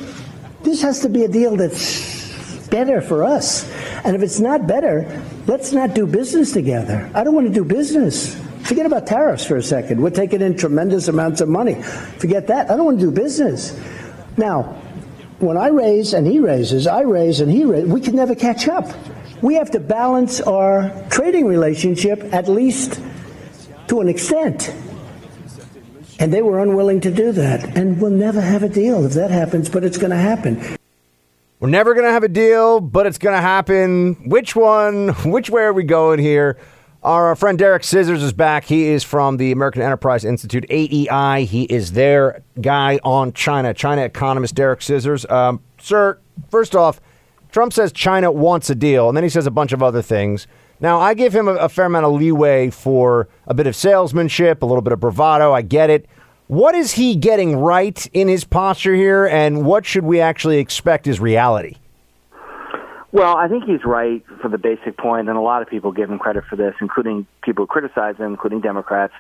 This 0.62 0.82
has 0.82 1.01
to 1.01 1.09
be 1.09 1.24
a 1.24 1.28
deal 1.28 1.56
that's 1.56 2.66
better 2.69 3.01
for 3.01 3.24
us. 3.24 3.70
And 4.05 4.16
if 4.16 4.23
it's 4.23 4.40
not 4.40 4.66
better, 4.66 5.23
let's 5.47 5.73
not 5.73 5.94
do 5.94 6.06
business 6.06 6.52
together. 6.52 7.10
I 7.15 7.23
don't 7.23 7.35
want 7.35 7.47
to 7.47 7.52
do 7.52 7.65
business. 7.65 8.35
Forget 8.62 8.86
about 8.86 9.06
tariffs 9.06 9.44
for 9.44 9.56
a 9.56 9.62
second. 9.62 10.01
We're 10.02 10.10
taking 10.10 10.40
in 10.40 10.56
tremendous 10.56 11.09
amounts 11.09 11.40
of 11.40 11.48
money. 11.48 11.82
Forget 12.19 12.47
that. 12.48 12.70
I 12.70 12.77
don't 12.77 12.85
want 12.85 13.01
to 13.01 13.06
do 13.06 13.10
business. 13.10 13.78
Now, 14.36 14.81
when 15.40 15.56
I 15.56 15.69
raise 15.69 16.15
and 16.15 16.27
he 16.27 16.40
raises, 16.40 16.86
I 16.86 17.02
raise 17.02 17.40
and 17.40 17.51
he 17.51 17.65
raises, 17.65 17.89
we 17.89 18.01
can 18.01 18.16
never 18.16 18.35
catch 18.35 18.69
up. 18.69 18.86
We 19.43 19.55
have 19.55 19.70
to 19.73 19.81
balance 19.81 20.40
our 20.40 20.90
trading 21.10 21.47
relationship 21.47 22.23
at 22.32 22.48
least 22.48 23.01
to 23.86 24.01
an 24.01 24.09
extent. 24.09 24.74
And 26.19 26.35
they 26.35 26.43
were 26.43 26.59
unwilling 26.59 27.01
to 27.02 27.12
do 27.12 27.31
that. 27.32 27.77
And 27.77 28.01
we'll 28.01 28.10
never 28.10 28.40
have 28.40 28.65
a 28.65 28.69
deal 28.69 29.06
if 29.06 29.12
that 29.12 29.31
happens, 29.31 29.69
but 29.69 29.85
it's 29.85 29.98
going 29.98 30.10
to 30.10 30.16
happen. 30.16 30.77
We're 31.60 31.69
never 31.69 31.94
going 31.94 32.06
to 32.06 32.12
have 32.12 32.24
a 32.24 32.28
deal, 32.28 32.81
but 32.81 33.06
it's 33.06 33.19
going 33.19 33.36
to 33.36 33.40
happen. 33.40 34.28
Which 34.28 34.56
one? 34.56 35.09
Which 35.24 35.51
way 35.51 35.62
are 35.62 35.73
we 35.73 35.85
going 35.85 36.19
here? 36.19 36.59
Our 37.09 37.35
friend 37.36 37.59
Derek 37.59 37.85
Scissors 37.85 38.22
is 38.22 38.35
back. 38.35 38.64
He 38.64 38.85
is 38.89 39.02
from 39.02 39.39
the 39.39 39.51
American 39.51 39.80
Enterprise 39.80 40.26
Institute, 40.26 40.66
AEI. 40.68 41.47
He 41.47 41.62
is 41.62 41.93
their 41.93 42.43
guy 42.60 43.01
on 43.02 43.32
China, 43.32 43.72
China 43.72 44.02
economist 44.02 44.55
Derek 44.55 44.82
Scissors. 44.82 45.24
Um, 45.30 45.62
sir, 45.80 46.18
first 46.51 46.76
off, 46.76 47.01
Trump 47.51 47.72
says 47.72 47.93
China 47.93 48.30
wants 48.30 48.68
a 48.68 48.74
deal, 48.74 49.09
and 49.09 49.16
then 49.16 49.24
he 49.24 49.30
says 49.30 49.47
a 49.47 49.51
bunch 49.51 49.72
of 49.72 49.82
other 49.82 50.02
things. 50.02 50.47
Now, 50.80 51.01
I 51.01 51.14
give 51.14 51.35
him 51.35 51.48
a, 51.48 51.55
a 51.55 51.70
fair 51.70 51.86
amount 51.86 52.05
of 52.05 52.12
leeway 52.12 52.68
for 52.68 53.30
a 53.47 53.55
bit 53.55 53.66
of 53.66 53.74
salesmanship, 53.74 54.60
a 54.60 54.66
little 54.66 54.82
bit 54.82 54.93
of 54.93 55.01
bravado. 55.01 55.55
I 55.55 55.62
get 55.62 55.89
it. 55.89 56.05
What 56.48 56.74
is 56.74 56.93
he 56.93 57.16
getting 57.16 57.56
right 57.56 58.06
in 58.12 58.28
his 58.28 58.44
posture 58.44 58.94
here, 58.94 59.24
and 59.24 59.64
what 59.64 59.86
should 59.86 60.05
we 60.05 60.20
actually 60.20 60.59
expect 60.59 61.06
as 61.06 61.20
reality? 61.20 61.76
Well, 63.10 63.39
I 63.39 63.48
think 63.48 63.64
he's 63.64 63.85
right 63.85 64.22
for 64.43 64.48
the 64.48 64.59
basic 64.59 64.98
point, 64.98 65.28
and 65.30 65.39
a 65.39 65.40
lot 65.40 65.62
of 65.62 65.68
people 65.68 65.93
give 65.93 66.10
him 66.10 66.18
credit 66.18 66.44
for 66.44 66.56
this, 66.56 66.74
including 66.80 67.26
people 67.43 67.64
who 67.64 67.66
criticize 67.66 68.16
him, 68.16 68.26
including 68.26 68.60
Democrats. 68.60 69.14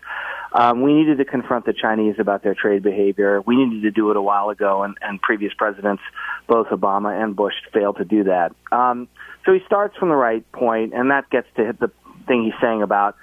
Um, 0.52 0.82
we 0.82 0.92
needed 0.92 1.16
to 1.18 1.24
confront 1.24 1.64
the 1.64 1.72
Chinese 1.72 2.16
about 2.18 2.42
their 2.42 2.54
trade 2.54 2.82
behavior. 2.82 3.40
We 3.40 3.56
needed 3.56 3.82
to 3.82 3.90
do 3.90 4.10
it 4.10 4.16
a 4.18 4.22
while 4.22 4.50
ago, 4.50 4.82
and, 4.82 4.96
and 5.00 5.20
previous 5.22 5.54
presidents, 5.54 6.02
both 6.46 6.66
Obama 6.68 7.22
and 7.22 7.34
Bush, 7.34 7.54
failed 7.72 7.96
to 7.96 8.04
do 8.04 8.24
that. 8.24 8.52
Um, 8.70 9.08
so 9.46 9.54
he 9.54 9.60
starts 9.64 9.96
from 9.96 10.10
the 10.10 10.16
right 10.16 10.50
point, 10.52 10.92
and 10.92 11.10
that 11.10 11.30
gets 11.30 11.46
to 11.56 11.74
the 11.78 11.90
thing 12.26 12.44
he's 12.44 12.60
saying 12.60 12.82
about 12.82 13.16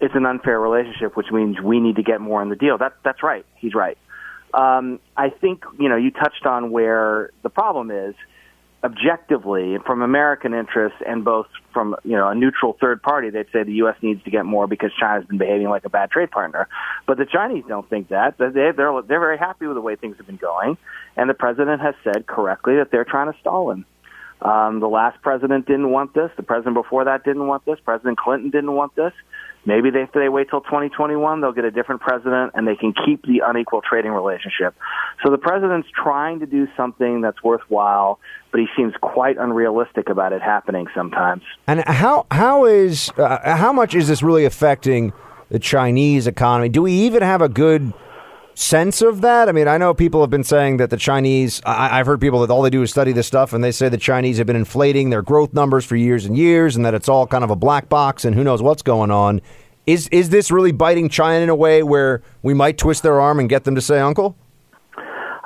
it's 0.00 0.14
an 0.14 0.24
unfair 0.24 0.60
relationship, 0.60 1.16
which 1.16 1.32
means 1.32 1.60
we 1.60 1.80
need 1.80 1.96
to 1.96 2.02
get 2.02 2.20
more 2.20 2.42
in 2.42 2.48
the 2.48 2.56
deal. 2.56 2.78
That, 2.78 2.92
that's 3.02 3.24
right. 3.24 3.44
He's 3.56 3.74
right. 3.74 3.98
Um, 4.54 5.00
I 5.16 5.30
think 5.30 5.64
you 5.80 5.88
know 5.88 5.96
you 5.96 6.12
touched 6.12 6.46
on 6.46 6.70
where 6.70 7.30
the 7.42 7.50
problem 7.50 7.90
is 7.90 8.14
objectively 8.84 9.78
from 9.84 10.02
American 10.02 10.54
interests 10.54 10.98
and 11.06 11.24
both 11.24 11.46
from 11.72 11.96
you 12.04 12.16
know 12.16 12.28
a 12.28 12.34
neutral 12.34 12.76
third 12.80 13.02
party, 13.02 13.30
they'd 13.30 13.46
say 13.52 13.62
the 13.62 13.72
U.S. 13.74 13.96
needs 14.02 14.22
to 14.24 14.30
get 14.30 14.44
more 14.44 14.66
because 14.66 14.90
China's 14.98 15.26
been 15.26 15.38
behaving 15.38 15.68
like 15.68 15.84
a 15.84 15.90
bad 15.90 16.10
trade 16.10 16.30
partner. 16.30 16.68
But 17.06 17.18
the 17.18 17.26
Chinese 17.26 17.64
don't 17.68 17.88
think 17.88 18.08
that. 18.08 18.38
They 18.38 18.50
they're 18.50 18.72
they're 18.74 19.02
very 19.20 19.38
happy 19.38 19.66
with 19.66 19.76
the 19.76 19.80
way 19.80 19.96
things 19.96 20.16
have 20.18 20.26
been 20.26 20.36
going, 20.36 20.76
and 21.16 21.28
the 21.28 21.34
president 21.34 21.80
has 21.82 21.94
said 22.04 22.26
correctly 22.26 22.76
that 22.76 22.90
they're 22.90 23.04
trying 23.04 23.32
to 23.32 23.38
stall 23.40 23.70
him. 23.70 23.84
Um, 24.40 24.80
the 24.80 24.88
last 24.88 25.20
president 25.22 25.66
didn't 25.66 25.90
want 25.90 26.12
this. 26.12 26.30
The 26.36 26.42
president 26.42 26.74
before 26.74 27.04
that 27.04 27.24
didn't 27.24 27.46
want 27.46 27.64
this. 27.64 27.78
President 27.84 28.18
Clinton 28.18 28.50
didn't 28.50 28.72
want 28.72 28.94
this. 28.94 29.12
Maybe 29.64 29.90
they, 29.90 30.02
if 30.02 30.12
they 30.12 30.28
wait 30.28 30.48
till 30.48 30.60
2021, 30.60 31.40
they'll 31.40 31.52
get 31.52 31.64
a 31.64 31.72
different 31.72 32.00
president 32.00 32.52
and 32.54 32.68
they 32.68 32.76
can 32.76 32.94
keep 33.04 33.22
the 33.26 33.42
unequal 33.44 33.82
trading 33.82 34.12
relationship. 34.12 34.76
So 35.24 35.32
the 35.32 35.38
president's 35.38 35.88
trying 35.90 36.40
to 36.40 36.46
do 36.46 36.68
something 36.76 37.20
that's 37.20 37.42
worthwhile, 37.42 38.20
but 38.56 38.62
he 38.62 38.68
seems 38.74 38.94
quite 39.02 39.36
unrealistic 39.36 40.08
about 40.08 40.32
it 40.32 40.40
happening 40.40 40.86
sometimes. 40.94 41.42
And 41.66 41.86
how 41.86 42.24
how 42.30 42.64
is 42.64 43.10
uh, 43.18 43.54
how 43.54 43.70
much 43.70 43.94
is 43.94 44.08
this 44.08 44.22
really 44.22 44.46
affecting 44.46 45.12
the 45.50 45.58
Chinese 45.58 46.26
economy? 46.26 46.70
Do 46.70 46.80
we 46.80 46.92
even 46.92 47.20
have 47.20 47.42
a 47.42 47.50
good 47.50 47.92
sense 48.54 49.02
of 49.02 49.20
that? 49.20 49.50
I 49.50 49.52
mean, 49.52 49.68
I 49.68 49.76
know 49.76 49.92
people 49.92 50.22
have 50.22 50.30
been 50.30 50.42
saying 50.42 50.78
that 50.78 50.88
the 50.88 50.96
Chinese, 50.96 51.60
I, 51.66 51.98
have 51.98 52.06
heard 52.06 52.18
people 52.18 52.40
that 52.40 52.50
all 52.50 52.62
they 52.62 52.70
do 52.70 52.80
is 52.80 52.90
study 52.90 53.12
this 53.12 53.26
stuff, 53.26 53.52
and 53.52 53.62
they 53.62 53.72
say 53.72 53.90
the 53.90 53.98
Chinese 53.98 54.38
have 54.38 54.46
been 54.46 54.56
inflating 54.56 55.10
their 55.10 55.20
growth 55.20 55.52
numbers 55.52 55.84
for 55.84 55.96
years 55.96 56.24
and 56.24 56.34
years, 56.34 56.76
and 56.76 56.86
that 56.86 56.94
it's 56.94 57.10
all 57.10 57.26
kind 57.26 57.44
of 57.44 57.50
a 57.50 57.56
black 57.56 57.90
box, 57.90 58.24
and 58.24 58.34
who 58.34 58.42
knows 58.42 58.62
what's 58.62 58.80
going 58.80 59.10
on. 59.10 59.42
Is 59.84 60.08
is 60.08 60.30
this 60.30 60.50
really 60.50 60.72
biting 60.72 61.10
China 61.10 61.40
in 61.40 61.50
a 61.50 61.54
way 61.54 61.82
where 61.82 62.22
we 62.42 62.54
might 62.54 62.78
twist 62.78 63.02
their 63.02 63.20
arm 63.20 63.38
and 63.38 63.50
get 63.50 63.64
them 63.64 63.74
to 63.74 63.82
say 63.82 64.00
uncle? 64.00 64.34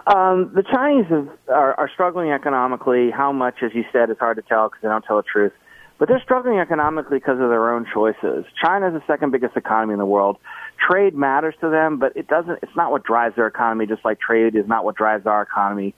Um, 0.07 0.53
the 0.55 0.63
Chinese 0.63 1.07
have, 1.11 1.29
are, 1.49 1.75
are 1.75 1.91
struggling 1.93 2.31
economically. 2.31 3.11
How 3.11 3.33
much, 3.33 3.57
as 3.63 3.71
you 3.75 3.85
said, 3.93 4.11
is 4.11 4.17
hard 4.19 4.37
to 4.37 4.43
tell 4.43 4.69
because 4.69 4.83
they 4.83 4.89
don't 4.89 5.05
tell 5.05 5.17
the 5.17 5.23
truth. 5.23 5.53
But 5.99 6.09
they're 6.09 6.23
struggling 6.25 6.59
economically 6.59 7.19
because 7.19 7.39
of 7.41 7.51
their 7.51 7.75
own 7.75 7.87
choices. 7.93 8.47
China 8.65 8.89
is 8.89 8.95
the 8.95 9.03
second 9.07 9.33
biggest 9.33 9.57
economy 9.57 9.93
in 9.93 9.99
the 9.99 10.07
world 10.07 10.39
trade 10.81 11.15
matters 11.15 11.55
to 11.61 11.71
them, 11.71 11.99
but 11.99 12.17
it 12.17 12.29
doesn't. 12.29 12.59
It's 12.63 12.75
not 12.77 12.91
what 12.91 13.05
drives 13.05 13.37
their 13.37 13.47
economy. 13.47 13.87
Just 13.87 14.05
like 14.05 14.19
trade 14.21 14.57
is 14.57 14.67
not 14.67 14.85
what 14.85 14.97
drives 14.97 15.27
our 15.27 15.43
economy. 15.43 15.95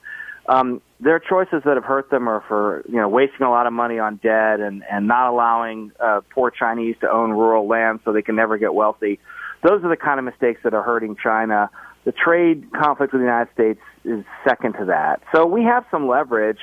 Um, 0.49 0.83
their 0.99 1.21
choices 1.21 1.63
that 1.65 1.77
have 1.77 1.85
hurt 1.85 2.11
them 2.11 2.29
are 2.29 2.43
for 2.49 2.83
you 2.89 2.97
know 2.97 3.09
wasting 3.09 3.47
a 3.47 3.51
lot 3.51 3.67
of 3.67 3.73
money 3.73 3.99
on 3.99 4.17
debt 4.17 4.61
and 4.61 4.83
and 4.91 5.07
not 5.07 5.31
allowing 5.31 5.93
uh, 6.01 6.21
poor 6.31 6.51
Chinese 6.51 6.97
to 7.01 7.11
own 7.11 7.31
rural 7.31 7.69
land 7.69 8.01
so 8.05 8.13
they 8.13 8.23
can 8.23 8.37
never 8.37 8.59
get 8.59 8.75
wealthy. 8.75 9.21
Those 9.63 9.85
are 9.85 9.89
the 9.89 9.97
kind 9.97 10.19
of 10.19 10.25
mistakes 10.25 10.61
that 10.65 10.75
are 10.75 10.83
hurting 10.83 11.17
China. 11.23 11.71
The 12.05 12.13
trade 12.13 12.73
conflict 12.73 13.13
with 13.13 13.21
the 13.21 13.27
United 13.27 13.53
States 13.55 13.81
is 14.05 14.25
second 14.47 14.75
to 14.75 14.87
that. 14.87 15.23
So 15.35 15.47
we 15.47 15.65
have 15.65 15.85
some 15.91 16.09
leverage. 16.09 16.59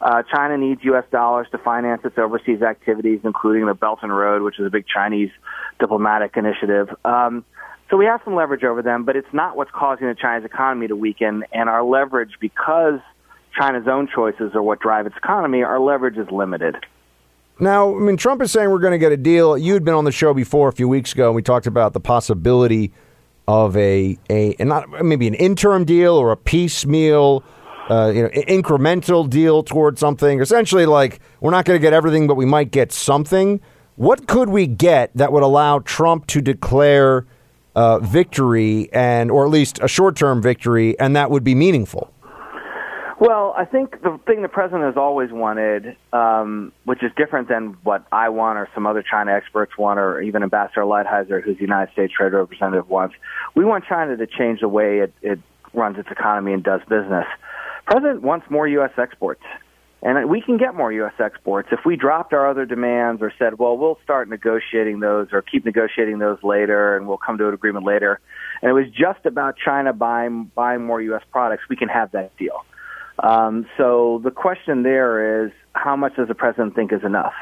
Uh, 0.00 0.22
China 0.22 0.58
needs 0.58 0.82
U.S. 0.84 1.04
dollars 1.10 1.46
to 1.52 1.58
finance 1.58 2.02
its 2.04 2.18
overseas 2.18 2.62
activities, 2.62 3.20
including 3.24 3.66
the 3.66 3.74
Belt 3.74 4.00
and 4.02 4.14
Road, 4.16 4.42
which 4.42 4.58
is 4.58 4.66
a 4.66 4.70
big 4.70 4.84
Chinese 4.86 5.30
diplomatic 5.80 6.36
initiative. 6.36 6.88
Um, 7.04 7.44
so 7.90 7.96
we 7.96 8.04
have 8.06 8.20
some 8.24 8.34
leverage 8.34 8.64
over 8.64 8.82
them, 8.82 9.04
but 9.04 9.16
it's 9.16 9.32
not 9.32 9.56
what's 9.56 9.70
causing 9.70 10.08
the 10.08 10.14
Chinese 10.14 10.44
economy 10.44 10.88
to 10.88 10.96
weaken. 10.96 11.44
And 11.52 11.68
our 11.68 11.84
leverage, 11.84 12.32
because 12.40 13.00
China's 13.56 13.86
own 13.88 14.08
choices 14.12 14.54
are 14.54 14.62
what 14.62 14.80
drive 14.80 15.06
its 15.06 15.16
economy, 15.16 15.62
our 15.62 15.80
leverage 15.80 16.18
is 16.18 16.30
limited. 16.30 16.76
Now, 17.58 17.96
I 17.96 17.98
mean, 18.00 18.18
Trump 18.18 18.42
is 18.42 18.52
saying 18.52 18.70
we're 18.70 18.80
going 18.80 18.92
to 18.92 18.98
get 18.98 19.12
a 19.12 19.16
deal. 19.16 19.56
You 19.56 19.72
had 19.72 19.84
been 19.84 19.94
on 19.94 20.04
the 20.04 20.12
show 20.12 20.34
before 20.34 20.68
a 20.68 20.72
few 20.72 20.88
weeks 20.88 21.14
ago, 21.14 21.28
and 21.28 21.34
we 21.34 21.42
talked 21.42 21.66
about 21.66 21.94
the 21.94 22.00
possibility 22.00 22.92
of 23.48 23.76
a 23.76 24.18
a 24.30 24.54
and 24.58 24.68
not 24.68 25.04
maybe 25.04 25.26
an 25.26 25.34
interim 25.34 25.84
deal 25.84 26.14
or 26.14 26.32
a 26.32 26.36
piecemeal, 26.36 27.44
uh, 27.88 28.12
you 28.14 28.22
know, 28.22 28.28
incremental 28.28 29.28
deal 29.28 29.62
towards 29.62 30.00
something. 30.00 30.40
Essentially, 30.40 30.86
like 30.86 31.20
we're 31.40 31.50
not 31.50 31.64
going 31.64 31.78
to 31.78 31.82
get 31.82 31.92
everything, 31.92 32.26
but 32.26 32.34
we 32.34 32.44
might 32.46 32.70
get 32.70 32.92
something. 32.92 33.60
What 33.96 34.26
could 34.26 34.50
we 34.50 34.66
get 34.66 35.10
that 35.14 35.32
would 35.32 35.42
allow 35.42 35.78
Trump 35.78 36.26
to 36.28 36.40
declare 36.42 37.26
uh, 37.74 37.98
victory 38.00 38.90
and, 38.92 39.30
or 39.30 39.44
at 39.44 39.50
least 39.50 39.78
a 39.80 39.88
short-term 39.88 40.42
victory, 40.42 40.98
and 40.98 41.16
that 41.16 41.30
would 41.30 41.44
be 41.44 41.54
meaningful? 41.54 42.12
Well, 43.18 43.54
I 43.56 43.64
think 43.64 44.02
the 44.02 44.20
thing 44.26 44.42
the 44.42 44.48
president 44.48 44.84
has 44.84 44.96
always 44.98 45.32
wanted, 45.32 45.96
um, 46.12 46.72
which 46.84 47.02
is 47.02 47.10
different 47.16 47.48
than 47.48 47.78
what 47.82 48.04
I 48.12 48.28
want 48.28 48.58
or 48.58 48.68
some 48.74 48.86
other 48.86 49.02
China 49.02 49.32
experts 49.32 49.78
want, 49.78 49.98
or 49.98 50.20
even 50.20 50.42
Ambassador 50.42 50.82
Lighthizer, 50.82 51.42
who's 51.42 51.56
the 51.56 51.62
United 51.62 51.92
States 51.92 52.12
Trade 52.12 52.34
Representative, 52.34 52.90
wants. 52.90 53.14
We 53.54 53.64
want 53.64 53.84
China 53.86 54.18
to 54.18 54.26
change 54.26 54.60
the 54.60 54.68
way 54.68 54.98
it, 54.98 55.14
it 55.22 55.38
runs 55.72 55.98
its 55.98 56.10
economy 56.10 56.52
and 56.52 56.62
does 56.62 56.82
business. 56.90 57.24
President 57.86 58.22
wants 58.22 58.50
more 58.50 58.68
U.S. 58.68 58.92
exports. 58.98 59.42
And 60.02 60.28
we 60.28 60.42
can 60.42 60.58
get 60.58 60.74
more 60.74 60.92
U.S. 60.92 61.14
exports 61.18 61.70
if 61.72 61.80
we 61.86 61.96
dropped 61.96 62.34
our 62.34 62.48
other 62.48 62.66
demands 62.66 63.22
or 63.22 63.32
said, 63.38 63.58
well, 63.58 63.78
we'll 63.78 63.98
start 64.04 64.28
negotiating 64.28 65.00
those 65.00 65.28
or 65.32 65.40
keep 65.40 65.64
negotiating 65.64 66.18
those 66.18 66.38
later 66.42 66.96
and 66.96 67.08
we'll 67.08 67.16
come 67.16 67.38
to 67.38 67.48
an 67.48 67.54
agreement 67.54 67.86
later. 67.86 68.20
And 68.60 68.70
it 68.70 68.74
was 68.74 68.86
just 68.90 69.24
about 69.24 69.56
China 69.56 69.94
buying, 69.94 70.50
buying 70.54 70.84
more 70.84 71.00
U.S. 71.00 71.22
products. 71.32 71.62
We 71.70 71.76
can 71.76 71.88
have 71.88 72.12
that 72.12 72.36
deal. 72.36 72.64
Um, 73.18 73.66
so 73.76 74.20
the 74.22 74.30
question 74.30 74.82
there 74.82 75.46
is, 75.46 75.52
how 75.72 75.96
much 75.96 76.16
does 76.16 76.28
the 76.28 76.34
president 76.34 76.74
think 76.74 76.92
is 76.92 77.02
enough? 77.04 77.34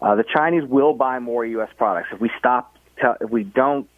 Uh, 0.00 0.14
the 0.14 0.24
Chinese 0.24 0.64
will 0.64 0.94
buy 0.94 1.18
more 1.18 1.44
U.S. 1.44 1.70
products 1.76 2.08
if 2.12 2.20
we 2.20 2.30
stop. 2.38 2.74
Te- 2.96 3.24
if 3.24 3.30
we 3.30 3.42
don't 3.44 3.88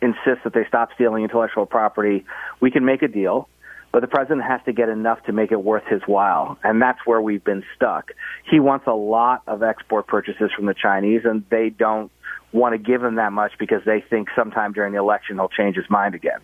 insist 0.00 0.44
that 0.44 0.54
they 0.54 0.64
stop 0.68 0.90
stealing 0.94 1.24
intellectual 1.24 1.66
property, 1.66 2.24
we 2.60 2.70
can 2.70 2.84
make 2.84 3.02
a 3.02 3.08
deal. 3.08 3.48
But 3.92 4.02
the 4.02 4.06
president 4.06 4.44
has 4.44 4.60
to 4.66 4.72
get 4.72 4.88
enough 4.88 5.24
to 5.24 5.32
make 5.32 5.50
it 5.50 5.60
worth 5.62 5.84
his 5.86 6.02
while, 6.06 6.58
and 6.62 6.80
that's 6.80 7.00
where 7.04 7.20
we've 7.20 7.42
been 7.42 7.64
stuck. 7.74 8.12
He 8.48 8.60
wants 8.60 8.86
a 8.86 8.94
lot 8.94 9.42
of 9.48 9.64
export 9.64 10.06
purchases 10.06 10.52
from 10.54 10.66
the 10.66 10.74
Chinese, 10.74 11.22
and 11.24 11.44
they 11.50 11.70
don't 11.70 12.12
want 12.52 12.74
to 12.74 12.78
give 12.78 13.02
him 13.02 13.16
that 13.16 13.32
much 13.32 13.52
because 13.58 13.82
they 13.84 14.00
think 14.00 14.28
sometime 14.36 14.72
during 14.72 14.92
the 14.92 15.00
election 15.00 15.36
he'll 15.36 15.48
change 15.48 15.74
his 15.74 15.90
mind 15.90 16.14
again. 16.14 16.40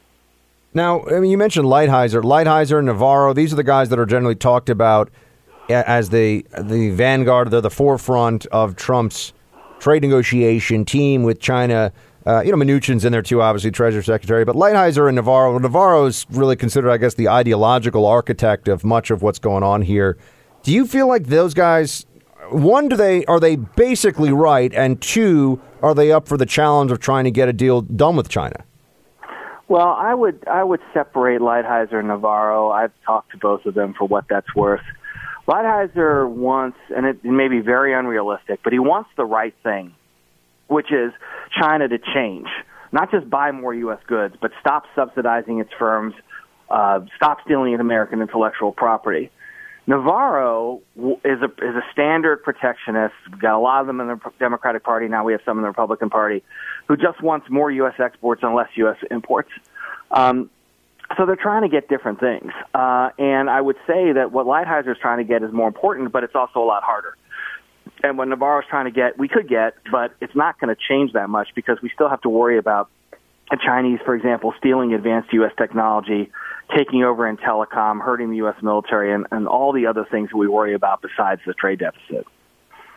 Now, 0.77 1.07
I 1.07 1.21
mean, 1.21 1.31
you 1.31 1.39
mentioned 1.39 1.65
Lighthizer, 1.65 2.23
Lighthizer, 2.23 2.77
and 2.77 2.85
Navarro. 2.85 3.33
These 3.33 3.51
are 3.51 3.57
the 3.57 3.65
guys 3.65 3.89
that 3.89 3.99
are 3.99 4.05
generally 4.05 4.35
talked 4.35 4.69
about 4.69 5.11
as 5.71 6.11
the 6.11 6.45
the 6.61 6.91
vanguard, 6.91 7.51
they're 7.51 7.63
the 7.63 7.71
forefront 7.71 8.45
of 8.49 8.77
Trump's 8.77 9.33
trade 9.79 10.03
negotiation 10.03 10.85
team 10.85 11.23
with 11.23 11.41
China. 11.41 11.95
Uh, 12.27 12.43
you 12.45 12.55
know, 12.55 12.59
Mnuchin's 12.59 13.07
in 13.07 13.13
there 13.13 13.23
too, 13.23 13.41
obviously, 13.41 13.71
Treasury 13.71 14.05
Secretary. 14.05 14.45
But 14.45 14.55
Lighthizer 14.55 15.09
and 15.09 15.17
Navarro, 15.17 15.59
Navarro 15.59 16.05
is 16.05 16.27
really 16.29 16.57
considered, 16.57 16.91
I 16.91 16.99
guess, 16.99 17.15
the 17.15 17.31
ideological 17.31 18.05
architect 18.05 18.69
of 18.69 18.85
much 18.85 19.11
of 19.11 19.23
what's 19.23 19.39
going 19.39 19.63
on 19.63 19.81
here. 19.81 20.19
Do 20.63 20.73
you 20.73 20.87
feel 20.87 21.09
like 21.09 21.29
those 21.29 21.55
guys? 21.55 22.05
One, 22.51 22.91
do 22.91 22.97
they 22.97 23.25
are 23.25 23.41
they 23.41 23.57
basically 23.57 24.31
right, 24.31 24.75
and 24.75 25.01
two, 25.01 25.59
are 25.81 25.95
they 25.95 26.13
up 26.13 26.29
for 26.29 26.37
the 26.37 26.45
challenge 26.45 26.93
of 26.93 27.01
trying 27.01 27.25
to 27.25 27.31
get 27.31 27.49
a 27.49 27.55
deal 27.55 27.81
done 27.81 28.15
with 28.15 28.29
China? 28.29 28.66
Well, 29.69 29.89
I 29.89 30.15
would 30.15 30.47
I 30.47 30.63
would 30.63 30.81
separate 30.95 31.41
Lighthizer 31.41 31.99
and 31.99 32.09
Navarro. 32.09 32.71
I've 32.71 32.93
talked 33.05 33.33
to 33.33 33.39
both 33.39 33.67
of 33.67 33.75
them 33.75 33.95
for 33.99 34.07
what 34.07 34.27
that's 34.29 34.55
worth. 34.55 34.85
Lighthizer 35.49 36.29
wants, 36.29 36.79
and 36.95 37.07
it 37.07 37.25
may 37.25 37.49
be 37.49 37.61
very 37.61 37.93
unrealistic, 37.93 38.61
but 38.65 38.73
he 38.73 38.79
wants 38.79 39.11
the 39.17 39.25
right 39.25 39.55
thing, 39.63 39.95
which 40.69 40.93
is 40.93 41.13
China 41.61 41.89
to 41.89 41.99
change, 41.99 42.49
not 42.91 43.11
just 43.11 43.31
buy 43.31 43.53
more 43.53 43.73
U.S. 43.75 44.01
goods, 44.07 44.35
but 44.41 44.51
stop 44.61 44.85
subsidizing 44.95 45.61
its 45.61 45.71
firms, 45.79 46.15
uh, 46.69 47.01
stop 47.17 47.39
stealing 47.45 47.75
American 47.75 48.23
intellectual 48.23 48.73
property. 48.73 49.31
Navarro 49.89 50.83
is 50.97 51.41
a 51.43 51.51
is 51.65 51.77
a 51.77 51.83
standard 51.93 52.43
protectionist. 52.43 53.15
We've 53.31 53.41
got 53.41 53.57
a 53.57 53.61
lot 53.61 53.81
of 53.83 53.87
them 53.87 54.01
in 54.01 54.09
the 54.09 54.21
Democratic 54.41 54.83
Party 54.83 55.07
now. 55.07 55.25
We 55.25 55.33
have 55.33 55.43
some 55.45 55.59
in 55.59 55.63
the 55.63 55.69
Republican 55.69 56.11
Party, 56.11 56.43
who 56.89 56.97
just 56.97 57.23
wants 57.23 57.49
more 57.51 57.71
U.S. 57.71 57.95
exports 57.99 58.43
and 58.43 58.55
less 58.55 58.69
U.S. 58.77 58.97
imports. 59.11 59.51
Um, 60.11 60.51
so 61.17 61.25
they're 61.25 61.37
trying 61.37 61.63
to 61.63 61.69
get 61.69 61.89
different 61.89 62.19
things, 62.19 62.53
uh, 62.75 63.11
and 63.19 63.49
I 63.49 63.61
would 63.61 63.77
say 63.87 64.13
that 64.13 64.33
what 64.33 64.47
Lighthizer 64.47 64.91
is 64.91 64.99
trying 65.01 65.19
to 65.19 65.25
get 65.25 65.43
is 65.43 65.53
more 65.53 65.69
important, 65.69 66.11
but 66.11 66.25
it's 66.25 66.35
also 66.35 66.61
a 66.61 66.67
lot 66.67 66.83
harder. 66.83 67.17
And 68.03 68.19
what 68.19 68.27
Navarro 68.29 68.61
is 68.61 68.67
trying 68.69 68.87
to 68.87 68.91
get, 68.91 69.17
we 69.17 69.29
could 69.29 69.49
get, 69.49 69.75
but 69.91 70.13
it's 70.21 70.35
not 70.35 70.59
going 70.61 70.75
to 70.75 70.81
change 70.81 71.13
that 71.13 71.31
much 71.31 71.49
because 71.55 71.81
we 71.81 71.91
still 71.95 72.09
have 72.09 72.21
to 72.23 72.29
worry 72.29 72.59
about 72.59 72.91
the 73.51 73.59
Chinese, 73.65 74.01
for 74.05 74.17
example, 74.17 74.53
stealing 74.59 74.95
advanced 74.95 75.33
U.S. 75.33 75.53
technology 75.57 76.33
taking 76.77 77.05
over 77.05 77.29
in 77.29 77.37
telecom, 77.37 78.01
hurting 78.01 78.31
the 78.31 78.37
U.S. 78.39 78.57
military, 78.61 79.13
and, 79.13 79.27
and 79.31 79.47
all 79.47 79.73
the 79.73 79.87
other 79.87 80.05
things 80.11 80.33
we 80.33 80.49
worry 80.49 80.75
about 80.75 81.01
besides 81.01 81.41
the 81.47 81.55
trade 81.55 81.79
deficit. 81.79 82.27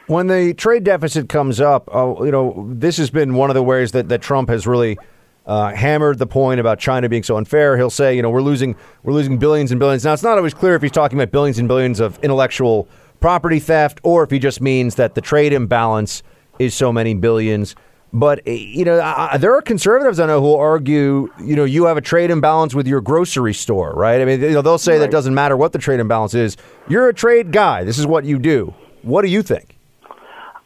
When 0.10 0.26
the 0.26 0.56
trade 0.56 0.86
deficit 0.86 1.30
comes 1.30 1.62
up, 1.62 1.88
uh, 1.94 2.16
you 2.24 2.32
know, 2.32 2.68
this 2.74 2.98
has 2.98 3.12
been 3.12 3.36
one 3.36 3.52
of 3.52 3.54
the 3.54 3.62
ways 3.62 3.92
that, 3.92 4.10
that 4.10 4.24
Trump 4.24 4.50
has 4.50 4.66
really 4.66 4.98
uh, 5.46 5.72
hammered 5.76 6.18
the 6.18 6.26
point 6.26 6.60
about 6.60 6.80
China 6.80 7.08
being 7.08 7.22
so 7.22 7.38
unfair. 7.38 7.78
He'll 7.78 7.92
say, 7.92 8.16
you 8.16 8.24
know, 8.24 8.32
we're 8.32 8.42
losing 8.42 8.76
we're 9.04 9.14
losing 9.14 9.38
billions 9.38 9.70
and 9.70 9.80
billions. 9.80 10.04
Now, 10.04 10.14
it's 10.14 10.24
not 10.24 10.36
always 10.40 10.56
clear 10.56 10.74
if 10.74 10.82
he's 10.82 10.90
talking 10.90 11.16
about 11.20 11.32
billions 11.32 11.60
and 11.60 11.68
billions 11.68 12.00
of 12.00 12.18
intellectual 12.24 12.88
property 13.20 13.60
theft 13.60 14.00
or 14.02 14.24
if 14.24 14.32
he 14.32 14.40
just 14.40 14.62
means 14.62 14.96
that 14.96 15.14
the 15.14 15.22
trade 15.22 15.54
imbalance 15.54 16.24
is 16.58 16.74
so 16.74 16.92
many 16.92 17.14
billions. 17.14 17.76
But 18.12 18.40
eh, 18.48 18.54
you 18.54 18.86
know, 18.86 19.00
I, 19.00 19.38
there 19.38 19.54
are 19.54 19.62
conservatives 19.62 20.20
I 20.20 20.26
know 20.26 20.42
who 20.42 20.56
argue, 20.56 21.32
you 21.40 21.56
know, 21.56 21.66
you 21.66 21.86
have 21.86 21.98
a 21.98 22.02
trade 22.02 22.32
imbalance 22.32 22.74
with 22.74 22.88
your 22.88 23.02
grocery 23.02 23.54
store, 23.54 23.94
right? 23.94 24.20
I 24.22 24.26
mean, 24.26 24.42
you 24.42 24.50
know, 24.54 24.64
they'll 24.64 24.80
say 24.80 24.94
right. 24.94 24.98
that 25.02 25.12
doesn't 25.12 25.36
matter 25.36 25.56
what 25.56 25.72
the 25.72 25.78
trade 25.78 26.00
imbalance 26.00 26.34
is. 26.34 26.58
You're 26.88 27.10
a 27.10 27.14
trade 27.14 27.52
guy. 27.52 27.84
This 27.84 28.00
is 28.00 28.08
what 28.08 28.26
you 28.26 28.40
do. 28.40 28.74
What 29.04 29.22
do 29.22 29.28
you 29.28 29.44
think? 29.44 29.79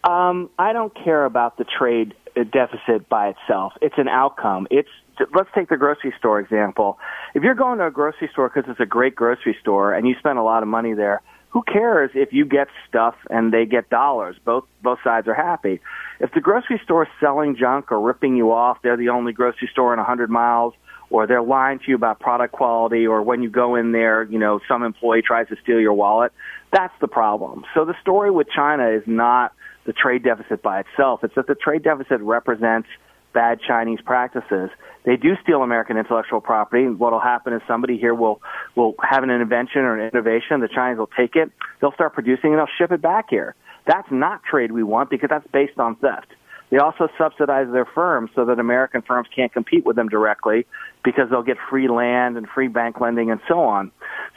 Um, 0.03 0.49
I 0.59 0.73
don't 0.73 0.93
care 0.93 1.25
about 1.25 1.57
the 1.57 1.65
trade 1.65 2.13
deficit 2.35 3.07
by 3.09 3.30
itself. 3.30 3.73
It's 3.81 3.97
an 3.97 4.07
outcome. 4.07 4.67
It's 4.71 4.89
let's 5.34 5.49
take 5.53 5.69
the 5.69 5.77
grocery 5.77 6.13
store 6.17 6.39
example. 6.39 6.97
If 7.35 7.43
you're 7.43 7.55
going 7.55 7.77
to 7.80 7.88
a 7.88 7.91
grocery 7.91 8.30
store 8.31 8.49
because 8.49 8.69
it's 8.69 8.80
a 8.80 8.85
great 8.85 9.15
grocery 9.15 9.55
store 9.61 9.93
and 9.93 10.07
you 10.07 10.15
spend 10.19 10.39
a 10.39 10.43
lot 10.43 10.63
of 10.63 10.69
money 10.69 10.93
there, 10.93 11.21
who 11.49 11.61
cares 11.61 12.09
if 12.15 12.34
you 12.34 12.45
get 12.45 12.67
stuff 12.89 13.13
and 13.30 13.53
they 13.53 13.65
get 13.65 13.89
dollars? 13.89 14.35
Both 14.43 14.65
both 14.81 14.99
sides 15.03 15.27
are 15.27 15.35
happy. 15.35 15.80
If 16.19 16.31
the 16.34 16.41
grocery 16.41 16.81
store 16.84 17.03
is 17.03 17.09
selling 17.19 17.55
junk 17.55 17.91
or 17.91 18.01
ripping 18.01 18.35
you 18.35 18.51
off, 18.51 18.80
they're 18.81 18.97
the 18.97 19.09
only 19.09 19.34
grocery 19.34 19.69
store 19.71 19.93
in 19.93 19.99
a 19.99 20.01
100 20.01 20.31
miles, 20.31 20.73
or 21.11 21.27
they're 21.27 21.43
lying 21.43 21.77
to 21.80 21.85
you 21.88 21.95
about 21.95 22.19
product 22.19 22.53
quality, 22.53 23.05
or 23.05 23.21
when 23.21 23.43
you 23.43 23.51
go 23.51 23.75
in 23.75 23.91
there, 23.91 24.23
you 24.23 24.39
know, 24.39 24.59
some 24.67 24.81
employee 24.81 25.21
tries 25.21 25.47
to 25.49 25.55
steal 25.61 25.80
your 25.80 25.93
wallet. 25.93 26.34
That's 26.71 26.93
the 27.01 27.07
problem. 27.07 27.65
So 27.75 27.85
the 27.85 27.93
story 28.01 28.31
with 28.31 28.47
China 28.49 28.89
is 28.89 29.03
not 29.05 29.53
the 29.85 29.93
trade 29.93 30.23
deficit 30.23 30.61
by 30.61 30.81
itself. 30.81 31.23
It's 31.23 31.35
that 31.35 31.47
the 31.47 31.55
trade 31.55 31.84
deficit 31.84 32.22
represents 32.22 32.88
bad 33.34 33.60
Chinese 33.68 33.99
practices. 34.05 34.69
They 35.05 35.18
do 35.18 35.35
steal 35.41 35.64
American 35.64 35.97
intellectual 35.97 36.39
property. 36.39 36.88
What 36.88 37.11
will 37.11 37.19
happen 37.19 37.53
is 37.53 37.61
somebody 37.68 37.97
here 37.97 38.14
will 38.14 38.41
will 38.76 38.93
have 39.01 39.23
an 39.23 39.30
invention 39.30 39.81
or 39.81 39.99
an 39.99 40.07
innovation. 40.07 40.61
The 40.61 40.69
Chinese 40.73 40.97
will 40.97 41.10
take 41.18 41.35
it. 41.35 41.51
They'll 41.81 41.93
start 41.93 42.14
producing 42.14 42.51
and 42.51 42.60
they'll 42.60 42.76
ship 42.77 42.91
it 42.91 43.01
back 43.01 43.26
here. 43.30 43.55
That's 43.85 44.07
not 44.11 44.43
trade 44.43 44.72
we 44.72 44.84
want 44.84 45.10
because 45.10 45.30
that's 45.30 45.47
based 45.51 45.77
on 45.77 45.95
theft. 45.97 46.27
They 46.69 46.77
also 46.77 47.07
subsidize 47.19 47.68
their 47.72 47.85
firms 47.85 48.31
so 48.34 48.45
that 48.45 48.60
American 48.60 49.03
firms 49.03 49.27
can't 49.35 49.53
compete 49.53 49.85
with 49.85 49.95
them 49.95 50.10
directly 50.10 50.65
because 51.03 51.30
they'll 51.30 51.43
get 51.43 51.57
free 51.69 51.88
land 51.88 52.35
and 52.38 52.47
free 52.47 52.68
bank 52.68 52.99
lending 52.99 53.30
and 53.30 53.39
so 53.47 53.60
on. 53.60 53.91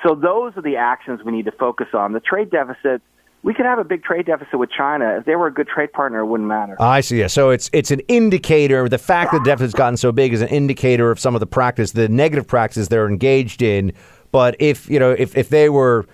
So 0.04 0.14
those 0.14 0.52
are 0.56 0.62
the 0.62 0.76
actions 0.76 1.20
we 1.24 1.32
need 1.32 1.46
to 1.46 1.52
focus 1.52 1.86
on. 1.94 2.12
The 2.12 2.20
trade 2.20 2.50
deficit 2.50 3.00
we 3.46 3.54
could 3.54 3.64
have 3.64 3.78
a 3.78 3.84
big 3.84 4.02
trade 4.02 4.26
deficit 4.26 4.58
with 4.58 4.70
China. 4.72 5.18
If 5.18 5.24
they 5.24 5.36
were 5.36 5.46
a 5.46 5.52
good 5.52 5.68
trade 5.68 5.92
partner, 5.92 6.18
it 6.18 6.26
wouldn't 6.26 6.48
matter. 6.48 6.74
I 6.82 7.00
see. 7.00 7.20
Yeah. 7.20 7.28
So 7.28 7.50
it's 7.50 7.70
it's 7.72 7.92
an 7.92 8.00
indicator. 8.08 8.88
The 8.88 8.98
fact 8.98 9.30
that 9.30 9.38
the 9.38 9.44
deficit's 9.44 9.72
gotten 9.72 9.96
so 9.96 10.10
big 10.10 10.32
is 10.32 10.40
an 10.42 10.48
indicator 10.48 11.12
of 11.12 11.20
some 11.20 11.36
of 11.36 11.40
the 11.40 11.46
practice, 11.46 11.92
the 11.92 12.08
negative 12.08 12.48
practices 12.48 12.88
they're 12.88 13.08
engaged 13.08 13.62
in. 13.62 13.92
But 14.32 14.56
if 14.58 14.90
you 14.90 14.98
know, 14.98 15.12
if 15.12 15.36
if 15.36 15.48
they 15.48 15.68
were, 15.68 16.06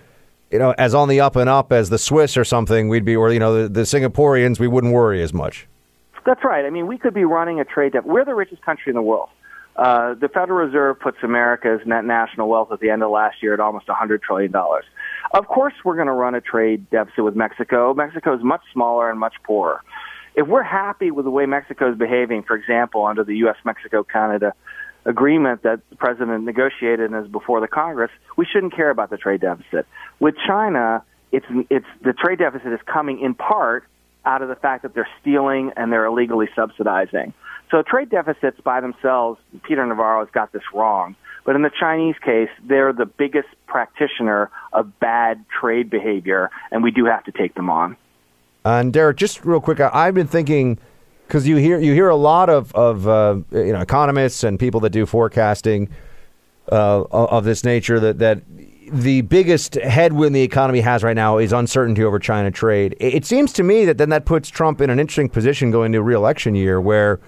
you 0.51 0.59
know, 0.59 0.75
as 0.77 0.93
on 0.93 1.09
the 1.09 1.21
up 1.21 1.35
and 1.35 1.49
up 1.49 1.71
as 1.71 1.89
the 1.89 1.97
Swiss 1.97 2.37
or 2.37 2.43
something, 2.45 2.87
we'd 2.87 3.03
be, 3.03 3.15
or 3.15 3.33
you 3.33 3.39
know, 3.39 3.63
the, 3.63 3.67
the 3.67 3.81
Singaporeans, 3.81 4.59
we 4.59 4.67
wouldn't 4.67 4.93
worry 4.93 5.23
as 5.23 5.33
much. 5.33 5.67
That's 6.27 6.43
right. 6.43 6.65
I 6.65 6.69
mean, 6.69 6.85
we 6.85 6.99
could 6.99 7.15
be 7.15 7.25
running 7.25 7.59
a 7.59 7.65
trade 7.65 7.93
deficit. 7.93 8.13
We're 8.13 8.25
the 8.25 8.35
richest 8.35 8.61
country 8.61 8.91
in 8.91 8.95
the 8.95 9.01
world. 9.01 9.29
Uh, 9.75 10.13
the 10.13 10.29
Federal 10.29 10.65
Reserve 10.65 10.99
puts 10.99 11.17
America's 11.23 11.81
net 11.85 12.05
national 12.05 12.47
wealth 12.47 12.71
at 12.71 12.79
the 12.79 12.89
end 12.89 13.01
of 13.01 13.09
last 13.09 13.41
year 13.41 13.53
at 13.53 13.59
almost 13.59 13.87
$100 13.87 14.21
trillion. 14.21 14.53
Of 15.33 15.47
course, 15.47 15.73
we're 15.83 15.95
going 15.95 16.07
to 16.07 16.13
run 16.13 16.35
a 16.35 16.41
trade 16.41 16.89
deficit 16.91 17.23
with 17.23 17.35
Mexico. 17.35 17.93
Mexico 17.93 18.35
is 18.35 18.43
much 18.43 18.61
smaller 18.71 19.09
and 19.09 19.19
much 19.19 19.33
poorer. 19.43 19.81
If 20.35 20.47
we're 20.47 20.63
happy 20.63 21.11
with 21.11 21.25
the 21.25 21.31
way 21.31 21.45
Mexico 21.45 21.91
is 21.91 21.97
behaving, 21.97 22.43
for 22.43 22.55
example, 22.55 23.05
under 23.05 23.23
the 23.23 23.37
U.S. 23.37 23.57
Mexico 23.65 24.03
Canada 24.03 24.53
agreement 25.05 25.63
that 25.63 25.81
the 25.89 25.95
president 25.95 26.43
negotiated 26.43 27.11
and 27.11 27.25
is 27.25 27.31
before 27.31 27.59
the 27.59 27.67
Congress, 27.67 28.11
we 28.37 28.45
shouldn't 28.45 28.75
care 28.75 28.89
about 28.89 29.09
the 29.09 29.17
trade 29.17 29.41
deficit. 29.41 29.85
With 30.19 30.35
China, 30.45 31.03
it's, 31.31 31.45
it's, 31.69 31.85
the 32.03 32.13
trade 32.13 32.39
deficit 32.39 32.71
is 32.71 32.79
coming 32.85 33.19
in 33.19 33.33
part 33.33 33.85
out 34.25 34.41
of 34.41 34.49
the 34.49 34.55
fact 34.55 34.83
that 34.83 34.93
they're 34.93 35.09
stealing 35.19 35.71
and 35.75 35.91
they're 35.91 36.05
illegally 36.05 36.47
subsidizing. 36.55 37.33
So 37.73 37.81
trade 37.81 38.11
deficits 38.11 38.61
by 38.63 38.81
themselves, 38.81 39.39
Peter 39.63 39.83
Navarro 39.83 40.23
has 40.23 40.31
got 40.31 40.51
this 40.51 40.61
wrong. 40.75 41.15
But 41.43 41.55
in 41.55 41.63
the 41.63 41.71
Chinese 41.71 42.15
case, 42.23 42.49
they're 42.63 42.93
the 42.93 43.07
biggest 43.07 43.47
practitioner 43.65 44.51
of 44.73 44.99
bad 44.99 45.43
trade 45.49 45.89
behavior, 45.89 46.51
and 46.71 46.83
we 46.83 46.91
do 46.91 47.05
have 47.05 47.23
to 47.23 47.31
take 47.31 47.55
them 47.55 47.71
on. 47.71 47.97
And 48.63 48.93
Derek, 48.93 49.17
just 49.17 49.43
real 49.43 49.59
quick, 49.59 49.79
I've 49.79 50.13
been 50.13 50.27
thinking 50.27 50.77
because 51.27 51.47
you 51.47 51.55
hear 51.55 51.79
you 51.79 51.93
hear 51.93 52.09
a 52.09 52.15
lot 52.15 52.47
of 52.47 52.71
of 52.75 53.07
uh, 53.07 53.39
you 53.51 53.73
know 53.73 53.81
economists 53.81 54.43
and 54.43 54.59
people 54.59 54.79
that 54.81 54.91
do 54.91 55.07
forecasting 55.07 55.89
uh, 56.71 57.01
of 57.11 57.43
this 57.43 57.63
nature 57.63 57.99
that 57.99 58.19
that 58.19 58.43
the 58.91 59.21
biggest 59.21 59.73
headwind 59.75 60.35
the 60.35 60.43
economy 60.43 60.81
has 60.81 61.03
right 61.03 61.15
now 61.15 61.39
is 61.39 61.51
uncertainty 61.51 62.03
over 62.03 62.19
China 62.19 62.51
trade. 62.51 62.95
It 62.99 63.25
seems 63.25 63.51
to 63.53 63.63
me 63.63 63.83
that 63.85 63.97
then 63.97 64.09
that 64.09 64.25
puts 64.25 64.49
Trump 64.49 64.79
in 64.79 64.91
an 64.91 64.99
interesting 64.99 65.27
position 65.27 65.71
going 65.71 65.91
to 65.93 66.03
reelection 66.03 66.53
year 66.53 66.79
where 66.79 67.19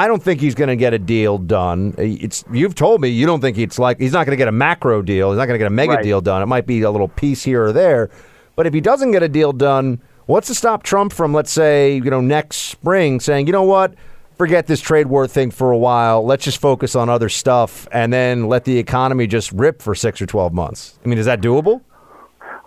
I 0.00 0.06
don't 0.06 0.22
think 0.22 0.40
he's 0.40 0.54
going 0.54 0.68
to 0.68 0.76
get 0.76 0.94
a 0.94 0.98
deal 0.98 1.36
done. 1.36 1.94
Uh, 1.98 2.04
it's 2.04 2.42
you've 2.50 2.74
told 2.74 3.02
me 3.02 3.08
you 3.08 3.26
don't 3.26 3.42
think 3.42 3.58
it's 3.58 3.78
like 3.78 4.00
he's 4.00 4.14
not 4.14 4.24
going 4.24 4.32
to 4.32 4.38
get 4.38 4.48
a 4.48 4.52
macro 4.52 5.02
deal. 5.02 5.30
He's 5.30 5.36
not 5.36 5.44
going 5.44 5.56
to 5.56 5.58
get 5.58 5.66
a 5.66 5.74
mega 5.74 5.96
right. 5.96 6.02
deal 6.02 6.22
done. 6.22 6.40
It 6.40 6.46
might 6.46 6.66
be 6.66 6.80
a 6.80 6.90
little 6.90 7.08
piece 7.08 7.42
here 7.42 7.66
or 7.66 7.70
there. 7.70 8.08
But 8.56 8.66
if 8.66 8.72
he 8.72 8.80
doesn't 8.80 9.12
get 9.12 9.22
a 9.22 9.28
deal 9.28 9.52
done, 9.52 10.00
what's 10.24 10.46
to 10.46 10.54
stop 10.54 10.84
Trump 10.84 11.12
from 11.12 11.34
let's 11.34 11.52
say, 11.52 11.96
you 11.96 12.10
know, 12.10 12.22
next 12.22 12.56
spring 12.56 13.20
saying, 13.20 13.46
"You 13.46 13.52
know 13.52 13.62
what? 13.62 13.92
Forget 14.38 14.66
this 14.68 14.80
trade 14.80 15.08
war 15.08 15.26
thing 15.26 15.50
for 15.50 15.70
a 15.70 15.76
while. 15.76 16.24
Let's 16.24 16.44
just 16.44 16.62
focus 16.62 16.96
on 16.96 17.10
other 17.10 17.28
stuff 17.28 17.86
and 17.92 18.10
then 18.10 18.48
let 18.48 18.64
the 18.64 18.78
economy 18.78 19.26
just 19.26 19.52
rip 19.52 19.82
for 19.82 19.94
6 19.94 20.22
or 20.22 20.24
12 20.24 20.54
months." 20.54 20.98
I 21.04 21.08
mean, 21.10 21.18
is 21.18 21.26
that 21.26 21.42
doable? 21.42 21.82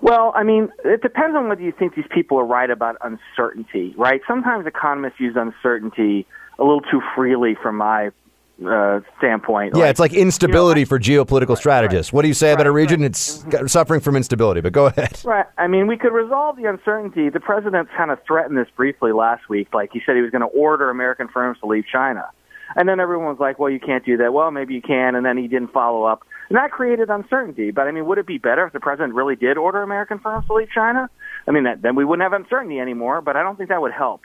Well, 0.02 0.34
I 0.36 0.44
mean, 0.44 0.70
it 0.86 1.02
depends 1.02 1.36
on 1.36 1.50
whether 1.50 1.64
you 1.64 1.72
think 1.72 1.96
these 1.96 2.06
people 2.14 2.38
are 2.38 2.46
right 2.46 2.70
about 2.70 2.98
uncertainty, 3.02 3.96
right? 3.98 4.22
Sometimes 4.28 4.68
economists 4.68 5.20
use 5.20 5.36
uncertainty 5.36 6.28
a 6.60 6.64
little 6.64 6.82
too 6.82 7.02
freely 7.16 7.56
from 7.62 7.78
my 7.78 8.12
uh, 8.66 9.02
standpoint. 9.18 9.74
Yeah, 9.76 9.84
like, 9.84 9.90
it's 9.92 10.00
like 10.00 10.14
instability 10.14 10.82
you 10.82 10.86
know, 10.86 10.90
for 10.90 11.00
geopolitical 11.00 11.58
strategists. 11.58 12.12
Right, 12.12 12.18
what 12.18 12.22
do 12.22 12.28
you 12.28 12.34
say 12.34 12.50
right, 12.50 12.54
about 12.54 12.68
a 12.68 12.72
region? 12.72 13.02
Right. 13.02 13.08
It's 13.08 13.40
mm-hmm. 13.40 13.68
suffering 13.68 14.00
from 14.00 14.16
instability, 14.16 14.62
but 14.62 14.74
go 14.74 14.88
ahead. 14.88 15.22
Right. 15.34 15.46
I 15.58 15.68
mean, 15.68 15.88
we 15.88 15.98
could 15.98 16.12
resolve 16.12 16.58
the 16.58 16.66
uncertainty. 16.66 17.30
The 17.30 17.40
president 17.40 17.90
kind 17.96 18.12
of 18.12 18.20
threatened 18.28 18.58
this 18.58 18.68
briefly 18.76 19.14
last 19.14 19.48
week. 19.50 19.74
Like 19.74 19.92
he 19.94 20.02
said 20.06 20.16
he 20.16 20.22
was 20.22 20.32
going 20.32 20.42
to 20.42 20.48
order 20.48 20.90
American 20.90 21.28
firms 21.28 21.60
to 21.62 21.66
leave 21.66 21.86
China. 21.92 22.30
And 22.76 22.88
then 22.90 23.00
everyone 23.00 23.28
was 23.28 23.40
like, 23.40 23.58
well, 23.58 23.70
you 23.70 23.80
can't 23.80 24.06
do 24.06 24.18
that. 24.18 24.34
Well, 24.34 24.52
maybe 24.52 24.74
you 24.74 24.82
can. 24.82 25.16
And 25.16 25.26
then 25.26 25.38
he 25.38 25.48
didn't 25.48 25.72
follow 25.72 26.04
up. 26.04 26.24
And 26.50 26.58
that 26.58 26.72
created 26.72 27.10
uncertainty. 27.10 27.72
But 27.72 27.88
I 27.88 27.92
mean, 27.92 28.06
would 28.06 28.18
it 28.18 28.28
be 28.28 28.38
better 28.38 28.66
if 28.66 28.74
the 28.74 28.80
president 28.80 29.14
really 29.14 29.36
did 29.36 29.58
order 29.58 29.82
American 29.82 30.20
firms 30.20 30.46
to 30.48 30.54
leave 30.54 30.70
China? 30.70 31.10
I 31.48 31.52
mean, 31.52 31.64
that, 31.64 31.82
then 31.82 31.96
we 31.96 32.06
wouldn't 32.06 32.24
have 32.24 32.34
uncertainty 32.34 32.80
anymore, 32.80 33.22
but 33.22 33.36
I 33.36 33.44
don't 33.44 33.58
think 33.58 33.70
that 33.70 33.82
would 33.82 33.94
help. 33.94 34.22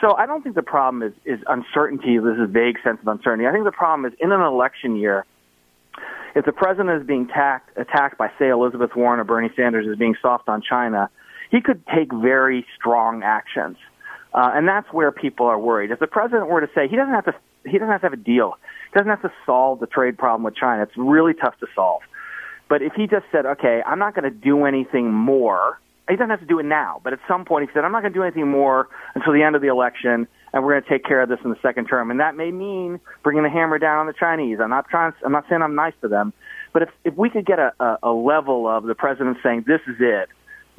So 0.00 0.14
I 0.14 0.26
don't 0.26 0.42
think 0.42 0.54
the 0.54 0.62
problem 0.62 1.02
is, 1.02 1.12
is 1.24 1.40
uncertainty, 1.46 2.18
this 2.18 2.36
is 2.36 2.50
vague 2.50 2.76
sense 2.84 2.98
of 3.00 3.08
uncertainty. 3.08 3.46
I 3.46 3.52
think 3.52 3.64
the 3.64 3.72
problem 3.72 4.10
is 4.10 4.16
in 4.20 4.30
an 4.30 4.42
election 4.42 4.96
year, 4.96 5.24
if 6.34 6.44
the 6.44 6.52
president 6.52 7.00
is 7.00 7.06
being 7.06 7.28
attacked, 7.30 7.78
attacked 7.78 8.18
by, 8.18 8.30
say, 8.38 8.50
Elizabeth 8.50 8.90
Warren 8.94 9.20
or 9.20 9.24
Bernie 9.24 9.50
Sanders 9.56 9.86
as 9.90 9.96
being 9.96 10.14
soft 10.20 10.48
on 10.48 10.60
China, 10.60 11.08
he 11.50 11.62
could 11.62 11.82
take 11.86 12.12
very 12.12 12.66
strong 12.78 13.22
actions. 13.22 13.78
Uh, 14.34 14.50
and 14.52 14.68
that's 14.68 14.86
where 14.92 15.10
people 15.10 15.46
are 15.46 15.58
worried. 15.58 15.90
If 15.90 15.98
the 15.98 16.06
president 16.06 16.48
were 16.48 16.60
to 16.60 16.68
say 16.74 16.88
he 16.88 16.96
doesn't 16.96 17.14
have 17.14 17.24
to, 17.24 17.34
he 17.64 17.78
doesn't 17.78 17.88
have 17.88 18.02
to 18.02 18.06
have 18.06 18.12
a 18.12 18.16
deal, 18.16 18.58
he 18.92 18.98
doesn't 18.98 19.08
have 19.08 19.22
to 19.22 19.32
solve 19.46 19.80
the 19.80 19.86
trade 19.86 20.18
problem 20.18 20.42
with 20.42 20.56
China. 20.56 20.82
It's 20.82 20.96
really 20.96 21.32
tough 21.32 21.58
to 21.60 21.66
solve. 21.74 22.02
But 22.68 22.82
if 22.82 22.92
he 22.92 23.06
just 23.06 23.24
said, 23.32 23.46
okay, 23.46 23.80
I'm 23.86 23.98
not 23.98 24.14
going 24.14 24.30
to 24.30 24.36
do 24.36 24.66
anything 24.66 25.10
more 25.10 25.80
he 26.08 26.16
doesn't 26.16 26.30
have 26.30 26.40
to 26.40 26.46
do 26.46 26.58
it 26.58 26.64
now, 26.64 27.00
but 27.02 27.12
at 27.12 27.18
some 27.26 27.44
point 27.44 27.68
he 27.68 27.74
said, 27.74 27.84
I'm 27.84 27.92
not 27.92 28.02
going 28.02 28.12
to 28.12 28.18
do 28.18 28.22
anything 28.22 28.48
more 28.48 28.88
until 29.14 29.32
the 29.32 29.42
end 29.42 29.56
of 29.56 29.62
the 29.62 29.68
election, 29.68 30.28
and 30.52 30.64
we're 30.64 30.72
going 30.72 30.82
to 30.84 30.88
take 30.88 31.04
care 31.04 31.20
of 31.20 31.28
this 31.28 31.38
in 31.44 31.50
the 31.50 31.58
second 31.62 31.86
term. 31.86 32.10
And 32.10 32.20
that 32.20 32.36
may 32.36 32.52
mean 32.52 33.00
bringing 33.22 33.42
the 33.42 33.50
hammer 33.50 33.78
down 33.78 33.98
on 33.98 34.06
the 34.06 34.12
Chinese. 34.12 34.58
I'm 34.62 34.70
not 34.70 34.88
trying. 34.88 35.12
I'm 35.24 35.32
not 35.32 35.44
saying 35.48 35.62
I'm 35.62 35.74
nice 35.74 35.94
to 36.02 36.08
them, 36.08 36.32
but 36.72 36.82
if 36.82 36.88
if 37.04 37.14
we 37.14 37.28
could 37.30 37.44
get 37.44 37.58
a, 37.58 37.72
a, 37.80 37.98
a 38.04 38.12
level 38.12 38.68
of 38.68 38.84
the 38.84 38.94
president 38.94 39.38
saying 39.42 39.64
this 39.66 39.80
is 39.88 39.96
it, 39.98 40.28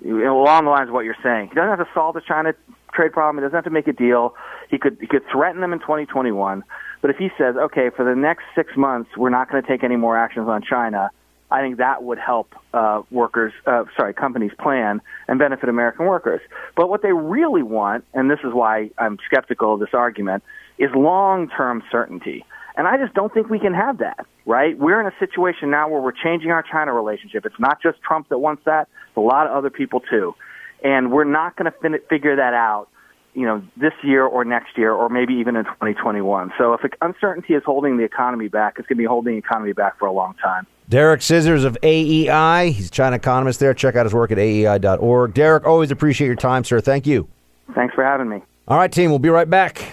along 0.06 0.66
the 0.66 0.72
lines 0.72 0.90
of 0.90 0.94
what 0.94 1.06
you're 1.06 1.18
saying, 1.22 1.50
he 1.50 1.56
doesn't 1.56 1.78
have 1.78 1.80
to 1.80 1.94
solve 1.94 2.16
the 2.16 2.22
China 2.22 2.54
trade 2.94 3.12
problem. 3.12 3.38
He 3.38 3.46
doesn't 3.46 3.56
have 3.56 3.66
to 3.66 3.70
make 3.70 3.88
a 3.88 3.94
deal. 3.94 4.36
He 4.70 4.78
could 4.78 4.98
he 5.02 5.08
could 5.08 5.24
threaten 5.32 5.62
them 5.62 5.74
in 5.74 5.80
2021. 5.80 6.64
But 7.02 7.12
if 7.12 7.18
he 7.18 7.30
says, 7.38 7.56
okay, 7.56 7.90
for 7.96 8.04
the 8.04 8.16
next 8.16 8.44
six 8.56 8.76
months, 8.76 9.12
we're 9.18 9.30
not 9.30 9.52
going 9.52 9.62
to 9.62 9.68
take 9.68 9.84
any 9.84 9.96
more 9.96 10.18
actions 10.18 10.48
on 10.48 10.64
China, 10.64 11.12
I 11.50 11.62
think 11.62 11.78
that 11.78 12.04
would 12.04 12.20
help 12.20 12.54
uh, 12.74 13.04
workers, 13.10 13.54
uh, 13.66 13.86
sorry, 13.96 14.14
companies 14.14 14.52
plan 14.60 15.02
and 15.28 15.40
benefit 15.40 15.70
American 15.70 16.06
workers. 16.06 16.42
But 16.76 16.90
what 16.90 17.02
they 17.02 17.14
really 17.14 17.64
want, 17.64 18.04
and 18.14 18.30
this 18.30 18.40
is 18.44 18.54
why 18.54 18.92
I'm 18.98 19.18
skeptical 19.26 19.76
of 19.76 19.80
this 19.80 19.94
argument, 19.94 20.44
is 20.78 20.90
long-term 20.94 21.84
certainty. 21.90 22.46
And 22.76 22.88
I 22.88 22.98
just 22.98 23.14
don't 23.14 23.34
think 23.34 23.50
we 23.50 23.60
can 23.60 23.74
have 23.74 24.00
that, 24.00 24.26
right? 24.46 24.78
We're 24.78 25.00
in 25.00 25.08
a 25.08 25.16
situation 25.20 25.72
now 25.72 25.90
where 25.90 26.02
we're 26.02 26.12
changing 26.12 26.52
our 26.52 26.64
China 26.64 26.94
relationship. 26.94 27.46
It's 27.46 27.60
not 27.60 27.82
just 27.82 28.02
Trump 28.02 28.30
that 28.30 28.38
wants 28.38 28.64
that; 28.66 28.88
it's 29.08 29.18
a 29.18 29.22
lot 29.22 29.48
of 29.48 29.54
other 29.54 29.72
people 29.72 30.02
too. 30.02 30.36
And 30.84 31.12
we're 31.12 31.24
not 31.24 31.56
going 31.56 31.72
to 31.72 32.00
figure 32.08 32.36
that 32.36 32.54
out 32.54 32.90
you 33.34 33.46
know, 33.46 33.62
this 33.78 33.94
year 34.04 34.26
or 34.26 34.44
next 34.46 34.78
year 34.78 34.92
or 34.92 35.10
maybe 35.10 35.36
even 35.36 35.56
in 35.56 35.64
2021. 35.64 36.54
So 36.58 36.74
if 36.74 36.82
uncertainty 37.02 37.54
is 37.54 37.62
holding 37.64 37.98
the 37.98 38.04
economy 38.04 38.48
back, 38.48 38.76
it's 38.80 38.88
going 38.88 38.98
to 38.98 39.02
be 39.04 39.06
holding 39.06 39.34
the 39.34 39.38
economy 39.38 39.74
back 39.74 40.00
for 40.00 40.08
a 40.08 40.12
long 40.12 40.34
time. 40.44 40.66
Derek 40.90 41.22
Scissors 41.22 41.66
of 41.66 41.78
AEI. 41.84 42.72
He's 42.72 42.88
a 42.88 42.92
China 42.92 43.18
economist 43.18 43.60
there. 43.60 43.74
Check 43.74 43.96
out 43.96 44.06
his 44.06 44.14
work 44.14 44.32
at 44.32 44.38
aei.org. 44.38 45.34
Derek, 45.34 45.66
always 45.66 45.92
appreciate 45.92 46.28
your 46.28 46.36
time, 46.36 46.64
sir. 46.64 46.80
Thank 46.80 47.06
you. 47.06 47.28
Thanks 47.76 47.94
for 47.94 48.04
having 48.04 48.30
me. 48.30 48.42
All 48.68 48.78
right, 48.78 48.92
team, 48.92 49.10
we'll 49.10 49.20
be 49.20 49.30
right 49.30 49.50
back. 49.50 49.84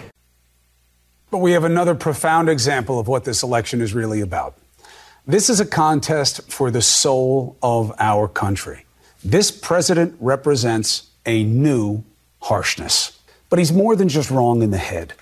But 1.31 1.39
we 1.39 1.51
have 1.51 1.65
another 1.65 1.95
profound 1.95 2.49
example 2.49 2.99
of 2.99 3.07
what 3.07 3.25
this 3.25 3.43
election 3.43 3.81
is 3.81 3.93
really 3.93 4.21
about. 4.21 4.57
This 5.27 5.49
is 5.49 5.59
a 5.59 5.65
contest 5.65 6.49
for 6.51 6.71
the 6.71 6.81
soul 6.81 7.57
of 7.61 7.93
our 7.99 8.27
country. 8.27 8.85
This 9.23 9.51
president 9.51 10.15
represents 10.19 11.09
a 11.25 11.43
new 11.43 12.03
harshness. 12.41 13.19
But 13.49 13.59
he's 13.59 13.73
more 13.73 13.95
than 13.95 14.07
just 14.07 14.29
wrong 14.29 14.61
in 14.61 14.71
the 14.71 14.77
head, 14.77 15.13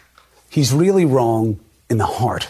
he's 0.49 0.73
really 0.73 1.05
wrong 1.05 1.59
in 1.89 1.97
the 1.97 2.05
heart. 2.05 2.49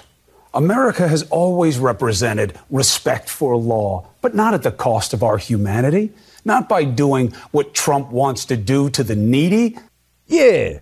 America 0.53 1.07
has 1.07 1.23
always 1.23 1.79
represented 1.79 2.59
respect 2.69 3.27
for 3.27 3.57
law, 3.57 4.07
but 4.21 4.35
not 4.35 4.53
at 4.53 4.61
the 4.61 4.71
cost 4.71 5.13
of 5.13 5.23
our 5.23 5.37
humanity, 5.37 6.11
not 6.45 6.69
by 6.69 6.83
doing 6.83 7.33
what 7.51 7.73
Trump 7.73 8.11
wants 8.11 8.45
to 8.45 8.57
do 8.57 8.89
to 8.91 9.03
the 9.03 9.15
needy. 9.15 9.77
Yeah. 10.27 10.79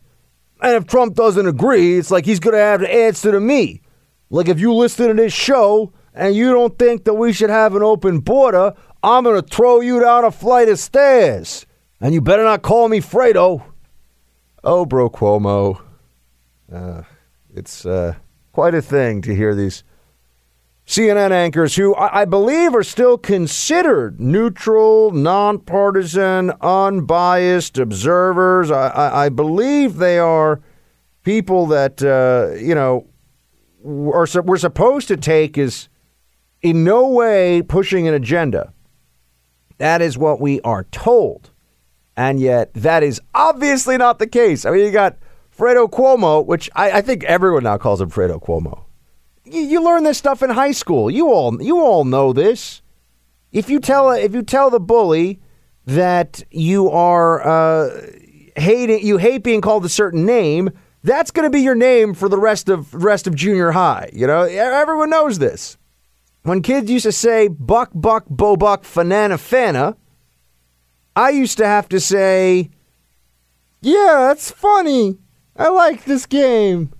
And 0.62 0.76
if 0.76 0.88
Trump 0.88 1.16
doesn't 1.16 1.48
agree, 1.48 1.98
it's 1.98 2.12
like 2.12 2.26
he's 2.26 2.40
going 2.40 2.54
to 2.54 2.60
have 2.60 2.82
to 2.82 2.94
answer 2.94 3.32
to 3.32 3.40
me. 3.40 3.82
Like 4.30 4.50
if 4.50 4.60
you 4.60 4.74
listen 4.74 5.08
to 5.08 5.14
this 5.14 5.34
show 5.34 5.94
and 6.14 6.36
you 6.36 6.52
don't 6.52 6.78
think 6.78 7.06
that 7.06 7.14
we 7.14 7.32
should 7.32 7.50
have 7.50 7.74
an 7.76 7.82
open 7.82 8.20
border, 8.20 8.74
I'm 9.02 9.24
going 9.24 9.42
to 9.42 9.48
throw 9.48 9.80
you 9.80 10.02
down 10.02 10.26
a 10.26 10.32
flight 10.32 10.68
of 10.68 10.80
stairs. 10.80 11.66
And 12.02 12.14
you 12.14 12.20
better 12.20 12.44
not 12.44 12.62
call 12.62 12.90
me 12.90 13.00
Fredo. 13.00 13.64
Oh, 14.64 14.86
bro 14.86 15.10
Cuomo. 15.10 15.82
Uh, 16.72 17.04
it's. 17.56 17.86
Uh, 17.86 18.16
quite 18.52 18.76
a 18.76 18.82
thing 18.82 19.22
to 19.22 19.36
hear 19.36 19.56
these 19.56 19.84
CNN 20.86 21.32
anchors 21.32 21.76
who 21.76 21.96
I, 21.96 22.26
believe 22.26 22.76
are 22.76 22.84
still 22.84 23.18
considered 23.18 24.20
neutral, 24.20 25.12
nonpartisan, 25.12 26.52
unbiased 26.60 27.78
observers. 27.78 28.70
I, 28.72 28.88
I, 28.90 29.26
I 29.26 29.30
believe 29.30 29.98
they 29.98 30.20
are 30.20 30.60
people 31.24 31.68
that, 31.68 32.04
uh, 32.04 32.58
you 32.60 32.76
know, 32.76 33.08
are, 33.86 34.28
we're 34.44 34.58
supposed 34.58 35.08
to 35.08 35.18
take 35.18 35.58
as 35.58 35.88
in 36.62 36.84
no 36.84 37.08
way 37.08 37.62
pushing 37.62 38.08
an 38.08 38.14
agenda. 38.14 38.74
That 39.78 40.02
is 40.02 40.18
what 40.18 40.42
we 40.42 40.60
are 40.62 40.84
told. 40.86 41.52
And 42.18 42.40
yet, 42.40 42.74
that 42.74 43.02
is 43.02 43.22
obviously 43.34 43.98
not 43.98 44.20
the 44.20 44.28
case. 44.28 44.66
I 44.66 44.72
mean, 44.72 44.86
you 44.86 44.92
got 44.92 45.18
Fredo 45.62 45.88
Cuomo, 45.88 46.44
which 46.44 46.72
I, 46.76 46.90
I 46.92 47.02
think 47.02 47.24
everyone 47.26 47.62
now 47.62 47.78
calls 47.78 48.02
him 48.02 48.10
Fredo 48.10 48.42
Cuomo. 48.42 48.86
You, 49.46 49.62
you 49.62 49.84
learn 49.84 50.04
this 50.04 50.18
stuff 50.18 50.42
in 50.42 50.50
high 50.50 50.72
school. 50.72 51.12
You 51.12 51.32
all 51.32 51.62
you 51.62 51.80
all 51.80 52.04
know 52.04 52.34
this. 52.34 52.82
If 53.52 53.70
you 53.70 53.80
tell 53.80 54.10
if 54.10 54.34
you 54.34 54.42
tell 54.42 54.72
the 54.72 54.80
bully 54.80 55.40
that 55.86 56.42
you 56.50 56.90
are 56.90 57.48
uh, 57.48 58.08
hating 58.56 59.06
you 59.06 59.18
hate 59.18 59.44
being 59.44 59.62
called 59.62 59.86
a 59.86 59.90
certain 59.90 60.26
name, 60.26 60.72
that's 61.04 61.30
going 61.30 61.46
to 61.46 61.52
be 61.52 61.62
your 61.62 61.76
name 61.76 62.16
for 62.16 62.28
the 62.28 62.40
rest 62.40 62.68
of 62.68 62.92
rest 62.96 63.28
of 63.28 63.36
junior 63.36 63.70
high. 63.70 64.10
You 64.14 64.26
know, 64.26 64.42
everyone 64.42 65.12
knows 65.12 65.38
this. 65.38 65.78
When 66.42 66.64
kids 66.64 66.90
used 66.90 67.04
to 67.04 67.12
say 67.12 67.50
buck 67.50 67.92
buck 67.94 68.26
bo 68.28 68.58
buck 68.58 68.82
fanana 68.82 69.36
fana, 69.36 69.96
I 71.16 71.30
used 71.30 71.60
to 71.60 71.68
have 71.68 71.88
to 71.90 72.00
say, 72.00 72.72
"Yeah, 73.80 74.26
that's 74.28 74.50
funny." 74.50 75.21
I 75.56 75.70
like 75.70 76.06
this 76.06 76.26
game. 76.26 76.92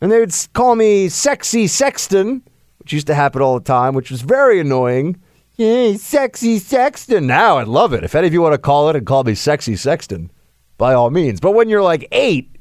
And 0.00 0.12
they 0.12 0.20
would 0.20 0.34
call 0.52 0.76
me 0.76 1.08
Sexy 1.08 1.66
Sexton, 1.66 2.42
which 2.78 2.92
used 2.92 3.08
to 3.08 3.14
happen 3.14 3.42
all 3.42 3.58
the 3.58 3.64
time, 3.64 3.94
which 3.94 4.10
was 4.10 4.22
very 4.22 4.60
annoying. 4.60 5.20
Hey, 5.56 5.96
Sexy 5.96 6.58
Sexton. 6.58 7.26
Now 7.26 7.58
I 7.58 7.64
love 7.64 7.92
it. 7.92 8.04
If 8.04 8.14
any 8.14 8.28
of 8.28 8.32
you 8.32 8.40
want 8.40 8.54
to 8.54 8.58
call 8.58 8.88
it 8.88 8.96
and 8.96 9.04
call 9.04 9.24
me 9.24 9.34
Sexy 9.34 9.74
Sexton, 9.74 10.30
by 10.76 10.94
all 10.94 11.10
means. 11.10 11.40
But 11.40 11.52
when 11.52 11.68
you're 11.68 11.82
like 11.82 12.06
eight, 12.12 12.56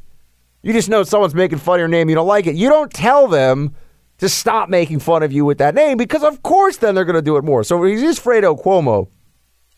you 0.63 0.73
just 0.73 0.89
know 0.89 1.03
someone's 1.03 1.35
making 1.35 1.59
fun 1.59 1.75
of 1.75 1.79
your 1.79 1.87
name, 1.87 2.09
you 2.09 2.15
don't 2.15 2.27
like 2.27 2.47
it. 2.47 2.55
You 2.55 2.69
don't 2.69 2.91
tell 2.91 3.27
them 3.27 3.75
to 4.17 4.27
stop 4.27 4.67
making 4.67 4.99
fun 4.99 5.21
of 5.21 5.31
you 5.31 5.45
with 5.45 5.59
that 5.59 5.75
name 5.75 5.97
because, 5.97 6.23
of 6.23 6.41
course, 6.41 6.77
then 6.77 6.95
they're 6.95 7.05
going 7.05 7.15
to 7.15 7.21
do 7.21 7.37
it 7.37 7.43
more. 7.43 7.63
So 7.63 7.81
he's 7.83 8.01
just 8.01 8.23
Fredo 8.23 8.59
Cuomo. 8.59 9.07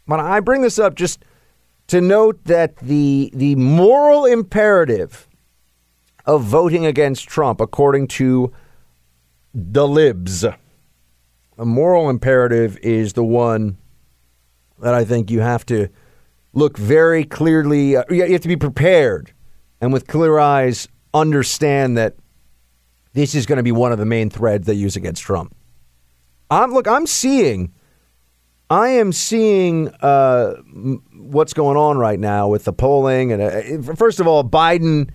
But 0.08 0.22
I 0.22 0.40
bring 0.40 0.62
this 0.62 0.80
up 0.80 0.96
just 0.96 1.24
to 1.88 2.02
note 2.02 2.44
that 2.46 2.78
the 2.78 3.32
the 3.34 3.56
moral 3.56 4.26
imperative 4.26 5.28
of 6.30 6.44
voting 6.44 6.86
against 6.86 7.28
Trump, 7.28 7.60
according 7.60 8.08
to 8.08 8.52
the 9.52 9.88
libs, 9.88 10.44
a 10.44 11.66
moral 11.66 12.08
imperative 12.08 12.78
is 12.84 13.14
the 13.14 13.24
one 13.24 13.80
that 14.78 14.94
I 14.94 15.04
think 15.06 15.32
you 15.32 15.40
have 15.40 15.66
to 15.66 15.90
look 16.54 16.78
very 16.78 17.24
clearly. 17.24 17.98
Uh, 17.98 18.04
you 18.12 18.32
have 18.32 18.42
to 18.42 18.48
be 18.48 18.56
prepared 18.56 19.34
and 19.82 19.92
with 19.92 20.06
clear 20.06 20.38
eyes 20.38 20.88
understand 21.16 21.98
that 21.98 22.16
this 23.14 23.34
is 23.34 23.48
going 23.48 23.58
to 23.58 23.64
be 23.64 23.72
one 23.72 23.92
of 23.92 23.98
the 23.98 24.06
main 24.06 24.30
threads 24.30 24.68
they 24.68 24.74
use 24.76 24.96
against 24.96 25.24
Trump. 25.24 25.56
I'm 26.52 26.72
look. 26.74 26.88
I'm 26.88 27.08
seeing. 27.08 27.74
I 28.70 28.90
am 28.90 29.14
seeing 29.14 29.88
uh, 30.02 30.54
what's 31.12 31.54
going 31.54 31.76
on 31.76 31.98
right 31.98 32.20
now 32.20 32.48
with 32.50 32.66
the 32.66 32.74
polling, 32.74 33.32
and 33.32 33.42
uh, 33.90 33.96
first 33.96 34.20
of 34.20 34.28
all, 34.28 34.44
Biden 34.44 35.10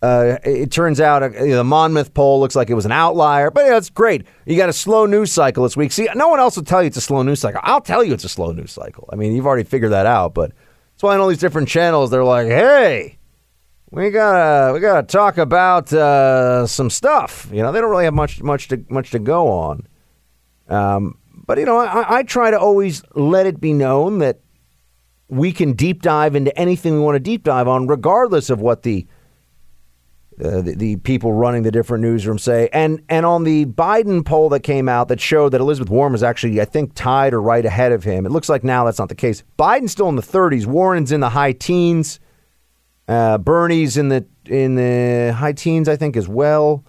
uh, 0.00 0.36
it 0.44 0.70
turns 0.70 1.00
out 1.00 1.22
uh, 1.22 1.28
the 1.28 1.64
Monmouth 1.64 2.14
poll 2.14 2.38
looks 2.38 2.54
like 2.54 2.70
it 2.70 2.74
was 2.74 2.84
an 2.84 2.92
outlier, 2.92 3.50
but 3.50 3.66
yeah, 3.66 3.76
it's 3.76 3.90
great. 3.90 4.26
You 4.46 4.56
got 4.56 4.68
a 4.68 4.72
slow 4.72 5.06
news 5.06 5.32
cycle 5.32 5.64
this 5.64 5.76
week. 5.76 5.90
See, 5.90 6.08
no 6.14 6.28
one 6.28 6.38
else 6.38 6.56
will 6.56 6.64
tell 6.64 6.82
you 6.82 6.86
it's 6.86 6.96
a 6.96 7.00
slow 7.00 7.22
news 7.22 7.40
cycle. 7.40 7.60
I'll 7.64 7.80
tell 7.80 8.04
you 8.04 8.14
it's 8.14 8.24
a 8.24 8.28
slow 8.28 8.52
news 8.52 8.70
cycle. 8.70 9.08
I 9.12 9.16
mean, 9.16 9.34
you've 9.34 9.46
already 9.46 9.64
figured 9.64 9.90
that 9.90 10.06
out, 10.06 10.34
but 10.34 10.52
that's 10.92 11.02
why 11.02 11.14
on 11.14 11.20
all 11.20 11.28
these 11.28 11.38
different 11.38 11.68
channels 11.68 12.10
they're 12.10 12.24
like, 12.24 12.46
"Hey, 12.46 13.18
we 13.90 14.10
gotta 14.10 14.72
we 14.72 14.78
gotta 14.78 15.04
talk 15.04 15.36
about 15.36 15.92
uh, 15.92 16.66
some 16.68 16.90
stuff." 16.90 17.48
You 17.52 17.62
know, 17.62 17.72
they 17.72 17.80
don't 17.80 17.90
really 17.90 18.04
have 18.04 18.14
much 18.14 18.40
much 18.40 18.68
to 18.68 18.84
much 18.88 19.10
to 19.10 19.18
go 19.18 19.48
on. 19.48 19.86
Um, 20.68 21.18
but 21.46 21.58
you 21.58 21.64
know, 21.64 21.78
I, 21.78 22.18
I 22.18 22.22
try 22.22 22.52
to 22.52 22.58
always 22.58 23.02
let 23.14 23.46
it 23.46 23.60
be 23.60 23.72
known 23.72 24.18
that 24.18 24.38
we 25.28 25.50
can 25.52 25.72
deep 25.72 26.02
dive 26.02 26.36
into 26.36 26.56
anything 26.56 26.94
we 26.94 27.00
want 27.00 27.16
to 27.16 27.20
deep 27.20 27.42
dive 27.42 27.66
on, 27.66 27.88
regardless 27.88 28.48
of 28.48 28.60
what 28.60 28.82
the 28.84 29.06
uh, 30.42 30.60
the, 30.60 30.74
the, 30.74 30.96
people 30.96 31.32
running 31.32 31.62
the 31.62 31.70
different 31.70 32.04
newsrooms 32.04 32.40
say. 32.40 32.68
And 32.72 33.02
and 33.08 33.26
on 33.26 33.44
the 33.44 33.66
Biden 33.66 34.24
poll 34.24 34.48
that 34.50 34.60
came 34.60 34.88
out 34.88 35.08
that 35.08 35.20
showed 35.20 35.50
that 35.50 35.60
Elizabeth 35.60 35.90
Warren 35.90 36.12
was 36.12 36.22
actually, 36.22 36.60
I 36.60 36.64
think, 36.64 36.94
tied 36.94 37.34
or 37.34 37.40
right 37.40 37.64
ahead 37.64 37.92
of 37.92 38.04
him. 38.04 38.26
It 38.26 38.32
looks 38.32 38.48
like 38.48 38.64
now 38.64 38.84
that's 38.84 38.98
not 38.98 39.08
the 39.08 39.14
case. 39.14 39.42
Biden's 39.58 39.92
still 39.92 40.08
in 40.08 40.16
the 40.16 40.22
30s. 40.22 40.66
Warren's 40.66 41.12
in 41.12 41.20
the 41.20 41.30
high 41.30 41.52
teens. 41.52 42.20
Uh, 43.08 43.38
Bernie's 43.38 43.96
in 43.96 44.08
the 44.08 44.26
in 44.44 44.74
the 44.74 45.32
high 45.32 45.52
teens, 45.52 45.88
I 45.88 45.96
think, 45.96 46.16
as 46.16 46.28
well. 46.28 46.84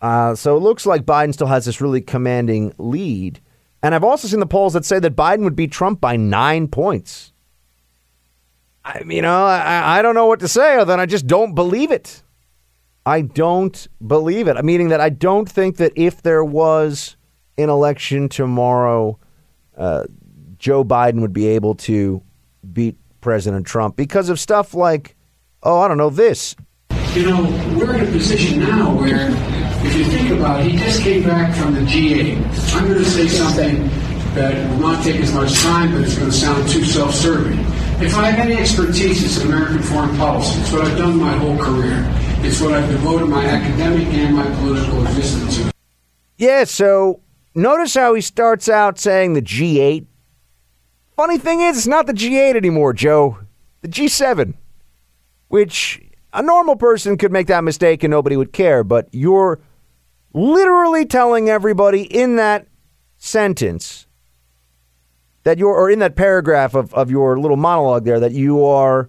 Uh, 0.00 0.34
so 0.34 0.56
it 0.56 0.60
looks 0.60 0.84
like 0.84 1.04
Biden 1.04 1.32
still 1.32 1.46
has 1.46 1.64
this 1.64 1.80
really 1.80 2.00
commanding 2.00 2.74
lead. 2.78 3.40
And 3.82 3.94
I've 3.94 4.04
also 4.04 4.28
seen 4.28 4.40
the 4.40 4.46
polls 4.46 4.72
that 4.72 4.84
say 4.84 4.98
that 4.98 5.14
Biden 5.14 5.44
would 5.44 5.56
beat 5.56 5.70
Trump 5.70 6.00
by 6.00 6.16
nine 6.16 6.68
points. 6.68 7.32
I, 8.84 9.02
you 9.06 9.22
know, 9.22 9.46
I, 9.46 9.98
I 9.98 10.02
don't 10.02 10.14
know 10.14 10.26
what 10.26 10.40
to 10.40 10.48
say 10.48 10.76
other 10.76 10.84
than 10.84 11.00
I 11.00 11.06
just 11.06 11.26
don't 11.26 11.54
believe 11.54 11.90
it. 11.90 12.22
I 13.06 13.20
don't 13.20 13.86
believe 14.06 14.48
it. 14.48 14.62
Meaning 14.64 14.88
that 14.88 15.00
I 15.00 15.10
don't 15.10 15.48
think 15.48 15.76
that 15.76 15.92
if 15.94 16.22
there 16.22 16.44
was 16.44 17.16
an 17.58 17.68
election 17.68 18.28
tomorrow, 18.28 19.18
uh, 19.76 20.04
Joe 20.58 20.84
Biden 20.84 21.20
would 21.20 21.32
be 21.32 21.48
able 21.48 21.74
to 21.74 22.22
beat 22.72 22.96
President 23.20 23.66
Trump 23.66 23.96
because 23.96 24.28
of 24.28 24.40
stuff 24.40 24.74
like, 24.74 25.16
oh, 25.62 25.80
I 25.80 25.88
don't 25.88 25.98
know, 25.98 26.10
this. 26.10 26.56
You 27.12 27.26
know, 27.26 27.42
we're 27.78 27.94
in 27.94 28.08
a 28.08 28.10
position 28.10 28.60
now 28.60 28.96
where, 28.96 29.28
if 29.86 29.96
you 29.96 30.04
think 30.04 30.30
about 30.30 30.60
it, 30.60 30.72
he 30.72 30.78
just 30.78 31.02
came 31.02 31.22
back 31.22 31.54
from 31.54 31.74
the 31.74 31.80
G8. 31.80 32.74
I'm 32.74 32.88
going 32.88 32.98
to 32.98 33.04
say 33.04 33.28
something 33.28 33.88
that 34.34 34.70
will 34.70 34.78
not 34.78 35.04
take 35.04 35.16
as 35.16 35.32
much 35.32 35.54
time, 35.60 35.92
but 35.92 36.02
it's 36.02 36.18
going 36.18 36.30
to 36.30 36.36
sound 36.36 36.68
too 36.68 36.84
self 36.84 37.14
serving. 37.14 37.58
If 38.04 38.14
I 38.16 38.30
have 38.30 38.38
any 38.46 38.56
expertise, 38.60 39.22
it's 39.22 39.40
in 39.40 39.46
American 39.46 39.82
foreign 39.82 40.16
policy. 40.16 40.60
It's 40.60 40.72
what 40.72 40.82
I've 40.82 40.98
done 40.98 41.18
my 41.18 41.36
whole 41.36 41.56
career. 41.56 42.04
It's 42.46 42.60
what 42.60 42.72
I've 42.72 42.88
devoted 42.90 43.26
my 43.26 43.44
academic 43.44 44.06
and 44.08 44.36
my 44.36 44.44
political 44.56 45.00
existence 45.06 45.56
to. 45.56 45.72
Yeah, 46.36 46.64
so 46.64 47.20
notice 47.54 47.94
how 47.94 48.14
he 48.14 48.20
starts 48.20 48.68
out 48.68 48.98
saying 48.98 49.34
the 49.34 49.42
G8. 49.42 50.06
Funny 51.16 51.38
thing 51.38 51.60
is, 51.60 51.78
it's 51.78 51.86
not 51.86 52.06
the 52.06 52.12
G8 52.12 52.56
anymore, 52.56 52.92
Joe. 52.92 53.38
The 53.82 53.88
G7, 53.88 54.54
which 55.48 56.02
a 56.32 56.42
normal 56.42 56.74
person 56.74 57.16
could 57.16 57.30
make 57.30 57.46
that 57.46 57.62
mistake 57.62 58.02
and 58.02 58.10
nobody 58.10 58.36
would 58.36 58.52
care, 58.52 58.82
but 58.82 59.08
you're 59.12 59.60
literally 60.32 61.06
telling 61.06 61.48
everybody 61.48 62.02
in 62.02 62.36
that 62.36 62.66
sentence 63.16 64.03
that 65.44 65.58
you're, 65.58 65.74
or 65.74 65.90
in 65.90 66.00
that 66.00 66.16
paragraph 66.16 66.74
of, 66.74 66.92
of 66.94 67.10
your 67.10 67.38
little 67.38 67.56
monologue 67.56 68.04
there, 68.04 68.20
that 68.20 68.32
you 68.32 68.64
are 68.64 69.08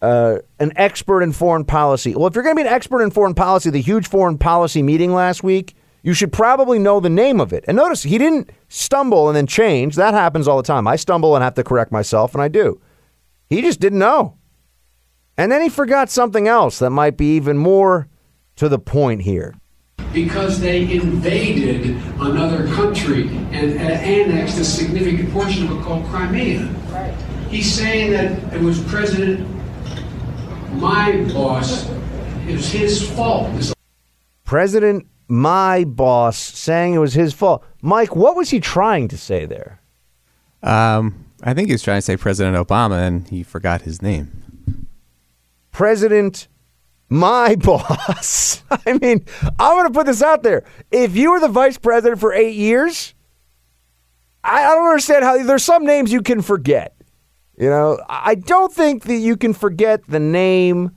uh, 0.00 0.38
an 0.58 0.72
expert 0.76 1.22
in 1.22 1.32
foreign 1.32 1.64
policy. 1.64 2.14
Well, 2.14 2.26
if 2.26 2.34
you're 2.34 2.44
going 2.44 2.56
to 2.56 2.62
be 2.62 2.68
an 2.68 2.74
expert 2.74 3.02
in 3.02 3.10
foreign 3.10 3.34
policy, 3.34 3.70
the 3.70 3.80
huge 3.80 4.08
foreign 4.08 4.38
policy 4.38 4.82
meeting 4.82 5.12
last 5.12 5.42
week, 5.42 5.74
you 6.02 6.14
should 6.14 6.32
probably 6.32 6.78
know 6.78 7.00
the 7.00 7.10
name 7.10 7.40
of 7.40 7.52
it. 7.52 7.64
And 7.66 7.76
notice 7.76 8.04
he 8.04 8.16
didn't 8.16 8.50
stumble 8.68 9.28
and 9.28 9.36
then 9.36 9.46
change. 9.46 9.96
That 9.96 10.14
happens 10.14 10.46
all 10.46 10.56
the 10.56 10.62
time. 10.62 10.86
I 10.86 10.96
stumble 10.96 11.34
and 11.34 11.42
have 11.42 11.54
to 11.54 11.64
correct 11.64 11.90
myself, 11.90 12.32
and 12.34 12.42
I 12.42 12.48
do. 12.48 12.80
He 13.48 13.60
just 13.60 13.80
didn't 13.80 13.98
know. 13.98 14.36
And 15.36 15.50
then 15.50 15.62
he 15.62 15.68
forgot 15.68 16.08
something 16.08 16.46
else 16.46 16.78
that 16.78 16.90
might 16.90 17.16
be 17.16 17.36
even 17.36 17.58
more 17.58 18.08
to 18.56 18.68
the 18.68 18.78
point 18.78 19.22
here. 19.22 19.54
Because 20.16 20.60
they 20.60 20.90
invaded 20.90 21.96
another 22.20 22.66
country 22.68 23.28
and 23.52 23.78
annexed 23.78 24.58
a 24.58 24.64
significant 24.64 25.30
portion 25.30 25.66
of 25.66 25.78
it 25.78 25.82
called 25.84 26.06
Crimea. 26.06 26.64
Right. 26.88 27.14
He's 27.50 27.70
saying 27.70 28.12
that 28.12 28.54
it 28.54 28.62
was 28.62 28.82
President 28.84 29.46
my 30.76 31.22
boss, 31.32 31.88
it 32.46 32.52
was 32.52 32.70
his 32.70 33.10
fault. 33.10 33.74
President, 34.44 35.06
my 35.28 35.84
boss, 35.84 36.38
saying 36.38 36.94
it 36.94 36.98
was 36.98 37.14
his 37.14 37.32
fault. 37.32 37.64
Mike, 37.82 38.14
what 38.14 38.36
was 38.36 38.50
he 38.50 38.60
trying 38.60 39.08
to 39.08 39.18
say 39.18 39.46
there? 39.46 39.80
Um, 40.62 41.26
I 41.42 41.54
think 41.54 41.68
he 41.68 41.74
was 41.74 41.82
trying 41.82 41.98
to 41.98 42.02
say 42.02 42.16
President 42.16 42.56
Obama, 42.56 43.06
and 43.06 43.26
he 43.28 43.42
forgot 43.42 43.82
his 43.82 44.02
name. 44.02 44.88
President, 45.72 46.48
my 47.08 47.54
boss. 47.60 48.62
I 48.70 48.98
mean, 48.98 49.24
I'm 49.58 49.76
going 49.76 49.86
to 49.86 49.92
put 49.92 50.06
this 50.06 50.22
out 50.22 50.42
there. 50.42 50.64
If 50.90 51.16
you 51.16 51.32
were 51.32 51.40
the 51.40 51.48
vice 51.48 51.78
president 51.78 52.20
for 52.20 52.32
eight 52.32 52.54
years, 52.54 53.14
I, 54.42 54.64
I 54.64 54.74
don't 54.74 54.86
understand 54.86 55.24
how 55.24 55.42
there's 55.42 55.64
some 55.64 55.84
names 55.84 56.12
you 56.12 56.22
can 56.22 56.42
forget. 56.42 56.94
You 57.58 57.70
know, 57.70 57.98
I 58.08 58.34
don't 58.34 58.72
think 58.72 59.04
that 59.04 59.16
you 59.16 59.36
can 59.36 59.54
forget 59.54 60.06
the 60.06 60.20
name 60.20 60.90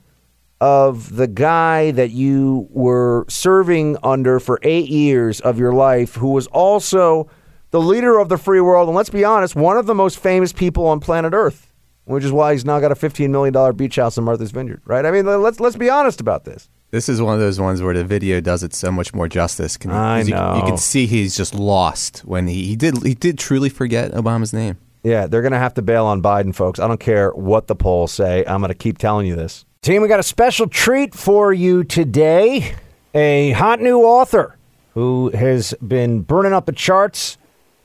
of 0.60 1.16
the 1.16 1.26
guy 1.26 1.90
that 1.92 2.10
you 2.10 2.68
were 2.70 3.24
serving 3.28 3.96
under 4.02 4.38
for 4.38 4.58
eight 4.62 4.88
years 4.88 5.40
of 5.40 5.58
your 5.58 5.72
life, 5.72 6.16
who 6.16 6.28
was 6.28 6.46
also 6.48 7.30
the 7.70 7.80
leader 7.80 8.18
of 8.18 8.28
the 8.28 8.36
free 8.36 8.60
world. 8.60 8.88
And 8.88 8.96
let's 8.96 9.08
be 9.08 9.24
honest, 9.24 9.56
one 9.56 9.78
of 9.78 9.86
the 9.86 9.94
most 9.94 10.18
famous 10.18 10.52
people 10.52 10.86
on 10.86 11.00
planet 11.00 11.32
Earth, 11.32 11.69
which 12.10 12.24
is 12.24 12.32
why 12.32 12.52
he's 12.52 12.64
now 12.64 12.80
got 12.80 12.92
a 12.92 12.94
$15 12.94 13.30
million 13.30 13.76
beach 13.76 13.96
house 13.96 14.18
in 14.18 14.24
Martha's 14.24 14.50
Vineyard, 14.50 14.82
right? 14.84 15.06
I 15.06 15.10
mean, 15.10 15.26
let's, 15.26 15.60
let's 15.60 15.76
be 15.76 15.88
honest 15.88 16.20
about 16.20 16.44
this. 16.44 16.68
This 16.90 17.08
is 17.08 17.22
one 17.22 17.34
of 17.34 17.40
those 17.40 17.60
ones 17.60 17.82
where 17.82 17.94
the 17.94 18.04
video 18.04 18.40
does 18.40 18.64
it 18.64 18.74
so 18.74 18.90
much 18.90 19.14
more 19.14 19.28
justice. 19.28 19.76
Can 19.76 19.90
you, 19.90 19.96
I 19.96 20.22
know. 20.24 20.54
You, 20.54 20.60
you, 20.60 20.66
can 20.66 20.76
see 20.76 21.06
he's 21.06 21.36
just 21.36 21.54
lost 21.54 22.18
when 22.20 22.48
he, 22.48 22.64
he 22.64 22.76
did 22.76 23.00
he 23.04 23.14
did 23.14 23.38
truly 23.38 23.68
forget 23.68 24.10
Obama's 24.10 24.52
name. 24.52 24.76
Yeah, 25.04 25.28
they're 25.28 25.40
going 25.40 25.52
to 25.52 25.58
have 25.58 25.74
to 25.74 25.82
bail 25.82 26.04
on 26.06 26.20
Biden, 26.20 26.54
folks. 26.54 26.80
I 26.80 26.88
don't 26.88 27.00
care 27.00 27.30
what 27.30 27.68
the 27.68 27.76
polls 27.76 28.12
say. 28.12 28.44
I'm 28.44 28.60
going 28.60 28.68
to 28.68 28.74
keep 28.74 28.98
telling 28.98 29.26
you 29.26 29.36
this. 29.36 29.64
Team, 29.82 30.02
we 30.02 30.08
got 30.08 30.20
a 30.20 30.24
special 30.24 30.66
treat 30.66 31.14
for 31.14 31.52
you 31.52 31.84
today. 31.84 32.74
A 33.14 33.52
hot 33.52 33.80
new 33.80 34.02
author 34.02 34.56
who 34.94 35.30
has 35.30 35.74
been 35.86 36.20
burning 36.22 36.52
up 36.52 36.66
the 36.66 36.72
charts. 36.72 37.38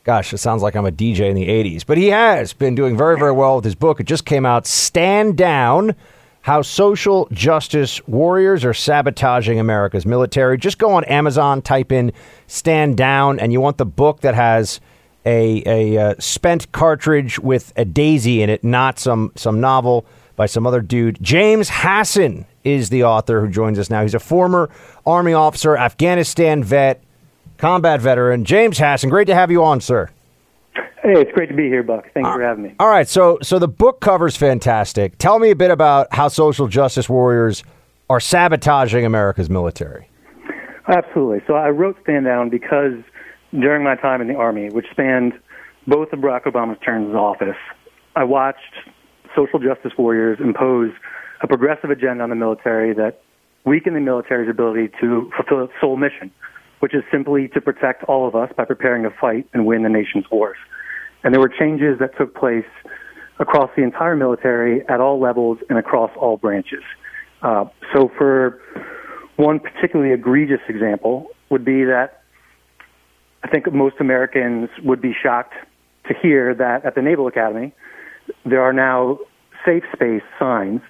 Gosh, 0.06 0.32
it 0.34 0.38
sounds 0.38 0.62
like 0.62 0.76
I'm 0.76 0.86
a 0.86 0.92
DJ 0.92 1.32
in 1.32 1.36
the 1.36 1.48
80s, 1.48 1.84
but 1.84 1.98
he 1.98 2.10
has 2.10 2.54
been 2.54 2.76
doing 2.76 2.96
very, 2.96 3.18
very 3.18 3.32
well 3.32 3.56
with 3.56 3.66
his 3.66 3.74
book. 3.74 4.00
It 4.00 4.04
just 4.04 4.24
came 4.24 4.46
out 4.46 4.68
Stand 4.68 5.36
Down 5.36 5.96
How 6.42 6.62
Social 6.62 7.28
Justice 7.32 8.08
Warriors 8.08 8.64
Are 8.64 8.74
Sabotaging 8.74 9.60
America's 9.60 10.06
Military. 10.06 10.60
Just 10.60 10.78
go 10.78 10.94
on 10.94 11.06
Amazon, 11.06 11.64
type 11.64 11.92
in 11.92 12.14
Stand 12.46 12.98
Down, 12.98 13.40
and 13.40 13.52
you 13.52 13.60
want 13.60 13.80
the 13.80 13.86
book 13.86 14.22
that 14.22 14.36
has 14.36 14.80
a, 15.26 15.64
a 15.66 15.98
uh, 15.98 16.16
spent 16.20 16.72
cartridge 16.72 17.40
with 17.40 17.74
a 17.76 17.84
daisy 17.84 18.44
in 18.44 18.52
it, 18.52 18.64
not 18.64 19.00
some, 19.00 19.32
some 19.36 19.60
novel 19.60 20.06
by 20.36 20.46
some 20.46 20.68
other 20.68 20.82
dude. 20.82 21.18
James 21.20 21.68
Hasson 21.70 22.46
is 22.64 22.90
the 22.90 23.06
author 23.06 23.42
who 23.42 23.50
joins 23.50 23.80
us 23.80 23.90
now. 23.90 24.04
He's 24.04 24.14
a 24.14 24.20
former 24.20 24.70
Army 25.04 25.34
officer, 25.34 25.76
Afghanistan 25.76 26.64
vet, 26.64 27.02
combat 27.58 28.02
veteran. 28.02 28.46
James 28.46 28.78
Hasson, 28.78 29.10
great 29.10 29.28
to 29.28 29.36
have 29.36 29.52
you 29.52 29.64
on, 29.64 29.82
sir. 29.82 30.10
Hey, 30.74 31.22
it's 31.22 31.32
great 31.34 31.50
to 31.50 31.56
be 31.56 31.68
here, 31.68 31.84
Buck. 31.84 32.06
Thanks 32.14 32.28
for 32.28 32.44
uh, 32.44 32.48
having 32.48 32.64
me. 32.64 32.76
All 32.80 32.90
right, 32.90 33.08
so 33.08 33.38
so 33.44 33.60
the 33.60 33.68
book 33.68 34.02
cover's 34.02 34.36
fantastic. 34.36 35.18
Tell 35.18 35.38
me 35.38 35.52
a 35.52 35.56
bit 35.56 35.70
about 35.70 36.08
how 36.12 36.30
social 36.30 36.68
justice 36.68 37.08
warriors 37.08 37.64
are 38.10 38.20
sabotaging 38.20 39.06
America's 39.06 39.50
military. 39.50 40.10
Absolutely. 40.88 41.42
So 41.48 41.54
I 41.54 41.70
wrote 41.70 41.98
Stand 42.04 42.26
Down 42.26 42.50
because 42.50 42.94
during 43.52 43.84
my 43.84 43.96
time 43.96 44.22
in 44.22 44.28
the 44.28 44.36
Army, 44.36 44.70
which 44.70 44.86
spanned 44.92 45.34
both 45.88 46.12
of 46.14 46.20
Barack 46.20 46.44
Obama's 46.44 46.80
terms 46.84 47.10
of 47.10 47.16
office, 47.16 47.58
I 48.16 48.24
watched 48.24 48.60
social 49.36 49.60
justice 49.60 49.92
warriors 49.98 50.40
impose 50.40 50.92
a 51.42 51.48
progressive 51.48 51.90
agenda 51.90 52.24
on 52.24 52.30
the 52.30 52.36
military 52.36 52.94
that 52.94 53.22
weakened 53.66 53.96
the 53.96 54.00
military's 54.00 54.50
ability 54.50 54.90
to 55.02 55.32
fulfill 55.36 55.66
its 55.66 55.74
sole 55.82 55.98
mission, 55.98 56.32
which 56.86 56.94
is 56.94 57.02
simply 57.12 57.48
to 57.48 57.60
protect 57.60 58.04
all 58.04 58.28
of 58.28 58.36
us 58.36 58.52
by 58.56 58.64
preparing 58.64 59.02
to 59.02 59.10
fight 59.10 59.50
and 59.54 59.66
win 59.66 59.82
the 59.82 59.90
nation's 59.90 60.24
wars. 60.30 60.58
And 61.24 61.34
there 61.34 61.42
were 61.42 61.50
changes 61.50 61.98
that 61.98 62.16
took 62.16 62.36
place 62.36 62.68
across 63.40 63.72
the 63.76 63.82
entire 63.82 64.16
military 64.16 64.88
at 64.88 65.00
all 65.00 65.20
levels 65.20 65.58
and 65.68 65.80
across 65.80 66.12
all 66.16 66.38
branches. 66.38 66.84
Uh, 67.42 67.66
so, 67.92 68.12
for 68.16 68.62
one 69.38 69.60
particularly 69.60 70.14
egregious 70.14 70.60
example, 70.70 71.30
would 71.50 71.66
be 71.66 71.86
that 71.86 72.22
I 73.44 73.48
think 73.48 73.74
most 73.74 73.96
Americans 74.00 74.70
would 74.84 75.02
be 75.02 75.16
shocked 75.24 75.56
to 76.08 76.14
hear 76.22 76.54
that 76.54 76.86
at 76.86 76.94
the 76.94 77.02
Naval 77.02 77.26
Academy, 77.26 77.74
there 78.46 78.62
are 78.62 78.74
now 78.74 79.18
safe 79.66 79.86
space 79.92 80.22
signs 80.38 80.82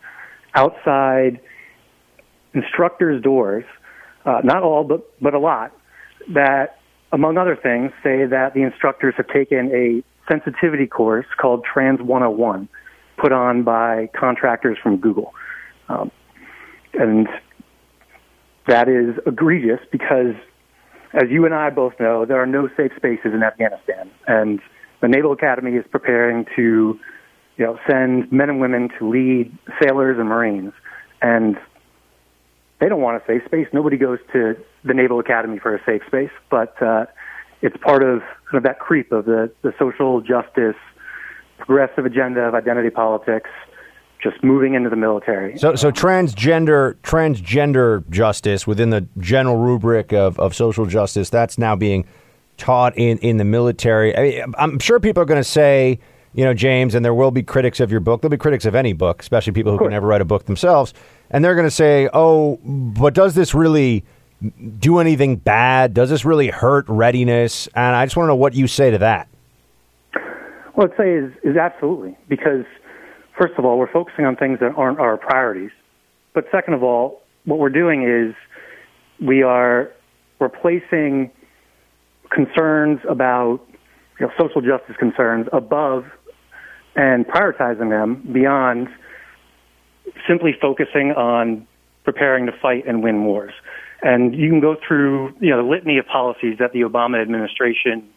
outside 0.55 1.39
instructors' 2.53 3.23
doors, 3.23 3.63
uh, 4.25 4.41
not 4.43 4.61
all, 4.61 4.83
but, 4.83 5.09
but 5.21 5.33
a 5.33 5.39
lot, 5.39 5.71
that, 6.33 6.79
among 7.11 7.37
other 7.37 7.55
things, 7.55 7.91
say 8.03 8.25
that 8.25 8.53
the 8.53 8.61
instructors 8.61 9.13
have 9.17 9.27
taken 9.27 9.71
a 9.73 10.03
sensitivity 10.31 10.87
course 10.87 11.25
called 11.39 11.63
Trans 11.63 12.01
101, 12.01 12.67
put 13.17 13.31
on 13.31 13.63
by 13.63 14.09
contractors 14.17 14.77
from 14.81 14.97
Google. 14.97 15.33
Um, 15.87 16.11
and 16.93 17.27
that 18.67 18.89
is 18.89 19.15
egregious 19.27 19.79
because, 19.91 20.33
as 21.13 21.29
you 21.29 21.45
and 21.45 21.53
I 21.53 21.69
both 21.69 21.93
know, 21.99 22.25
there 22.25 22.41
are 22.41 22.47
no 22.47 22.69
safe 22.75 22.91
spaces 22.95 23.33
in 23.33 23.43
Afghanistan. 23.43 24.09
And 24.27 24.59
the 25.01 25.07
Naval 25.07 25.31
Academy 25.31 25.73
is 25.73 25.85
preparing 25.91 26.45
to 26.55 26.99
you 27.57 27.65
know, 27.65 27.79
send 27.89 28.31
men 28.31 28.49
and 28.49 28.59
women 28.59 28.89
to 28.99 29.09
lead 29.09 29.57
sailors 29.81 30.17
and 30.19 30.27
Marines. 30.27 30.73
And 31.21 31.57
they 32.79 32.89
don't 32.89 33.01
want 33.01 33.21
a 33.21 33.25
safe 33.25 33.45
space. 33.45 33.67
Nobody 33.71 33.97
goes 33.97 34.19
to 34.33 34.55
the 34.85 34.93
Naval 34.93 35.19
Academy 35.19 35.59
for 35.59 35.75
a 35.75 35.83
safe 35.83 36.01
space, 36.07 36.31
but 36.49 36.81
uh, 36.81 37.05
it's 37.61 37.75
part 37.77 38.03
of 38.03 38.19
kind 38.19 38.57
of 38.57 38.63
that 38.63 38.79
creep 38.79 39.11
of 39.11 39.25
the, 39.25 39.51
the 39.63 39.73
social 39.79 40.21
justice, 40.21 40.75
progressive 41.57 42.05
agenda 42.05 42.41
of 42.41 42.53
identity 42.53 42.91
politics, 42.91 43.49
just 44.21 44.43
moving 44.43 44.75
into 44.75 44.89
the 44.89 44.95
military. 44.95 45.57
So, 45.57 45.75
so 45.75 45.91
transgender 45.91 46.95
transgender 47.01 48.07
justice 48.09 48.65
within 48.65 48.91
the 48.91 49.07
general 49.19 49.57
rubric 49.57 50.13
of, 50.13 50.39
of 50.39 50.55
social 50.55 50.85
justice 50.85 51.29
that's 51.29 51.57
now 51.57 51.75
being 51.75 52.05
taught 52.57 52.97
in, 52.97 53.17
in 53.19 53.37
the 53.37 53.43
military. 53.43 54.15
I 54.15 54.21
mean, 54.21 54.53
I'm 54.57 54.79
sure 54.79 54.99
people 54.99 55.21
are 55.21 55.27
going 55.27 55.41
to 55.41 55.43
say, 55.43 55.99
you 56.33 56.45
know, 56.45 56.53
James, 56.53 56.95
and 56.95 57.03
there 57.03 57.13
will 57.13 57.31
be 57.31 57.43
critics 57.43 57.79
of 57.79 57.91
your 57.91 57.99
book. 57.99 58.21
There'll 58.21 58.31
be 58.31 58.37
critics 58.37 58.65
of 58.65 58.75
any 58.75 58.93
book, 58.93 59.21
especially 59.21 59.53
people 59.53 59.71
who 59.71 59.79
can 59.79 59.89
never 59.89 60.07
write 60.07 60.21
a 60.21 60.25
book 60.25 60.45
themselves, 60.45 60.93
and 61.31 61.43
they're 61.43 61.55
going 61.55 61.67
to 61.67 61.71
say, 61.71 62.09
"Oh, 62.13 62.59
but 62.63 63.13
does 63.13 63.35
this 63.35 63.53
really 63.53 64.03
do 64.79 64.99
anything 64.99 65.37
bad? 65.37 65.93
Does 65.93 66.09
this 66.09 66.25
really 66.25 66.47
hurt 66.47 66.85
readiness?" 66.87 67.67
And 67.75 67.95
I 67.95 68.05
just 68.05 68.15
want 68.15 68.25
to 68.25 68.29
know 68.29 68.35
what 68.35 68.53
you 68.53 68.67
say 68.67 68.91
to 68.91 68.97
that. 68.99 69.27
What 70.73 70.91
I'd 70.91 70.97
say 70.97 71.13
is 71.13 71.31
is 71.43 71.57
absolutely 71.57 72.17
because 72.27 72.65
first 73.37 73.53
of 73.57 73.65
all, 73.65 73.77
we're 73.77 73.91
focusing 73.91 74.25
on 74.25 74.35
things 74.35 74.59
that 74.59 74.73
aren't 74.75 74.99
our 74.99 75.17
priorities, 75.17 75.71
but 76.33 76.45
second 76.51 76.73
of 76.73 76.83
all, 76.83 77.21
what 77.45 77.59
we're 77.59 77.69
doing 77.69 78.03
is 78.03 78.35
we 79.25 79.43
are 79.43 79.91
replacing 80.39 81.31
concerns 82.29 82.99
about 83.09 83.61
you 84.19 84.25
know, 84.25 84.31
social 84.37 84.61
justice 84.61 84.95
concerns 84.97 85.47
above 85.53 86.05
and 86.95 87.25
prioritizing 87.27 87.89
them 87.89 88.27
beyond 88.31 88.87
simply 90.27 90.55
focusing 90.61 91.11
on 91.11 91.67
preparing 92.03 92.45
to 92.45 92.51
fight 92.61 92.85
and 92.87 93.03
win 93.03 93.23
wars. 93.25 93.53
And 94.05 94.35
you 94.35 94.51
can 94.51 94.59
go 94.59 94.75
through, 94.87 95.33
you 95.39 95.49
know, 95.49 95.63
the 95.63 95.67
litany 95.67 95.97
of 95.97 96.05
policies 96.05 96.59
that 96.59 96.73
the 96.73 96.81
Obama 96.81 97.19
administration 97.19 98.07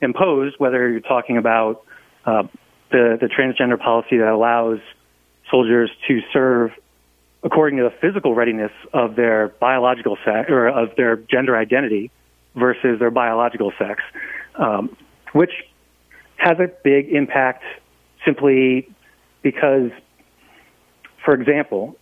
imposed, 0.00 0.54
whether 0.58 0.88
you're 0.88 1.00
talking 1.00 1.36
about 1.36 1.82
uh, 2.24 2.44
the, 2.92 3.18
the 3.20 3.26
transgender 3.26 3.76
policy 3.76 4.18
that 4.18 4.28
allows 4.28 4.78
soldiers 5.50 5.90
to 6.06 6.20
serve 6.32 6.70
according 7.42 7.78
to 7.78 7.82
the 7.82 7.90
physical 8.00 8.36
readiness 8.36 8.70
of 8.92 9.16
their 9.16 9.48
biological 9.58 10.16
sex 10.24 10.48
or 10.48 10.68
of 10.68 10.94
their 10.96 11.16
gender 11.16 11.56
identity 11.56 12.12
versus 12.54 13.00
their 13.00 13.10
biological 13.10 13.72
sex, 13.76 14.00
um, 14.54 14.96
which 15.32 15.50
has 16.36 16.60
a 16.60 16.70
big 16.84 17.08
impact 17.08 17.64
simply 18.24 18.88
because, 19.42 19.90
for 21.24 21.34
example, 21.34 21.96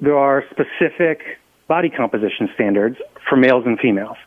there 0.00 0.18
are 0.18 0.42
specific 0.50 1.38
body 1.72 1.88
composition 1.88 2.50
standards 2.54 2.98
for 3.26 3.34
males 3.34 3.64
and 3.64 3.78
females, 3.78 4.18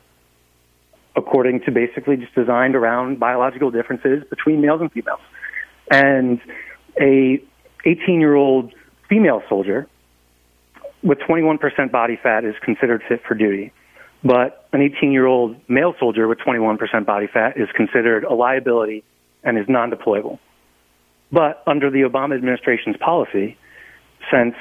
according 1.16 1.62
to 1.62 1.72
basically 1.72 2.18
just 2.18 2.34
designed 2.34 2.76
around 2.76 3.20
biological 3.20 3.70
differences 3.70 4.24
between 4.32 4.62
males 4.62 4.82
and 4.82 4.92
females. 4.92 5.20
And 5.92 6.42
a 7.00 7.40
18 7.86 8.20
year 8.20 8.34
old 8.34 8.74
female 9.08 9.44
soldier 9.48 9.88
with 11.04 11.20
21% 11.20 11.92
body 11.92 12.18
fat 12.24 12.46
is 12.46 12.56
considered 12.64 13.04
fit 13.08 13.22
for 13.28 13.36
duty. 13.36 13.72
But 14.24 14.68
an 14.74 14.82
18 14.82 15.12
year 15.12 15.28
old 15.28 15.56
male 15.70 15.94
soldier 16.00 16.28
with 16.28 16.40
21% 16.40 17.06
body 17.06 17.28
fat 17.28 17.58
is 17.58 17.70
considered 17.76 18.24
a 18.24 18.34
liability 18.34 19.04
and 19.44 19.60
is 19.60 19.66
non 19.70 19.92
deployable. 19.92 20.40
But 21.32 21.62
under 21.68 21.92
the 21.92 22.02
Obama 22.10 22.36
administration's 22.36 22.98
policy, 22.98 23.56
since 24.32 24.56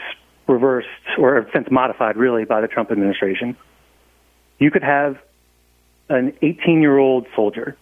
reversed 0.46 0.88
or 1.18 1.48
since 1.52 1.68
modified 1.70 2.16
really 2.16 2.44
by 2.44 2.60
the 2.60 2.68
Trump 2.68 2.90
administration, 2.90 3.56
you 4.58 4.70
could 4.70 4.82
have 4.82 5.18
an 6.08 6.32
18 6.42 6.80
year 6.80 6.98
old 6.98 7.26
soldier 7.34 7.76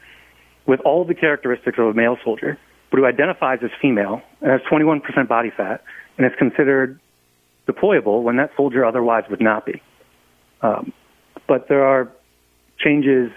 with 0.66 0.80
all 0.80 1.04
the 1.04 1.14
characteristics 1.14 1.78
of 1.78 1.86
a 1.86 1.94
male 1.94 2.16
soldier, 2.24 2.58
but 2.90 2.98
who 2.98 3.06
identifies 3.06 3.58
as 3.62 3.70
female 3.80 4.22
and 4.40 4.50
has 4.50 4.60
21% 4.70 5.28
body 5.28 5.50
fat 5.56 5.82
and 6.16 6.26
is 6.26 6.32
considered 6.38 7.00
deployable 7.66 8.22
when 8.22 8.36
that 8.36 8.50
soldier 8.56 8.84
otherwise 8.84 9.24
would 9.30 9.40
not 9.40 9.66
be. 9.66 9.82
Um, 10.62 10.92
but 11.48 11.68
there 11.68 11.84
are 11.84 12.12
changes 12.78 13.30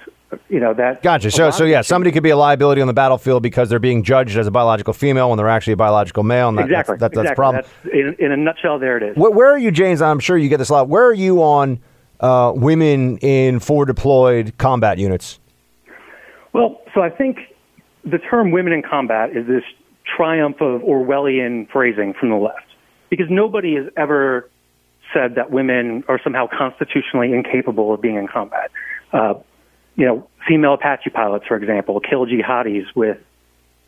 you 0.49 0.59
know 0.59 0.73
that 0.73 1.01
gotcha. 1.01 1.31
So 1.31 1.51
so 1.51 1.65
yeah 1.65 1.81
somebody 1.81 2.11
could 2.11 2.23
be 2.23 2.31
a 2.31 2.37
liability 2.37 2.81
on 2.81 2.87
the 2.87 2.93
battlefield 2.93 3.43
because 3.43 3.69
they're 3.69 3.79
being 3.79 4.03
judged 4.03 4.37
as 4.37 4.47
a 4.47 4.51
biological 4.51 4.93
female 4.93 5.29
when 5.29 5.37
they're 5.37 5.49
actually 5.49 5.73
a 5.73 5.77
biological 5.77 6.23
male 6.23 6.49
and 6.49 6.57
that, 6.57 6.65
exactly. 6.65 6.97
that's, 6.97 7.15
that, 7.15 7.23
that's 7.23 7.31
exactly. 7.31 7.35
problem. 7.35 7.63
That's, 7.83 7.95
in, 7.95 8.25
in, 8.25 8.31
a 8.31 8.37
nutshell 8.37 8.79
there 8.79 8.97
it 8.97 9.03
is. 9.03 9.17
Where, 9.17 9.31
where, 9.31 9.51
are 9.51 9.57
you 9.57 9.71
james? 9.71 10.01
I'm 10.01 10.19
sure 10.19 10.37
you 10.37 10.49
get 10.49 10.57
this 10.57 10.69
a 10.69 10.73
lot. 10.73 10.89
Where 10.89 11.05
are 11.05 11.13
you 11.13 11.41
on 11.43 11.79
uh, 12.19 12.53
women 12.55 13.17
in 13.19 13.59
forward 13.59 13.87
deployed 13.87 14.57
combat 14.57 14.97
units? 14.97 15.39
Well 16.53 16.81
so 16.93 17.01
i 17.01 17.09
think 17.09 17.37
the 18.03 18.17
term 18.17 18.51
women 18.51 18.73
in 18.73 18.81
combat 18.81 19.35
is 19.35 19.47
this 19.47 19.63
triumph 20.05 20.57
of 20.61 20.81
orwellian 20.81 21.69
phrasing 21.69 22.13
from 22.13 22.29
the 22.29 22.35
left. 22.35 22.65
Because 23.09 23.27
nobody 23.29 23.75
has 23.75 23.85
ever 23.97 24.49
said 25.13 25.35
that 25.35 25.51
women 25.51 26.03
are 26.07 26.19
somehow 26.23 26.47
constitutionally 26.47 27.33
incapable 27.33 27.93
of 27.93 28.01
being 28.01 28.15
in 28.15 28.27
combat. 28.27 28.71
Uh, 29.13 29.35
you 29.95 30.05
know, 30.05 30.27
female 30.47 30.73
Apache 30.73 31.09
pilots, 31.11 31.45
for 31.47 31.57
example, 31.57 31.99
kill 31.99 32.25
jihadis 32.25 32.85
with 32.95 33.17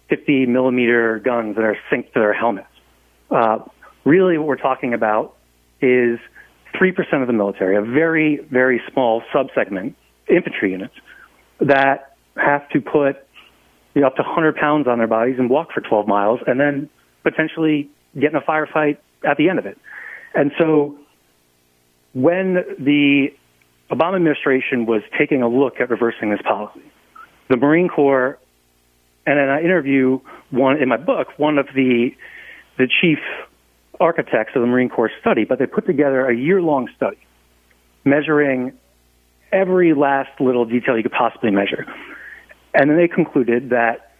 50 0.09 0.45
millimeter 0.45 1.19
guns 1.19 1.55
that 1.55 1.63
are 1.63 1.77
synced 1.91 2.13
to 2.13 2.19
their 2.19 2.33
helmets. 2.33 2.67
Uh, 3.29 3.59
really, 4.05 4.37
what 4.37 4.47
we're 4.47 4.55
talking 4.55 4.93
about 4.93 5.35
is 5.81 6.19
3% 6.75 7.21
of 7.21 7.27
the 7.27 7.33
military, 7.33 7.75
a 7.75 7.81
very, 7.81 8.37
very 8.37 8.81
small 8.91 9.21
subsegment, 9.33 9.95
infantry 10.29 10.71
units, 10.71 10.93
that 11.59 12.15
have 12.35 12.67
to 12.69 12.81
put 12.81 13.17
you 13.93 14.01
know, 14.01 14.07
up 14.07 14.15
to 14.15 14.21
100 14.21 14.55
pounds 14.55 14.87
on 14.87 14.99
their 14.99 15.07
bodies 15.07 15.35
and 15.39 15.49
walk 15.49 15.71
for 15.73 15.81
12 15.81 16.07
miles 16.07 16.39
and 16.45 16.59
then 16.59 16.89
potentially 17.23 17.89
get 18.13 18.31
in 18.31 18.35
a 18.35 18.41
firefight 18.41 18.97
at 19.27 19.37
the 19.37 19.49
end 19.49 19.59
of 19.59 19.65
it. 19.65 19.77
And 20.33 20.51
so 20.57 20.97
when 22.13 22.63
the 22.79 23.33
Obama 23.89 24.15
administration 24.17 24.85
was 24.85 25.01
taking 25.17 25.41
a 25.41 25.47
look 25.47 25.79
at 25.79 25.89
reversing 25.89 26.29
this 26.29 26.41
policy, 26.41 26.81
the 27.49 27.57
Marine 27.57 27.87
Corps, 27.87 28.37
and 29.25 29.39
in 29.39 29.49
an 29.49 29.63
interview 29.63 30.19
one 30.49 30.81
in 30.81 30.89
my 30.89 30.97
book, 30.97 31.27
one 31.37 31.57
of 31.57 31.67
the 31.75 32.11
the 32.77 32.87
chief 33.01 33.19
architects 33.99 34.53
of 34.55 34.61
the 34.61 34.67
Marine 34.67 34.89
Corps 34.89 35.11
study, 35.19 35.43
but 35.45 35.57
they 35.57 35.65
put 35.65 35.85
together 35.85 36.29
a 36.29 36.35
year 36.35 36.61
long 36.61 36.87
study 36.95 37.17
measuring 38.05 38.73
every 39.51 39.93
last 39.93 40.29
little 40.39 40.65
detail 40.65 40.95
you 40.97 41.03
could 41.03 41.11
possibly 41.11 41.51
measure. 41.51 41.85
And 42.73 42.89
then 42.89 42.97
they 42.97 43.07
concluded 43.07 43.69
that 43.69 44.11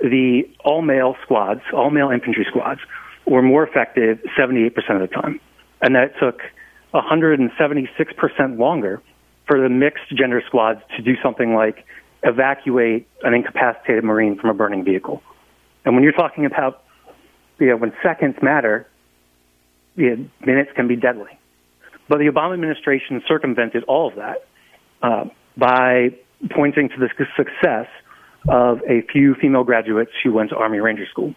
the 0.00 0.48
all 0.64 0.82
male 0.82 1.16
squads, 1.22 1.60
all 1.72 1.90
male 1.90 2.10
infantry 2.10 2.46
squads, 2.48 2.80
were 3.26 3.42
more 3.42 3.66
effective 3.66 4.18
78% 4.38 4.72
of 4.90 5.00
the 5.00 5.08
time. 5.08 5.40
And 5.80 5.94
that 5.94 6.04
it 6.04 6.12
took 6.20 6.40
176% 6.94 8.58
longer 8.58 9.02
for 9.46 9.60
the 9.60 9.68
mixed 9.68 10.08
gender 10.16 10.42
squads 10.46 10.80
to 10.96 11.02
do 11.02 11.14
something 11.22 11.54
like 11.54 11.84
evacuate 12.22 13.08
an 13.22 13.34
incapacitated 13.34 14.04
Marine 14.04 14.38
from 14.38 14.50
a 14.50 14.54
burning 14.54 14.84
vehicle. 14.84 15.22
And 15.84 15.94
when 15.94 16.02
you're 16.02 16.12
talking 16.12 16.44
about, 16.44 16.82
you 17.58 17.68
know, 17.68 17.76
when 17.76 17.92
seconds 18.02 18.36
matter, 18.42 18.86
you 19.96 20.16
know, 20.16 20.26
minutes 20.44 20.70
can 20.74 20.88
be 20.88 20.96
deadly. 20.96 21.38
But 22.08 22.18
the 22.18 22.26
Obama 22.26 22.54
administration 22.54 23.22
circumvented 23.28 23.84
all 23.84 24.08
of 24.08 24.14
that 24.16 24.46
uh, 25.02 25.24
by 25.56 26.10
pointing 26.50 26.88
to 26.88 26.96
the 26.98 27.08
success 27.36 27.86
of 28.48 28.80
a 28.88 29.02
few 29.12 29.34
female 29.34 29.64
graduates 29.64 30.12
who 30.22 30.32
went 30.32 30.50
to 30.50 30.56
Army 30.56 30.78
Ranger 30.78 31.06
School. 31.10 31.34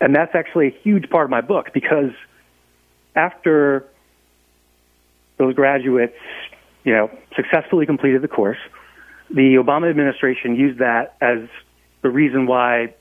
And 0.00 0.14
that's 0.14 0.34
actually 0.34 0.68
a 0.68 0.76
huge 0.82 1.08
part 1.08 1.24
of 1.24 1.30
my 1.30 1.40
book 1.40 1.68
because 1.72 2.10
after 3.14 3.86
those 5.38 5.54
graduates, 5.54 6.16
you 6.84 6.92
know, 6.92 7.10
successfully 7.34 7.86
completed 7.86 8.22
the 8.22 8.28
course, 8.28 8.58
the 9.30 9.56
Obama 9.62 9.90
administration 9.90 10.56
used 10.56 10.78
that 10.78 11.16
as 11.20 11.48
the 12.02 12.10
reason 12.10 12.46
why 12.46 12.94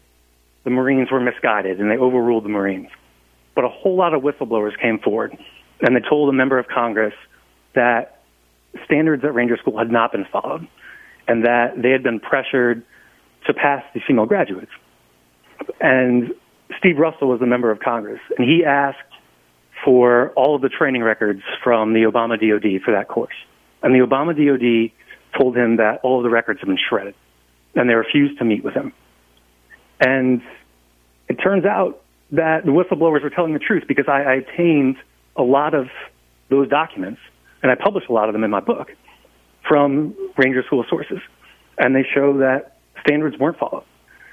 the 0.64 0.70
Marines 0.70 1.12
were 1.12 1.20
misguided 1.20 1.80
and 1.80 1.90
they 1.91 1.98
overruled 1.98 2.44
the 2.44 2.49
Marines. 2.49 2.90
But 3.53 3.64
a 3.64 3.70
whole 3.70 3.95
lot 3.95 4.14
of 4.14 4.24
whistleblowers 4.24 4.80
came 4.82 4.99
forward 4.99 5.38
and 5.82 5.95
they 5.95 6.02
told 6.02 6.30
a 6.30 6.34
member 6.34 6.57
of 6.57 6.68
Congress 6.68 7.14
that 7.74 8.22
standards 8.86 9.24
at 9.24 9.34
Ranger 9.34 9.57
School 9.57 9.78
had 9.78 9.91
not 9.91 10.12
been 10.12 10.26
followed 10.32 10.68
and 11.28 11.45
that 11.45 11.82
they 11.82 11.91
had 11.91 12.03
been 12.03 12.20
pressured 12.20 12.84
to 13.45 13.53
pass 13.53 13.84
the 13.94 14.02
female 14.06 14.26
graduates. 14.26 14.72
And 15.80 16.34
Steve 16.80 16.98
Russell 16.98 17.30
was 17.30 17.41
a 17.41 17.45
member 17.45 17.72
of 17.72 17.80
Congress, 17.80 18.20
and 18.38 18.48
he 18.48 18.66
asked 18.66 18.98
for 19.84 20.30
all 20.31 20.56
of 20.56 20.61
the 20.61 20.69
training 20.69 21.03
records 21.03 21.41
from 21.64 21.93
the 21.93 22.03
Obama 22.03 22.39
DoD 22.39 22.81
for 22.84 22.91
that 22.91 23.07
course. 23.07 23.35
And 23.84 23.93
the 23.93 24.06
Obama 24.06 24.34
DoD 24.35 24.91
told 25.38 25.56
him 25.57 25.77
that 25.77 25.99
all 26.03 26.18
of 26.18 26.23
the 26.23 26.30
records 26.30 26.60
had 26.60 26.68
been 26.68 26.80
shredded, 26.89 27.15
and 27.76 27.89
they 27.89 27.93
refused 27.93 28.38
to 28.39 28.45
meet 28.45 28.64
with 28.64 28.73
him. 28.73 28.93
And 29.99 30.41
it 31.27 31.35
turns 31.35 31.65
out 31.65 32.02
that 32.31 32.65
the 32.65 32.72
whistleblowers 32.72 33.22
were 33.23 33.30
telling 33.30 33.53
the 33.53 33.60
truth 33.60 33.84
because 33.88 34.06
I, 34.07 34.23
I 34.23 34.34
obtained 34.35 34.97
a 35.35 35.43
lot 35.43 35.73
of 35.73 35.88
those 36.49 36.69
documents, 36.69 37.19
and 37.61 37.72
I 37.72 37.76
published 37.76 38.10
a 38.10 38.14
lot 38.14 38.30
of 38.30 38.34
them 38.34 38.43
in 38.43 38.52
my 38.52 38.60
book 38.60 38.91
from 39.68 40.15
Ranger 40.38 40.64
School 40.64 40.85
sources. 40.89 41.19
And 41.77 41.95
they 41.95 42.06
show 42.14 42.38
that 42.38 42.77
standards 43.06 43.38
weren't 43.38 43.57
followed, 43.57 43.84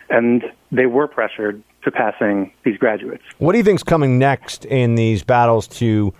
and 0.08 0.44
they 0.70 0.86
were 0.86 1.08
pressured 1.08 1.62
to 1.84 1.90
passing 1.90 2.52
these 2.64 2.78
graduates. 2.78 3.22
What 3.38 3.52
do 3.52 3.58
you 3.58 3.64
think's 3.64 3.82
coming 3.82 4.18
next 4.18 4.64
in 4.64 4.94
these 4.94 5.22
battles 5.22 5.66
to 5.78 6.14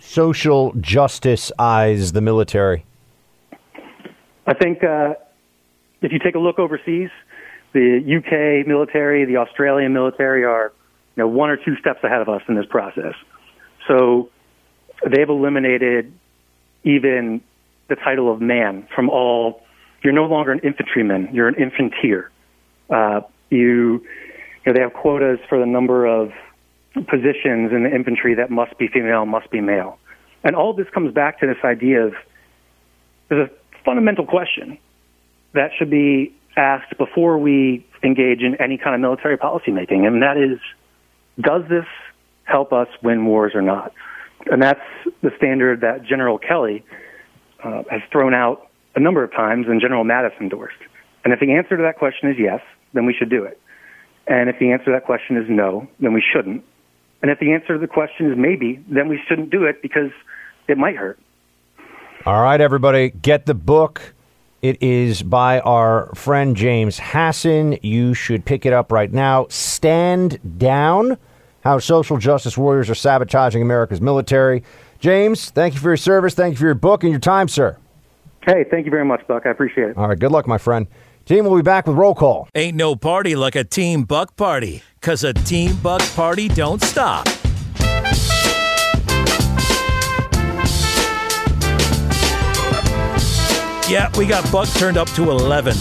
social 0.00 0.72
justice 0.80 1.50
eyes 1.58 2.12
the 2.12 2.20
military? 2.20 2.84
I 4.46 4.54
think 4.54 4.82
uh, 4.82 5.14
if 6.00 6.12
you 6.12 6.18
take 6.18 6.34
a 6.34 6.38
look 6.38 6.58
overseas, 6.58 7.10
the 7.72 7.98
UK 7.98 8.66
military, 8.66 9.24
the 9.24 9.36
Australian 9.36 9.92
military 9.92 10.44
are 10.44 10.72
you 11.16 11.22
know 11.22 11.28
one 11.28 11.50
or 11.50 11.56
two 11.56 11.76
steps 11.76 12.02
ahead 12.02 12.20
of 12.20 12.28
us 12.28 12.42
in 12.48 12.54
this 12.54 12.66
process. 12.66 13.14
So 13.86 14.30
they've 15.04 15.28
eliminated 15.28 16.12
even 16.84 17.42
the 17.88 17.96
title 17.96 18.32
of 18.32 18.40
man 18.40 18.88
from 18.94 19.10
all. 19.10 19.62
You're 20.02 20.12
no 20.12 20.26
longer 20.26 20.52
an 20.52 20.60
infantryman; 20.60 21.28
you're 21.32 21.48
an 21.48 21.56
infanteer. 21.56 22.28
Uh, 22.88 23.20
you 23.50 24.06
know, 24.66 24.72
they 24.72 24.80
have 24.80 24.92
quotas 24.92 25.38
for 25.48 25.58
the 25.58 25.66
number 25.66 26.06
of 26.06 26.32
positions 26.94 27.72
in 27.72 27.84
the 27.84 27.94
infantry 27.94 28.34
that 28.34 28.50
must 28.50 28.76
be 28.78 28.88
female, 28.88 29.26
must 29.26 29.50
be 29.50 29.60
male. 29.60 29.98
And 30.44 30.56
all 30.56 30.72
this 30.72 30.88
comes 30.92 31.12
back 31.12 31.40
to 31.40 31.46
this 31.46 31.58
idea 31.64 32.06
of 32.06 32.14
there's 33.28 33.50
a 33.50 33.84
fundamental 33.84 34.26
question 34.26 34.78
that 35.54 35.70
should 35.78 35.90
be 35.90 36.34
asked 36.56 36.96
before 36.98 37.38
we 37.38 37.86
engage 38.02 38.40
in 38.40 38.56
any 38.60 38.78
kind 38.78 38.94
of 38.94 39.00
military 39.00 39.36
policy 39.36 39.70
making, 39.70 40.06
and 40.06 40.22
that 40.22 40.36
is, 40.36 40.58
does 41.40 41.62
this 41.68 41.86
help 42.44 42.72
us 42.72 42.88
win 43.02 43.26
wars 43.26 43.52
or 43.54 43.62
not? 43.62 43.92
And 44.50 44.62
that's 44.62 44.80
the 45.22 45.30
standard 45.36 45.82
that 45.82 46.04
General 46.04 46.38
Kelly 46.38 46.84
uh, 47.62 47.82
has 47.90 48.00
thrown 48.10 48.34
out 48.34 48.68
a 48.94 49.00
number 49.00 49.22
of 49.22 49.32
times 49.32 49.66
and 49.68 49.80
General 49.80 50.04
Mattis 50.04 50.38
endorsed. 50.40 50.78
And 51.24 51.32
if 51.32 51.40
the 51.40 51.52
answer 51.52 51.76
to 51.76 51.82
that 51.82 51.98
question 51.98 52.30
is 52.30 52.36
yes, 52.38 52.60
then 52.94 53.04
we 53.04 53.14
should 53.14 53.30
do 53.30 53.44
it. 53.44 53.60
And 54.28 54.50
if 54.50 54.58
the 54.58 54.72
answer 54.72 54.86
to 54.86 54.90
that 54.92 55.04
question 55.04 55.36
is 55.36 55.46
no, 55.48 55.88
then 56.00 56.12
we 56.12 56.22
shouldn't. 56.32 56.62
And 57.22 57.30
if 57.30 57.40
the 57.40 57.52
answer 57.52 57.74
to 57.74 57.78
the 57.78 57.88
question 57.88 58.30
is 58.30 58.36
maybe, 58.36 58.84
then 58.88 59.08
we 59.08 59.18
shouldn't 59.26 59.50
do 59.50 59.64
it 59.64 59.82
because 59.82 60.10
it 60.68 60.78
might 60.78 60.96
hurt. 60.96 61.18
All 62.26 62.42
right, 62.42 62.60
everybody, 62.60 63.10
get 63.10 63.46
the 63.46 63.54
book. 63.54 64.14
It 64.60 64.82
is 64.82 65.22
by 65.22 65.60
our 65.60 66.14
friend 66.14 66.56
James 66.56 66.98
Hasson. 66.98 67.78
You 67.82 68.12
should 68.12 68.44
pick 68.44 68.66
it 68.66 68.72
up 68.72 68.92
right 68.92 69.12
now. 69.12 69.46
Stand 69.48 70.58
Down 70.58 71.16
How 71.62 71.78
Social 71.78 72.18
Justice 72.18 72.58
Warriors 72.58 72.90
Are 72.90 72.94
Sabotaging 72.94 73.62
America's 73.62 74.00
Military. 74.00 74.62
James, 74.98 75.50
thank 75.50 75.74
you 75.74 75.80
for 75.80 75.90
your 75.90 75.96
service. 75.96 76.34
Thank 76.34 76.52
you 76.52 76.58
for 76.58 76.64
your 76.66 76.74
book 76.74 77.04
and 77.04 77.12
your 77.12 77.20
time, 77.20 77.48
sir. 77.48 77.76
Hey, 78.44 78.64
thank 78.68 78.84
you 78.84 78.90
very 78.90 79.04
much, 79.04 79.26
Buck. 79.26 79.46
I 79.46 79.50
appreciate 79.50 79.90
it. 79.90 79.96
All 79.96 80.08
right, 80.08 80.18
good 80.18 80.32
luck, 80.32 80.46
my 80.46 80.58
friend. 80.58 80.86
Team 81.28 81.44
will 81.44 81.56
be 81.56 81.62
back 81.62 81.86
with 81.86 81.94
roll 81.94 82.14
call. 82.14 82.48
Ain't 82.54 82.74
no 82.74 82.96
party 82.96 83.36
like 83.36 83.54
a 83.54 83.62
Team 83.62 84.04
Buck 84.04 84.34
party, 84.34 84.82
because 84.94 85.24
a 85.24 85.34
Team 85.34 85.76
Buck 85.82 86.00
party 86.14 86.48
don't 86.48 86.82
stop. 86.82 87.26
Yeah, 93.90 94.10
we 94.16 94.24
got 94.24 94.50
Buck 94.50 94.70
turned 94.70 94.96
up 94.96 95.08
to 95.08 95.30
11. 95.30 95.76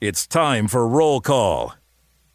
It's 0.00 0.28
time 0.28 0.68
for 0.68 0.86
roll 0.86 1.20
call. 1.20 1.74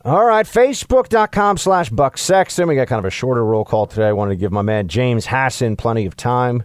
All 0.05 0.23
right, 0.23 0.45
facebook.com 0.45 1.57
slash 1.57 1.89
Buck 1.89 2.17
Sexton. 2.17 2.69
We 2.69 2.75
got 2.75 2.87
kind 2.87 2.99
of 2.99 3.05
a 3.05 3.09
shorter 3.09 3.43
roll 3.43 3.65
call 3.65 3.85
today. 3.85 4.07
I 4.07 4.13
wanted 4.13 4.31
to 4.31 4.37
give 4.37 4.49
my 4.49 4.61
man 4.61 4.87
James 4.87 5.25
Hasson 5.25 5.75
plenty 5.75 6.05
of 6.05 6.15
time. 6.15 6.63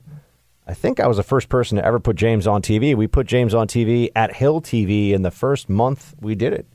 I 0.68 0.74
think 0.74 1.00
I 1.00 1.08
was 1.08 1.16
the 1.16 1.24
first 1.24 1.48
person 1.48 1.76
to 1.76 1.84
ever 1.84 1.98
put 1.98 2.14
James 2.14 2.46
on 2.46 2.62
TV. 2.62 2.94
We 2.94 3.08
put 3.08 3.26
James 3.26 3.52
on 3.52 3.66
TV 3.66 4.10
at 4.14 4.36
Hill 4.36 4.62
TV 4.62 5.10
in 5.10 5.22
the 5.22 5.32
first 5.32 5.68
month 5.68 6.14
we 6.20 6.36
did 6.36 6.52
it. 6.52 6.68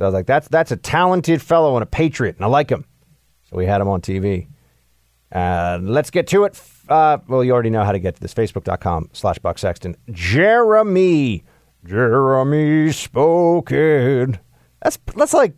I 0.00 0.04
was 0.04 0.12
like, 0.12 0.26
that's 0.26 0.48
that's 0.48 0.72
a 0.72 0.76
talented 0.76 1.40
fellow 1.40 1.76
and 1.76 1.84
a 1.84 1.86
patriot, 1.86 2.34
and 2.34 2.44
I 2.44 2.48
like 2.48 2.68
him. 2.68 2.84
So 3.48 3.56
we 3.56 3.66
had 3.66 3.80
him 3.80 3.88
on 3.88 4.00
TV. 4.00 4.48
Uh, 5.30 5.78
let's 5.80 6.10
get 6.10 6.26
to 6.28 6.44
it. 6.44 6.60
Uh, 6.88 7.18
well, 7.28 7.44
you 7.44 7.52
already 7.52 7.70
know 7.70 7.84
how 7.84 7.92
to 7.92 8.00
get 8.00 8.16
to 8.16 8.20
this. 8.20 8.34
Facebook.com 8.34 9.10
slash 9.12 9.38
Buck 9.38 9.56
Sexton. 9.56 9.96
Jeremy. 10.10 11.44
Jeremy 11.84 12.90
spoken. 12.90 14.40
That's 14.82 14.98
that's 15.14 15.34
like 15.34 15.54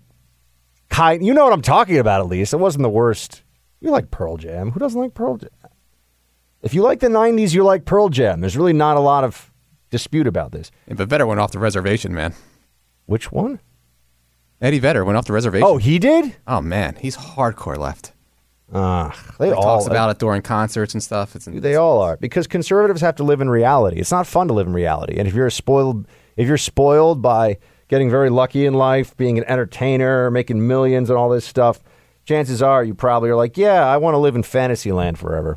kind. 0.94 1.24
You 1.24 1.34
know 1.34 1.44
what 1.44 1.52
I'm 1.52 1.62
talking 1.62 1.98
about, 1.98 2.20
at 2.20 2.26
least. 2.26 2.52
It 2.52 2.58
wasn't 2.58 2.82
the 2.82 2.90
worst. 2.90 3.42
You 3.80 3.90
like 3.90 4.10
Pearl 4.10 4.36
Jam. 4.36 4.70
Who 4.70 4.80
doesn't 4.80 5.00
like 5.00 5.14
Pearl 5.14 5.36
Jam? 5.36 5.50
If 6.62 6.72
you 6.72 6.82
like 6.82 7.00
the 7.00 7.08
90s, 7.08 7.52
you 7.52 7.62
like 7.62 7.84
Pearl 7.84 8.08
Jam. 8.08 8.40
There's 8.40 8.56
really 8.56 8.72
not 8.72 8.96
a 8.96 9.00
lot 9.00 9.24
of 9.24 9.52
dispute 9.90 10.26
about 10.26 10.52
this. 10.52 10.70
Yeah, 10.88 10.94
but 10.94 11.08
Vedder 11.08 11.26
went 11.26 11.40
off 11.40 11.52
the 11.52 11.58
reservation, 11.58 12.14
man. 12.14 12.34
Which 13.06 13.30
one? 13.30 13.60
Eddie 14.62 14.78
Vedder 14.78 15.04
went 15.04 15.18
off 15.18 15.26
the 15.26 15.34
reservation. 15.34 15.68
Oh, 15.68 15.76
he 15.76 15.98
did? 15.98 16.36
Oh, 16.46 16.62
man. 16.62 16.96
He's 16.98 17.16
hardcore 17.16 17.76
left. 17.76 18.12
Uh, 18.72 19.12
they 19.38 19.48
he 19.48 19.52
all 19.52 19.62
talks 19.62 19.86
about 19.86 20.08
it 20.10 20.18
during 20.18 20.40
concerts 20.40 20.94
and 20.94 21.02
stuff. 21.02 21.36
It's, 21.36 21.44
they 21.44 21.76
all 21.76 22.00
are 22.00 22.16
because 22.16 22.46
conservatives 22.46 23.02
have 23.02 23.16
to 23.16 23.22
live 23.22 23.42
in 23.42 23.50
reality. 23.50 24.00
It's 24.00 24.10
not 24.10 24.26
fun 24.26 24.48
to 24.48 24.54
live 24.54 24.66
in 24.66 24.72
reality. 24.72 25.16
And 25.18 25.28
if 25.28 25.34
you're 25.34 25.50
spoiled, 25.50 26.08
if 26.36 26.48
you're 26.48 26.56
spoiled 26.56 27.20
by 27.20 27.58
getting 27.94 28.10
very 28.10 28.28
lucky 28.28 28.66
in 28.66 28.74
life, 28.74 29.16
being 29.16 29.38
an 29.38 29.44
entertainer, 29.44 30.28
making 30.28 30.66
millions 30.66 31.10
and 31.10 31.16
all 31.16 31.28
this 31.28 31.44
stuff, 31.44 31.78
chances 32.24 32.60
are 32.60 32.82
you 32.82 32.92
probably 32.92 33.30
are 33.30 33.36
like, 33.36 33.56
yeah, 33.56 33.86
I 33.86 33.98
want 33.98 34.14
to 34.14 34.18
live 34.18 34.34
in 34.34 34.42
fantasy 34.42 34.90
land 34.90 35.16
forever. 35.16 35.56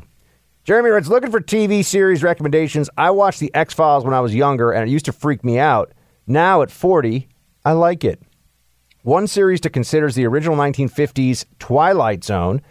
Jeremy 0.62 0.90
writes, 0.90 1.08
looking 1.08 1.32
for 1.32 1.40
TV 1.40 1.84
series 1.84 2.22
recommendations. 2.22 2.88
I 2.96 3.10
watched 3.10 3.40
The 3.40 3.52
X 3.54 3.74
Files 3.74 4.04
when 4.04 4.14
I 4.14 4.20
was 4.20 4.36
younger 4.36 4.70
and 4.70 4.88
it 4.88 4.92
used 4.92 5.06
to 5.06 5.12
freak 5.12 5.42
me 5.42 5.58
out. 5.58 5.90
Now 6.28 6.62
at 6.62 6.70
40, 6.70 7.26
I 7.64 7.72
like 7.72 8.04
it. 8.04 8.22
One 9.02 9.26
series 9.26 9.60
to 9.62 9.68
consider 9.68 10.06
is 10.06 10.14
the 10.14 10.26
original 10.26 10.56
1950s 10.56 11.44
Twilight 11.58 12.22
Zone. 12.22 12.62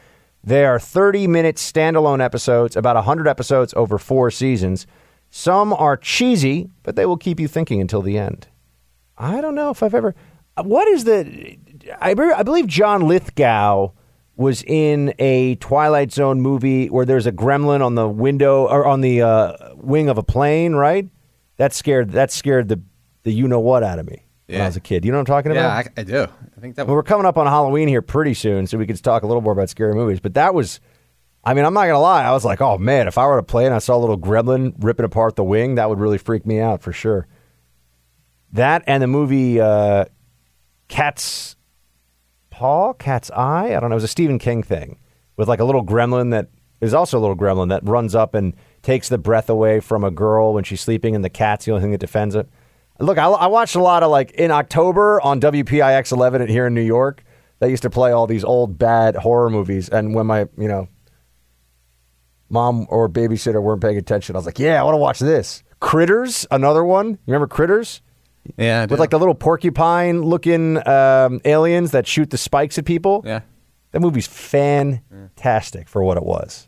They 0.45 0.63
are 0.63 0.79
30 0.79 1.27
minute 1.27 1.57
standalone 1.57 2.23
episodes, 2.23 2.77
about 2.77 2.95
100 2.95 3.27
episodes 3.27 3.73
over 3.75 3.97
four 3.97 4.31
seasons. 4.31 4.87
Some 5.29 5.73
are 5.73 5.97
cheesy, 5.97 6.69
but 6.83 6.95
they 6.95 7.05
will 7.05 7.17
keep 7.17 7.37
you 7.37 7.49
thinking 7.49 7.81
until 7.81 8.01
the 8.01 8.17
end. 8.17 8.47
I 9.17 9.41
don't 9.41 9.55
know 9.55 9.69
if 9.71 9.81
I've 9.83 9.93
ever. 9.93 10.15
What 10.61 10.87
is 10.87 11.03
the. 11.03 11.57
I, 12.01 12.11
I 12.11 12.43
believe 12.43 12.67
John 12.67 13.07
Lithgow 13.07 13.91
was 14.35 14.63
in 14.63 15.13
a 15.19 15.55
Twilight 15.55 16.11
Zone 16.11 16.41
movie 16.41 16.89
where 16.89 17.05
there's 17.05 17.25
a 17.25 17.31
gremlin 17.31 17.83
on 17.83 17.95
the 17.95 18.07
window 18.07 18.67
or 18.67 18.85
on 18.85 19.01
the 19.01 19.21
uh, 19.21 19.53
wing 19.75 20.09
of 20.09 20.17
a 20.17 20.23
plane, 20.23 20.73
right? 20.73 21.07
That 21.57 21.73
scared 21.73 22.11
that 22.11 22.31
scared 22.31 22.67
the 22.67 22.79
the 23.23 23.31
you 23.31 23.47
know 23.47 23.59
what 23.59 23.83
out 23.83 23.97
of 23.99 24.05
me 24.07 24.25
when 24.47 24.61
I 24.61 24.65
was 24.67 24.75
a 24.75 24.79
kid. 24.79 25.03
You 25.05 25.11
know 25.11 25.17
what 25.17 25.29
I'm 25.29 25.35
talking 25.35 25.51
Yeah, 25.53 25.79
about? 25.79 25.91
I, 25.97 26.01
I 26.01 26.03
do. 26.03 26.27
I 26.55 26.59
think 26.61 26.75
that. 26.75 26.85
Well, 26.87 26.95
we're 26.95 27.03
coming 27.03 27.25
up 27.25 27.37
on 27.37 27.47
Halloween 27.47 27.87
here 27.87 28.01
pretty 28.03 28.35
soon, 28.35 28.67
so 28.67 28.77
we 28.77 28.85
could 28.85 29.01
talk 29.03 29.23
a 29.23 29.27
little 29.27 29.41
more 29.41 29.53
about 29.53 29.69
scary 29.69 29.95
movies. 29.95 30.19
But 30.19 30.35
that 30.35 30.53
was, 30.53 30.79
I 31.43 31.53
mean, 31.55 31.65
I'm 31.65 31.73
not 31.73 31.87
gonna 31.87 31.99
lie, 31.99 32.23
I 32.23 32.31
was 32.31 32.45
like, 32.45 32.61
oh 32.61 32.77
man, 32.77 33.07
if 33.07 33.17
I 33.17 33.25
were 33.25 33.37
to 33.37 33.43
play 33.43 33.65
and 33.65 33.73
I 33.73 33.79
saw 33.79 33.95
a 33.95 33.99
little 33.99 34.17
gremlin 34.19 34.73
ripping 34.79 35.05
apart 35.05 35.35
the 35.35 35.43
wing, 35.43 35.75
that 35.75 35.89
would 35.89 35.99
really 35.99 36.17
freak 36.19 36.45
me 36.45 36.59
out 36.59 36.81
for 36.83 36.93
sure. 36.93 37.27
That 38.53 38.83
and 38.87 39.03
the 39.03 39.07
movie 39.07 39.59
uh, 39.59 40.05
Cat's 40.87 41.55
Paw, 42.49 42.93
Cat's 42.93 43.29
Eye. 43.31 43.75
I 43.75 43.79
don't 43.79 43.89
know. 43.89 43.95
It 43.95 43.97
was 43.97 44.03
a 44.03 44.09
Stephen 44.09 44.39
King 44.39 44.63
thing 44.63 44.99
with 45.35 45.47
like 45.47 45.59
a 45.59 45.63
little 45.65 45.85
gremlin 45.85 46.31
that 46.31 46.49
is 46.81 46.93
also 46.93 47.17
a 47.17 47.21
little 47.21 47.35
gremlin 47.35 47.69
that 47.69 47.83
runs 47.83 48.15
up 48.15 48.33
and 48.35 48.55
takes 48.81 49.09
the 49.09 49.17
breath 49.17 49.49
away 49.49 49.79
from 49.79 50.03
a 50.03 50.11
girl 50.11 50.53
when 50.53 50.63
she's 50.63 50.81
sleeping, 50.81 51.15
and 51.15 51.23
the 51.23 51.29
cat's 51.29 51.65
the 51.65 51.71
only 51.71 51.81
thing 51.81 51.91
that 51.91 51.99
defends 51.99 52.35
it. 52.35 52.47
Look, 52.99 53.17
I, 53.17 53.25
I 53.27 53.47
watched 53.47 53.75
a 53.75 53.81
lot 53.81 54.03
of 54.03 54.09
like 54.09 54.31
in 54.31 54.51
October 54.51 55.21
on 55.21 55.39
WPIX 55.39 56.11
11 56.11 56.47
here 56.47 56.67
in 56.67 56.73
New 56.73 56.81
York. 56.81 57.23
They 57.59 57.69
used 57.69 57.83
to 57.83 57.89
play 57.89 58.11
all 58.11 58.27
these 58.27 58.43
old 58.43 58.77
bad 58.77 59.15
horror 59.15 59.49
movies, 59.49 59.89
and 59.89 60.13
when 60.13 60.27
my 60.27 60.41
you 60.57 60.67
know 60.67 60.87
mom 62.49 62.87
or 62.89 63.09
babysitter 63.09 63.61
weren't 63.61 63.81
paying 63.81 63.97
attention, 63.97 64.35
I 64.35 64.39
was 64.39 64.45
like, 64.45 64.59
"Yeah, 64.59 64.79
I 64.79 64.83
want 64.83 64.93
to 64.93 64.99
watch 64.99 65.19
this." 65.19 65.63
Critters, 65.79 66.47
another 66.49 66.83
one. 66.83 67.09
You 67.09 67.19
remember 67.27 67.47
Critters? 67.47 68.01
Yeah, 68.57 68.81
I 68.81 68.85
with 68.85 68.99
like 68.99 69.09
the 69.09 69.19
little 69.19 69.35
porcupine-looking 69.35 70.87
um, 70.87 71.41
aliens 71.45 71.91
that 71.91 72.07
shoot 72.07 72.29
the 72.29 72.37
spikes 72.37 72.77
at 72.77 72.85
people. 72.85 73.23
Yeah, 73.25 73.41
that 73.91 73.99
movie's 73.99 74.27
fantastic 74.27 75.87
for 75.89 76.03
what 76.03 76.17
it 76.17 76.23
was. 76.23 76.67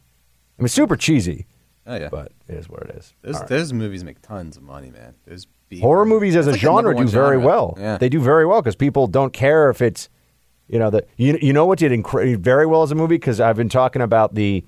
I 0.58 0.62
mean, 0.64 0.68
super 0.70 0.96
cheesy. 0.96 1.46
Oh 1.88 1.96
yeah, 1.96 2.10
but 2.10 2.32
it 2.48 2.56
is 2.56 2.70
what 2.70 2.84
it 2.84 2.96
is. 2.98 3.14
Those, 3.22 3.36
All 3.36 3.42
right. 3.42 3.50
those 3.50 3.74
movies 3.74 4.04
make 4.04 4.22
tons 4.22 4.58
of 4.58 4.64
money, 4.64 4.92
man. 4.92 5.16
Those 5.26 5.48
B 5.70 5.80
horror 5.80 6.06
movies 6.06 6.36
as 6.36 6.48
a 6.48 6.52
That's 6.52 6.62
like 6.64 6.70
the 6.70 6.76
number 6.76 6.92
genre 6.92 6.94
do 6.96 7.04
one 7.06 7.08
very 7.12 7.36
genre. 7.38 7.48
well. 7.48 7.78
Yeah. 7.80 7.98
They 7.98 8.10
do 8.10 8.20
very 8.20 8.46
well 8.46 8.62
because 8.62 8.76
people 8.76 9.08
don't 9.08 9.34
care 9.34 9.70
if 9.70 9.82
it's, 9.82 10.10
you 10.68 10.78
know, 10.80 10.90
the 10.90 11.06
you 11.18 11.38
you 11.42 11.54
know 11.54 11.66
what 11.66 11.80
did 11.80 11.92
incre- 11.92 12.38
very 12.38 12.66
well 12.66 12.84
as 12.84 12.92
a 12.92 12.96
movie 12.96 13.16
because 13.16 13.40
I've 13.40 13.56
been 13.56 13.70
talking 13.70 14.02
about 14.02 14.36
the 14.36 14.64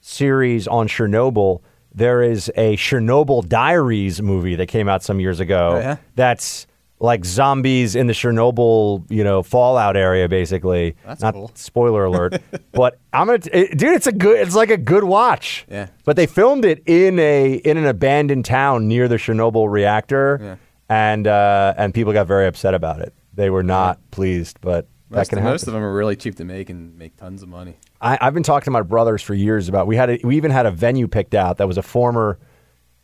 series 0.00 0.66
on 0.68 0.88
Chernobyl. 0.88 1.60
There 1.98 2.22
is 2.22 2.50
a 2.56 2.76
Chernobyl 2.76 3.48
Diaries 3.48 4.22
movie 4.22 4.54
that 4.56 4.66
came 4.66 4.88
out 4.88 5.02
some 5.02 5.18
years 5.20 5.40
ago. 5.40 5.72
Oh, 5.74 5.78
yeah? 5.78 5.96
That's 6.14 6.66
like 7.00 7.24
zombies 7.24 7.94
in 7.96 8.06
the 8.08 8.12
Chernobyl, 8.12 9.04
you 9.10 9.22
know, 9.24 9.42
fallout 9.42 9.96
area, 9.96 10.28
basically. 10.28 10.96
That's 11.04 11.22
Not 11.22 11.34
cool. 11.34 11.50
spoiler 11.54 12.04
alert, 12.04 12.40
but 12.72 12.98
I'm 13.12 13.26
gonna, 13.26 13.38
t- 13.38 13.50
it, 13.50 13.78
dude. 13.78 13.94
It's 13.94 14.06
a 14.06 14.12
good. 14.12 14.38
It's 14.40 14.54
like 14.54 14.70
a 14.70 14.76
good 14.76 15.04
watch. 15.04 15.66
Yeah. 15.70 15.88
But 16.04 16.16
they 16.16 16.26
filmed 16.26 16.64
it 16.64 16.82
in 16.86 17.18
a 17.18 17.54
in 17.54 17.76
an 17.76 17.86
abandoned 17.86 18.44
town 18.44 18.88
near 18.88 19.06
the 19.08 19.16
Chernobyl 19.16 19.70
reactor, 19.70 20.38
Yeah. 20.42 20.56
and 20.88 21.26
uh, 21.26 21.74
and 21.76 21.92
people 21.94 22.12
got 22.12 22.26
very 22.26 22.46
upset 22.46 22.74
about 22.74 23.00
it. 23.00 23.12
They 23.34 23.50
were 23.50 23.62
not 23.62 23.98
pleased, 24.10 24.58
but 24.60 24.88
that 25.10 25.16
Most, 25.18 25.28
can 25.30 25.38
happen. 25.38 25.52
most 25.52 25.66
of 25.68 25.72
them 25.72 25.82
are 25.82 25.94
really 25.94 26.16
cheap 26.16 26.34
to 26.36 26.44
make 26.44 26.68
and 26.70 26.96
make 26.98 27.16
tons 27.16 27.42
of 27.42 27.48
money. 27.48 27.76
I, 28.00 28.18
I've 28.20 28.34
been 28.34 28.42
talking 28.42 28.66
to 28.66 28.70
my 28.70 28.82
brothers 28.82 29.22
for 29.22 29.34
years 29.34 29.68
about. 29.68 29.86
We 29.86 29.96
had 29.96 30.10
a, 30.10 30.20
we 30.22 30.36
even 30.36 30.50
had 30.50 30.66
a 30.66 30.70
venue 30.70 31.08
picked 31.08 31.34
out 31.34 31.58
that 31.58 31.66
was 31.66 31.78
a 31.78 31.82
former. 31.82 32.38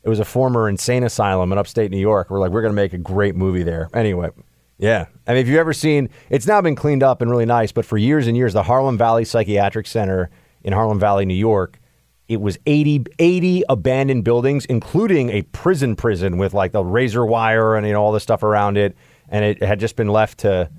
It 0.02 0.08
was 0.08 0.20
a 0.20 0.24
former 0.24 0.68
insane 0.68 1.02
asylum 1.02 1.50
in 1.50 1.58
upstate 1.58 1.90
New 1.90 1.98
York. 1.98 2.30
We're 2.30 2.38
like, 2.38 2.50
we're 2.50 2.62
to 2.62 2.72
make 2.72 2.92
a 2.92 2.98
great 2.98 3.34
movie 3.34 3.62
there. 3.62 3.88
Anyway, 3.94 4.30
yeah. 4.76 5.06
I 5.26 5.32
mean, 5.32 5.40
if 5.40 5.48
you've 5.48 5.58
ever 5.58 5.72
seen, 5.72 6.10
it's 6.28 6.46
now 6.46 6.60
been 6.60 6.74
cleaned 6.74 7.02
up 7.02 7.22
and 7.22 7.30
really 7.30 7.46
nice. 7.46 7.72
But 7.72 7.86
for 7.86 7.96
years 7.96 8.26
and 8.26 8.36
years, 8.36 8.52
the 8.52 8.64
Harlem 8.64 8.98
Valley 8.98 9.24
Psychiatric 9.24 9.86
Center 9.86 10.30
in 10.62 10.74
Harlem 10.74 11.00
Valley, 11.00 11.24
New 11.24 11.34
York, 11.34 11.80
it 12.28 12.40
was 12.40 12.58
80, 12.66 13.04
80 13.18 13.64
abandoned 13.68 14.24
buildings, 14.24 14.64
including 14.66 15.30
a 15.30 15.42
prison 15.42 15.94
prison 15.96 16.38
with 16.38 16.54
like 16.54 16.72
the 16.72 16.84
razor 16.84 17.24
wire 17.24 17.76
and 17.76 17.86
you 17.86 17.92
know, 17.92 18.02
all 18.02 18.12
the 18.12 18.20
stuff 18.20 18.42
around 18.42 18.76
it, 18.76 18.96
and 19.28 19.44
it 19.44 19.62
had 19.62 19.80
just 19.80 19.96
been 19.96 20.08
left 20.08 20.38
to 20.38 20.70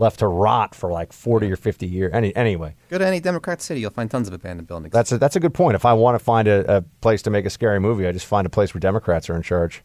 left 0.00 0.18
to 0.20 0.26
rot 0.26 0.74
for 0.74 0.90
like 0.90 1.12
forty 1.12 1.50
or 1.50 1.56
fifty 1.56 1.86
years. 1.86 2.12
Any, 2.12 2.34
anyway. 2.34 2.74
Go 2.88 2.98
to 2.98 3.06
any 3.06 3.20
Democrat 3.20 3.62
city, 3.62 3.80
you'll 3.80 3.90
find 3.90 4.10
tons 4.10 4.28
of 4.28 4.34
abandoned 4.34 4.66
buildings. 4.66 4.92
That's 4.92 5.12
a, 5.12 5.18
that's 5.18 5.36
a 5.36 5.40
good 5.40 5.54
point. 5.54 5.76
If 5.76 5.84
I 5.84 5.92
want 5.92 6.18
to 6.18 6.24
find 6.24 6.48
a, 6.48 6.78
a 6.78 6.82
place 7.00 7.22
to 7.22 7.30
make 7.30 7.46
a 7.46 7.50
scary 7.50 7.78
movie, 7.78 8.06
I 8.06 8.12
just 8.12 8.26
find 8.26 8.46
a 8.46 8.50
place 8.50 8.74
where 8.74 8.80
Democrats 8.80 9.30
are 9.30 9.36
in 9.36 9.42
charge. 9.42 9.82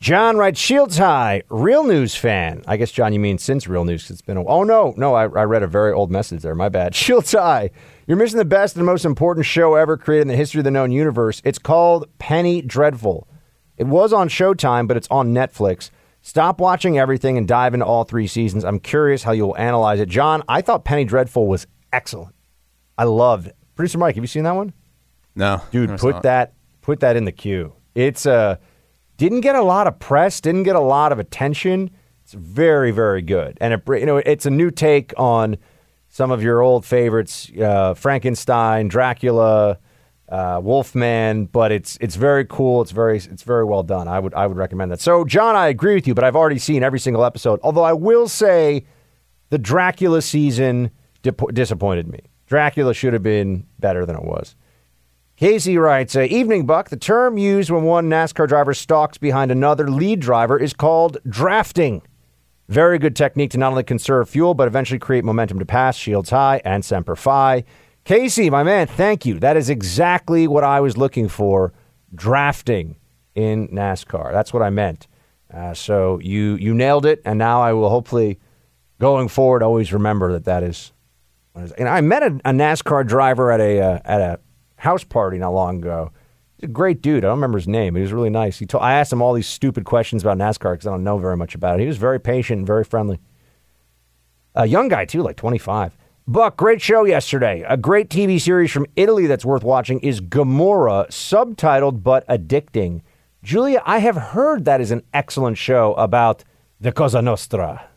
John 0.00 0.36
writes, 0.36 0.60
Shields 0.60 0.96
High, 0.96 1.42
real 1.48 1.82
news 1.82 2.14
fan. 2.14 2.62
I 2.68 2.76
guess, 2.76 2.92
John, 2.92 3.12
you 3.12 3.18
mean 3.18 3.36
since 3.36 3.66
real 3.66 3.84
news 3.84 4.08
it's 4.10 4.22
been 4.22 4.36
a 4.36 4.44
Oh, 4.44 4.62
no, 4.62 4.94
no, 4.96 5.14
I, 5.14 5.22
I 5.22 5.42
read 5.42 5.64
a 5.64 5.66
very 5.66 5.92
old 5.92 6.08
message 6.08 6.42
there. 6.42 6.54
My 6.54 6.68
bad. 6.68 6.94
Shields 6.94 7.32
High, 7.32 7.70
you're 8.06 8.16
missing 8.16 8.38
the 8.38 8.44
best 8.44 8.76
and 8.76 8.86
most 8.86 9.04
important 9.04 9.44
show 9.44 9.74
ever 9.74 9.96
created 9.96 10.22
in 10.22 10.28
the 10.28 10.36
history 10.36 10.60
of 10.60 10.64
the 10.64 10.70
known 10.70 10.92
universe. 10.92 11.42
It's 11.44 11.58
called 11.58 12.06
Penny 12.18 12.62
Dreadful. 12.62 13.26
It 13.76 13.88
was 13.88 14.12
on 14.12 14.28
Showtime, 14.28 14.86
but 14.86 14.96
it's 14.96 15.08
on 15.10 15.34
Netflix. 15.34 15.90
Stop 16.28 16.60
watching 16.60 16.98
everything 16.98 17.38
and 17.38 17.48
dive 17.48 17.72
into 17.72 17.86
all 17.86 18.04
three 18.04 18.26
seasons. 18.26 18.62
I'm 18.62 18.80
curious 18.80 19.22
how 19.22 19.32
you'll 19.32 19.56
analyze 19.56 19.98
it. 19.98 20.10
John, 20.10 20.42
I 20.46 20.60
thought 20.60 20.84
Penny 20.84 21.06
Dreadful 21.06 21.46
was 21.46 21.66
excellent. 21.90 22.34
I 22.98 23.04
loved 23.04 23.46
it. 23.46 23.56
Producer 23.76 23.96
Mike, 23.96 24.14
have 24.14 24.22
you 24.22 24.28
seen 24.28 24.42
that 24.42 24.54
one? 24.54 24.74
No, 25.34 25.62
dude, 25.70 25.98
put 25.98 26.16
it. 26.16 26.22
that 26.24 26.52
put 26.82 27.00
that 27.00 27.16
in 27.16 27.24
the 27.24 27.32
queue. 27.32 27.72
It's 27.94 28.26
uh 28.26 28.56
didn't 29.16 29.40
get 29.40 29.56
a 29.56 29.62
lot 29.62 29.86
of 29.86 29.98
press, 30.00 30.42
didn't 30.42 30.64
get 30.64 30.76
a 30.76 30.80
lot 30.80 31.12
of 31.12 31.18
attention. 31.18 31.88
It's 32.24 32.34
very 32.34 32.90
very 32.90 33.22
good, 33.22 33.56
and 33.62 33.72
it 33.72 33.82
you 33.88 34.04
know 34.04 34.18
it's 34.18 34.44
a 34.44 34.50
new 34.50 34.70
take 34.70 35.14
on 35.16 35.56
some 36.10 36.30
of 36.30 36.42
your 36.42 36.60
old 36.60 36.84
favorites, 36.84 37.50
uh, 37.58 37.94
Frankenstein, 37.94 38.88
Dracula, 38.88 39.78
uh, 40.28 40.60
Wolfman. 40.62 41.46
But 41.46 41.72
it's 41.72 41.98
it's 42.00 42.16
very 42.16 42.44
cool. 42.44 42.82
It's 42.82 42.90
very 42.90 43.16
it's 43.18 43.42
very 43.42 43.64
well 43.64 43.82
done. 43.82 44.08
I 44.08 44.18
would 44.18 44.34
I 44.34 44.46
would 44.46 44.56
recommend 44.56 44.90
that. 44.92 45.00
So 45.00 45.24
John, 45.24 45.56
I 45.56 45.68
agree 45.68 45.94
with 45.94 46.06
you, 46.06 46.14
but 46.14 46.24
I've 46.24 46.36
already 46.36 46.58
seen 46.58 46.82
every 46.82 47.00
single 47.00 47.24
episode. 47.24 47.60
Although 47.62 47.84
I 47.84 47.92
will 47.92 48.28
say, 48.28 48.84
the 49.50 49.58
Dracula 49.58 50.22
season 50.22 50.90
disappointed 51.22 52.08
me. 52.08 52.20
Dracula 52.46 52.94
should 52.94 53.12
have 53.12 53.22
been 53.22 53.66
better 53.78 54.06
than 54.06 54.16
it 54.16 54.24
was. 54.24 54.56
Casey 55.36 55.78
writes, 55.78 56.16
uh, 56.16 56.22
Evening 56.22 56.66
Buck, 56.66 56.88
the 56.88 56.96
term 56.96 57.38
used 57.38 57.70
when 57.70 57.84
one 57.84 58.10
NASCAR 58.10 58.48
driver 58.48 58.74
stalks 58.74 59.18
behind 59.18 59.52
another 59.52 59.88
lead 59.88 60.18
driver 60.18 60.58
is 60.58 60.72
called 60.72 61.18
drafting. 61.28 62.02
Very 62.68 62.98
good 62.98 63.14
technique 63.14 63.52
to 63.52 63.58
not 63.58 63.70
only 63.70 63.84
conserve 63.84 64.28
fuel, 64.28 64.54
but 64.54 64.66
eventually 64.66 64.98
create 64.98 65.24
momentum 65.24 65.60
to 65.60 65.64
pass, 65.64 65.96
shields 65.96 66.30
high, 66.30 66.60
and 66.64 66.84
semper 66.84 67.14
fi. 67.14 67.62
Casey, 68.08 68.48
my 68.48 68.62
man, 68.62 68.86
thank 68.86 69.26
you. 69.26 69.38
That 69.38 69.58
is 69.58 69.68
exactly 69.68 70.48
what 70.48 70.64
I 70.64 70.80
was 70.80 70.96
looking 70.96 71.28
for 71.28 71.74
drafting 72.14 72.96
in 73.34 73.68
NASCAR. 73.68 74.32
That's 74.32 74.50
what 74.50 74.62
I 74.62 74.70
meant. 74.70 75.06
Uh, 75.52 75.74
so 75.74 76.18
you, 76.20 76.54
you 76.54 76.72
nailed 76.72 77.04
it, 77.04 77.20
and 77.26 77.38
now 77.38 77.60
I 77.60 77.74
will 77.74 77.90
hopefully, 77.90 78.38
going 78.98 79.28
forward, 79.28 79.62
always 79.62 79.92
remember 79.92 80.32
that 80.32 80.46
that 80.46 80.62
is 80.62 80.94
and 81.54 81.86
I 81.86 82.00
met 82.00 82.22
a, 82.22 82.28
a 82.46 82.52
NASCAR 82.52 83.06
driver 83.06 83.52
at 83.52 83.60
a 83.60 83.78
uh, 83.78 83.98
at 84.06 84.22
a 84.22 84.40
house 84.76 85.04
party 85.04 85.36
not 85.36 85.50
long 85.50 85.76
ago. 85.76 86.10
He's 86.56 86.70
a 86.70 86.72
great 86.72 87.02
dude. 87.02 87.26
I 87.26 87.28
don't 87.28 87.36
remember 87.36 87.58
his 87.58 87.68
name. 87.68 87.94
He 87.94 88.00
was 88.00 88.14
really 88.14 88.30
nice. 88.30 88.58
He 88.58 88.64
told, 88.64 88.84
I 88.84 88.94
asked 88.94 89.12
him 89.12 89.20
all 89.20 89.34
these 89.34 89.46
stupid 89.46 89.84
questions 89.84 90.22
about 90.22 90.38
NASCAR 90.38 90.72
because 90.72 90.86
I 90.86 90.92
don't 90.92 91.04
know 91.04 91.18
very 91.18 91.36
much 91.36 91.54
about 91.54 91.78
it. 91.78 91.82
He 91.82 91.86
was 91.86 91.98
very 91.98 92.18
patient 92.18 92.58
and 92.58 92.66
very 92.66 92.84
friendly. 92.84 93.18
A 94.54 94.64
young 94.64 94.88
guy 94.88 95.04
too, 95.04 95.22
like 95.22 95.36
25. 95.36 95.97
Buck, 96.28 96.58
great 96.58 96.82
show 96.82 97.06
yesterday. 97.06 97.64
A 97.66 97.78
great 97.78 98.10
TV 98.10 98.38
series 98.38 98.70
from 98.70 98.84
Italy 98.96 99.26
that's 99.26 99.46
worth 99.46 99.64
watching 99.64 99.98
is 100.00 100.20
Gomorrah, 100.20 101.06
subtitled 101.08 102.02
but 102.02 102.28
addicting. 102.28 103.00
Julia, 103.42 103.82
I 103.86 104.00
have 104.00 104.16
heard 104.16 104.66
that 104.66 104.82
is 104.82 104.90
an 104.90 105.04
excellent 105.14 105.56
show 105.56 105.94
about 105.94 106.44
the 106.82 106.92
Cosa 106.92 107.22
Nostra, 107.22 107.88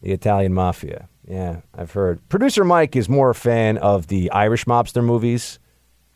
the 0.00 0.12
Italian 0.12 0.54
mafia. 0.54 1.08
Yeah, 1.26 1.62
I've 1.74 1.90
heard. 1.90 2.20
Producer 2.28 2.62
Mike 2.62 2.94
is 2.94 3.08
more 3.08 3.30
a 3.30 3.34
fan 3.34 3.78
of 3.78 4.06
the 4.06 4.30
Irish 4.30 4.64
mobster 4.66 5.02
movies, 5.02 5.58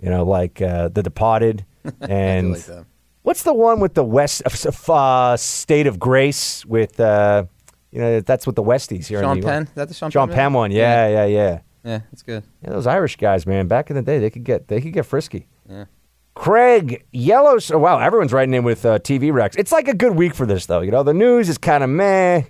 you 0.00 0.08
know, 0.08 0.22
like 0.22 0.62
uh, 0.62 0.86
The 0.90 1.02
Departed 1.02 1.66
and 2.00 2.52
like 2.52 2.62
them. 2.62 2.86
what's 3.22 3.42
the 3.42 3.54
one 3.54 3.80
with 3.80 3.94
the 3.94 4.04
West 4.04 4.42
uh, 4.88 5.36
State 5.36 5.88
of 5.88 5.98
Grace 5.98 6.64
with 6.64 7.00
uh, 7.00 7.46
you 7.90 8.00
know 8.00 8.20
that's 8.20 8.46
with 8.46 8.56
the 8.56 8.62
Westies 8.62 9.06
here 9.06 9.20
Sean 9.20 9.38
in. 9.38 9.42
Penn? 9.44 9.62
Is 9.64 9.72
that 9.74 9.88
the 9.88 9.94
Sean 9.94 10.10
Sean 10.10 10.28
Penn 10.28 10.36
Penn 10.36 10.52
one? 10.52 10.70
Yeah, 10.70 11.08
yeah, 11.08 11.24
yeah. 11.26 11.60
Yeah, 11.84 12.00
that's 12.10 12.22
good. 12.22 12.44
Yeah, 12.62 12.70
those 12.70 12.86
Irish 12.86 13.16
guys, 13.16 13.46
man. 13.46 13.66
Back 13.66 13.90
in 13.90 13.96
the 13.96 14.02
day, 14.02 14.18
they 14.18 14.30
could 14.30 14.44
get 14.44 14.68
they 14.68 14.80
could 14.80 14.92
get 14.92 15.06
frisky. 15.06 15.46
Yeah. 15.68 15.86
Craig 16.34 17.04
Yellow. 17.12 17.58
Oh, 17.72 17.78
wow, 17.78 17.98
everyone's 17.98 18.32
writing 18.32 18.54
in 18.54 18.64
with 18.64 18.84
uh, 18.84 18.98
TV 18.98 19.32
Rex. 19.32 19.56
It's 19.56 19.72
like 19.72 19.88
a 19.88 19.94
good 19.94 20.14
week 20.14 20.34
for 20.34 20.46
this, 20.46 20.66
though. 20.66 20.80
You 20.80 20.90
know, 20.90 21.02
the 21.02 21.14
news 21.14 21.48
is 21.48 21.58
kind 21.58 21.82
of 21.82 21.90
meh. 21.90 22.42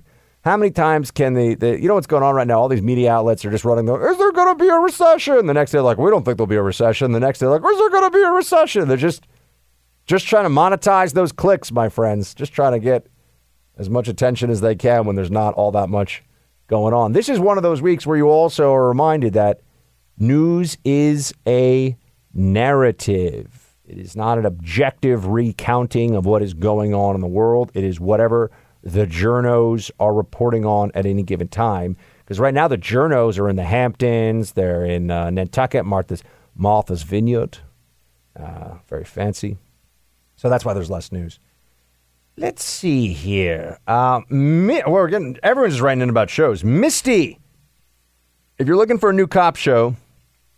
How 0.43 0.57
many 0.57 0.71
times 0.71 1.11
can 1.11 1.35
the, 1.35 1.55
the 1.55 1.81
you 1.81 1.87
know 1.87 1.95
what's 1.95 2.07
going 2.07 2.23
on 2.23 2.35
right 2.35 2.47
now? 2.47 2.61
All 2.61 2.69
these 2.69 2.83
media 2.83 3.13
outlets 3.13 3.45
are 3.45 3.51
just 3.51 3.65
running 3.65 3.85
the 3.85 3.95
is 3.95 4.17
there 4.19 4.33
going 4.33 4.57
to 4.57 4.63
be 4.63 4.69
a 4.69 4.79
recession? 4.79 5.47
The 5.47 5.55
next 5.55 5.71
day, 5.71 5.81
like 5.81 5.99
we 5.99 6.11
don't 6.11 6.25
think 6.25 6.39
there'll 6.39 6.47
be 6.47 6.57
a 6.57 6.63
recession. 6.63 7.13
The 7.13 7.21
next 7.21 7.41
day, 7.41 7.47
like 7.47 7.63
is 7.65 7.79
there 7.79 7.91
going 7.91 8.11
to 8.11 8.17
be 8.17 8.23
a 8.23 8.31
recession? 8.31 8.89
They're 8.89 8.97
just 8.97 9.27
just 10.07 10.27
trying 10.27 10.45
to 10.45 10.51
monetize 10.51 11.13
those 11.13 11.31
clicks, 11.31 11.71
my 11.71 11.89
friends. 11.89 12.35
Just 12.35 12.53
trying 12.53 12.73
to 12.73 12.79
get 12.79 13.07
as 13.77 13.89
much 13.89 14.09
attention 14.09 14.51
as 14.51 14.61
they 14.61 14.75
can 14.75 15.07
when 15.07 15.17
there's 15.17 15.31
not 15.31 15.55
all 15.55 15.73
that 15.73 15.89
much 15.89 16.23
going 16.69 16.95
on. 16.95 17.13
This 17.13 17.29
is 17.29 17.39
one 17.39 17.57
of 17.57 17.63
those 17.63 17.83
weeks 17.83 18.07
where 18.07 18.17
you 18.17 18.29
also 18.29 18.73
are 18.73 18.89
reminded 18.89 19.33
that 19.33 19.61
News 20.23 20.77
is 20.85 21.33
a 21.47 21.97
narrative. 22.35 23.75
It 23.87 23.97
is 23.97 24.15
not 24.15 24.37
an 24.37 24.45
objective 24.45 25.27
recounting 25.29 26.15
of 26.15 26.27
what 26.27 26.43
is 26.43 26.53
going 26.53 26.93
on 26.93 27.15
in 27.15 27.23
the 27.23 27.27
world. 27.27 27.73
It 27.73 27.85
is 27.85 27.99
whatever 27.99 28.51
the 28.83 29.07
journos 29.07 29.91
are 29.99 30.13
reporting 30.13 30.67
on 30.67 30.91
at 30.95 31.07
any 31.07 31.23
given 31.23 31.49
time. 31.49 31.97
Because 32.19 32.39
right 32.39 32.53
now 32.53 32.69
the 32.69 32.77
journos 32.77 33.39
are 33.39 33.49
in 33.49 33.57
the 33.57 33.65
Hamptons, 33.65 34.53
they're 34.53 34.85
in 34.85 35.11
uh, 35.11 35.31
Nantucket, 35.31 35.87
Martha's 35.87 36.23
Martha's 36.55 37.03
Vineyard, 37.03 37.57
uh, 38.39 38.75
very 38.89 39.05
fancy. 39.05 39.57
So 40.37 40.51
that's 40.51 40.67
why 40.67 40.75
there's 40.75 40.91
less 40.91 41.11
news. 41.11 41.41
Let's 42.41 42.65
see 42.65 43.13
here. 43.13 43.79
Uh, 43.87 44.23
Mi- 44.31 44.83
well, 44.87 44.93
we're 44.95 45.09
getting 45.09 45.37
everyone's 45.43 45.75
just 45.75 45.83
writing 45.83 46.01
in 46.01 46.09
about 46.09 46.31
shows. 46.31 46.65
Misty, 46.65 47.39
if 48.59 48.67
you're 48.67 48.79
looking 48.79 48.97
for 48.97 49.11
a 49.11 49.13
new 49.13 49.27
cop 49.27 49.57
show, 49.57 49.95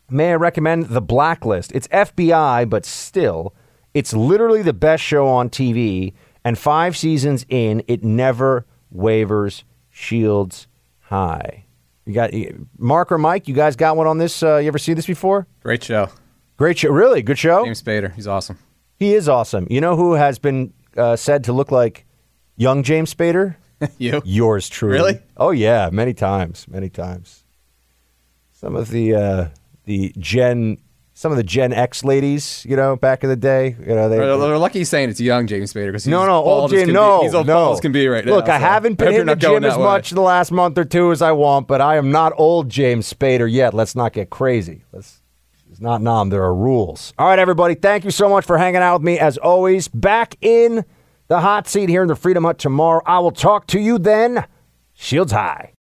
may 0.09 0.31
I 0.31 0.37
recommend 0.37 0.91
The 0.91 1.01
Blacklist? 1.03 1.73
It's 1.73 1.89
FBI, 1.89 2.71
but 2.71 2.87
still, 2.87 3.53
it's 3.95 4.13
literally 4.13 4.63
the 4.63 4.73
best 4.73 5.03
show 5.03 5.27
on 5.27 5.51
TV. 5.51 6.13
And 6.45 6.57
five 6.57 6.97
seasons 6.97 7.45
in, 7.49 7.83
it 7.89 8.05
never 8.05 8.65
wavers. 8.93 9.65
Shields 9.91 10.69
high. 11.01 11.65
You 12.07 12.15
got 12.15 12.31
Mark 12.79 13.11
or 13.11 13.19
Mike? 13.19 13.49
You 13.49 13.55
guys 13.55 13.75
got 13.75 13.97
one 13.97 14.07
on 14.07 14.19
this? 14.19 14.41
Uh, 14.41 14.59
you 14.59 14.69
ever 14.69 14.79
see 14.79 14.95
this 14.95 15.07
before? 15.07 15.49
Great 15.65 15.83
show. 15.83 16.09
Great 16.57 16.79
show. 16.79 16.91
Really 16.91 17.23
good 17.23 17.41
show. 17.41 17.65
James 17.65 17.83
Spader. 17.83 18.15
He's 18.15 18.29
awesome. 18.29 18.57
He 19.01 19.15
is 19.15 19.29
awesome. 19.29 19.67
You 19.69 19.81
know 19.81 19.97
who 19.97 20.13
has 20.13 20.39
been 20.39 20.73
uh, 20.97 21.16
said 21.16 21.44
to 21.44 21.52
look 21.52 21.70
like 21.70 22.06
young 22.56 22.82
James 22.82 23.14
Spader? 23.14 23.56
you. 23.98 24.23
Yours 24.24 24.69
truly. 24.69 24.94
Really? 24.94 25.20
Oh 25.36 25.51
yeah, 25.51 25.90
many 25.93 26.14
times, 26.14 26.66
many 26.69 26.89
times. 26.89 27.44
Some 28.52 28.77
of 28.77 28.90
the 28.90 29.14
uh, 29.14 29.48
the 29.86 30.14
Gen, 30.19 30.78
some 31.14 31.32
of 31.32 31.36
the 31.36 31.43
Gen 31.43 31.73
X 31.73 32.05
ladies, 32.05 32.64
you 32.69 32.77
know, 32.77 32.94
back 32.94 33.24
in 33.24 33.31
the 33.31 33.36
day, 33.36 33.77
you 33.81 33.86
know, 33.86 34.09
they. 34.09 34.16
They're, 34.16 34.36
they're 34.36 34.59
lucky 34.59 34.81
he's 34.81 34.89
saying 34.89 35.10
it's 35.10 35.20
young 35.20 35.47
James 35.47 35.73
Spader 35.73 35.89
because 35.89 36.06
no, 36.06 36.27
no, 36.27 36.35
old 36.35 36.70
James. 36.70 36.93
No, 36.93 37.20
be. 37.20 37.27
He's 37.27 37.35
as 37.35 37.47
no. 37.47 37.77
can 37.81 37.90
be 37.93 38.06
right 38.06 38.24
now. 38.24 38.32
Look, 38.32 38.48
I 38.48 38.59
so 38.59 38.64
haven't 38.64 38.94
been 38.98 39.14
in 39.14 39.27
the 39.27 39.35
gym 39.35 39.64
as 39.64 39.77
way. 39.77 39.82
much 39.82 40.10
the 40.10 40.20
last 40.20 40.52
month 40.52 40.78
or 40.78 40.85
two 40.85 41.10
as 41.10 41.23
I 41.23 41.32
want, 41.32 41.66
but 41.66 41.81
I 41.81 41.97
am 41.97 42.12
not 42.12 42.32
old 42.36 42.69
James 42.69 43.12
Spader 43.12 43.51
yet. 43.51 43.74
Let's 43.74 43.97
not 43.97 44.12
get 44.12 44.31
crazy. 44.31 44.85
Let's. 44.93 45.22
Not 45.83 46.01
nom. 46.01 46.31
There 46.31 46.45
are 46.45 46.55
rules. 46.55 47.13
All 47.19 47.27
right, 47.27 47.41
everybody. 47.41 47.75
Thank 47.75 48.05
you 48.05 48.13
so 48.13 48.29
much 48.29 48.45
for 48.45 48.57
hanging 48.57 48.83
out 48.83 49.01
with 49.01 49.03
me 49.05 49.19
as 49.19 49.37
always. 49.37 49.89
Back 49.89 50.37
in 50.41 50.85
the 51.27 51.41
hot 51.41 51.67
seat 51.67 51.89
here 51.89 52.03
in 52.03 52.09
the 52.09 52.15
Freedom 52.15 52.45
Hut 52.45 52.59
tomorrow. 52.59 53.03
I 53.05 53.19
will 53.19 53.33
talk 53.33 53.67
to 53.69 53.81
you 53.81 53.99
then. 53.99 54.47
Shields 54.95 55.33
high. 55.33 55.71